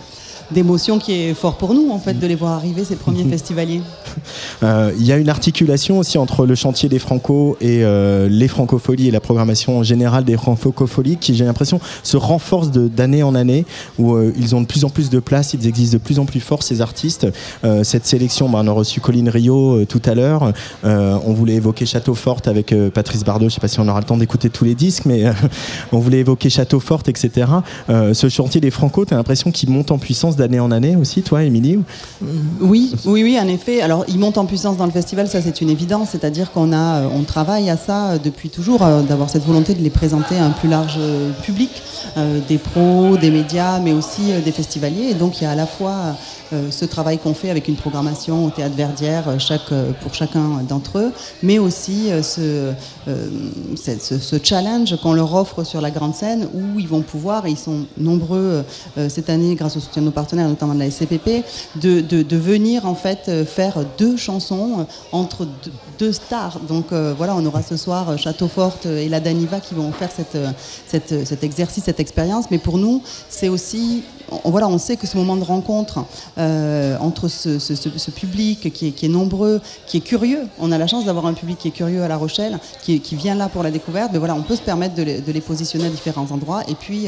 d'émotion 0.52 0.99
qui 0.99 1.14
est 1.14 1.34
fort 1.34 1.57
pour 1.57 1.74
nous, 1.74 1.91
en 1.91 1.99
fait, 1.99 2.14
de 2.20 2.28
les 2.28 2.36
voir 2.36 2.53
arriver, 2.53 2.84
ces 2.84 2.95
premiers 2.95 3.24
festivaliers. 3.24 3.82
Euh, 4.61 4.91
Il 4.98 5.06
y 5.06 5.11
a 5.11 5.18
une 5.18 5.30
articulation 5.30 5.98
aussi 5.98 6.18
entre 6.18 6.45
le 6.45 6.56
chantier 6.56 6.88
des 6.88 6.99
Franco 6.99 7.57
et 7.60 7.84
euh, 7.84 8.30
les 8.30 8.48
Francopholies 8.48 9.07
et 9.07 9.11
la 9.11 9.20
programmation 9.20 9.84
générale 9.84 10.24
des 10.24 10.38
Francopholies 10.38 11.18
qui, 11.18 11.36
j'ai 11.36 11.45
l'impression, 11.45 11.80
se 12.03 12.15
renforce 12.15 12.70
d'année 12.72 13.24
en 13.24 13.36
année, 13.36 13.65
où 13.98 14.14
euh, 14.14 14.32
ils 14.38 14.56
ont 14.56 14.61
de 14.61 14.68
plus 14.68 14.86
en 14.86 14.90
plus 14.90 15.10
de 15.10 15.20
place, 15.20 15.53
ils 15.53 15.68
existent 15.68 15.98
de 15.98 16.02
plus 16.02 16.20
en 16.20 16.26
plus 16.26 16.40
fort, 16.40 16.64
ces 16.64 16.82
artistes. 16.82 17.28
Cette 17.84 18.06
sélection, 18.06 18.49
bah, 18.49 18.60
on 18.64 18.68
a 18.68 18.72
reçu 18.72 18.99
Colline 18.99 19.30
Rio 19.30 19.86
tout 19.86 20.02
à 20.06 20.14
l'heure. 20.14 20.53
On 20.84 21.34
voulait 21.34 21.56
évoquer 21.56 21.86
Château 21.86 22.14
Forte 22.14 22.48
avec 22.48 22.74
Patrice 22.94 23.24
Bardot. 23.24 23.49
Je 23.49 23.56
sais 23.56 23.61
pas 23.61 23.68
si 23.68 23.80
on 23.80 23.88
aura 23.88 23.99
le 23.99 24.06
temps 24.06 24.18
d'écouter 24.18 24.49
tous 24.49 24.65
les 24.65 24.76
disques, 24.76 25.06
mais 25.06 25.24
on 25.91 25.99
voulait 25.99 26.20
évoquer 26.20 26.49
Château 26.49 26.80
Forte, 26.80 27.10
etc. 27.10 27.48
Ce 27.88 28.30
chantier 28.30 28.61
des 28.61 28.72
Franco, 28.72 29.06
tu 29.06 29.14
as 29.14 29.18
l'impression 29.18 29.52
qu'il 29.52 29.70
monte 29.70 29.91
en 29.91 29.98
puissance 29.98 30.32
d'année 30.35 30.60
en 30.60 30.72
année 30.72 30.95
aussi, 30.95 31.22
toi, 31.22 31.43
Émilie 31.43 31.80
Oui, 32.61 32.93
oui, 33.05 33.23
oui, 33.23 33.39
en 33.39 33.47
effet. 33.47 33.81
Alors, 33.81 34.05
il 34.07 34.19
monte 34.19 34.38
en 34.38 34.45
puissance 34.45 34.77
dans 34.77 34.85
le 34.85 34.91
festival, 34.91 35.27
ça 35.27 35.41
c'est 35.41 35.61
une 35.61 35.69
évidence. 35.69 36.10
C'est-à-dire 36.11 36.51
qu'on 36.51 36.72
a, 36.73 37.01
euh, 37.01 37.07
on 37.14 37.23
travaille 37.23 37.69
à 37.69 37.77
ça 37.77 38.11
euh, 38.11 38.18
depuis 38.23 38.49
toujours, 38.49 38.84
euh, 38.84 39.01
d'avoir 39.01 39.30
cette 39.30 39.43
volonté 39.45 39.73
de 39.73 39.81
les 39.81 39.89
présenter 39.89 40.38
à 40.38 40.45
un 40.45 40.51
plus 40.51 40.69
large 40.69 40.95
euh, 40.99 41.31
public, 41.43 41.72
euh, 42.18 42.39
des 42.47 42.57
pros, 42.57 43.18
des 43.18 43.31
médias, 43.31 43.80
mais 43.80 43.93
aussi 43.93 44.31
euh, 44.31 44.41
des 44.41 44.51
festivaliers. 44.51 45.10
Et 45.11 45.14
donc, 45.14 45.39
il 45.41 45.43
y 45.43 45.47
a 45.47 45.51
à 45.51 45.55
la 45.55 45.68
fois 45.68 46.15
euh, 46.53 46.69
ce 46.72 46.85
travail 46.85 47.18
qu'on 47.18 47.34
fait 47.34 47.49
avec 47.49 47.68
une 47.68 47.76
programmation 47.76 48.45
au 48.45 48.49
théâtre 48.49 48.76
Verdière 48.76 49.23
euh, 49.27 49.39
chaque, 49.39 49.72
euh, 49.72 49.91
pour 50.01 50.14
chacun 50.14 50.61
d'entre 50.68 50.99
eux, 50.99 51.11
mais 51.41 51.60
aussi 51.60 52.11
euh, 52.11 52.22
ce, 52.22 52.72
euh, 53.07 53.27
ce, 53.76 54.19
ce 54.19 54.35
challenge 54.43 54.95
qu'on 55.01 55.14
leur 55.14 55.34
offre 55.34 55.64
sur 55.64 55.81
la 55.81 55.91
grande 55.91 56.15
scène 56.15 56.47
où 56.53 56.80
ils 56.80 56.88
vont 56.88 57.01
pouvoir, 57.01 57.45
et 57.45 57.51
ils 57.51 57.57
sont 57.57 57.85
nombreux 57.97 58.64
euh, 58.97 59.10
cette 59.10 59.30
année 59.30 59.55
grâce 59.55 59.77
au 59.77 59.80
soutien 59.80 60.01
de 60.01 60.07
nos 60.07 60.11
partenaires, 60.11 60.22
notamment 60.31 60.73
de 60.73 60.79
la 60.79 60.89
SCPP, 60.89 61.43
de, 61.75 62.35
venir 62.35 62.85
en 62.85 62.95
fait 62.95 63.25
euh, 63.27 63.45
faire 63.45 63.75
deux 63.97 64.17
chansons 64.17 64.79
euh, 64.79 64.83
entre 65.11 65.47
deux, 65.99 66.11
stars. 66.11 66.59
Donc 66.67 66.91
euh, 66.91 67.13
voilà, 67.17 67.35
on 67.35 67.45
aura 67.45 67.61
ce 67.61 67.77
soir 67.77 68.17
Château 68.17 68.47
Forte 68.47 68.85
et 68.85 69.07
la 69.07 69.21
Daniva 69.21 69.59
qui 69.61 69.73
vont 69.73 69.91
faire 69.93 70.09
cette, 70.11 70.37
cet 71.25 71.43
exercice, 71.43 71.85
cette 71.85 72.01
expérience. 72.01 72.45
Mais 72.51 72.57
pour 72.57 72.77
nous, 72.77 73.01
c'est 73.29 73.47
aussi 73.47 74.03
on, 74.43 74.51
voilà, 74.51 74.67
on 74.67 74.77
sait 74.77 74.97
que 74.97 75.07
ce 75.07 75.15
moment 75.15 75.37
de 75.37 75.43
rencontre 75.43 76.05
entre 76.37 77.27
ce, 77.27 78.09
public 78.09 78.73
qui 78.73 78.87
est, 79.01 79.07
nombreux, 79.07 79.61
qui 79.85 79.97
est 79.97 80.01
curieux, 80.01 80.41
on 80.59 80.71
a 80.71 80.77
la 80.77 80.87
chance 80.87 81.05
d'avoir 81.05 81.25
un 81.25 81.33
public 81.33 81.57
qui 81.57 81.69
est 81.69 81.71
curieux 81.71 82.03
à 82.03 82.07
La 82.07 82.17
Rochelle, 82.17 82.59
qui, 82.81 82.99
vient 83.15 83.35
là 83.35 83.47
pour 83.47 83.63
la 83.63 83.71
découverte, 83.71 84.09
mais 84.11 84.19
voilà, 84.19 84.35
on 84.35 84.41
peut 84.41 84.55
se 84.55 84.61
permettre 84.61 84.95
de 84.95 85.03
les, 85.03 85.41
positionner 85.41 85.85
à 85.85 85.89
différents 85.89 86.27
endroits. 86.31 86.63
Et 86.67 86.75
puis, 86.75 87.07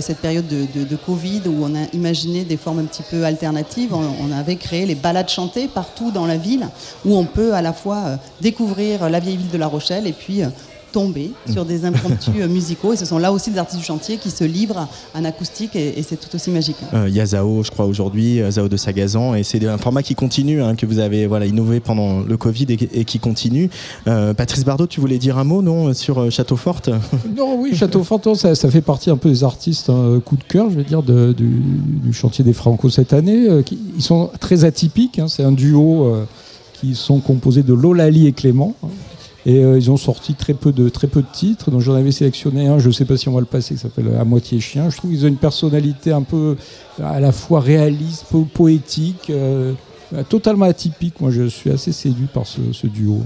cette 0.00 0.18
période 0.18 0.46
de, 0.48 0.66
de- 0.74 0.84
de 0.84 0.96
Covid 0.96 1.42
où 1.46 1.64
on 1.64 1.74
a 1.74 1.86
imaginé 1.92 2.44
des 2.44 2.51
formes 2.56 2.80
un 2.80 2.84
petit 2.84 3.02
peu 3.02 3.24
alternatives, 3.24 3.94
on, 3.94 4.04
on 4.20 4.32
avait 4.32 4.56
créé 4.56 4.86
les 4.86 4.94
balades 4.94 5.28
chantées 5.28 5.68
partout 5.68 6.10
dans 6.10 6.26
la 6.26 6.36
ville, 6.36 6.68
où 7.04 7.16
on 7.16 7.24
peut 7.24 7.54
à 7.54 7.62
la 7.62 7.72
fois 7.72 8.02
euh, 8.06 8.16
découvrir 8.40 9.08
la 9.08 9.20
vieille 9.20 9.36
ville 9.36 9.50
de 9.50 9.58
La 9.58 9.66
Rochelle 9.66 10.06
et 10.06 10.12
puis 10.12 10.42
euh, 10.42 10.48
tomber 10.92 11.32
sur 11.50 11.64
des 11.64 11.84
impromptus 11.84 12.34
euh, 12.40 12.48
musicaux. 12.48 12.92
Et 12.92 12.96
ce 12.96 13.04
sont 13.04 13.18
là 13.18 13.32
aussi 13.32 13.50
des 13.50 13.58
artistes 13.58 13.78
du 13.80 13.84
chantier 13.84 14.18
qui 14.18 14.30
se 14.30 14.44
livrent 14.44 14.86
en 15.14 15.24
acoustique 15.24 15.74
et, 15.74 15.98
et 15.98 16.02
c'est 16.02 16.16
tout 16.16 16.34
aussi 16.34 16.50
magique. 16.50 16.76
Euh, 16.94 17.06
Il 17.08 17.14
y 17.14 17.20
a 17.20 17.26
Zao, 17.26 17.62
je 17.62 17.70
crois, 17.70 17.86
aujourd'hui, 17.86 18.40
euh, 18.40 18.50
Zao 18.50 18.68
de 18.68 18.76
Sagazan, 18.76 19.34
et 19.34 19.42
c'est 19.42 19.66
un 19.66 19.78
format 19.78 20.02
qui 20.02 20.14
continue, 20.14 20.62
hein, 20.62 20.74
que 20.76 20.86
vous 20.86 20.98
avez 20.98 21.26
voilà, 21.26 21.46
innové 21.46 21.80
pendant 21.80 22.20
le 22.20 22.36
Covid 22.36 22.66
et, 22.68 23.00
et 23.00 23.04
qui 23.04 23.18
continue. 23.18 23.70
Euh, 24.06 24.34
Patrice 24.34 24.64
Bardot, 24.64 24.86
tu 24.86 25.00
voulais 25.00 25.18
dire 25.18 25.38
un 25.38 25.44
mot, 25.44 25.62
non, 25.62 25.94
sur 25.94 26.18
euh, 26.20 26.30
Château 26.30 26.56
Forte? 26.56 26.90
Non, 27.36 27.56
oui, 27.58 27.74
Château 27.74 28.02
Fantôme, 28.04 28.34
ça, 28.34 28.54
ça 28.54 28.70
fait 28.70 28.82
partie 28.82 29.08
un 29.10 29.16
peu 29.16 29.30
des 29.30 29.42
artistes 29.44 29.88
hein, 29.90 30.20
coup 30.24 30.36
de 30.36 30.44
cœur, 30.44 30.68
je 30.70 30.76
vais 30.76 30.84
dire, 30.84 31.02
de- 31.02 31.32
du, 31.32 31.46
du 31.46 32.12
chantier 32.12 32.44
des 32.44 32.52
Franco 32.52 32.90
cette 32.90 33.12
année. 33.12 33.48
euh, 33.48 33.62
qui- 33.62 33.78
ils 33.96 34.02
sont 34.02 34.30
très 34.40 34.64
atypiques. 34.64 35.18
hein, 35.18 35.28
c'est 35.28 35.42
un 35.44 35.52
duo 35.52 36.04
euh, 36.04 36.24
qui 36.80 36.94
sont 36.94 37.20
composés 37.20 37.62
de 37.62 37.72
Lolali 37.72 38.26
et 38.26 38.32
Clément. 38.32 38.74
Et 39.44 39.64
euh, 39.64 39.76
ils 39.78 39.90
ont 39.90 39.96
sorti 39.96 40.34
très 40.34 40.54
peu 40.54 40.72
de 40.72 40.88
très 40.88 41.06
peu 41.08 41.20
de 41.22 41.26
titres. 41.32 41.70
Donc 41.70 41.80
j'en 41.80 41.94
avais 41.94 42.12
sélectionné 42.12 42.68
un. 42.68 42.78
Je 42.78 42.88
ne 42.88 42.92
sais 42.92 43.04
pas 43.04 43.16
si 43.16 43.28
on 43.28 43.32
va 43.32 43.40
le 43.40 43.46
passer. 43.46 43.74
Qui 43.74 43.80
s'appelle 43.80 44.10
À 44.18 44.24
moitié 44.24 44.60
chien. 44.60 44.88
Je 44.90 44.96
trouve 44.96 45.10
qu'ils 45.10 45.24
ont 45.24 45.28
une 45.28 45.36
personnalité 45.36 46.12
un 46.12 46.22
peu 46.22 46.56
à 47.02 47.18
la 47.20 47.32
fois 47.32 47.60
réaliste, 47.60 48.26
po- 48.30 48.46
poétique, 48.52 49.30
euh, 49.30 49.72
totalement 50.28 50.66
atypique. 50.66 51.20
Moi, 51.20 51.30
je 51.30 51.48
suis 51.48 51.70
assez 51.70 51.92
séduit 51.92 52.28
par 52.32 52.46
ce, 52.46 52.60
ce 52.72 52.86
duo. 52.86 53.20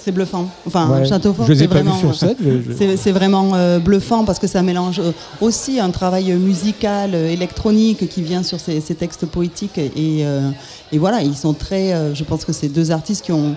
C'est 0.00 0.12
bluffant. 0.12 0.46
Enfin, 0.66 0.90
Ouais. 0.90 1.06
Château 1.06 1.32
Fort, 1.32 1.46
Je 1.46 1.52
les 1.54 1.60
ai 1.60 1.62
c'est 1.62 1.66
vraiment, 1.72 1.96
sur 1.98 2.14
scène, 2.14 2.36
je- 2.38 3.10
vraiment 3.10 3.52
euh, 3.54 3.78
bluffant 3.78 4.26
parce 4.26 4.38
que 4.38 4.46
ça 4.46 4.60
mélange 4.60 4.98
euh, 4.98 5.12
aussi 5.40 5.80
un 5.80 5.88
travail 5.90 6.30
musical, 6.34 7.12
euh, 7.14 7.30
électronique 7.32 8.06
qui 8.10 8.20
vient 8.20 8.42
sur 8.42 8.60
ces, 8.60 8.82
ces 8.82 8.94
textes 8.94 9.24
poétiques 9.24 9.78
et, 9.78 9.90
euh, 9.96 10.50
et 10.92 10.98
voilà, 10.98 11.22
ils 11.22 11.34
sont 11.34 11.54
très. 11.54 11.94
euh, 11.94 12.14
je 12.14 12.22
pense 12.22 12.44
que 12.44 12.52
c'est 12.52 12.68
deux 12.68 12.90
artistes 12.90 13.24
qui 13.24 13.32
ont, 13.32 13.56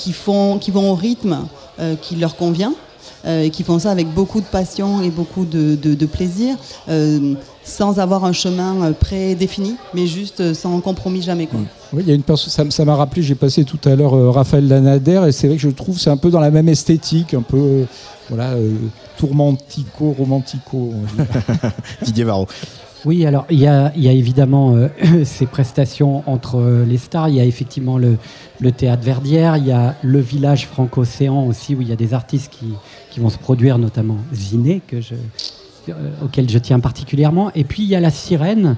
qui 0.00 0.12
font, 0.12 0.58
qui 0.58 0.70
vont 0.70 0.90
au 0.90 0.94
rythme 0.94 1.36
euh, 1.78 1.94
qui 2.00 2.16
leur 2.16 2.34
convient. 2.36 2.72
euh, 3.26 3.42
et 3.44 3.50
qui 3.50 3.64
font 3.64 3.78
ça 3.78 3.90
avec 3.90 4.08
beaucoup 4.14 4.40
de 4.40 4.46
passion 4.46 5.02
et 5.02 5.10
beaucoup 5.10 5.44
de, 5.44 5.74
de- 5.76 5.92
de 5.94 6.06
plaisir, 6.06 6.56
euh, 6.88 7.34
sans 7.64 7.98
avoir 7.98 8.24
un 8.24 8.32
chemin 8.32 8.92
prédéfini, 8.98 9.74
mais 9.92 10.06
juste 10.06 10.54
sans 10.54 10.80
compromis 10.80 11.20
jamais. 11.20 11.46
Quoi. 11.46 11.60
Oui, 11.92 12.02
il 12.06 12.08
y 12.08 12.12
a 12.12 12.14
une 12.14 12.22
perso- 12.22 12.48
ça 12.48 12.84
m'a 12.86 12.96
rappelé, 12.96 13.22
j'ai 13.22 13.34
passé 13.34 13.64
tout 13.64 13.78
à 13.84 13.94
l'heure 13.94 14.14
euh, 14.16 14.30
Raphaël 14.30 14.66
Lanader, 14.66 15.22
et 15.28 15.32
c'est 15.32 15.48
vrai 15.48 15.56
que 15.58 15.62
je 15.62 15.68
trouve 15.68 15.96
que 15.96 16.00
c'est 16.00 16.08
un 16.08 16.16
peu 16.16 16.30
dans 16.30 16.40
la 16.40 16.50
même 16.50 16.68
esthétique, 16.70 17.34
un 17.34 17.42
peu 17.42 17.58
euh, 17.58 17.84
voilà, 18.30 18.52
euh, 18.52 18.72
tourmentico, 19.18 20.14
romantico. 20.18 20.92
on 20.94 21.00
va 21.18 21.24
dire. 21.24 21.72
Didier 22.02 22.24
Varro. 22.24 22.46
Oui, 23.06 23.24
alors 23.24 23.46
il 23.50 23.58
y 23.58 23.66
a, 23.66 23.92
évidemment 23.96 24.74
euh, 24.74 24.88
ces 25.24 25.46
prestations 25.46 26.22
entre 26.26 26.56
euh, 26.56 26.84
les 26.84 26.98
stars. 26.98 27.30
Il 27.30 27.36
y 27.36 27.40
a 27.40 27.44
effectivement 27.44 27.98
le, 27.98 28.18
théâtre 28.72 29.02
Verdière, 29.02 29.56
il 29.56 29.66
y 29.66 29.72
a 29.72 29.94
le 30.02 30.20
village 30.20 30.66
franco-océan 30.66 31.46
aussi, 31.46 31.74
où 31.74 31.80
il 31.80 31.88
y 31.88 31.92
a 31.92 31.96
des 31.96 32.12
artistes 32.12 32.52
qui, 32.52 33.20
vont 33.20 33.30
se 33.30 33.38
produire, 33.38 33.78
notamment 33.78 34.18
Ziné, 34.34 34.82
que 34.86 35.00
je, 35.00 35.14
euh, 35.88 36.10
auquel 36.22 36.48
je 36.50 36.58
tiens 36.58 36.78
particulièrement. 36.78 37.50
Et 37.54 37.64
puis 37.64 37.82
il 37.82 37.88
y 37.88 37.94
a 37.94 38.00
la 38.00 38.10
Sirène, 38.10 38.76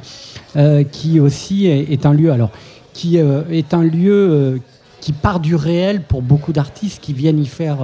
qui 0.93 1.19
aussi 1.19 1.66
est, 1.66 2.05
un 2.05 2.12
lieu, 2.12 2.31
alors 2.31 2.51
qui 2.93 3.16
est 3.16 3.74
un 3.74 3.82
lieu 3.82 4.61
qui 5.01 5.12
part 5.12 5.40
du 5.40 5.55
réel 5.55 6.03
pour 6.03 6.20
beaucoup 6.20 6.53
d'artistes 6.53 7.03
qui 7.03 7.15
viennent 7.15 7.40
y 7.40 7.47
faire 7.47 7.78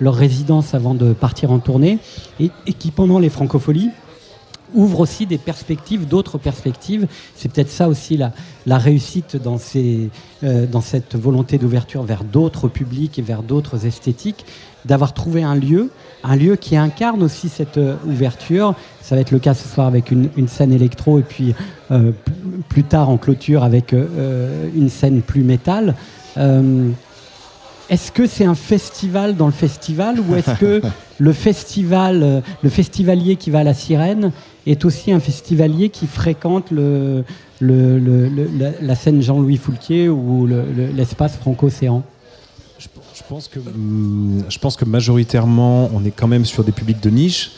leur 0.00 0.14
résidence 0.14 0.72
avant 0.72 0.94
de 0.94 1.12
partir 1.12 1.52
en 1.52 1.58
tournée, 1.58 1.98
et, 2.40 2.50
et 2.66 2.72
qui 2.72 2.90
pendant 2.90 3.18
les 3.18 3.28
francopholies 3.28 3.90
ouvre 4.74 5.00
aussi 5.00 5.26
des 5.26 5.38
perspectives, 5.38 6.06
d'autres 6.06 6.38
perspectives. 6.38 7.06
C'est 7.34 7.50
peut-être 7.50 7.70
ça 7.70 7.88
aussi 7.88 8.16
la, 8.16 8.32
la 8.66 8.78
réussite 8.78 9.36
dans, 9.36 9.58
ces, 9.58 10.10
euh, 10.42 10.66
dans 10.66 10.80
cette 10.80 11.16
volonté 11.16 11.58
d'ouverture 11.58 12.02
vers 12.02 12.24
d'autres 12.24 12.68
publics 12.68 13.18
et 13.18 13.22
vers 13.22 13.42
d'autres 13.42 13.86
esthétiques, 13.86 14.44
d'avoir 14.84 15.14
trouvé 15.14 15.42
un 15.42 15.54
lieu, 15.54 15.90
un 16.24 16.36
lieu 16.36 16.56
qui 16.56 16.76
incarne 16.76 17.22
aussi 17.22 17.48
cette 17.48 17.78
euh, 17.78 17.96
ouverture. 18.06 18.74
Ça 19.02 19.14
va 19.14 19.20
être 19.20 19.30
le 19.30 19.38
cas 19.38 19.54
ce 19.54 19.68
soir 19.68 19.86
avec 19.86 20.10
une, 20.10 20.30
une 20.36 20.48
scène 20.48 20.72
électro 20.72 21.18
et 21.18 21.22
puis 21.22 21.54
euh, 21.90 22.12
plus 22.68 22.84
tard 22.84 23.08
en 23.08 23.16
clôture 23.16 23.62
avec 23.62 23.92
une 23.92 24.88
scène 24.88 25.22
plus 25.22 25.42
métal. 25.42 25.94
Est-ce 27.88 28.10
que 28.10 28.26
c'est 28.26 28.44
un 28.44 28.56
festival 28.56 29.36
dans 29.36 29.46
le 29.46 29.52
festival 29.52 30.18
ou 30.20 30.34
est-ce 30.34 30.58
que 30.58 30.82
le 31.18 31.32
festival, 31.32 32.42
le 32.62 32.68
festivalier 32.68 33.36
qui 33.36 33.50
va 33.50 33.60
à 33.60 33.64
la 33.64 33.74
Sirène 33.74 34.32
est 34.66 34.84
aussi 34.84 35.12
un 35.12 35.20
festivalier 35.20 35.88
qui 35.90 36.06
fréquente 36.06 36.70
le, 36.70 37.24
la, 37.60 38.94
scène 38.94 39.22
Jean-Louis 39.22 39.56
Foulquier 39.56 40.08
ou 40.08 40.46
le- 40.46 40.64
le- 40.76 40.88
l'espace 40.94 41.36
franco-océan 41.36 42.02
Je 42.78 43.22
pense 43.28 43.48
que, 43.48 43.58
hum, 43.58 44.42
je 44.48 44.58
pense 44.58 44.76
que 44.76 44.84
majoritairement, 44.84 45.90
on 45.94 46.04
est 46.04 46.10
quand 46.10 46.28
même 46.28 46.44
sur 46.44 46.64
des 46.64 46.72
publics 46.72 47.02
de 47.02 47.10
niche. 47.10 47.52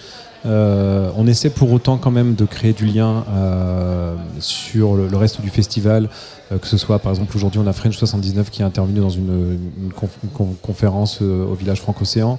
Euh, 0.46 1.10
on 1.16 1.26
essaie 1.26 1.50
pour 1.50 1.72
autant 1.72 1.96
quand 1.98 2.12
même 2.12 2.34
de 2.36 2.44
créer 2.44 2.72
du 2.72 2.86
lien 2.86 3.24
euh, 3.28 4.14
sur 4.38 4.94
le, 4.94 5.16
reste 5.16 5.40
du 5.40 5.50
festival, 5.50 6.08
euh, 6.52 6.58
que 6.58 6.68
ce 6.68 6.76
soit 6.76 7.00
par 7.00 7.10
exemple 7.10 7.36
aujourd'hui 7.36 7.58
on 7.60 7.66
a 7.66 7.72
French 7.72 7.96
79 7.96 8.48
qui 8.48 8.62
est 8.62 8.64
intervenu 8.64 9.00
dans 9.00 9.10
une, 9.10 9.58
une 9.82 9.90
conf- 9.90 10.16
une 10.22 10.30
con- 10.30 10.54
conférence 10.62 11.20
au 11.22 11.54
village 11.54 11.80
franco-océan. 11.80 12.38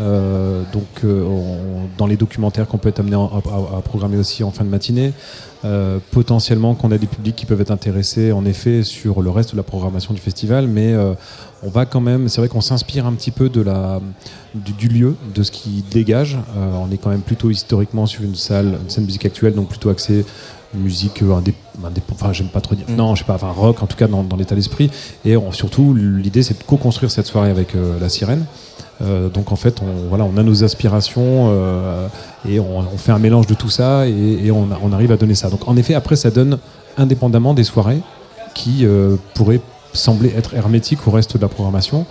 Euh, 0.00 0.62
donc 0.72 0.86
euh, 1.04 1.22
on- 1.24 1.88
dans 1.98 2.06
les 2.06 2.16
documentaires 2.16 2.66
qu'on 2.66 2.78
peut 2.78 2.88
être 2.88 3.00
amené 3.00 3.14
en- 3.16 3.26
à, 3.26 3.36
à- 3.74 3.78
à 3.78 3.80
programmer 3.82 4.16
aussi 4.16 4.42
en 4.42 4.50
fin 4.50 4.64
de 4.64 4.70
matinée, 4.70 5.12
euh, 5.64 5.98
potentiellement 6.10 6.74
qu'on 6.74 6.90
a 6.92 6.98
des 6.98 7.06
publics 7.06 7.36
qui 7.36 7.46
peuvent 7.46 7.60
être 7.60 7.70
intéressés 7.70 8.32
en 8.32 8.44
effet 8.46 8.82
sur 8.82 9.22
le 9.22 9.30
reste 9.30 9.52
de 9.52 9.56
la 9.56 9.62
programmation 9.62 10.14
du 10.14 10.20
festival, 10.20 10.66
mais 10.66 10.94
on 11.62 11.68
va 11.68 11.84
quand 11.86 12.00
même, 12.00 12.28
c'est 12.28 12.40
vrai 12.40 12.48
qu'on 12.48 12.60
s'inspire 12.62 13.06
un 13.06 13.12
petit 13.12 13.30
peu 13.30 13.48
de 13.48 13.60
la, 13.60 14.00
du, 14.54 14.72
du 14.72 14.88
lieu, 14.88 15.14
de 15.34 15.42
ce 15.42 15.50
qui 15.50 15.84
dégage. 15.90 16.38
On 16.56 16.90
est 16.90 16.96
quand 16.96 17.10
même 17.10 17.20
plutôt 17.20 17.50
historiquement 17.50 18.06
sur 18.06 18.22
une 18.22 18.34
salle, 18.34 18.78
une 18.82 18.90
scène 18.90 19.04
musique 19.04 19.26
actuelle, 19.26 19.54
donc 19.54 19.68
plutôt 19.68 19.90
axée 19.90 20.24
musique 20.74 21.22
indép- 21.22 21.52
enfin 22.12 22.32
j'aime 22.32 22.48
pas 22.48 22.62
trop 22.62 22.74
dire, 22.74 22.86
non 22.96 23.14
je 23.14 23.20
sais 23.20 23.26
pas, 23.26 23.34
enfin 23.34 23.50
rock 23.50 23.82
en 23.82 23.86
tout 23.86 23.96
cas 23.96 24.08
dans, 24.08 24.22
dans 24.24 24.36
l'état 24.36 24.54
d'esprit. 24.54 24.90
Et 25.24 25.36
on- 25.36 25.52
surtout 25.52 25.94
l'idée 25.94 26.42
c'est 26.42 26.58
de 26.58 26.64
co-construire 26.64 27.10
cette 27.10 27.26
soirée 27.26 27.50
avec 27.50 27.74
la 28.00 28.08
sirène. 28.08 28.46
Euh, 29.02 29.28
donc 29.28 29.52
en 29.52 29.56
fait, 29.56 29.80
on, 29.82 30.08
voilà, 30.08 30.24
on 30.24 30.36
a 30.36 30.42
nos 30.42 30.64
aspirations 30.64 31.48
euh, 31.50 32.06
et 32.48 32.60
on, 32.60 32.82
fait 32.96 33.12
un 33.12 33.18
mélange 33.18 33.46
de 33.46 33.54
tout 33.54 33.70
ça 33.70 34.06
et, 34.06 34.50
on 34.50 34.92
arrive 34.92 35.12
à 35.12 35.16
donner 35.16 35.34
ça. 35.34 35.50
Donc 35.50 35.66
en 35.68 35.76
effet, 35.76 35.94
après, 35.94 36.16
ça 36.16 36.30
donne 36.30 36.58
indépendamment 36.96 37.54
des 37.54 37.64
soirées 37.64 38.00
qui 38.54 38.84
euh, 38.84 39.16
pourraient 39.34 39.60
sembler 39.92 40.32
être 40.36 40.54
hermétiques 40.54 41.06
au 41.06 41.10
reste 41.10 41.36
de 41.36 41.42
la 41.42 41.48
programmation. 41.48 42.06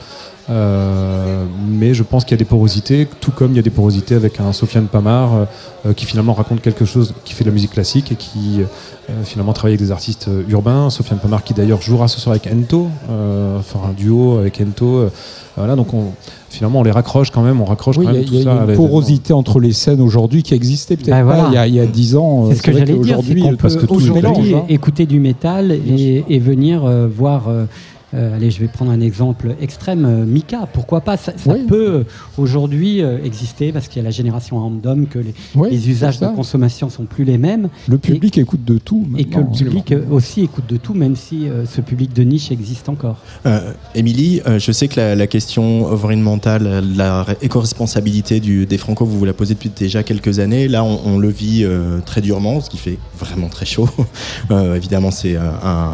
Euh, 0.49 1.45
mais 1.69 1.93
je 1.93 2.03
pense 2.03 2.23
qu'il 2.25 2.31
y 2.31 2.35
a 2.35 2.37
des 2.37 2.45
porosités, 2.45 3.07
tout 3.19 3.31
comme 3.31 3.51
il 3.51 3.55
y 3.55 3.59
a 3.59 3.61
des 3.61 3.69
porosités 3.69 4.15
avec 4.15 4.39
un 4.39 4.51
Sofiane 4.53 4.85
Pamar 4.87 5.33
euh, 5.35 5.45
euh, 5.85 5.93
qui 5.93 6.05
finalement 6.05 6.33
raconte 6.33 6.61
quelque 6.61 6.83
chose, 6.85 7.13
qui 7.23 7.33
fait 7.33 7.43
de 7.43 7.49
la 7.49 7.53
musique 7.53 7.71
classique 7.71 8.11
et 8.11 8.15
qui 8.15 8.61
euh, 8.61 9.13
finalement 9.23 9.53
travaille 9.53 9.73
avec 9.75 9.85
des 9.85 9.91
artistes 9.91 10.27
euh, 10.29 10.43
urbains. 10.49 10.89
Sofiane 10.89 11.19
Pamar 11.19 11.43
qui 11.43 11.53
d'ailleurs 11.53 11.81
jouera 11.81 12.07
ce 12.07 12.19
soir 12.19 12.31
avec 12.35 12.51
Ento, 12.51 12.87
euh, 13.09 13.59
fera 13.61 13.89
un 13.89 13.93
duo 13.93 14.39
avec 14.39 14.59
Ento. 14.61 14.85
euh, 14.97 15.09
voilà, 15.57 15.75
donc 15.75 15.93
on, 15.93 16.05
finalement 16.49 16.79
on 16.79 16.83
les 16.83 16.91
raccroche 16.91 17.29
quand 17.29 17.41
même, 17.43 17.61
on 17.61 17.65
raccroche 17.65 17.97
Oui, 17.97 18.05
quand 18.05 18.11
il 18.13 18.15
y 18.15 18.19
a, 18.19 18.21
même 18.21 18.29
il 18.31 18.43
y 18.43 18.47
a 18.47 18.71
une 18.71 18.75
porosité 18.75 19.33
entre 19.33 19.59
les 19.59 19.73
scènes 19.73 20.01
aujourd'hui 20.01 20.43
qui 20.43 20.53
existait 20.53 20.95
peut-être 20.97 21.09
Bah, 21.11 21.23
voilà. 21.23 21.47
il 21.49 21.53
y 21.53 21.57
a- 21.57 21.67
il 21.67 21.75
y 21.75 21.79
a 21.79 21.85
dix 21.85 22.15
ans. 22.15 22.47
C'est 22.49 22.55
ce 22.55 22.61
que 22.63 22.71
j'allais 22.71 22.85
dire, 22.85 22.97
qu'aujourd'hui, 23.17 23.41
qu'on 23.41 23.53
euh, 23.53 23.55
parce 23.61 23.75
peut 23.75 23.81
que 23.81 23.85
tout 23.85 24.13
mélange, 24.13 24.53
hein. 24.53 24.63
écouter 24.69 25.05
du 25.05 25.19
métal 25.19 25.71
et, 25.71 26.23
et 26.27 26.39
venir 26.39 26.83
euh, 26.85 27.07
voir. 27.13 27.43
Euh, 28.13 28.35
allez, 28.35 28.51
je 28.51 28.59
vais 28.59 28.67
prendre 28.67 28.91
un 28.91 29.01
exemple 29.01 29.55
extrême, 29.61 30.05
euh, 30.05 30.25
Mika, 30.25 30.67
pourquoi 30.73 31.01
pas 31.01 31.17
Ça, 31.17 31.33
ça 31.37 31.53
Oui. 31.53 31.65
peut 31.67 31.89
euh, 31.91 32.03
aujourd'hui 32.37 33.01
euh, 33.01 33.23
exister 33.23 33.71
parce 33.71 33.87
qu'il 33.87 33.97
y 33.97 34.01
a 34.01 34.03
la 34.03 34.11
génération 34.11 34.59
random, 34.59 35.07
que 35.07 35.19
les, 35.19 35.33
Oui, 35.55 35.69
les 35.71 35.89
usages 35.89 36.19
de 36.19 36.27
consommation 36.27 36.89
sont 36.89 37.05
plus 37.05 37.23
les 37.23 37.37
mêmes 37.37 37.69
Le 37.87 37.97
public 37.97 38.37
écoute 38.37 38.63
de 38.65 38.77
tout. 38.77 39.07
et 39.17 39.25
que 39.25 39.39
le 39.39 39.45
public 39.45 39.91
euh, 39.91 40.03
aussi 40.11 40.41
écoute 40.41 40.65
de 40.69 40.77
tout, 40.77 40.93
même 40.93 41.15
si 41.15 41.47
euh, 41.47 41.65
ce 41.65 41.81
public 41.81 42.13
de 42.13 42.23
niche 42.23 42.51
existe 42.51 42.89
encore. 42.89 43.17
Émilie, 43.95 44.41
euh, 44.47 44.59
je 44.59 44.71
sais 44.71 44.87
que 44.87 44.99
la, 44.99 45.15
la 45.15 45.27
question 45.27 45.85
environnementale, 45.85 46.83
la 46.95 47.25
éco-responsabilité 47.41 48.39
des 48.39 48.77
Franco, 48.77 49.05
vous 49.05 49.17
vous 49.19 49.25
la 49.25 49.33
posez 49.33 49.53
depuis 49.53 49.69
déjà 49.75 50.03
quelques 50.03 50.39
années. 50.39 50.67
Là, 50.67 50.83
on, 50.83 50.99
on 51.05 51.17
le 51.17 51.29
vit 51.29 51.63
euh, 51.63 51.99
très 52.05 52.21
durement, 52.21 52.61
ce 52.61 52.69
qui 52.69 52.77
fait 52.77 52.97
vraiment 53.17 53.47
très 53.49 53.65
chaud. 53.65 53.87
Euh, 54.49 54.75
évidemment, 54.75 55.11
c'est 55.11 55.35
euh, 55.35 55.49
un- 55.63 55.93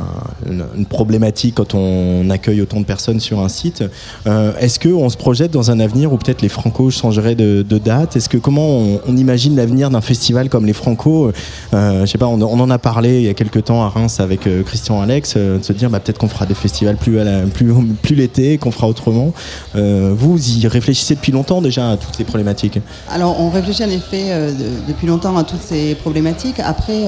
une, 0.49 0.63
une 0.77 0.85
problématique 0.85 1.55
quand 1.55 1.75
on 1.75 2.06
accueille 2.29 2.61
autant 2.61 2.79
de 2.79 2.85
personnes 2.85 3.19
sur 3.19 3.39
un 3.39 3.49
site. 3.49 3.83
Euh, 4.27 4.53
Est-ce 4.59 4.79
qu'on 4.79 5.09
se 5.09 5.17
projette 5.17 5.51
dans 5.51 5.71
un 5.71 5.79
avenir 5.79 6.11
où 6.13 6.17
peut-être 6.17 6.41
les 6.41 6.49
Franco 6.49 6.89
changeraient 6.89 7.35
de, 7.35 7.63
date? 7.77 8.15
Est-ce 8.15 8.29
que 8.29 8.37
comment 8.37 8.67
on, 8.79 8.99
on 9.07 9.17
imagine 9.17 9.55
l'avenir 9.55 9.89
d'un 9.89 10.01
festival 10.01 10.49
comme 10.49 10.65
les 10.65 10.73
Franco? 10.73 11.31
Euh, 11.73 12.01
Je 12.05 12.11
sais 12.11 12.17
pas, 12.17 12.27
on, 12.27 12.41
on 12.41 12.59
en 12.59 12.69
a 12.69 12.77
parlé 12.79 13.17
il 13.19 13.23
y 13.25 13.29
a 13.29 13.33
quelques 13.33 13.63
temps 13.65 13.83
à 13.83 13.89
Reims 13.89 14.19
avec 14.19 14.47
euh, 14.47 14.63
Christian 14.63 15.01
Alex, 15.01 15.35
de 15.37 15.59
se 15.61 15.73
dire 15.73 15.89
bah, 15.89 15.99
peut-être 15.99 16.17
qu'on 16.17 16.27
fera 16.27 16.45
des 16.45 16.53
festivals 16.55 16.97
plus, 16.97 17.17
plus, 18.01 18.15
l'été, 18.15 18.57
qu'on 18.57 18.71
fera 18.71 18.87
autrement. 18.87 19.33
Vous 19.75 20.39
y 20.59 20.67
réfléchissez 20.67 21.15
depuis 21.15 21.31
longtemps 21.31 21.61
déjà 21.61 21.91
à 21.91 21.97
toutes 21.97 22.15
ces 22.15 22.23
problématiques? 22.23 22.79
Alors, 23.09 23.39
on 23.39 23.49
réfléchit 23.49 23.83
en 23.83 23.89
effet 23.89 24.29
de- 24.51 24.87
depuis 24.87 25.07
longtemps 25.07 25.37
à 25.37 25.43
toutes 25.43 25.61
ces 25.61 25.95
problématiques. 25.95 26.59
Après, 26.59 27.05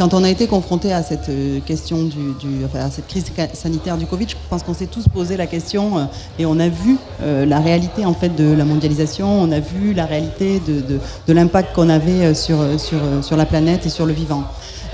quand 0.00 0.14
on 0.14 0.24
a 0.24 0.30
été 0.30 0.46
confronté 0.46 0.94
à 0.94 1.02
cette 1.02 1.28
euh, 1.28 1.60
question 1.60 2.04
du, 2.04 2.64
enfin, 2.64 2.86
à 2.86 2.90
cette 2.90 3.06
crise 3.06 3.26
sanitaire 3.52 3.98
du 3.98 4.06
Covid, 4.06 4.26
je 4.30 4.34
pense 4.48 4.62
qu'on 4.62 4.72
s'est 4.72 4.86
tous 4.86 5.06
posé 5.08 5.36
la 5.36 5.46
question 5.46 5.98
euh, 5.98 6.04
et 6.38 6.46
on 6.46 6.58
a 6.58 6.68
vu 6.70 6.96
euh, 7.22 7.44
la 7.44 7.60
réalité 7.60 8.06
en 8.06 8.14
fait 8.14 8.34
de 8.34 8.50
la 8.54 8.64
mondialisation. 8.64 9.28
On 9.28 9.52
a 9.52 9.60
vu 9.60 9.92
la 9.92 10.06
réalité 10.06 10.58
de, 10.66 10.80
de- 10.80 11.00
de 11.26 11.32
l'impact 11.34 11.74
qu'on 11.74 11.90
avait 11.90 12.32
sur, 12.32 12.56
sur, 12.80 12.98
sur 13.22 13.36
la 13.36 13.44
planète 13.44 13.84
et 13.84 13.90
sur 13.90 14.06
le 14.06 14.14
vivant. 14.14 14.44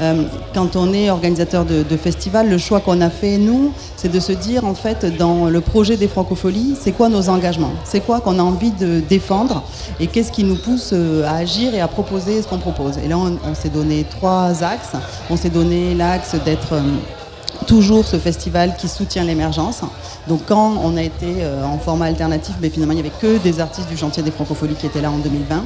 Euh, 0.00 0.24
quand 0.54 0.76
on 0.76 0.92
est 0.92 1.10
organisateur 1.10 1.64
de, 1.64 1.82
de 1.82 1.96
festival, 1.96 2.50
le 2.50 2.58
choix 2.58 2.80
qu'on 2.80 3.00
a 3.00 3.10
fait, 3.10 3.38
nous, 3.38 3.72
c'est 3.96 4.12
de 4.12 4.20
se 4.20 4.32
dire, 4.32 4.64
en 4.64 4.74
fait, 4.74 5.16
dans 5.16 5.46
le 5.46 5.60
projet 5.60 5.96
des 5.96 6.08
francopholies, 6.08 6.76
c'est 6.78 6.92
quoi 6.92 7.08
nos 7.08 7.28
engagements? 7.28 7.72
C'est 7.84 8.00
quoi 8.00 8.20
qu'on 8.20 8.38
a 8.38 8.42
envie 8.42 8.72
de 8.72 9.00
défendre? 9.00 9.62
Et 9.98 10.06
qu'est-ce 10.06 10.32
qui 10.32 10.44
nous 10.44 10.56
pousse 10.56 10.90
euh, 10.92 11.24
à 11.26 11.36
agir 11.36 11.74
et 11.74 11.80
à 11.80 11.88
proposer 11.88 12.42
ce 12.42 12.48
qu'on 12.48 12.58
propose? 12.58 12.98
Et 12.98 13.08
là, 13.08 13.16
on, 13.16 13.38
on 13.48 13.54
s'est 13.54 13.70
donné 13.70 14.04
trois 14.04 14.62
axes. 14.62 14.92
On 15.30 15.36
s'est 15.36 15.50
donné 15.50 15.94
l'axe 15.94 16.34
d'être... 16.44 16.74
euh, 16.74 16.82
toujours 17.66 18.04
ce 18.04 18.18
festival 18.18 18.76
qui 18.76 18.88
soutient 18.88 19.24
l'émergence. 19.24 19.80
Donc 20.28 20.40
quand 20.46 20.74
on 20.82 20.96
a 20.96 21.02
été 21.02 21.26
euh, 21.40 21.64
en 21.64 21.78
format 21.78 22.06
alternatif, 22.06 22.56
mais 22.60 22.70
finalement 22.70 22.92
il 22.92 23.02
n'y 23.02 23.08
avait 23.08 23.18
que 23.20 23.38
des 23.38 23.60
artistes 23.60 23.88
du 23.88 23.96
chantier 23.96 24.22
des 24.22 24.30
francopholies 24.30 24.74
qui 24.74 24.86
étaient 24.86 25.00
là 25.00 25.10
en 25.10 25.18
2020. 25.18 25.64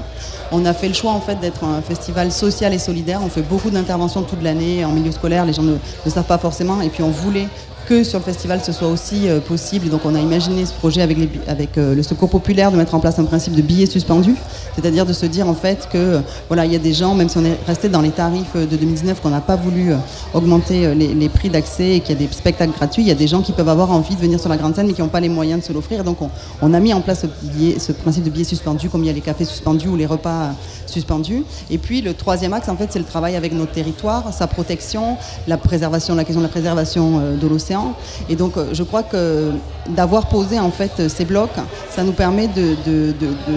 On 0.53 0.65
a 0.65 0.73
fait 0.75 0.89
le 0.89 0.95
choix 0.95 1.13
en 1.13 1.21
fait 1.21 1.41
d'être 1.41 1.65
un 1.65 1.81
festival 1.81 2.31
social 2.31 2.75
et 2.75 2.79
solidaire. 2.79 3.21
On 3.25 3.29
fait 3.29 3.43
beaucoup 3.43 3.71
d'interventions 3.71 4.23
toute 4.23 4.43
l'année 4.43 4.85
en 4.85 4.93
milieu 4.93 5.13
scolaire, 5.13 5.45
les 5.45 5.53
gens 5.53 5.63
ne 5.63 5.77
ne 6.05 6.11
savent 6.11 6.25
pas 6.25 6.39
forcément. 6.39 6.81
Et 6.81 6.89
puis 6.89 7.03
on 7.03 7.11
voulait 7.11 7.49
que 7.91 8.05
sur 8.05 8.21
le 8.21 8.25
festival 8.25 8.61
ce 8.65 8.71
soit 8.71 8.87
aussi 8.87 9.29
euh, 9.29 9.41
possible. 9.41 9.89
Donc 9.89 10.03
on 10.05 10.15
a 10.15 10.21
imaginé 10.21 10.65
ce 10.65 10.73
projet 10.73 11.03
avec, 11.03 11.77
euh, 11.77 11.93
le 11.93 12.03
secours 12.05 12.31
populaire 12.31 12.71
de 12.71 12.77
mettre 12.77 12.95
en 12.95 13.01
place 13.01 13.19
un 13.19 13.25
principe 13.25 13.57
de 13.57 13.63
billets 13.63 13.87
suspendus, 13.87 14.37
c'est-à-dire 14.77 15.05
de 15.05 15.13
se 15.13 15.27
dire 15.27 15.49
en 15.49 15.55
fait 15.55 15.89
que 15.93 15.99
euh, 15.99 16.21
voilà 16.47 16.67
il 16.67 16.73
y 16.73 16.77
a 16.77 16.79
des 16.79 16.93
gens, 16.93 17.17
même 17.17 17.29
si 17.29 17.37
on 17.37 17.45
est 17.45 17.59
resté 17.67 17.89
dans 17.89 18.01
les 18.01 18.11
tarifs 18.11 18.55
de 18.55 18.77
2019, 18.77 19.21
qu'on 19.21 19.31
n'a 19.31 19.41
pas 19.41 19.57
voulu 19.57 19.93
augmenter 20.35 20.95
les, 20.95 21.29
prix 21.29 21.51
d'accès 21.51 21.97
et 21.97 22.01
qu'il 22.01 22.11
y 22.11 22.25
a 22.25 22.27
des 22.27 22.33
spectacles 22.33 22.73
gratuits, 22.73 23.03
il 23.03 23.09
y 23.09 23.11
a 23.11 23.17
des 23.17 23.27
gens 23.27 23.43
qui 23.43 23.51
peuvent 23.51 23.69
avoir 23.69 23.91
envie 23.91 24.15
de 24.15 24.21
venir 24.21 24.39
sur 24.39 24.49
la 24.49 24.57
grande 24.57 24.77
scène 24.77 24.87
mais 24.87 24.93
qui 24.93 25.03
n'ont 25.03 25.09
pas 25.09 25.19
les 25.19 25.29
moyens 25.29 25.61
de 25.61 25.67
se 25.67 25.73
l'offrir. 25.73 26.05
Donc 26.05 26.19
on, 26.63 26.73
a 26.73 26.79
mis 26.79 26.95
en 26.95 27.01
place 27.01 27.23
ce, 27.23 27.27
billet- 27.49 27.81
ce 27.81 27.91
principe 27.91 28.23
de 28.23 28.31
billets 28.31 28.45
suspendus, 28.45 28.89
comme 28.89 29.03
il 29.03 29.09
y 29.09 29.11
a 29.11 29.15
les 29.15 29.21
cafés 29.21 29.45
suspendus 29.45 29.89
ou 29.89 29.97
les 29.97 30.07
repas 30.07 30.51
suspendus. 30.87 31.43
Et 31.73 31.79
puis 31.79 32.03
le 32.03 32.15
troisième 32.15 32.53
axe 32.53 32.69
en 32.69 32.77
fait 32.77 32.87
c'est 32.91 33.01
le 33.01 33.05
travail 33.05 33.35
avec 33.35 33.53
nos 33.53 33.67
territoires, 33.67 34.33
sa 34.33 34.47
protection, 34.47 35.17
la 35.49 35.57
préservation, 35.57 36.15
la 36.15 36.23
question 36.23 36.41
de 36.41 36.47
la 36.47 36.53
préservation 36.53 37.21
de 37.41 37.49
l'océan. 37.49 37.80
Et 38.29 38.37
donc, 38.37 38.57
euh, 38.57 38.67
je 38.73 38.83
crois 38.83 39.03
que 39.03 39.51
d'avoir 39.89 40.27
posé 40.29 40.59
en 40.59 40.71
fait 40.71 40.93
euh, 40.99 41.09
ces 41.09 41.25
blocs, 41.25 41.51
ça 41.95 42.03
nous 42.05 42.13
permet 42.13 42.49
de, 42.49 42.77
de- 42.87 43.15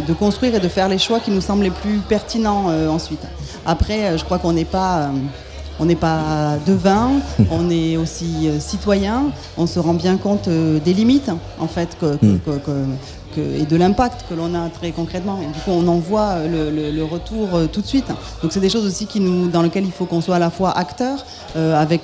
de- 0.07 0.13
construire 0.13 0.55
et 0.55 0.59
de 0.59 0.67
faire 0.69 0.87
les 0.89 0.97
choix 0.99 1.19
qui 1.19 1.31
nous 1.31 1.41
semblent 1.41 1.63
les 1.63 1.69
plus 1.83 1.97
pertinents 2.07 2.65
euh, 2.69 2.87
ensuite. 2.89 3.25
Après, 3.65 4.17
je 4.17 4.23
crois 4.23 4.39
qu'on 4.39 4.53
n'est 4.53 4.65
pas. 4.79 5.09
on 5.79 5.85
n'est 5.85 5.95
pas 6.09 6.57
devin, 6.67 7.09
on 7.51 7.69
est 7.71 7.97
aussi 7.97 8.31
euh, 8.47 8.59
citoyen, 8.59 9.17
on 9.57 9.65
se 9.67 9.79
rend 9.79 9.95
bien 10.05 10.17
compte 10.17 10.47
euh, 10.47 10.79
des 10.85 10.93
limites 10.93 11.31
en 11.59 11.67
fait 11.67 11.89
que- 11.99 12.15
que- 12.15 12.25
Mm. 12.25 12.39
que- 12.45 12.85
que- 13.35 13.61
et 13.61 13.65
de 13.65 13.76
l'impact 13.76 14.26
que 14.30 14.34
l'on 14.34 14.53
a 14.55 14.69
très 14.69 14.91
concrètement. 14.91 15.39
Et 15.41 15.45
du 15.47 15.60
coup, 15.60 15.72
on 15.72 15.88
en 15.88 15.97
voit 15.99 16.30
euh, 16.31 16.69
le, 16.72 16.76
le- 16.76 16.91
le 16.91 17.03
retour 17.03 17.55
euh, 17.55 17.68
tout 17.68 17.81
de 17.81 17.88
suite. 17.88 18.07
Donc, 18.41 18.51
c'est 18.51 18.60
des 18.60 18.69
choses 18.69 18.85
aussi 18.85 19.05
qui 19.05 19.19
nous, 19.19 19.47
dans 19.47 19.61
lesquelles 19.61 19.85
il 19.85 19.91
faut 19.91 20.05
qu'on 20.05 20.22
soit 20.22 20.35
à 20.35 20.39
la 20.39 20.49
fois 20.49 20.72
acteur 20.77 21.26
euh, 21.55 21.80
avec 21.80 22.01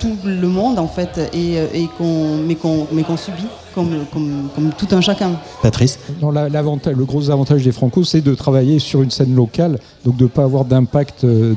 tout 0.00 0.16
le 0.24 0.48
monde 0.48 0.78
en 0.80 0.88
fait, 0.88 1.30
et, 1.32 1.54
et 1.80 1.88
qu'on, 1.96 2.36
mais 2.38 2.56
qu'on, 2.56 2.88
mais 2.92 3.04
qu'on 3.04 3.16
subit 3.16 3.46
comme, 3.72 4.04
comme, 4.12 4.48
comme 4.54 4.70
tout 4.76 4.88
un 4.90 5.00
chacun. 5.00 5.30
Patrice 5.62 5.98
Non, 6.20 6.30
l'avantage- 6.32 6.96
le 6.96 7.04
gros 7.04 7.30
avantage 7.30 7.62
des 7.62 7.70
Franco, 7.72 8.02
c'est 8.02 8.20
de 8.20 8.34
travailler 8.34 8.80
sur 8.80 9.02
une 9.02 9.10
scène 9.12 9.34
locale, 9.34 9.78
donc 10.04 10.16
de 10.16 10.24
ne 10.24 10.28
pas 10.28 10.42
avoir 10.42 10.64
d'impact 10.64 11.24
de, 11.24 11.54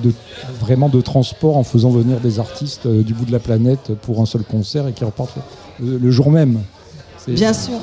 vraiment 0.62 0.90
de 0.90 1.02
transport 1.02 1.58
en 1.58 1.64
faisant 1.64 1.90
venir 1.90 2.20
des 2.20 2.40
artistes 2.40 2.88
du 2.88 3.14
bout 3.16 3.26
de 3.26 3.32
la 3.32 3.40
planète 3.40 3.94
pour 4.04 4.22
un 4.22 4.26
seul 4.28 4.44
concert 4.44 4.88
et 4.88 4.94
qui 4.94 5.04
repartent 5.04 5.38
le, 5.82 5.98
le 5.98 6.12
jour 6.12 6.30
même. 6.30 6.60
Bien 7.28 7.54
sûr, 7.54 7.80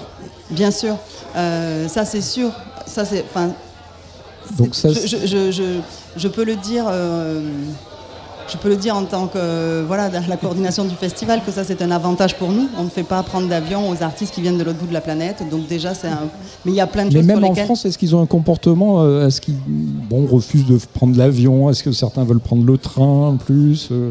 bien 0.53 0.71
sûr. 0.71 0.97
Euh, 1.37 1.89
ça, 1.89 2.05
c'est 2.05 2.21
sûr. 2.21 2.51
Ça, 2.87 3.05
c'est, 3.05 3.25
enfin, 3.29 3.51
Donc 4.59 4.75
ça, 4.75 4.91
je, 4.93 5.07
je, 5.07 5.51
je, 5.51 5.81
je- 6.17 6.29
peux 6.29 6.45
le 6.45 6.57
dire. 6.57 6.85
euh, 6.89 7.41
je 8.53 8.57
peux 8.59 8.69
le 8.69 8.77
dire 8.77 8.97
en 8.97 9.05
tant 9.05 9.29
que 9.29 9.83
voilà 9.87 10.11
la 10.29 10.37
coordination 10.37 10.85
du 10.85 10.95
festival 10.97 11.41
que 11.47 11.53
ça 11.53 11.63
c'est 11.65 11.81
un 11.81 11.91
avantage 11.93 12.37
pour 12.37 12.51
nous. 12.51 12.69
On 12.77 12.83
ne 12.85 12.91
fait 12.91 13.05
pas 13.05 13.23
prendre 13.23 13.49
d'avion 13.49 13.89
aux 13.89 14.03
artistes 14.03 14.35
qui 14.35 14.43
viennent 14.43 14.59
de 14.59 14.65
l'autre 14.65 14.79
bout 14.81 14.89
de 14.89 14.93
la 14.93 15.01
planète. 15.01 15.43
Donc 15.49 15.69
déjà 15.69 15.95
c'est 15.95 16.09
un. 16.09 16.29
Mais 16.65 16.73
il 16.73 16.75
y 16.75 16.81
a 16.81 16.87
plein 16.89 17.05
de 17.05 17.11
Mais 17.15 17.21
choses 17.21 17.27
même 17.29 17.39
sur 17.39 17.47
en 17.47 17.49
lesquelles. 17.51 17.65
France, 17.67 17.85
est-ce 17.87 17.97
qu'ils 17.97 18.15
ont 18.17 18.21
un 18.21 18.27
comportement 18.27 19.01
euh, 19.03 19.27
Est-ce 19.29 19.41
qu'ils 19.41 19.55
bon, 19.57 20.27
refusent 20.27 20.67
de 20.67 20.79
prendre 20.93 21.17
l'avion? 21.17 21.71
Est-ce 21.71 21.83
que 21.85 21.93
certains 21.93 22.25
veulent 22.25 22.41
prendre 22.41 22.65
le 22.67 22.77
train 22.77 23.37
plus 23.47 23.89
euh, 23.93 24.11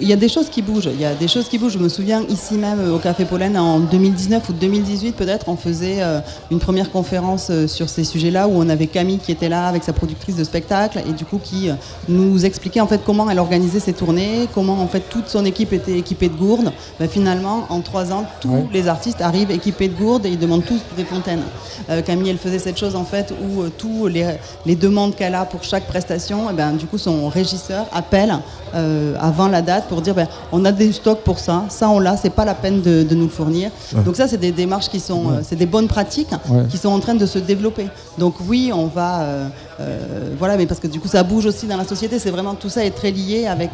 Il 0.00 0.08
y 0.08 0.12
a 0.12 0.16
des 0.16 0.28
choses 0.28 0.48
qui 0.48 0.62
bougent. 0.62 0.88
Il 0.92 1.00
y 1.00 1.04
a 1.04 1.14
des 1.14 1.28
choses 1.28 1.48
qui 1.48 1.58
bougent. 1.58 1.72
Je 1.72 1.78
me 1.78 1.88
souviens 1.88 2.22
ici 2.28 2.54
même 2.54 2.78
euh, 2.80 2.94
au 2.94 2.98
Café 2.98 3.24
Pollen 3.24 3.56
en 3.56 3.80
2019 3.80 4.48
ou 4.48 4.52
2018 4.52 5.12
peut-être, 5.12 5.48
on 5.48 5.56
faisait 5.56 5.96
euh, 6.02 6.20
une 6.50 6.58
première 6.58 6.90
conférence 6.90 7.48
euh, 7.50 7.66
sur 7.66 7.88
ces 7.88 8.04
sujets-là 8.04 8.46
où 8.48 8.52
on 8.54 8.68
avait 8.68 8.86
Camille 8.86 9.18
qui 9.18 9.32
était 9.32 9.48
là 9.48 9.66
avec 9.66 9.82
sa 9.82 9.92
productrice 9.92 10.36
de 10.36 10.44
spectacle 10.44 11.00
et 11.08 11.12
du 11.12 11.24
coup 11.24 11.38
qui 11.42 11.68
nous 12.08 12.44
expliquait 12.44 12.80
en 12.80 12.86
fait 12.86 13.00
comment 13.04 13.28
elle 13.28 13.38
organisait 13.38 13.80
ses 13.80 13.92
tournées, 13.92 14.48
comment 14.54 14.74
en 14.80 14.86
fait 14.86 15.02
toute 15.10 15.28
son 15.28 15.44
équipe 15.44 15.72
était 15.72 15.98
équipée 15.98 16.28
de 16.28 16.34
gourdes. 16.36 16.72
Ben, 17.00 17.08
finalement, 17.08 17.66
en 17.68 17.80
trois 17.80 18.12
ans, 18.12 18.24
tous 18.40 18.48
Ouais. 18.48 18.66
les 18.72 18.88
artistes 18.88 19.20
arrivent 19.20 19.50
équipés 19.50 19.88
de 19.88 19.94
gourdes 19.94 20.26
et 20.26 20.30
ils 20.30 20.38
demandent 20.38 20.64
tous 20.64 20.80
des 20.96 21.04
fontaines. 21.04 21.42
Euh, 21.90 22.02
Camille, 22.02 22.30
elle 22.30 22.38
faisait 22.38 22.58
cette 22.58 22.78
chose 22.78 22.96
en 22.96 23.04
fait 23.04 23.32
où 23.32 23.62
euh, 23.62 23.70
tous 23.76 24.06
les, 24.06 24.26
les 24.64 24.76
demandes 24.76 25.14
qu'elle 25.16 25.34
a 25.34 25.44
pour 25.44 25.64
chaque 25.64 25.86
prestation, 25.86 26.46
eh 26.50 26.54
ben, 26.54 26.72
du 26.72 26.86
coup 26.86 26.98
son 26.98 27.28
régisseur 27.28 27.86
appelle 27.92 28.36
euh, 28.74 29.14
avant 29.20 29.48
la 29.48 29.62
date 29.62 29.87
pour 29.88 30.00
dire 30.02 30.14
ben, 30.14 30.28
on 30.52 30.64
a 30.64 30.72
des 30.72 30.92
stocks 30.92 31.20
pour 31.24 31.38
ça, 31.38 31.64
ça 31.68 31.88
on 31.90 31.98
l'a, 31.98 32.16
c'est 32.16 32.30
pas 32.30 32.44
la 32.44 32.54
peine 32.54 32.80
de, 32.82 33.02
de 33.02 33.14
nous 33.14 33.28
fournir. 33.28 33.70
Donc 34.04 34.16
ça 34.16 34.28
c'est 34.28 34.36
des 34.38 34.52
démarches 34.52 34.88
qui 34.88 35.00
sont, 35.00 35.30
euh, 35.30 35.40
c'est 35.42 35.56
des 35.56 35.66
bonnes 35.66 35.88
pratiques 35.88 36.28
Ouais. 36.50 36.64
qui 36.70 36.78
sont 36.78 36.90
en 36.90 37.00
train 37.00 37.14
de 37.14 37.26
se 37.26 37.38
développer. 37.38 37.86
Donc 38.18 38.34
oui, 38.48 38.70
on 38.74 38.86
va, 38.86 39.20
euh, 39.22 39.48
euh, 39.80 40.34
voilà, 40.38 40.56
mais 40.56 40.66
parce 40.66 40.80
que 40.80 40.86
du 40.86 41.00
coup 41.00 41.08
ça 41.08 41.22
bouge 41.22 41.46
aussi 41.46 41.66
dans 41.66 41.76
la 41.76 41.84
société. 41.84 42.18
C'est 42.18 42.30
vraiment 42.30 42.54
tout 42.54 42.68
ça 42.68 42.84
est 42.84 42.90
très 42.90 43.10
lié 43.10 43.46
avec 43.46 43.70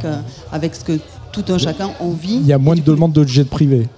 avec 0.53 0.75
ce 0.75 0.85
que 0.85 0.99
tout 1.33 1.45
un 1.49 1.59
chacun 1.59 1.91
on 2.01 2.11
vit. 2.11 2.37
Il 2.41 2.47
y 2.47 2.53
a 2.53 2.59
moins 2.59 2.75
de 2.77 2.81
demandes 2.81 3.13
de 3.13 3.27
jet 3.27 3.45
privé. 3.45 3.89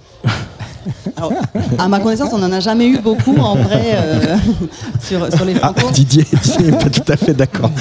Alors, 1.15 1.33
à 1.77 1.87
ma 1.87 1.99
connaissance, 1.99 2.29
on 2.33 2.37
n'en 2.37 2.51
a 2.51 2.59
jamais 2.59 2.87
eu 2.87 2.99
beaucoup 2.99 3.35
en 3.37 3.55
vrai 3.55 3.93
euh, 3.93 4.37
sur, 5.01 5.33
sur 5.33 5.45
les 5.45 5.55
Ah, 5.61 5.73
Franco. 5.75 5.91
Didier, 5.93 6.25
Didier 6.43 6.71
n'est 6.71 6.77
pas 6.77 6.89
tout 6.89 7.11
à 7.11 7.17
fait 7.17 7.33
d'accord. 7.33 7.71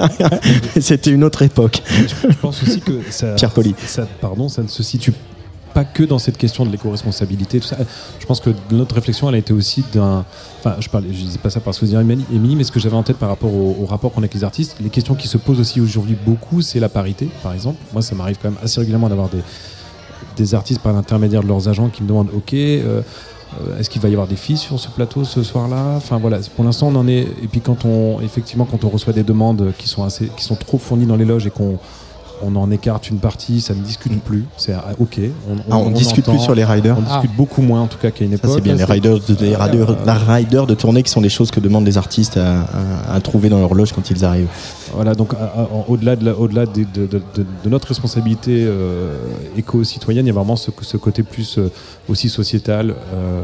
C'était 0.80 1.10
une 1.10 1.24
autre 1.24 1.42
époque. 1.42 1.82
Je 2.28 2.36
pense 2.40 2.62
aussi 2.62 2.80
que 2.80 3.00
ça, 3.10 3.34
Pierre 3.34 3.50
Poli. 3.50 3.74
ça, 3.86 4.06
pardon, 4.20 4.48
ça 4.48 4.62
ne 4.62 4.68
se 4.68 4.82
situe 4.82 5.12
pas 5.74 5.84
que 5.84 6.02
dans 6.02 6.18
cette 6.18 6.38
question 6.38 6.64
de 6.64 6.70
l'éco-responsabilité. 6.70 7.60
Je 8.18 8.26
pense 8.26 8.40
que 8.40 8.50
notre 8.70 8.94
réflexion, 8.94 9.28
elle 9.28 9.34
a 9.34 9.38
été 9.38 9.52
aussi 9.52 9.84
d'un. 9.92 10.24
Enfin, 10.60 10.76
je 10.80 10.88
parlais, 10.88 11.08
je 11.12 11.18
disais 11.18 11.38
pas 11.38 11.50
ça 11.50 11.60
par 11.60 11.74
souvenir 11.74 12.00
Émilie, 12.00 12.24
Émilie, 12.32 12.56
mais 12.56 12.64
ce 12.64 12.72
que 12.72 12.80
j'avais 12.80 12.96
en 12.96 13.02
tête 13.02 13.16
par 13.18 13.28
rapport 13.28 13.52
au, 13.52 13.76
au 13.80 13.86
rapport 13.86 14.12
qu'on 14.12 14.20
a 14.22 14.24
avec 14.24 14.34
les 14.34 14.44
artistes, 14.44 14.76
les 14.80 14.90
questions 14.90 15.14
qui 15.14 15.28
se 15.28 15.38
posent 15.38 15.60
aussi 15.60 15.80
aujourd'hui 15.80 16.16
beaucoup, 16.26 16.62
c'est 16.62 16.80
la 16.80 16.88
parité, 16.88 17.28
par 17.42 17.52
exemple. 17.52 17.78
Moi, 17.92 18.02
ça 18.02 18.14
m'arrive 18.14 18.38
quand 18.42 18.50
même 18.50 18.58
assez 18.62 18.80
régulièrement 18.80 19.08
d'avoir 19.08 19.28
des, 19.28 19.38
des 20.36 20.54
artistes 20.54 20.80
par 20.80 20.92
l'intermédiaire 20.92 21.42
de 21.42 21.48
leurs 21.48 21.68
agents 21.68 21.88
qui 21.88 22.02
me 22.02 22.08
demandent, 22.08 22.30
ok. 22.34 22.54
euh, 22.54 23.02
Est-ce 23.78 23.88
qu'il 23.88 24.02
va 24.02 24.08
y 24.08 24.12
avoir 24.12 24.28
des 24.28 24.36
filles 24.36 24.58
sur 24.58 24.78
ce 24.78 24.88
plateau 24.88 25.24
ce 25.24 25.42
soir-là? 25.42 25.94
Enfin 25.96 26.18
voilà, 26.18 26.38
pour 26.54 26.64
l'instant 26.64 26.88
on 26.88 26.96
en 26.96 27.08
est. 27.08 27.22
Et 27.42 27.48
puis 27.50 27.60
quand 27.60 27.84
on, 27.84 28.20
effectivement, 28.20 28.66
quand 28.70 28.84
on 28.84 28.90
reçoit 28.90 29.14
des 29.14 29.22
demandes 29.22 29.72
qui 29.78 29.88
sont 29.88 30.04
assez, 30.04 30.26
qui 30.36 30.44
sont 30.44 30.56
trop 30.56 30.78
fournies 30.78 31.06
dans 31.06 31.16
les 31.16 31.24
loges 31.24 31.46
et 31.46 31.50
qu'on 31.50 31.78
on 32.42 32.54
en 32.56 32.70
écarte 32.70 33.10
une 33.10 33.18
partie, 33.18 33.60
ça 33.60 33.74
ne 33.74 33.80
discute 33.82 34.20
plus. 34.22 34.44
C'est 34.56 34.72
ah, 34.72 34.84
ok. 34.98 35.18
On, 35.50 35.56
Ah, 35.70 35.78
on 35.78 35.90
discute 35.90 36.24
plus 36.24 36.38
sur 36.38 36.54
les 36.54 36.64
riders 36.64 36.96
On 36.98 37.02
discute 37.02 37.34
beaucoup 37.36 37.62
moins 37.62 37.82
en 37.82 37.86
tout 37.86 37.98
cas 37.98 38.10
qu'à 38.10 38.24
une 38.24 38.32
époque. 38.32 38.50
c'est 38.54 38.60
bien, 38.60 38.74
les 38.74 38.84
riders, 38.84 39.18
de, 39.18 39.34
les 39.40 39.56
riders, 39.56 39.96
la 40.04 40.14
riders 40.14 40.66
de 40.66 40.74
tournée 40.74 41.02
qui 41.02 41.10
sont 41.10 41.20
des 41.20 41.28
choses 41.28 41.50
que 41.50 41.60
demandent 41.60 41.86
les 41.86 41.98
artistes 41.98 42.36
à, 42.36 42.60
à- 42.62 43.14
à 43.14 43.20
trouver 43.20 43.48
dans 43.48 43.58
leur 43.60 43.74
loge 43.74 43.92
quand 43.92 44.10
ils 44.10 44.24
arrivent. 44.24 44.48
Voilà, 44.94 45.14
donc 45.14 45.34
au-delà 45.88 46.16
de, 46.16 46.24
la- 46.24 46.34
au-delà 46.36 46.66
de, 46.66 46.72
de- 46.94 47.06
de- 47.06 47.22
de- 47.34 47.46
de 47.64 47.68
notre 47.68 47.88
responsabilité 47.88 48.64
euh, 48.66 49.16
éco-citoyenne, 49.56 50.26
il 50.26 50.28
y 50.28 50.32
a 50.32 50.34
vraiment 50.34 50.56
ce, 50.56 50.70
ce 50.80 50.96
côté 50.96 51.22
plus 51.22 51.58
euh, 51.58 51.70
aussi 52.08 52.28
sociétal 52.28 52.94
euh, 53.14 53.42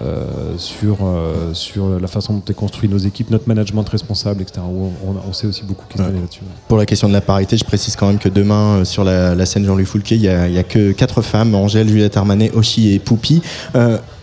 euh, 0.00 0.24
sur, 0.56 0.98
euh, 1.02 1.52
sur 1.54 1.88
la 2.00 2.06
façon 2.08 2.34
dont 2.34 2.42
est 2.48 2.54
construit 2.54 2.88
nos 2.88 2.98
équipes, 2.98 3.30
notre 3.30 3.48
management 3.48 3.88
responsable, 3.88 4.42
etc. 4.42 4.60
Où 4.68 4.90
on, 5.06 5.14
on 5.28 5.32
s'est 5.32 5.46
aussi 5.46 5.62
beaucoup 5.64 5.86
questionné 5.86 6.14
Ouais. 6.14 6.20
là-dessus. 6.20 6.40
Pour 6.68 6.78
la 6.78 6.86
question 6.86 7.08
de 7.08 7.12
la 7.12 7.20
parité, 7.20 7.56
je 7.56 7.64
précise 7.64 7.96
quand 7.96 8.06
même 8.08 8.18
que 8.18 8.28
demain, 8.28 8.78
euh, 8.78 8.84
sur 8.84 9.04
la, 9.04 9.34
la 9.34 9.46
scène 9.46 9.64
Jean-Louis 9.64 9.84
Foulquier, 9.84 10.16
il 10.16 10.22
n'y 10.22 10.28
a, 10.28 10.42
a 10.44 10.62
que 10.62 10.92
quatre 10.92 11.22
femmes, 11.22 11.54
Angèle, 11.54 11.88
Juliette 11.88 12.16
Armanet, 12.16 12.50
Oshi 12.54 12.92
et 12.92 12.98
Poupi. 12.98 13.42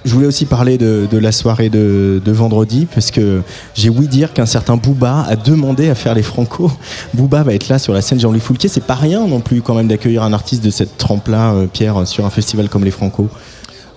Je 0.05 0.13
voulais 0.13 0.27
aussi 0.27 0.45
parler 0.45 0.77
de, 0.77 1.09
de 1.11 1.17
la 1.17 1.33
soirée 1.33 1.69
de, 1.69 2.21
de 2.23 2.31
vendredi, 2.31 2.87
parce 2.91 3.11
que 3.11 3.41
j'ai 3.75 3.89
ouï 3.89 4.07
dire 4.07 4.31
qu'un 4.31 4.45
certain 4.45 4.77
Booba 4.77 5.25
a 5.27 5.35
demandé 5.35 5.89
à 5.89 5.95
faire 5.95 6.13
les 6.13 6.23
Franco. 6.23 6.71
Booba 7.13 7.43
va 7.43 7.53
être 7.53 7.67
là 7.67 7.79
sur 7.79 7.91
la 7.91 8.01
scène 8.01 8.17
Jean-Louis 8.17 8.39
Foulquier. 8.39 8.69
C'est 8.69 8.85
pas 8.85 8.95
rien 8.95 9.27
non 9.27 9.41
plus 9.41 9.61
quand 9.61 9.75
même 9.75 9.89
d'accueillir 9.89 10.23
un 10.23 10.31
artiste 10.31 10.63
de 10.63 10.69
cette 10.69 10.97
trempe-là, 10.97 11.53
Pierre, 11.73 12.07
sur 12.07 12.25
un 12.25 12.29
festival 12.29 12.69
comme 12.69 12.85
les 12.85 12.91
Franco. 12.91 13.27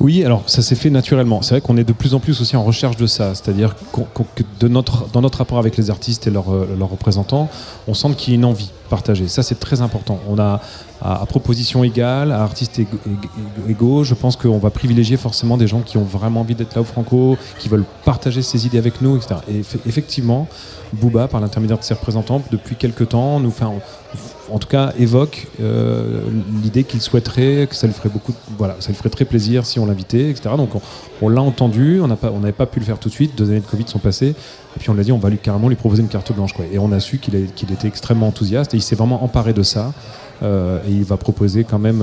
Oui, 0.01 0.24
alors 0.24 0.43
ça 0.47 0.62
s'est 0.62 0.74
fait 0.74 0.90
naturellement. 0.90 1.43
C'est 1.43 1.55
vrai 1.55 1.60
qu'on 1.60 1.77
est 1.77 1.85
de 1.85 1.93
plus 1.93 2.14
en 2.14 2.20
plus 2.20 2.40
aussi 2.40 2.56
en 2.56 2.64
recherche 2.64 2.97
de 2.97 3.06
ça, 3.06 3.35
c'est-à-dire 3.35 3.74
que 3.94 4.43
dans 4.59 5.20
notre 5.20 5.39
rapport 5.39 5.59
avec 5.59 5.77
les 5.77 5.90
artistes 5.90 6.27
et 6.27 6.31
leurs, 6.31 6.52
euh, 6.52 6.74
leurs 6.78 6.90
représentants, 6.90 7.48
on 7.86 7.94
sent 7.94 8.09
qu'il 8.16 8.32
y 8.32 8.36
a 8.36 8.39
une 8.39 8.44
envie 8.44 8.70
partagée. 8.90 9.28
Ça, 9.28 9.43
c'est 9.43 9.60
très 9.60 9.81
important. 9.81 10.19
On 10.28 10.39
a 10.39 10.60
à, 11.01 11.23
à 11.23 11.27
proposition 11.27 11.85
égale, 11.85 12.32
à 12.32 12.43
artistes 12.43 12.81
égaux, 13.69 14.05
je 14.05 14.14
pense 14.14 14.36
qu'on 14.36 14.59
va 14.59 14.70
privilégier 14.70 15.16
forcément 15.16 15.56
des 15.56 15.66
gens 15.66 15.81
qui 15.81 15.97
ont 15.98 16.05
vraiment 16.05 16.40
envie 16.40 16.55
d'être 16.55 16.74
là 16.74 16.81
au 16.82 16.85
Franco, 16.85 17.36
qui 17.59 17.69
veulent 17.69 17.85
partager 18.05 18.43
ces 18.43 18.66
idées 18.66 18.78
avec 18.78 19.01
nous, 19.02 19.16
etc. 19.16 19.36
Et 19.48 19.60
eff- 19.62 19.78
effectivement, 19.86 20.48
Booba, 20.93 21.27
par 21.28 21.40
l'intermédiaire 21.40 21.78
de 21.78 21.85
ses 21.85 21.94
représentants, 21.94 22.43
depuis 22.51 22.77
quelques 22.77 23.09
temps, 23.10 23.40
nous 23.40 23.51
fait, 23.51 23.64
en, 24.53 24.59
tout 24.59 24.69
cas, 24.69 24.93
évoque 24.99 25.47
euh, 25.61 26.20
l'idée 26.62 26.85
qu'il 26.85 27.01
souhaiterait, 27.01 27.66
que 27.69 27.74
ça 27.74 27.87
lui 27.87 27.95
ferait 27.95 28.09
beaucoup, 28.09 28.33
voilà, 28.59 28.77
ça 28.81 28.89
lui 28.89 28.97
ferait 28.97 29.11
très 29.11 29.24
plaisir 29.24 29.65
si 29.66 29.79
on 29.79 29.87
l'invitait, 29.87 30.31
etc. 30.31 30.51
Donc 30.57 30.70
on, 31.20 31.29
l'a 31.29 31.43
entendu, 31.43 32.01
on 32.01 32.09
n'avait 32.09 32.53
pas 32.53 32.66
pu 32.66 32.81
le 32.81 32.85
faire 32.85 32.99
tout 32.99 33.09
de 33.09 33.15
suite, 33.15 33.37
deux 33.37 33.51
années 33.51 33.61
de 33.61 33.66
Covid 33.66 33.85
sont 33.87 33.99
passées, 33.99 34.31
et 34.77 34.79
puis 34.79 34.91
on 34.91 34.95
l'a 34.95 35.03
dit, 35.03 35.12
on 35.12 35.19
va 35.19 35.31
carrément 35.33 35.69
lui 35.69 35.77
proposer 35.77 36.03
une 36.03 36.09
carte 36.09 36.33
blanche. 36.33 36.55
Et 36.73 36.79
on 36.79 36.93
a 36.93 37.01
su 37.01 37.19
qu'il 37.19 37.35
était 37.37 37.89
extrêmement 37.89 38.29
enthousiaste 38.29 38.74
et 38.74 38.77
il 38.77 38.83
s'est 38.83 38.97
vraiment 38.97 39.24
emparé 39.24 39.53
de 39.53 39.62
ça. 39.62 39.93
Euh, 40.43 40.81
et 40.89 40.91
il 40.91 41.05
va 41.05 41.16
proposer 41.16 41.62
quand 41.62 41.79
même 41.79 42.03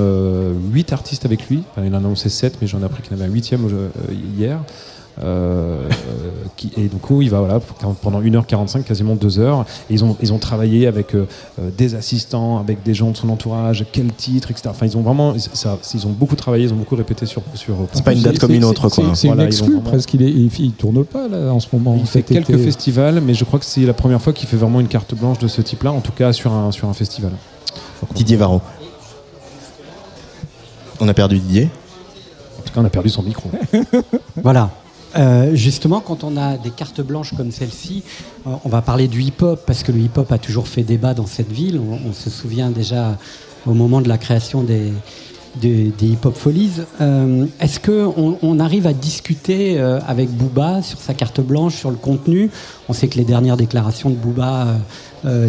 8 0.72 0.94
artistes 0.94 1.26
avec 1.26 1.50
lui. 1.50 1.64
Il 1.78 1.90
en 1.90 1.94
a 1.94 1.98
annoncé 1.98 2.30
7, 2.30 2.58
mais 2.62 2.68
j'en 2.68 2.82
ai 2.82 2.86
appris 2.86 3.02
qu'il 3.02 3.14
en 3.14 3.20
avait 3.20 3.30
un 3.30 3.34
huitième 3.34 3.66
euh, 3.66 3.90
hier. 4.38 4.60
Euh, 5.22 5.90
qui, 6.56 6.72
et 6.78 6.88
du 6.88 6.96
coup, 6.96 7.22
il 7.22 7.30
va 7.30 7.40
voilà, 7.40 7.60
pendant 8.02 8.22
1h45, 8.22 8.84
quasiment 8.84 9.16
2 9.16 9.40
heures. 9.40 9.66
Et 9.90 9.94
ils, 9.96 10.04
ont, 10.06 10.16
ils 10.22 10.32
ont 10.32 10.38
travaillé 10.38 10.88
avec 10.88 11.14
euh, 11.14 11.28
euh, 11.60 11.70
des 11.78 11.96
assistants, 11.96 12.58
avec 12.58 12.84
des 12.84 12.94
gens 12.94 13.12
de 13.12 13.18
son 13.18 13.30
entourage, 13.30 13.86
quel 13.92 14.14
titre, 14.14 14.52
etc. 14.52 14.70
Enfin, 14.72 14.86
ils 14.86 14.98
ont 14.98 15.02
vraiment, 15.02 15.34
ça- 15.54 15.78
ils 15.94 16.08
ont 16.08 16.12
beaucoup 16.12 16.36
travaillé, 16.36 16.66
ils 16.66 16.74
ont 16.74 16.78
beaucoup 16.78 16.96
répété 16.96 17.26
sur. 17.26 17.42
sur 17.54 17.76
C'est 17.94 18.04
pas 18.04 18.14
une 18.14 18.22
date 18.22 18.40
comme 18.40 18.54
une 18.54 18.64
autre, 18.64 18.88
quoi. 18.90 19.12
C'est 19.14 19.28
Voilà, 19.28 19.44
une 19.44 19.48
exclue 19.50 19.68
vraiment- 19.74 19.82
presque. 19.90 20.14
Il, 20.14 20.22
est, 20.22 20.30
il, 20.32 20.50
il 20.60 20.72
tourne 20.72 21.04
pas 21.04 21.28
là 21.28 21.52
en 21.54 21.60
ce 21.60 21.68
moment. 21.74 21.98
Il 22.00 22.08
fait 22.08 22.24
quelques 22.24 22.50
été. 22.52 22.64
festivals, 22.64 23.20
mais 23.22 23.34
je 23.34 23.44
crois 23.44 23.60
que 23.60 23.66
c'est 23.66 23.82
la 23.82 23.94
première 23.94 24.22
fois 24.22 24.32
qu'il 24.34 24.48
fait 24.48 24.58
vraiment 24.58 24.80
une 24.80 24.88
carte 24.88 25.14
blanche 25.16 25.40
de 25.40 25.48
ce 25.50 25.62
type-là, 25.62 25.92
en 25.92 26.02
tout 26.02 26.14
cas 26.14 26.32
sur 26.34 26.54
un, 26.54 26.72
sur 26.72 26.88
un 26.88 26.94
festival. 26.94 27.32
Didier 28.16 28.38
Varro. 28.38 28.62
On 31.02 31.08
a 31.08 31.14
perdu 31.14 31.40
Didier. 31.40 31.70
en 32.58 32.62
tout 32.64 32.74
cas, 32.74 32.82
on 32.82 32.86
a 32.86 32.90
perdu 32.90 33.10
son 33.10 33.24
micro. 33.24 33.50
Voilà. 34.42 34.70
Euh, 35.16 35.56
justement, 35.56 36.02
quand 36.02 36.24
on 36.24 36.38
a 36.38 36.58
des 36.58 36.70
cartes 36.70 37.02
blanches 37.02 37.34
comme 37.36 37.52
celle-ci, 37.52 38.04
euh, 38.48 38.52
on 38.64 38.70
va 38.70 38.82
parler 38.82 39.08
du 39.08 39.22
hip-hop, 39.22 39.62
parce 39.66 39.84
que 39.84 39.92
le 39.92 40.00
hip-hop 40.00 40.32
a 40.32 40.38
toujours 40.38 40.68
fait 40.68 40.84
débat 40.84 41.14
dans 41.14 41.26
cette 41.26 41.52
ville. 41.52 41.80
On, 41.80 42.14
se 42.14 42.30
souvient 42.30 42.70
déjà 42.70 43.18
au 43.66 43.74
moment 43.74 44.02
de 44.02 44.10
la 44.10 44.18
création 44.18 44.64
des, 44.64 44.92
des, 45.56 45.92
hip-hop 46.02 46.36
folies. 46.36 46.82
Euh, 47.02 47.46
Est-ce 47.60 47.80
qu'on 47.80 48.38
on 48.42 48.60
arrive 48.60 48.88
à 48.88 48.94
discuter 48.94 49.80
avec 49.80 50.30
Booba 50.30 50.82
sur 50.82 51.00
sa 51.00 51.14
carte 51.14 51.42
blanche, 51.42 51.76
sur 51.76 51.90
le 51.90 51.98
contenu? 51.98 52.52
On 52.88 52.94
sait 52.94 53.08
que 53.08 53.18
les 53.18 53.26
dernières 53.26 53.58
déclarations 53.58 54.10
de 54.10 54.16
Booba, 54.16 54.68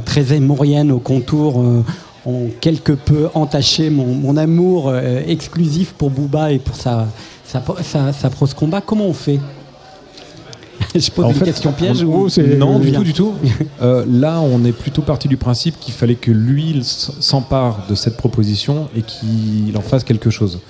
très 0.05 0.33
émouriennes 0.33 0.91
au 0.91 0.99
contour, 0.99 1.63
ont 2.27 2.51
quelque 2.61 2.93
peu 2.93 3.29
entaché 3.35 3.91
mon, 3.91 4.07
mon 4.07 4.37
amour 4.37 4.95
exclusif 4.95 5.93
pour 5.93 6.11
Booba 6.11 6.53
et 6.53 6.59
pour 6.59 6.77
sa, 6.77 7.07
sa, 7.51 7.63
sa, 7.83 8.13
sa 8.13 8.31
prose 8.31 8.55
combat. 8.55 8.81
Comment 8.81 9.07
on 9.07 9.13
fait 9.13 9.41
Je 10.95 11.11
pose 11.11 11.25
En 11.25 11.29
une 11.31 11.35
fait, 11.35 11.47
question 11.47 11.73
piège 11.73 12.03
ou 12.03 12.29
non, 12.57 12.79
du 12.79 12.93
tout, 12.93 13.05
du 13.05 13.13
tout. 13.13 13.35
Euh, 13.83 14.05
là, 14.07 14.41
on 14.41 14.63
est 14.67 14.73
plutôt 14.73 15.01
parti 15.01 15.27
du 15.27 15.39
principe 15.39 15.81
qu'il 15.81 15.95
fallait 15.95 16.15
que 16.15 16.31
lui 16.31 16.81
s'empare 16.85 17.87
de 17.89 17.95
cette 17.95 18.19
proposition 18.19 18.89
et 18.95 19.01
qu'il 19.01 19.75
en 19.75 19.81
fasse 19.81 20.05
quelque 20.05 20.29
chose. 20.29 20.61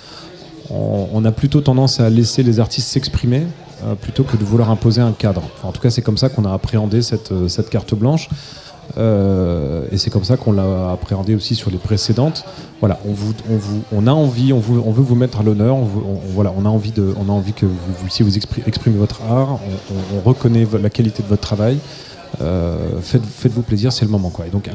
On, 0.70 1.08
on 1.12 1.24
a 1.24 1.32
plutôt 1.32 1.60
tendance 1.60 1.98
à 1.98 2.08
laisser 2.08 2.44
les 2.44 2.60
artistes 2.60 2.86
s'exprimer 2.86 3.46
euh, 3.84 3.94
plutôt 3.94 4.22
que 4.24 4.36
de 4.36 4.44
vouloir 4.44 4.70
imposer 4.70 5.00
un 5.00 5.12
cadre. 5.12 5.42
Enfin, 5.56 5.68
en 5.68 5.72
tout 5.72 5.80
cas, 5.80 5.90
c'est 5.90 6.02
comme 6.02 6.18
ça 6.18 6.28
qu'on 6.28 6.44
a 6.44 6.52
appréhendé 6.52 7.02
cette, 7.02 7.32
euh, 7.32 7.48
cette 7.48 7.68
carte 7.68 7.94
blanche. 7.94 8.28
Euh, 8.98 9.84
et 9.92 9.98
c'est 9.98 10.10
comme 10.10 10.24
ça 10.24 10.36
qu'on 10.36 10.52
l'a 10.52 10.90
appréhendé 10.92 11.34
aussi 11.34 11.54
sur 11.54 11.70
les 11.70 11.78
précédentes. 11.78 12.44
Voilà, 12.80 12.98
on, 13.06 13.12
vous, 13.12 13.32
on, 13.50 13.56
vous, 13.56 13.82
on 13.92 14.06
a 14.06 14.12
envie, 14.12 14.52
on, 14.52 14.58
vous, 14.58 14.82
on 14.84 14.90
veut 14.90 15.02
vous 15.02 15.14
mettre 15.14 15.40
à 15.40 15.42
l'honneur. 15.42 15.76
On, 15.76 15.84
vous- 15.84 16.02
voilà, 16.34 16.52
on 16.56 16.64
a 16.64 16.68
envie 16.68 16.92
de, 16.92 17.14
on 17.18 17.28
a 17.28 17.32
envie 17.32 17.52
que 17.52 17.66
vous 17.66 17.92
puissiez 18.02 18.24
vous 18.24 18.36
expri- 18.36 18.62
exprimer 18.66 18.96
votre 18.96 19.22
art. 19.22 19.58
On, 19.90 19.94
on- 19.94 20.18
on 20.18 20.28
reconnaît 20.28 20.66
la 20.80 20.90
qualité 20.90 21.22
de 21.22 21.28
votre 21.28 21.42
travail. 21.42 21.78
Euh, 22.40 22.76
faites, 23.02 23.24
faites-vous 23.24 23.62
plaisir, 23.62 23.92
c'est 23.92 24.04
le 24.04 24.10
moment, 24.10 24.30
quoi. 24.30 24.46
Et 24.46 24.50
donc, 24.50 24.68
euh, 24.68 24.72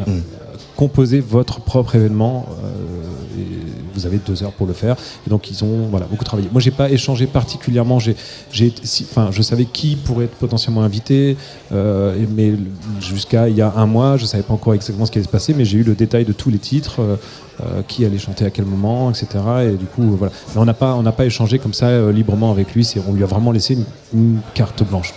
composez 0.75 1.19
votre 1.19 1.61
propre 1.61 1.95
événement. 1.95 2.45
euh, 2.63 3.25
vous 3.95 4.05
avez 4.05 4.17
deux 4.17 4.43
heures 4.43 4.51
pour 4.51 4.67
le 4.67 4.73
faire. 4.73 4.95
Et 5.25 5.29
donc, 5.29 5.49
ils 5.49 5.63
ont 5.63 5.87
voilà, 5.89 6.05
beaucoup 6.05 6.23
travaillé. 6.23 6.49
Moi, 6.51 6.61
j'ai 6.61 6.71
pas 6.71 6.89
échangé 6.89 7.25
particulièrement. 7.25 7.99
J'ai, 7.99 8.15
enfin, 9.03 9.29
je 9.31 9.41
savais 9.41 9.65
qui 9.65 9.95
pourrait 9.95 10.25
être 10.25 10.35
potentiellement 10.35 10.83
invité, 10.83 11.37
euh, 11.71 12.15
mais 12.35 12.53
jusqu'à 12.99 13.49
il 13.49 13.55
y 13.55 13.61
a 13.61 13.73
un 13.75 13.85
mois, 13.85 14.17
je 14.17 14.25
savais 14.25 14.43
pas 14.43 14.53
encore 14.53 14.73
exactement 14.73 15.05
ce 15.05 15.11
qui 15.11 15.17
allait 15.17 15.25
se 15.25 15.31
passer, 15.31 15.53
mais 15.53 15.65
j'ai 15.65 15.79
eu 15.79 15.83
le 15.83 15.95
détail 15.95 16.25
de 16.25 16.33
tous 16.33 16.49
les 16.49 16.59
titres, 16.59 16.99
euh, 16.99 17.81
qui 17.87 18.03
allait 18.05 18.17
chanter 18.17 18.45
à 18.45 18.49
quel 18.49 18.65
moment, 18.65 19.09
etc. 19.09 19.27
Et 19.69 19.75
du 19.75 19.85
coup, 19.85 20.15
voilà. 20.17 20.33
Mais 20.53 20.61
on 20.61 20.65
n'a 20.65 20.73
pas, 20.73 21.01
pas 21.15 21.25
échangé 21.25 21.57
comme 21.57 21.73
ça 21.73 22.11
librement 22.11 22.51
avec 22.51 22.73
lui. 22.75 22.87
On 23.07 23.13
lui 23.13 23.23
a 23.23 23.27
vraiment 23.27 23.51
laissé 23.51 23.77
une, 24.13 24.39
carte 24.53 24.83
blanche, 24.83 25.13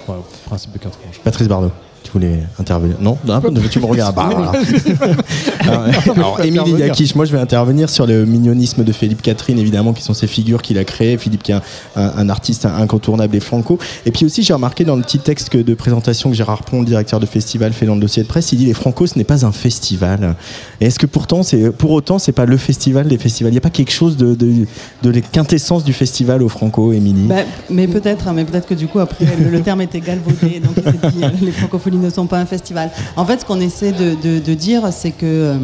principe 0.47 0.73
de 0.73 0.79
carte 0.79 0.99
blanche. 1.03 1.21
Patrice 1.25 1.49
Bardot, 1.49 1.73
tu 2.09 2.13
voulais 2.19 2.41
intervenir 2.59 2.97
Non 3.01 3.19
Non, 3.27 3.41
Tu 3.71 3.81
me 3.81 3.85
regardes. 3.87 4.15
Bah, 4.17 4.31
voilà. 4.33 4.53
Alors, 6.17 6.41
Émilie 6.43 6.73
Yakish, 6.79 7.15
moi 7.15 7.25
je 7.25 7.33
vais 7.33 7.39
intervenir 7.39 7.91
sur 7.91 8.07
le 8.07 8.25
mignonisme 8.25 8.85
de 8.85 8.93
Philippe 8.93 9.23
Catherine, 9.23 9.59
évidemment, 9.59 9.93
qui 9.93 10.03
sont 10.03 10.15
ces 10.15 10.27
figures 10.27 10.63
qu'il 10.63 10.79
a 10.79 10.85
créées. 10.85 11.19
Philippe 11.19 11.43
qui 11.43 11.53
est 11.53 11.57
un, 11.57 11.63
un- 11.97 12.13
un 12.19 12.29
artiste 12.29 12.65
incontournable 12.67 13.37
et 13.37 13.41
franco. 13.41 13.79
Et 14.07 14.11
puis 14.11 14.25
aussi, 14.25 14.43
j'ai 14.43 14.55
remarqué 14.55 14.85
dans 14.85 14.97
le 14.97 15.03
petit 15.03 15.19
texte 15.19 15.51
que- 15.51 15.59
de 15.59 15.75
présentation 15.75 16.31
que 16.31 16.37
Gérard 16.37 16.63
Pont, 16.63 16.81
le 16.81 16.87
directeur 16.87 17.21
de 17.21 17.27
festival, 17.27 17.73
fait 17.73 17.87
dans 17.87 17.95
le 17.95 18.01
dossier 18.01 18.23
de 18.23 18.29
presse, 18.29 18.53
il 18.53 18.57
dit 18.59 18.67
les 18.67 18.75
Franco, 18.75 19.07
ce 19.07 19.19
n'est 19.19 19.25
pas 19.25 19.45
un 19.45 19.53
festival. 19.53 20.35
Et 20.81 20.87
est-ce 20.87 20.99
que 20.99 21.07
pourtant, 21.07 21.43
c'est 21.43 21.71
pour 21.71 21.91
autant, 21.91 22.19
c'est 22.19 22.33
pas 22.33 22.47
le 22.47 22.57
festival 22.57 23.07
des 23.09 23.19
festivals? 23.19 23.51
Il 23.53 23.55
n'y 23.55 23.59
a 23.59 23.63
pas 23.63 23.71
quelque 23.71 23.93
chose 23.93 24.17
de, 24.17 24.35
de, 24.35 24.67
de 25.03 25.11
la 25.11 25.21
quintessence 25.21 25.85
du 25.85 25.93
festival 25.93 26.43
au 26.43 26.49
Franco, 26.49 26.93
Émilie? 26.93 27.27
Bah, 27.29 27.37
mais 27.71 27.87
peut-être, 27.87 28.29
hein, 28.29 28.33
mais 28.35 28.45
peut-être 28.45 28.67
que 28.67 28.75
du 28.75 28.87
coup 28.87 28.99
après 28.99 29.27
le, 29.43 29.51
le 29.51 29.61
terme 29.61 29.81
était 29.83 30.01
galvaudé, 30.01 30.61
donc 30.61 30.73
il 30.77 30.83
s'est 30.83 31.11
dit, 31.13 31.25
euh, 31.25 31.29
les 31.43 31.53
francophonies 31.53 31.98
ne 32.01 32.11
sont 32.11 32.27
pas 32.27 32.39
un 32.39 32.47
festival. 32.47 32.91
En 33.17 33.25
fait, 33.25 33.41
ce 33.41 33.45
qu'on 33.45 33.61
essaie 33.61 33.93
de, 33.93 34.55
dire, 34.55 34.89
c'est 34.93 35.11
que 35.11 35.27
euh, 35.27 35.57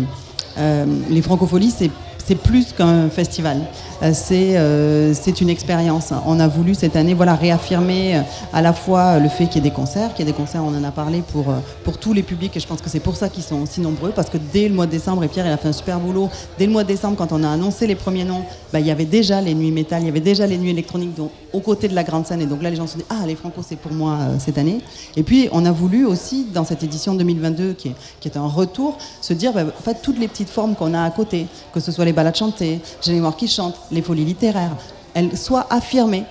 euh, 0.58 0.86
les 1.10 1.22
francopholies, 1.22 1.72
c'est 2.26 2.34
plus 2.34 2.72
qu'un 2.72 3.08
festival. 3.10 3.60
Euh, 4.02 4.10
c'est 4.12 4.56
euh, 4.56 5.14
c'est 5.14 5.40
une 5.40 5.48
expérience. 5.48 6.12
On 6.26 6.40
a 6.40 6.48
voulu 6.48 6.74
cette 6.74 6.96
année 6.96 7.14
voilà, 7.14 7.34
réaffirmer 7.34 8.16
euh, 8.16 8.20
à 8.52 8.62
la 8.62 8.72
fois 8.72 9.18
le 9.18 9.28
fait 9.28 9.46
qu'il 9.46 9.56
y 9.56 9.58
ait 9.58 9.70
des 9.70 9.74
concerts, 9.74 10.14
qu'il 10.14 10.26
y 10.26 10.28
ait 10.28 10.32
des 10.32 10.36
concerts, 10.36 10.62
on 10.64 10.76
en 10.76 10.84
a 10.84 10.90
parlé 10.90 11.22
pour, 11.32 11.46
pour 11.84 11.98
tous 11.98 12.12
les 12.12 12.22
publics 12.22 12.56
et 12.56 12.60
je 12.60 12.66
pense 12.66 12.80
que 12.80 12.90
c'est 12.90 13.00
pour 13.00 13.16
ça 13.16 13.28
qu'ils 13.28 13.42
sont 13.42 13.60
aussi 13.62 13.80
nombreux 13.80 14.10
parce 14.10 14.30
que 14.30 14.38
dès 14.52 14.68
le 14.68 14.74
mois 14.74 14.86
de 14.86 14.90
décembre, 14.90 15.24
et 15.24 15.28
Pierre 15.28 15.46
il 15.46 15.52
a 15.52 15.56
fait 15.56 15.68
un 15.68 15.72
super 15.72 16.00
boulot, 16.00 16.28
dès 16.58 16.66
le 16.66 16.72
mois 16.72 16.82
de 16.82 16.88
décembre 16.88 17.16
quand 17.16 17.32
on 17.32 17.42
a 17.42 17.50
annoncé 17.50 17.86
les 17.86 17.94
premiers 17.94 18.24
noms, 18.24 18.42
bah, 18.72 18.80
il 18.80 18.86
y 18.86 18.90
avait 18.90 19.04
déjà 19.04 19.40
les 19.40 19.54
nuits 19.54 19.70
métal, 19.70 20.02
il 20.02 20.06
y 20.06 20.08
avait 20.08 20.20
déjà 20.20 20.46
les 20.46 20.58
nuits 20.58 20.70
électroniques 20.70 21.14
donc, 21.14 21.30
aux 21.52 21.60
côtés 21.60 21.88
de 21.88 21.94
la 21.94 22.04
grande 22.04 22.26
scène 22.26 22.40
et 22.42 22.46
donc 22.46 22.62
là 22.62 22.70
les 22.70 22.76
gens 22.76 22.86
se 22.86 22.96
dit 22.96 23.04
ah 23.10 23.26
les 23.26 23.36
Franco 23.36 23.62
c'est 23.66 23.76
pour 23.76 23.92
moi 23.92 24.18
cette 24.38 24.58
année. 24.58 24.80
Et 25.16 25.22
puis 25.22 25.48
on 25.52 25.64
a 25.64 25.72
voulu 25.72 26.04
aussi 26.04 26.46
dans 26.52 26.64
cette 26.64 26.82
édition 26.82 27.14
2022 27.14 27.74
qui 27.74 27.88
est, 27.88 27.94
qui 28.20 28.28
est 28.28 28.36
un 28.36 28.48
retour 28.48 28.98
se 29.20 29.32
dire 29.32 29.52
bah, 29.52 29.64
en 29.66 29.82
fait 29.82 30.02
toutes 30.02 30.18
les 30.18 30.28
petites 30.28 30.50
formes 30.50 30.74
qu'on 30.74 30.94
a 30.94 31.02
à 31.02 31.10
côté, 31.10 31.46
que 31.72 31.80
ce 31.80 31.92
soit 31.92 32.04
les 32.04 32.12
balades 32.12 32.36
chantées, 32.36 32.80
morts 33.24 33.36
qui 33.36 33.48
chantent, 33.48 33.78
les 33.94 34.02
folies 34.02 34.24
littéraires, 34.24 34.76
elles 35.14 35.38
soient 35.38 35.66
affirmées 35.70 36.24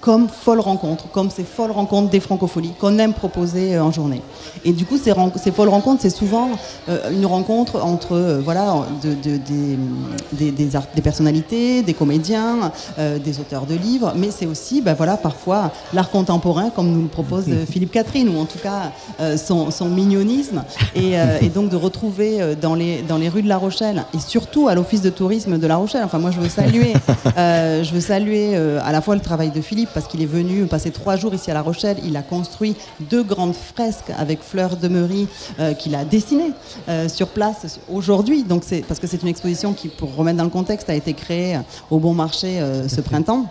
comme 0.00 0.28
folles 0.28 0.60
rencontres, 0.60 1.10
comme 1.10 1.30
ces 1.30 1.44
folles 1.44 1.70
rencontres 1.70 2.10
des 2.10 2.20
francopholies 2.20 2.72
qu'on 2.80 2.98
aime 2.98 3.12
proposer 3.12 3.76
euh, 3.76 3.84
en 3.84 3.92
journée. 3.92 4.22
Et 4.64 4.72
du 4.72 4.86
coup, 4.86 4.96
ces, 4.96 5.12
ces 5.42 5.52
folles 5.52 5.68
rencontres, 5.68 6.02
c'est 6.02 6.10
souvent 6.10 6.50
euh, 6.88 7.10
une 7.12 7.26
rencontre 7.26 7.84
entre 7.84 8.12
euh, 8.12 8.40
voilà, 8.42 8.86
de, 9.02 9.10
de, 9.10 9.36
des, 9.36 10.50
des, 10.50 10.68
des, 10.94 11.02
personnalités, 11.02 11.82
des 11.82 11.94
comédiens, 11.94 12.72
des 12.98 13.40
auteurs 13.40 13.66
de 13.66 13.74
livres, 13.74 14.12
mais 14.16 14.30
c'est 14.30 14.46
aussi 14.46 14.80
ben, 14.80 14.94
voilà, 14.94 15.16
parfois 15.16 15.70
l'art 15.92 16.10
contemporain, 16.10 16.70
comme 16.70 16.90
nous 16.90 17.02
le 17.02 17.08
propose 17.08 17.44
Philippe 17.70 17.92
Catherine, 17.92 18.28
ou 18.28 18.38
en 18.40 18.44
tout 18.44 18.58
cas 18.58 18.92
son, 19.36 19.70
son, 19.70 19.88
mignonisme, 19.88 20.62
et, 20.94 21.12
et, 21.40 21.48
donc 21.48 21.70
de 21.70 21.76
retrouver 21.76 22.56
dans 22.60 22.74
les, 22.74 23.02
dans 23.02 23.18
les 23.18 23.28
rues 23.28 23.42
de 23.42 23.48
La 23.48 23.56
Rochelle, 23.56 24.04
et 24.14 24.18
surtout 24.18 24.68
à 24.68 24.74
l'Office 24.74 25.02
de 25.02 25.10
tourisme 25.10 25.58
de 25.58 25.66
La 25.66 25.76
Rochelle, 25.76 26.02
enfin 26.04 26.18
moi 26.18 26.30
je 26.30 26.40
veux 26.40 26.48
saluer, 26.48 26.92
je 27.36 27.92
veux 27.92 28.00
saluer 28.00 28.56
à 28.56 28.92
la 28.92 29.00
fois 29.00 29.14
le 29.14 29.20
travail 29.20 29.50
de 29.50 29.60
Philippe, 29.60 29.89
parce 29.94 30.06
qu'il 30.06 30.22
est 30.22 30.26
venu 30.26 30.66
passer 30.66 30.90
trois 30.90 31.16
jours 31.16 31.34
ici 31.34 31.50
à 31.50 31.54
La 31.54 31.62
Rochelle. 31.62 31.98
Il 32.04 32.16
a 32.16 32.22
construit 32.22 32.76
deux 33.00 33.22
grandes 33.22 33.54
fresques 33.54 34.12
avec 34.16 34.42
Fleur 34.42 34.76
de 34.76 34.88
Meury 34.88 35.28
euh, 35.58 35.74
qu'il 35.74 35.94
a 35.94 36.04
dessinées 36.04 36.52
euh, 36.88 37.08
sur 37.08 37.28
place 37.28 37.80
aujourd'hui. 37.90 38.44
Donc 38.44 38.62
c'est 38.64 38.80
parce 38.80 39.00
que 39.00 39.06
c'est 39.06 39.22
une 39.22 39.28
exposition 39.28 39.72
qui, 39.72 39.88
pour 39.88 40.14
remettre 40.14 40.38
dans 40.38 40.44
le 40.44 40.50
contexte, 40.50 40.90
a 40.90 40.94
été 40.94 41.12
créée 41.14 41.58
au 41.90 41.98
Bon 41.98 42.14
Marché 42.14 42.60
euh, 42.60 42.88
ce 42.88 43.00
printemps 43.00 43.46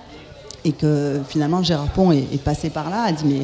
et 0.65 0.71
que 0.73 1.21
finalement 1.27 1.63
Gérard 1.63 1.87
Pont 1.87 2.11
est, 2.11 2.43
passé 2.43 2.69
par 2.69 2.89
là, 2.89 3.03
a 3.03 3.11
dit 3.11 3.23
mais 3.25 3.41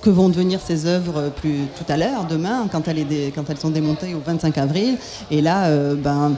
que 0.00 0.10
vont 0.10 0.28
devenir 0.28 0.60
ces 0.60 0.86
œuvres 0.86 1.30
plus 1.36 1.60
tout 1.78 1.84
à 1.90 1.96
l'heure, 1.96 2.24
demain, 2.28 2.66
quand, 2.70 2.88
elles 2.88 3.06
quand, 3.34 3.48
elles 3.48 3.58
sont 3.58 3.70
démontées 3.70 4.14
au 4.14 4.20
25 4.24 4.58
avril? 4.58 4.96
Et 5.30 5.40
là, 5.40 5.70
ben, 5.94 6.32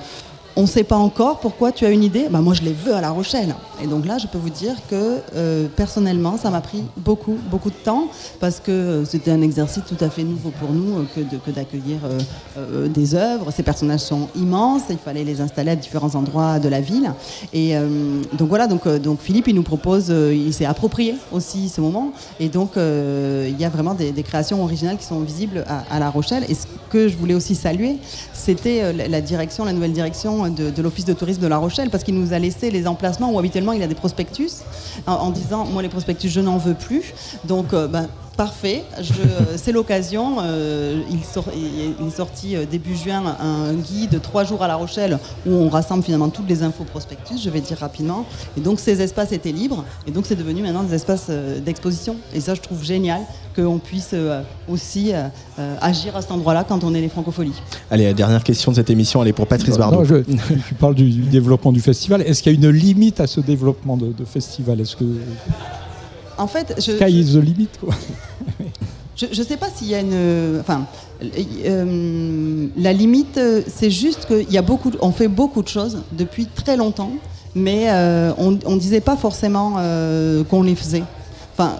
on 0.57 0.62
ne 0.62 0.66
sait 0.66 0.85
pas 0.85 0.97
encore 0.97 1.41
pourquoi 1.41 1.70
tu 1.70 1.85
as 1.85 1.91
une 1.91 2.03
idée. 2.03 2.28
Bah, 2.31 2.41
moi, 2.41 2.55
je 2.55 2.62
les 2.62 2.73
veux 2.73 2.95
à 2.95 3.03
La 3.03 3.11
Rochelle. 3.11 3.55
Et 3.83 3.87
donc 3.87 4.07
là, 4.07 4.16
je 4.16 4.27
peux 4.27 4.39
vous 4.39 4.51
dire 4.51 4.74
que 4.89 5.19
euh, 5.35 5.66
personnellement, 5.77 6.39
ça 6.39 6.49
m'a 6.49 6.62
pris 6.62 6.83
beaucoup, 6.97 7.37
beaucoup 7.51 7.69
de 7.69 7.77
temps 7.77 8.09
parce 8.41 8.59
que 8.61 8.70
euh, 8.70 9.05
c'était 9.05 9.31
un 9.31 9.43
exercice 9.43 9.83
tout 9.87 10.03
à 10.03 10.09
fait 10.09 10.23
nouveau 10.23 10.51
pour 10.59 10.73
nous 10.73 11.01
euh, 11.01 11.39
que, 11.45 11.51
d'accueillir 11.51 11.99
des 12.89 13.15
œuvres. 13.15 13.51
Ces 13.51 13.62
personnages 13.62 14.01
sont 14.01 14.28
immenses. 14.35 14.83
Il 14.89 14.97
fallait 14.97 15.24
les 15.24 15.43
installer 15.43 15.73
à 15.73 15.77
différents 15.77 16.15
endroits 16.15 16.59
de 16.59 16.69
la 16.69 16.81
ville. 16.81 17.12
Et 17.53 17.74
donc 18.33 18.49
voilà. 18.49 18.66
Donc, 18.66 18.89
donc 18.89 19.20
Philippe, 19.20 19.49
il 19.49 19.55
nous 19.55 19.62
propose, 19.62 20.09
il 20.09 20.53
s'est 20.53 20.65
approprié 20.65 21.15
aussi 21.33 21.69
ce 21.69 21.81
moment. 21.81 22.12
Et 22.41 22.49
donc 22.49 22.73
il 22.77 23.59
y 23.59 23.65
a 23.65 23.69
vraiment 23.69 23.95
des, 23.95 24.12
créations 24.23 24.62
originales 24.62 24.97
qui 24.97 25.05
sont 25.05 25.20
visibles 25.20 25.65
à, 25.69 25.99
La 25.99 26.11
Rochelle. 26.11 26.45
Et 26.49 26.55
ce 26.55 26.66
que 26.91 27.09
je 27.09 27.16
voulais 27.16 27.35
aussi 27.35 27.55
saluer, 27.55 27.99
c'était 28.33 28.93
la 28.93 29.20
direction, 29.20 29.65
la 29.65 29.73
nouvelle 29.73 29.93
direction 29.93 30.45
de, 30.51 30.82
l'Office 30.82 31.05
de 31.05 31.12
tourisme 31.12 31.43
de 31.43 31.47
La 31.47 31.59
Rochelle 31.59 31.90
parce 31.90 32.05
qu'il 32.05 32.14
nous 32.14 32.32
a 32.32 32.39
laissé 32.39 32.70
les 32.70 32.86
emplacements 32.86 33.32
où 33.32 33.39
habituellement 33.39 33.73
il 33.73 33.82
a 33.82 33.86
des 33.86 33.94
prospectus 33.94 34.62
en, 35.06 35.31
disant 35.31 35.64
moi 35.64 35.82
les 35.82 35.89
prospectus 35.89 36.28
je 36.28 36.40
n'en 36.40 36.59
veux 36.59 36.74
plus. 36.74 37.14
Donc 37.44 37.73
euh, 37.73 37.86
ben, 37.89 38.09
Parfait, 38.36 38.84
c'est 39.56 39.72
l'occasion. 39.72 40.36
Euh, 40.40 41.02
il, 41.10 41.20
il, 42.00 42.06
est 42.06 42.10
sorti 42.10 42.54
euh, 42.54 42.66
début 42.70 42.94
juin 42.94 43.22
un 43.40 43.72
guide 43.74 44.20
trois 44.20 44.44
jours 44.44 44.62
à 44.62 44.68
La 44.68 44.76
Rochelle 44.76 45.18
où 45.46 45.52
on 45.52 45.68
rassemble 45.68 46.02
finalement 46.04 46.28
toutes 46.28 46.48
les 46.48 46.62
infos 46.62 46.84
prospectus, 46.84 47.42
je 47.42 47.50
vais 47.50 47.60
dire 47.60 47.78
rapidement. 47.78 48.26
Et 48.56 48.60
donc 48.60 48.78
ces 48.78 49.00
espaces 49.00 49.32
étaient 49.32 49.52
libres 49.52 49.84
et 50.06 50.10
donc 50.10 50.26
c'est 50.26 50.36
devenu 50.36 50.62
maintenant 50.62 50.82
des 50.82 50.94
espaces 50.94 51.30
d'exposition. 51.30 52.16
Et 52.34 52.40
ça 52.40 52.54
je 52.54 52.60
trouve 52.60 52.84
génial 52.84 53.22
qu'on 53.56 53.78
puisse 53.78 54.10
euh, 54.12 54.42
aussi 54.68 55.12
euh, 55.12 55.28
euh, 55.58 55.76
agir 55.80 56.14
à 56.16 56.22
cet 56.22 56.30
endroit-là 56.30 56.64
quand 56.64 56.84
on 56.84 56.94
est 56.94 57.00
les 57.00 57.08
francopholies. 57.08 57.54
Allez, 57.90 58.04
la 58.04 58.12
dernière 58.12 58.44
question 58.44 58.70
de 58.70 58.76
cette 58.76 58.90
émission, 58.90 59.22
elle 59.22 59.28
est 59.28 59.32
pour 59.32 59.46
Patrice 59.46 59.78
Bardot. 59.78 60.04
je, 60.04 60.16
tu 60.68 60.74
parles 60.74 60.94
du, 60.94 61.10
développement 61.10 61.72
du 61.72 61.80
festival. 61.80 62.22
Est-ce 62.22 62.42
qu'il 62.42 62.52
y 62.52 62.54
a 62.54 62.58
une 62.58 62.70
limite 62.70 63.20
à 63.20 63.26
ce 63.26 63.40
développement 63.40 63.96
de, 63.96 64.12
festival? 64.24 64.80
Est-ce 64.80 64.96
que 64.96 65.04
en 66.38 66.46
fait, 66.46 66.74
je, 66.76 66.96
Sky 66.96 67.20
is 67.20 67.34
the 67.34 67.42
limit, 67.42 67.68
quoi. 67.80 67.94
Je 69.16 69.26
ne 69.28 69.46
sais 69.46 69.56
pas 69.56 69.68
s'il 69.74 69.86
y 69.88 69.94
a 69.94 70.00
une. 70.00 70.60
Enfin, 70.60 70.84
la 71.22 72.92
limite, 72.92 73.40
c'est 73.66 73.90
juste 73.90 74.26
qu'il 74.26 74.52
y 74.52 74.58
a 74.58 74.62
beaucoup, 74.62 74.92
on 75.00 75.10
fait 75.10 75.28
beaucoup 75.28 75.62
de 75.62 75.68
choses 75.68 76.02
depuis 76.12 76.44
très 76.44 76.76
longtemps, 76.76 77.12
mais 77.54 77.90
on 78.36 78.50
ne 78.50 78.78
disait 78.78 79.00
pas 79.00 79.16
forcément 79.16 79.76
qu'on 80.50 80.62
les 80.62 80.74
faisait. 80.74 81.02
Enfin, 81.59 81.77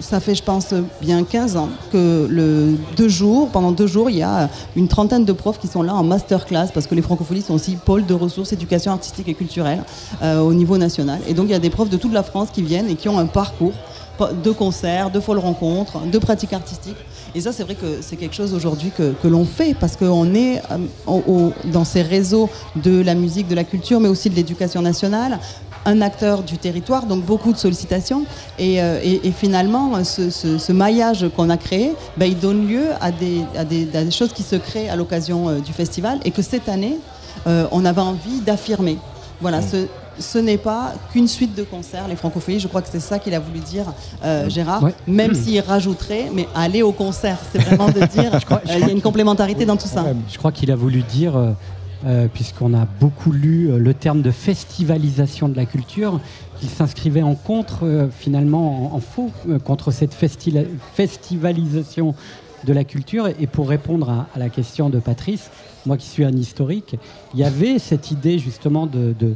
ça 0.00 0.18
fait, 0.18 0.34
je 0.34 0.42
pense, 0.42 0.74
bien 1.00 1.22
15 1.22 1.56
ans 1.56 1.68
que 1.92 2.76
deux 2.96 3.08
jours, 3.08 3.50
pendant 3.50 3.70
deux 3.70 3.86
jours, 3.86 4.10
il 4.10 4.16
y 4.16 4.22
a 4.22 4.50
une 4.74 4.88
trentaine 4.88 5.24
de 5.24 5.32
profs 5.32 5.60
qui 5.60 5.68
sont 5.68 5.82
là 5.82 5.94
en 5.94 6.02
masterclass 6.02 6.72
parce 6.74 6.88
que 6.88 6.96
les 6.96 7.02
francophonies 7.02 7.42
sont 7.42 7.54
aussi 7.54 7.76
pôle 7.76 8.04
de 8.04 8.14
ressources 8.14 8.52
éducation 8.52 8.90
artistique 8.90 9.28
et 9.28 9.34
culturelle 9.34 9.84
euh, 10.22 10.40
au 10.40 10.52
niveau 10.52 10.76
national. 10.76 11.20
Et 11.28 11.34
donc, 11.34 11.46
il 11.46 11.52
y 11.52 11.54
a 11.54 11.60
des 11.60 11.70
profs 11.70 11.88
de 11.88 11.96
toute 11.98 12.12
la 12.12 12.24
France 12.24 12.48
qui 12.52 12.62
viennent 12.62 12.88
et 12.88 12.96
qui 12.96 13.08
ont 13.08 13.16
un 13.16 13.26
parcours 13.26 13.74
de 14.42 14.50
concerts, 14.50 15.12
de 15.12 15.20
folles 15.20 15.38
rencontres, 15.38 16.00
de 16.00 16.18
pratiques 16.18 16.52
artistiques. 16.52 16.96
Et 17.36 17.40
ça, 17.40 17.52
c'est 17.52 17.62
vrai 17.62 17.76
que 17.76 18.00
c'est 18.00 18.16
quelque 18.16 18.34
chose 18.34 18.54
aujourd'hui 18.54 18.90
que, 18.90 19.12
que 19.22 19.28
l'on 19.28 19.44
fait 19.44 19.74
parce 19.74 19.94
qu'on 19.94 20.34
est 20.34 20.60
euh, 21.06 21.50
dans 21.66 21.84
ces 21.84 22.02
réseaux 22.02 22.50
de 22.74 23.00
la 23.00 23.14
musique, 23.14 23.46
de 23.46 23.54
la 23.54 23.64
culture, 23.64 24.00
mais 24.00 24.08
aussi 24.08 24.30
de 24.30 24.34
l'éducation 24.34 24.82
nationale 24.82 25.38
un 25.84 26.00
acteur 26.00 26.42
du 26.42 26.58
territoire, 26.58 27.06
donc 27.06 27.24
beaucoup 27.24 27.52
de 27.52 27.58
sollicitations. 27.58 28.24
Et, 28.58 28.80
euh, 28.82 29.00
finalement, 29.36 30.04
ce, 30.04 30.72
maillage 30.72 31.26
qu'on 31.36 31.50
a 31.50 31.56
créé, 31.56 31.92
ben, 32.16 32.26
il 32.26 32.38
donne 32.38 32.66
lieu 32.68 32.86
à 33.00 33.10
des, 33.10 33.44
des, 33.64 34.10
choses 34.10 34.32
qui 34.32 34.42
se 34.42 34.56
créent 34.56 34.88
à 34.88 34.96
l'occasion 34.96 35.48
euh, 35.48 35.58
du 35.60 35.72
festival 35.72 36.18
et 36.24 36.30
que 36.30 36.42
cette 36.42 36.68
année, 36.68 36.98
euh, 37.46 37.66
on 37.72 37.84
avait 37.84 38.00
envie 38.00 38.40
d'affirmer. 38.40 38.98
Voilà, 39.40 39.60
mmh. 39.60 39.68
ce, 39.72 39.76
ce 40.18 40.38
n'est 40.38 40.58
pas 40.58 40.92
qu'une 41.12 41.26
suite 41.26 41.54
de 41.54 41.64
concerts, 41.64 42.06
les 42.08 42.16
francophonies. 42.16 42.60
Je 42.60 42.68
crois 42.68 42.82
que 42.82 42.88
c'est 42.90 43.00
ça 43.00 43.18
qu'il 43.18 43.34
a 43.34 43.40
voulu 43.40 43.58
dire, 43.58 43.86
mmh. 44.22 44.48
Gérard. 44.48 44.88
Même 45.06 45.34
s'il 45.34 45.60
rajouterait, 45.60 46.30
mais 46.32 46.46
aller 46.54 46.82
au 46.82 46.92
concert, 46.92 47.38
c'est 47.50 47.60
vraiment 47.60 47.88
de 47.88 48.00
dire, 48.06 48.38
il 48.66 48.78
y 48.78 48.84
a 48.84 48.90
une 48.90 49.02
complémentarité 49.02 49.64
dans 49.66 49.76
tout 49.76 49.88
ça. 49.88 50.04
Je 50.30 50.38
crois 50.38 50.52
qu'il 50.52 50.70
a 50.70 50.76
voulu 50.76 51.02
dire, 51.02 51.34
euh, 52.04 52.26
puisqu'on 52.26 52.74
a 52.74 52.84
beaucoup 52.84 53.30
lu 53.30 53.70
euh, 53.70 53.78
le 53.78 53.94
terme 53.94 54.22
de 54.22 54.32
festivalisation 54.32 55.48
de 55.48 55.56
la 55.56 55.66
culture, 55.66 56.20
qui 56.58 56.66
s'inscrivait 56.66 57.22
en 57.22 57.36
contre, 57.36 57.84
euh, 57.84 58.08
finalement, 58.10 58.94
en, 58.94 58.98
faux, 58.98 59.30
contre 59.64 59.92
cette 59.92 60.14
festivalisation 60.94 62.14
de 62.64 62.72
la 62.72 62.82
culture. 62.82 63.28
Et 63.38 63.46
pour 63.46 63.68
répondre 63.68 64.10
à, 64.10 64.26
la 64.36 64.48
question 64.48 64.90
de 64.90 64.98
Patrice, 64.98 65.50
moi 65.86 65.96
qui 65.96 66.08
suis 66.08 66.24
un 66.24 66.36
historique, 66.36 66.96
il 67.34 67.40
y 67.40 67.44
avait 67.44 67.78
cette 67.78 68.10
idée 68.10 68.40
justement 68.40 68.86
de, 68.86 69.14
de, 69.18 69.34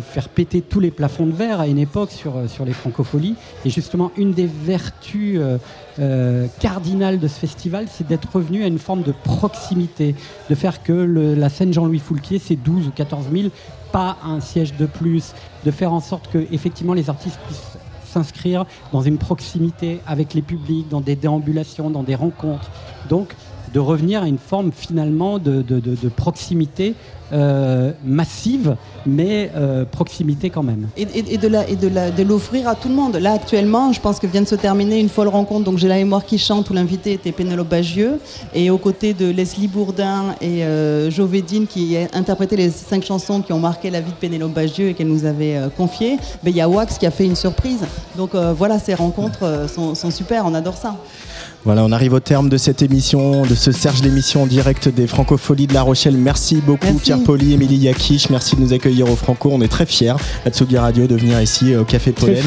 faire 0.00 0.28
péter 0.28 0.60
tous 0.60 0.80
les 0.80 0.90
plafonds 0.90 1.26
de 1.26 1.32
verre 1.32 1.60
à 1.60 1.66
une 1.66 1.78
époque 1.78 2.10
sur, 2.10 2.36
euh, 2.36 2.48
sur 2.48 2.64
les 2.64 2.72
francopholies. 2.72 3.34
Et 3.64 3.70
justement, 3.70 4.10
une 4.16 4.32
des 4.32 4.46
vertus 4.46 5.38
euh, 5.38 5.58
euh, 5.98 6.46
cardinales 6.60 7.18
de 7.18 7.28
ce 7.28 7.38
festival, 7.38 7.86
c'est 7.90 8.06
d'être 8.06 8.28
revenu 8.32 8.64
à 8.64 8.66
une 8.66 8.78
forme 8.78 9.02
de 9.02 9.12
proximité, 9.12 10.14
de 10.50 10.54
faire 10.54 10.82
que 10.82 10.92
la 10.92 11.48
scène 11.48 11.72
Jean-Louis 11.72 11.98
Foulquier, 11.98 12.38
c'est 12.38 12.56
12 12.56 12.88
ou 12.88 12.90
14 12.90 13.26
000, 13.32 13.48
pas 13.92 14.16
un 14.24 14.40
siège 14.40 14.74
de 14.76 14.86
plus, 14.86 15.32
de 15.64 15.70
faire 15.70 15.92
en 15.92 16.00
sorte 16.00 16.30
que 16.30 16.46
effectivement 16.52 16.94
les 16.94 17.08
artistes 17.08 17.38
puissent 17.46 17.78
s'inscrire 18.14 18.64
dans 18.92 19.02
une 19.02 19.18
proximité 19.18 20.00
avec 20.06 20.34
les 20.34 20.42
publics, 20.42 20.88
dans 20.88 21.00
des 21.00 21.16
déambulations, 21.16 21.90
dans 21.90 22.04
des 22.04 22.14
rencontres. 22.14 22.70
Donc, 23.08 23.34
de 23.74 23.80
revenir 23.80 24.22
à 24.22 24.28
une 24.28 24.38
forme 24.38 24.70
finalement 24.72 25.38
de, 25.38 26.08
proximité 26.16 26.94
euh, 27.32 27.90
massive, 28.04 28.76
mais 29.04 29.50
euh, 29.56 29.84
proximité 29.84 30.48
quand 30.48 30.62
même. 30.62 30.86
Et, 30.96 31.06
de, 31.36 32.22
l'offrir 32.22 32.68
à 32.68 32.76
tout 32.76 32.88
le 32.88 32.94
monde. 32.94 33.16
Là, 33.16 33.32
actuellement, 33.32 33.92
je 33.92 34.00
pense 34.00 34.20
que 34.20 34.28
vient 34.28 34.42
de 34.42 34.46
se 34.46 34.54
terminer 34.54 35.00
une 35.00 35.08
folle 35.08 35.26
rencontre. 35.26 35.64
Donc, 35.64 35.78
j'ai 35.78 35.88
la 35.88 35.96
mémoire 35.96 36.24
qui 36.24 36.38
chante, 36.38 36.70
où 36.70 36.72
l'invité 36.72 37.12
était 37.14 37.32
Pénélope 37.32 37.68
Bagieux. 37.68 38.20
Et 38.54 38.70
aux 38.70 38.78
côtés 38.78 39.12
de 39.12 39.28
Leslie 39.28 39.66
Bourdin 39.66 40.36
et 40.40 40.64
euh, 40.64 41.10
qui 41.68 41.96
a 41.96 42.06
interprété 42.16 42.56
les 42.56 42.70
cinq 42.70 43.04
chansons 43.04 43.42
qui 43.42 43.52
ont 43.52 43.58
marqué 43.58 43.90
la 43.90 44.00
vie 44.00 44.12
de 44.12 44.16
Pénélope 44.16 44.52
Bagieux 44.52 44.88
et 44.90 44.94
qu'elle 44.94 45.08
nous 45.08 45.24
avait 45.24 45.56
euh, 45.56 45.68
confiées, 45.68 46.16
ben, 46.44 46.50
il 46.50 46.56
y 46.56 46.60
a 46.60 46.68
Wax 46.68 46.98
qui 46.98 47.06
a 47.06 47.10
fait 47.10 47.24
une 47.24 47.36
surprise. 47.36 47.80
Donc, 48.16 48.34
voilà, 48.34 48.78
ces 48.78 48.94
rencontres 48.94 49.66
sont 49.68 50.10
super. 50.10 50.44
On 50.46 50.54
adore 50.54 50.76
ça. 50.76 50.96
Voilà, 51.64 51.82
on 51.82 51.92
arrive 51.92 52.12
au 52.12 52.20
terme 52.20 52.50
de 52.50 52.58
cette 52.58 52.82
émission, 52.82 53.46
de 53.46 53.54
ce 53.54 53.72
Serge 53.72 54.02
l'émission 54.02 54.42
en 54.42 54.46
direct 54.46 54.90
des 54.90 55.06
Francopholies 55.06 55.66
de 55.66 55.72
La 55.72 55.80
Rochelle. 55.80 56.14
Merci 56.14 56.56
beaucoup 56.56 56.84
Merci. 56.84 57.00
Pierre 57.00 57.22
Poli, 57.22 57.54
Émilie 57.54 57.78
Yakish, 57.78 58.28
merci 58.28 58.54
de 58.54 58.60
nous 58.60 58.74
accueillir 58.74 59.10
au 59.10 59.16
Franco. 59.16 59.48
On 59.50 59.62
est 59.62 59.68
très 59.68 59.86
fiers 59.86 60.12
à 60.44 60.50
Tsugi 60.50 60.76
Radio 60.76 61.06
de 61.06 61.16
venir 61.16 61.40
ici 61.40 61.72
euh, 61.72 61.80
au 61.80 61.84
Café 61.84 62.12
Pollen. 62.12 62.44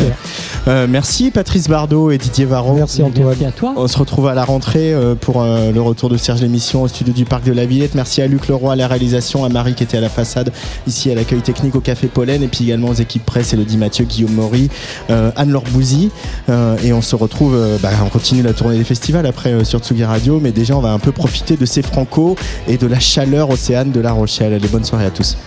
Euh, 0.68 0.86
merci 0.88 1.32
Patrice 1.32 1.68
Bardot 1.68 2.12
et 2.12 2.20
Didier 2.20 2.46
Varro. 2.46 2.76
Merci 2.76 3.02
Antoine. 3.02 3.30
Merci 3.30 3.46
à 3.46 3.52
toi. 3.52 3.74
On 3.76 3.88
se 3.88 3.98
retrouve 3.98 4.28
à 4.28 4.36
la 4.36 4.46
rentrée 4.46 4.94
euh, 4.94 5.16
pour 5.16 5.42
le 5.42 5.80
retour 5.80 6.10
de 6.10 6.18
Serge 6.18 6.42
l'émission 6.42 6.84
au 6.84 6.88
studio 6.88 7.12
du 7.12 7.26
Parc 7.26 7.44
de 7.44 7.54
la 7.54 7.66
Villette. 7.66 7.96
Merci 7.96 8.22
à 8.22 8.28
Luc 8.28 8.48
Leroy 8.48 8.74
à 8.74 8.76
la 8.76 8.88
réalisation, 8.88 9.44
à 9.44 9.50
Marie 9.50 9.74
qui 9.74 9.82
était 9.82 9.98
à 9.98 10.02
la 10.02 10.10
façade, 10.10 10.52
ici 10.86 11.10
à 11.10 11.16
l'accueil 11.16 11.42
technique 11.42 11.76
au 11.76 11.82
Café 11.82 12.06
Pollen, 12.06 12.44
et 12.44 12.48
puis 12.48 12.66
également 12.66 12.90
aux 12.90 12.94
équipes 12.94 13.26
presse, 13.26 13.52
Elodie 13.52 13.78
Mathieu, 13.78 14.06
Guillaume 14.06 14.34
Maury, 14.34 14.70
euh, 15.10 15.32
Anne-Laure 15.36 15.64
Bouzy. 15.72 16.12
Euh, 16.50 16.78
et 16.84 16.94
on 16.94 17.02
se 17.02 17.16
retrouve, 17.16 17.58
bah, 17.82 17.90
on 18.06 18.10
continue 18.10 18.44
la 18.44 18.54
tournée 18.54 18.78
des 18.78 18.84
festivals 18.84 19.07
après 19.16 19.54
euh, 19.54 19.64
sur 19.64 19.80
Tsugi 19.80 20.04
Radio, 20.04 20.40
mais 20.42 20.52
déjà 20.52 20.76
on 20.76 20.82
va 20.82 20.92
un 20.92 21.00
peu 21.00 21.12
profiter 21.12 21.56
de 21.56 21.66
ces 21.66 21.82
Franco 21.82 22.36
et 22.68 22.78
de 22.78 22.88
la 22.88 23.00
chaleur 23.00 23.50
océane 23.50 23.92
de 23.92 24.02
La 24.02 24.12
Rochelle. 24.12 24.54
Allez, 24.54 24.68
bonne 24.68 24.84
soirée 24.84 25.06
à 25.06 25.12
tous. 25.12 25.38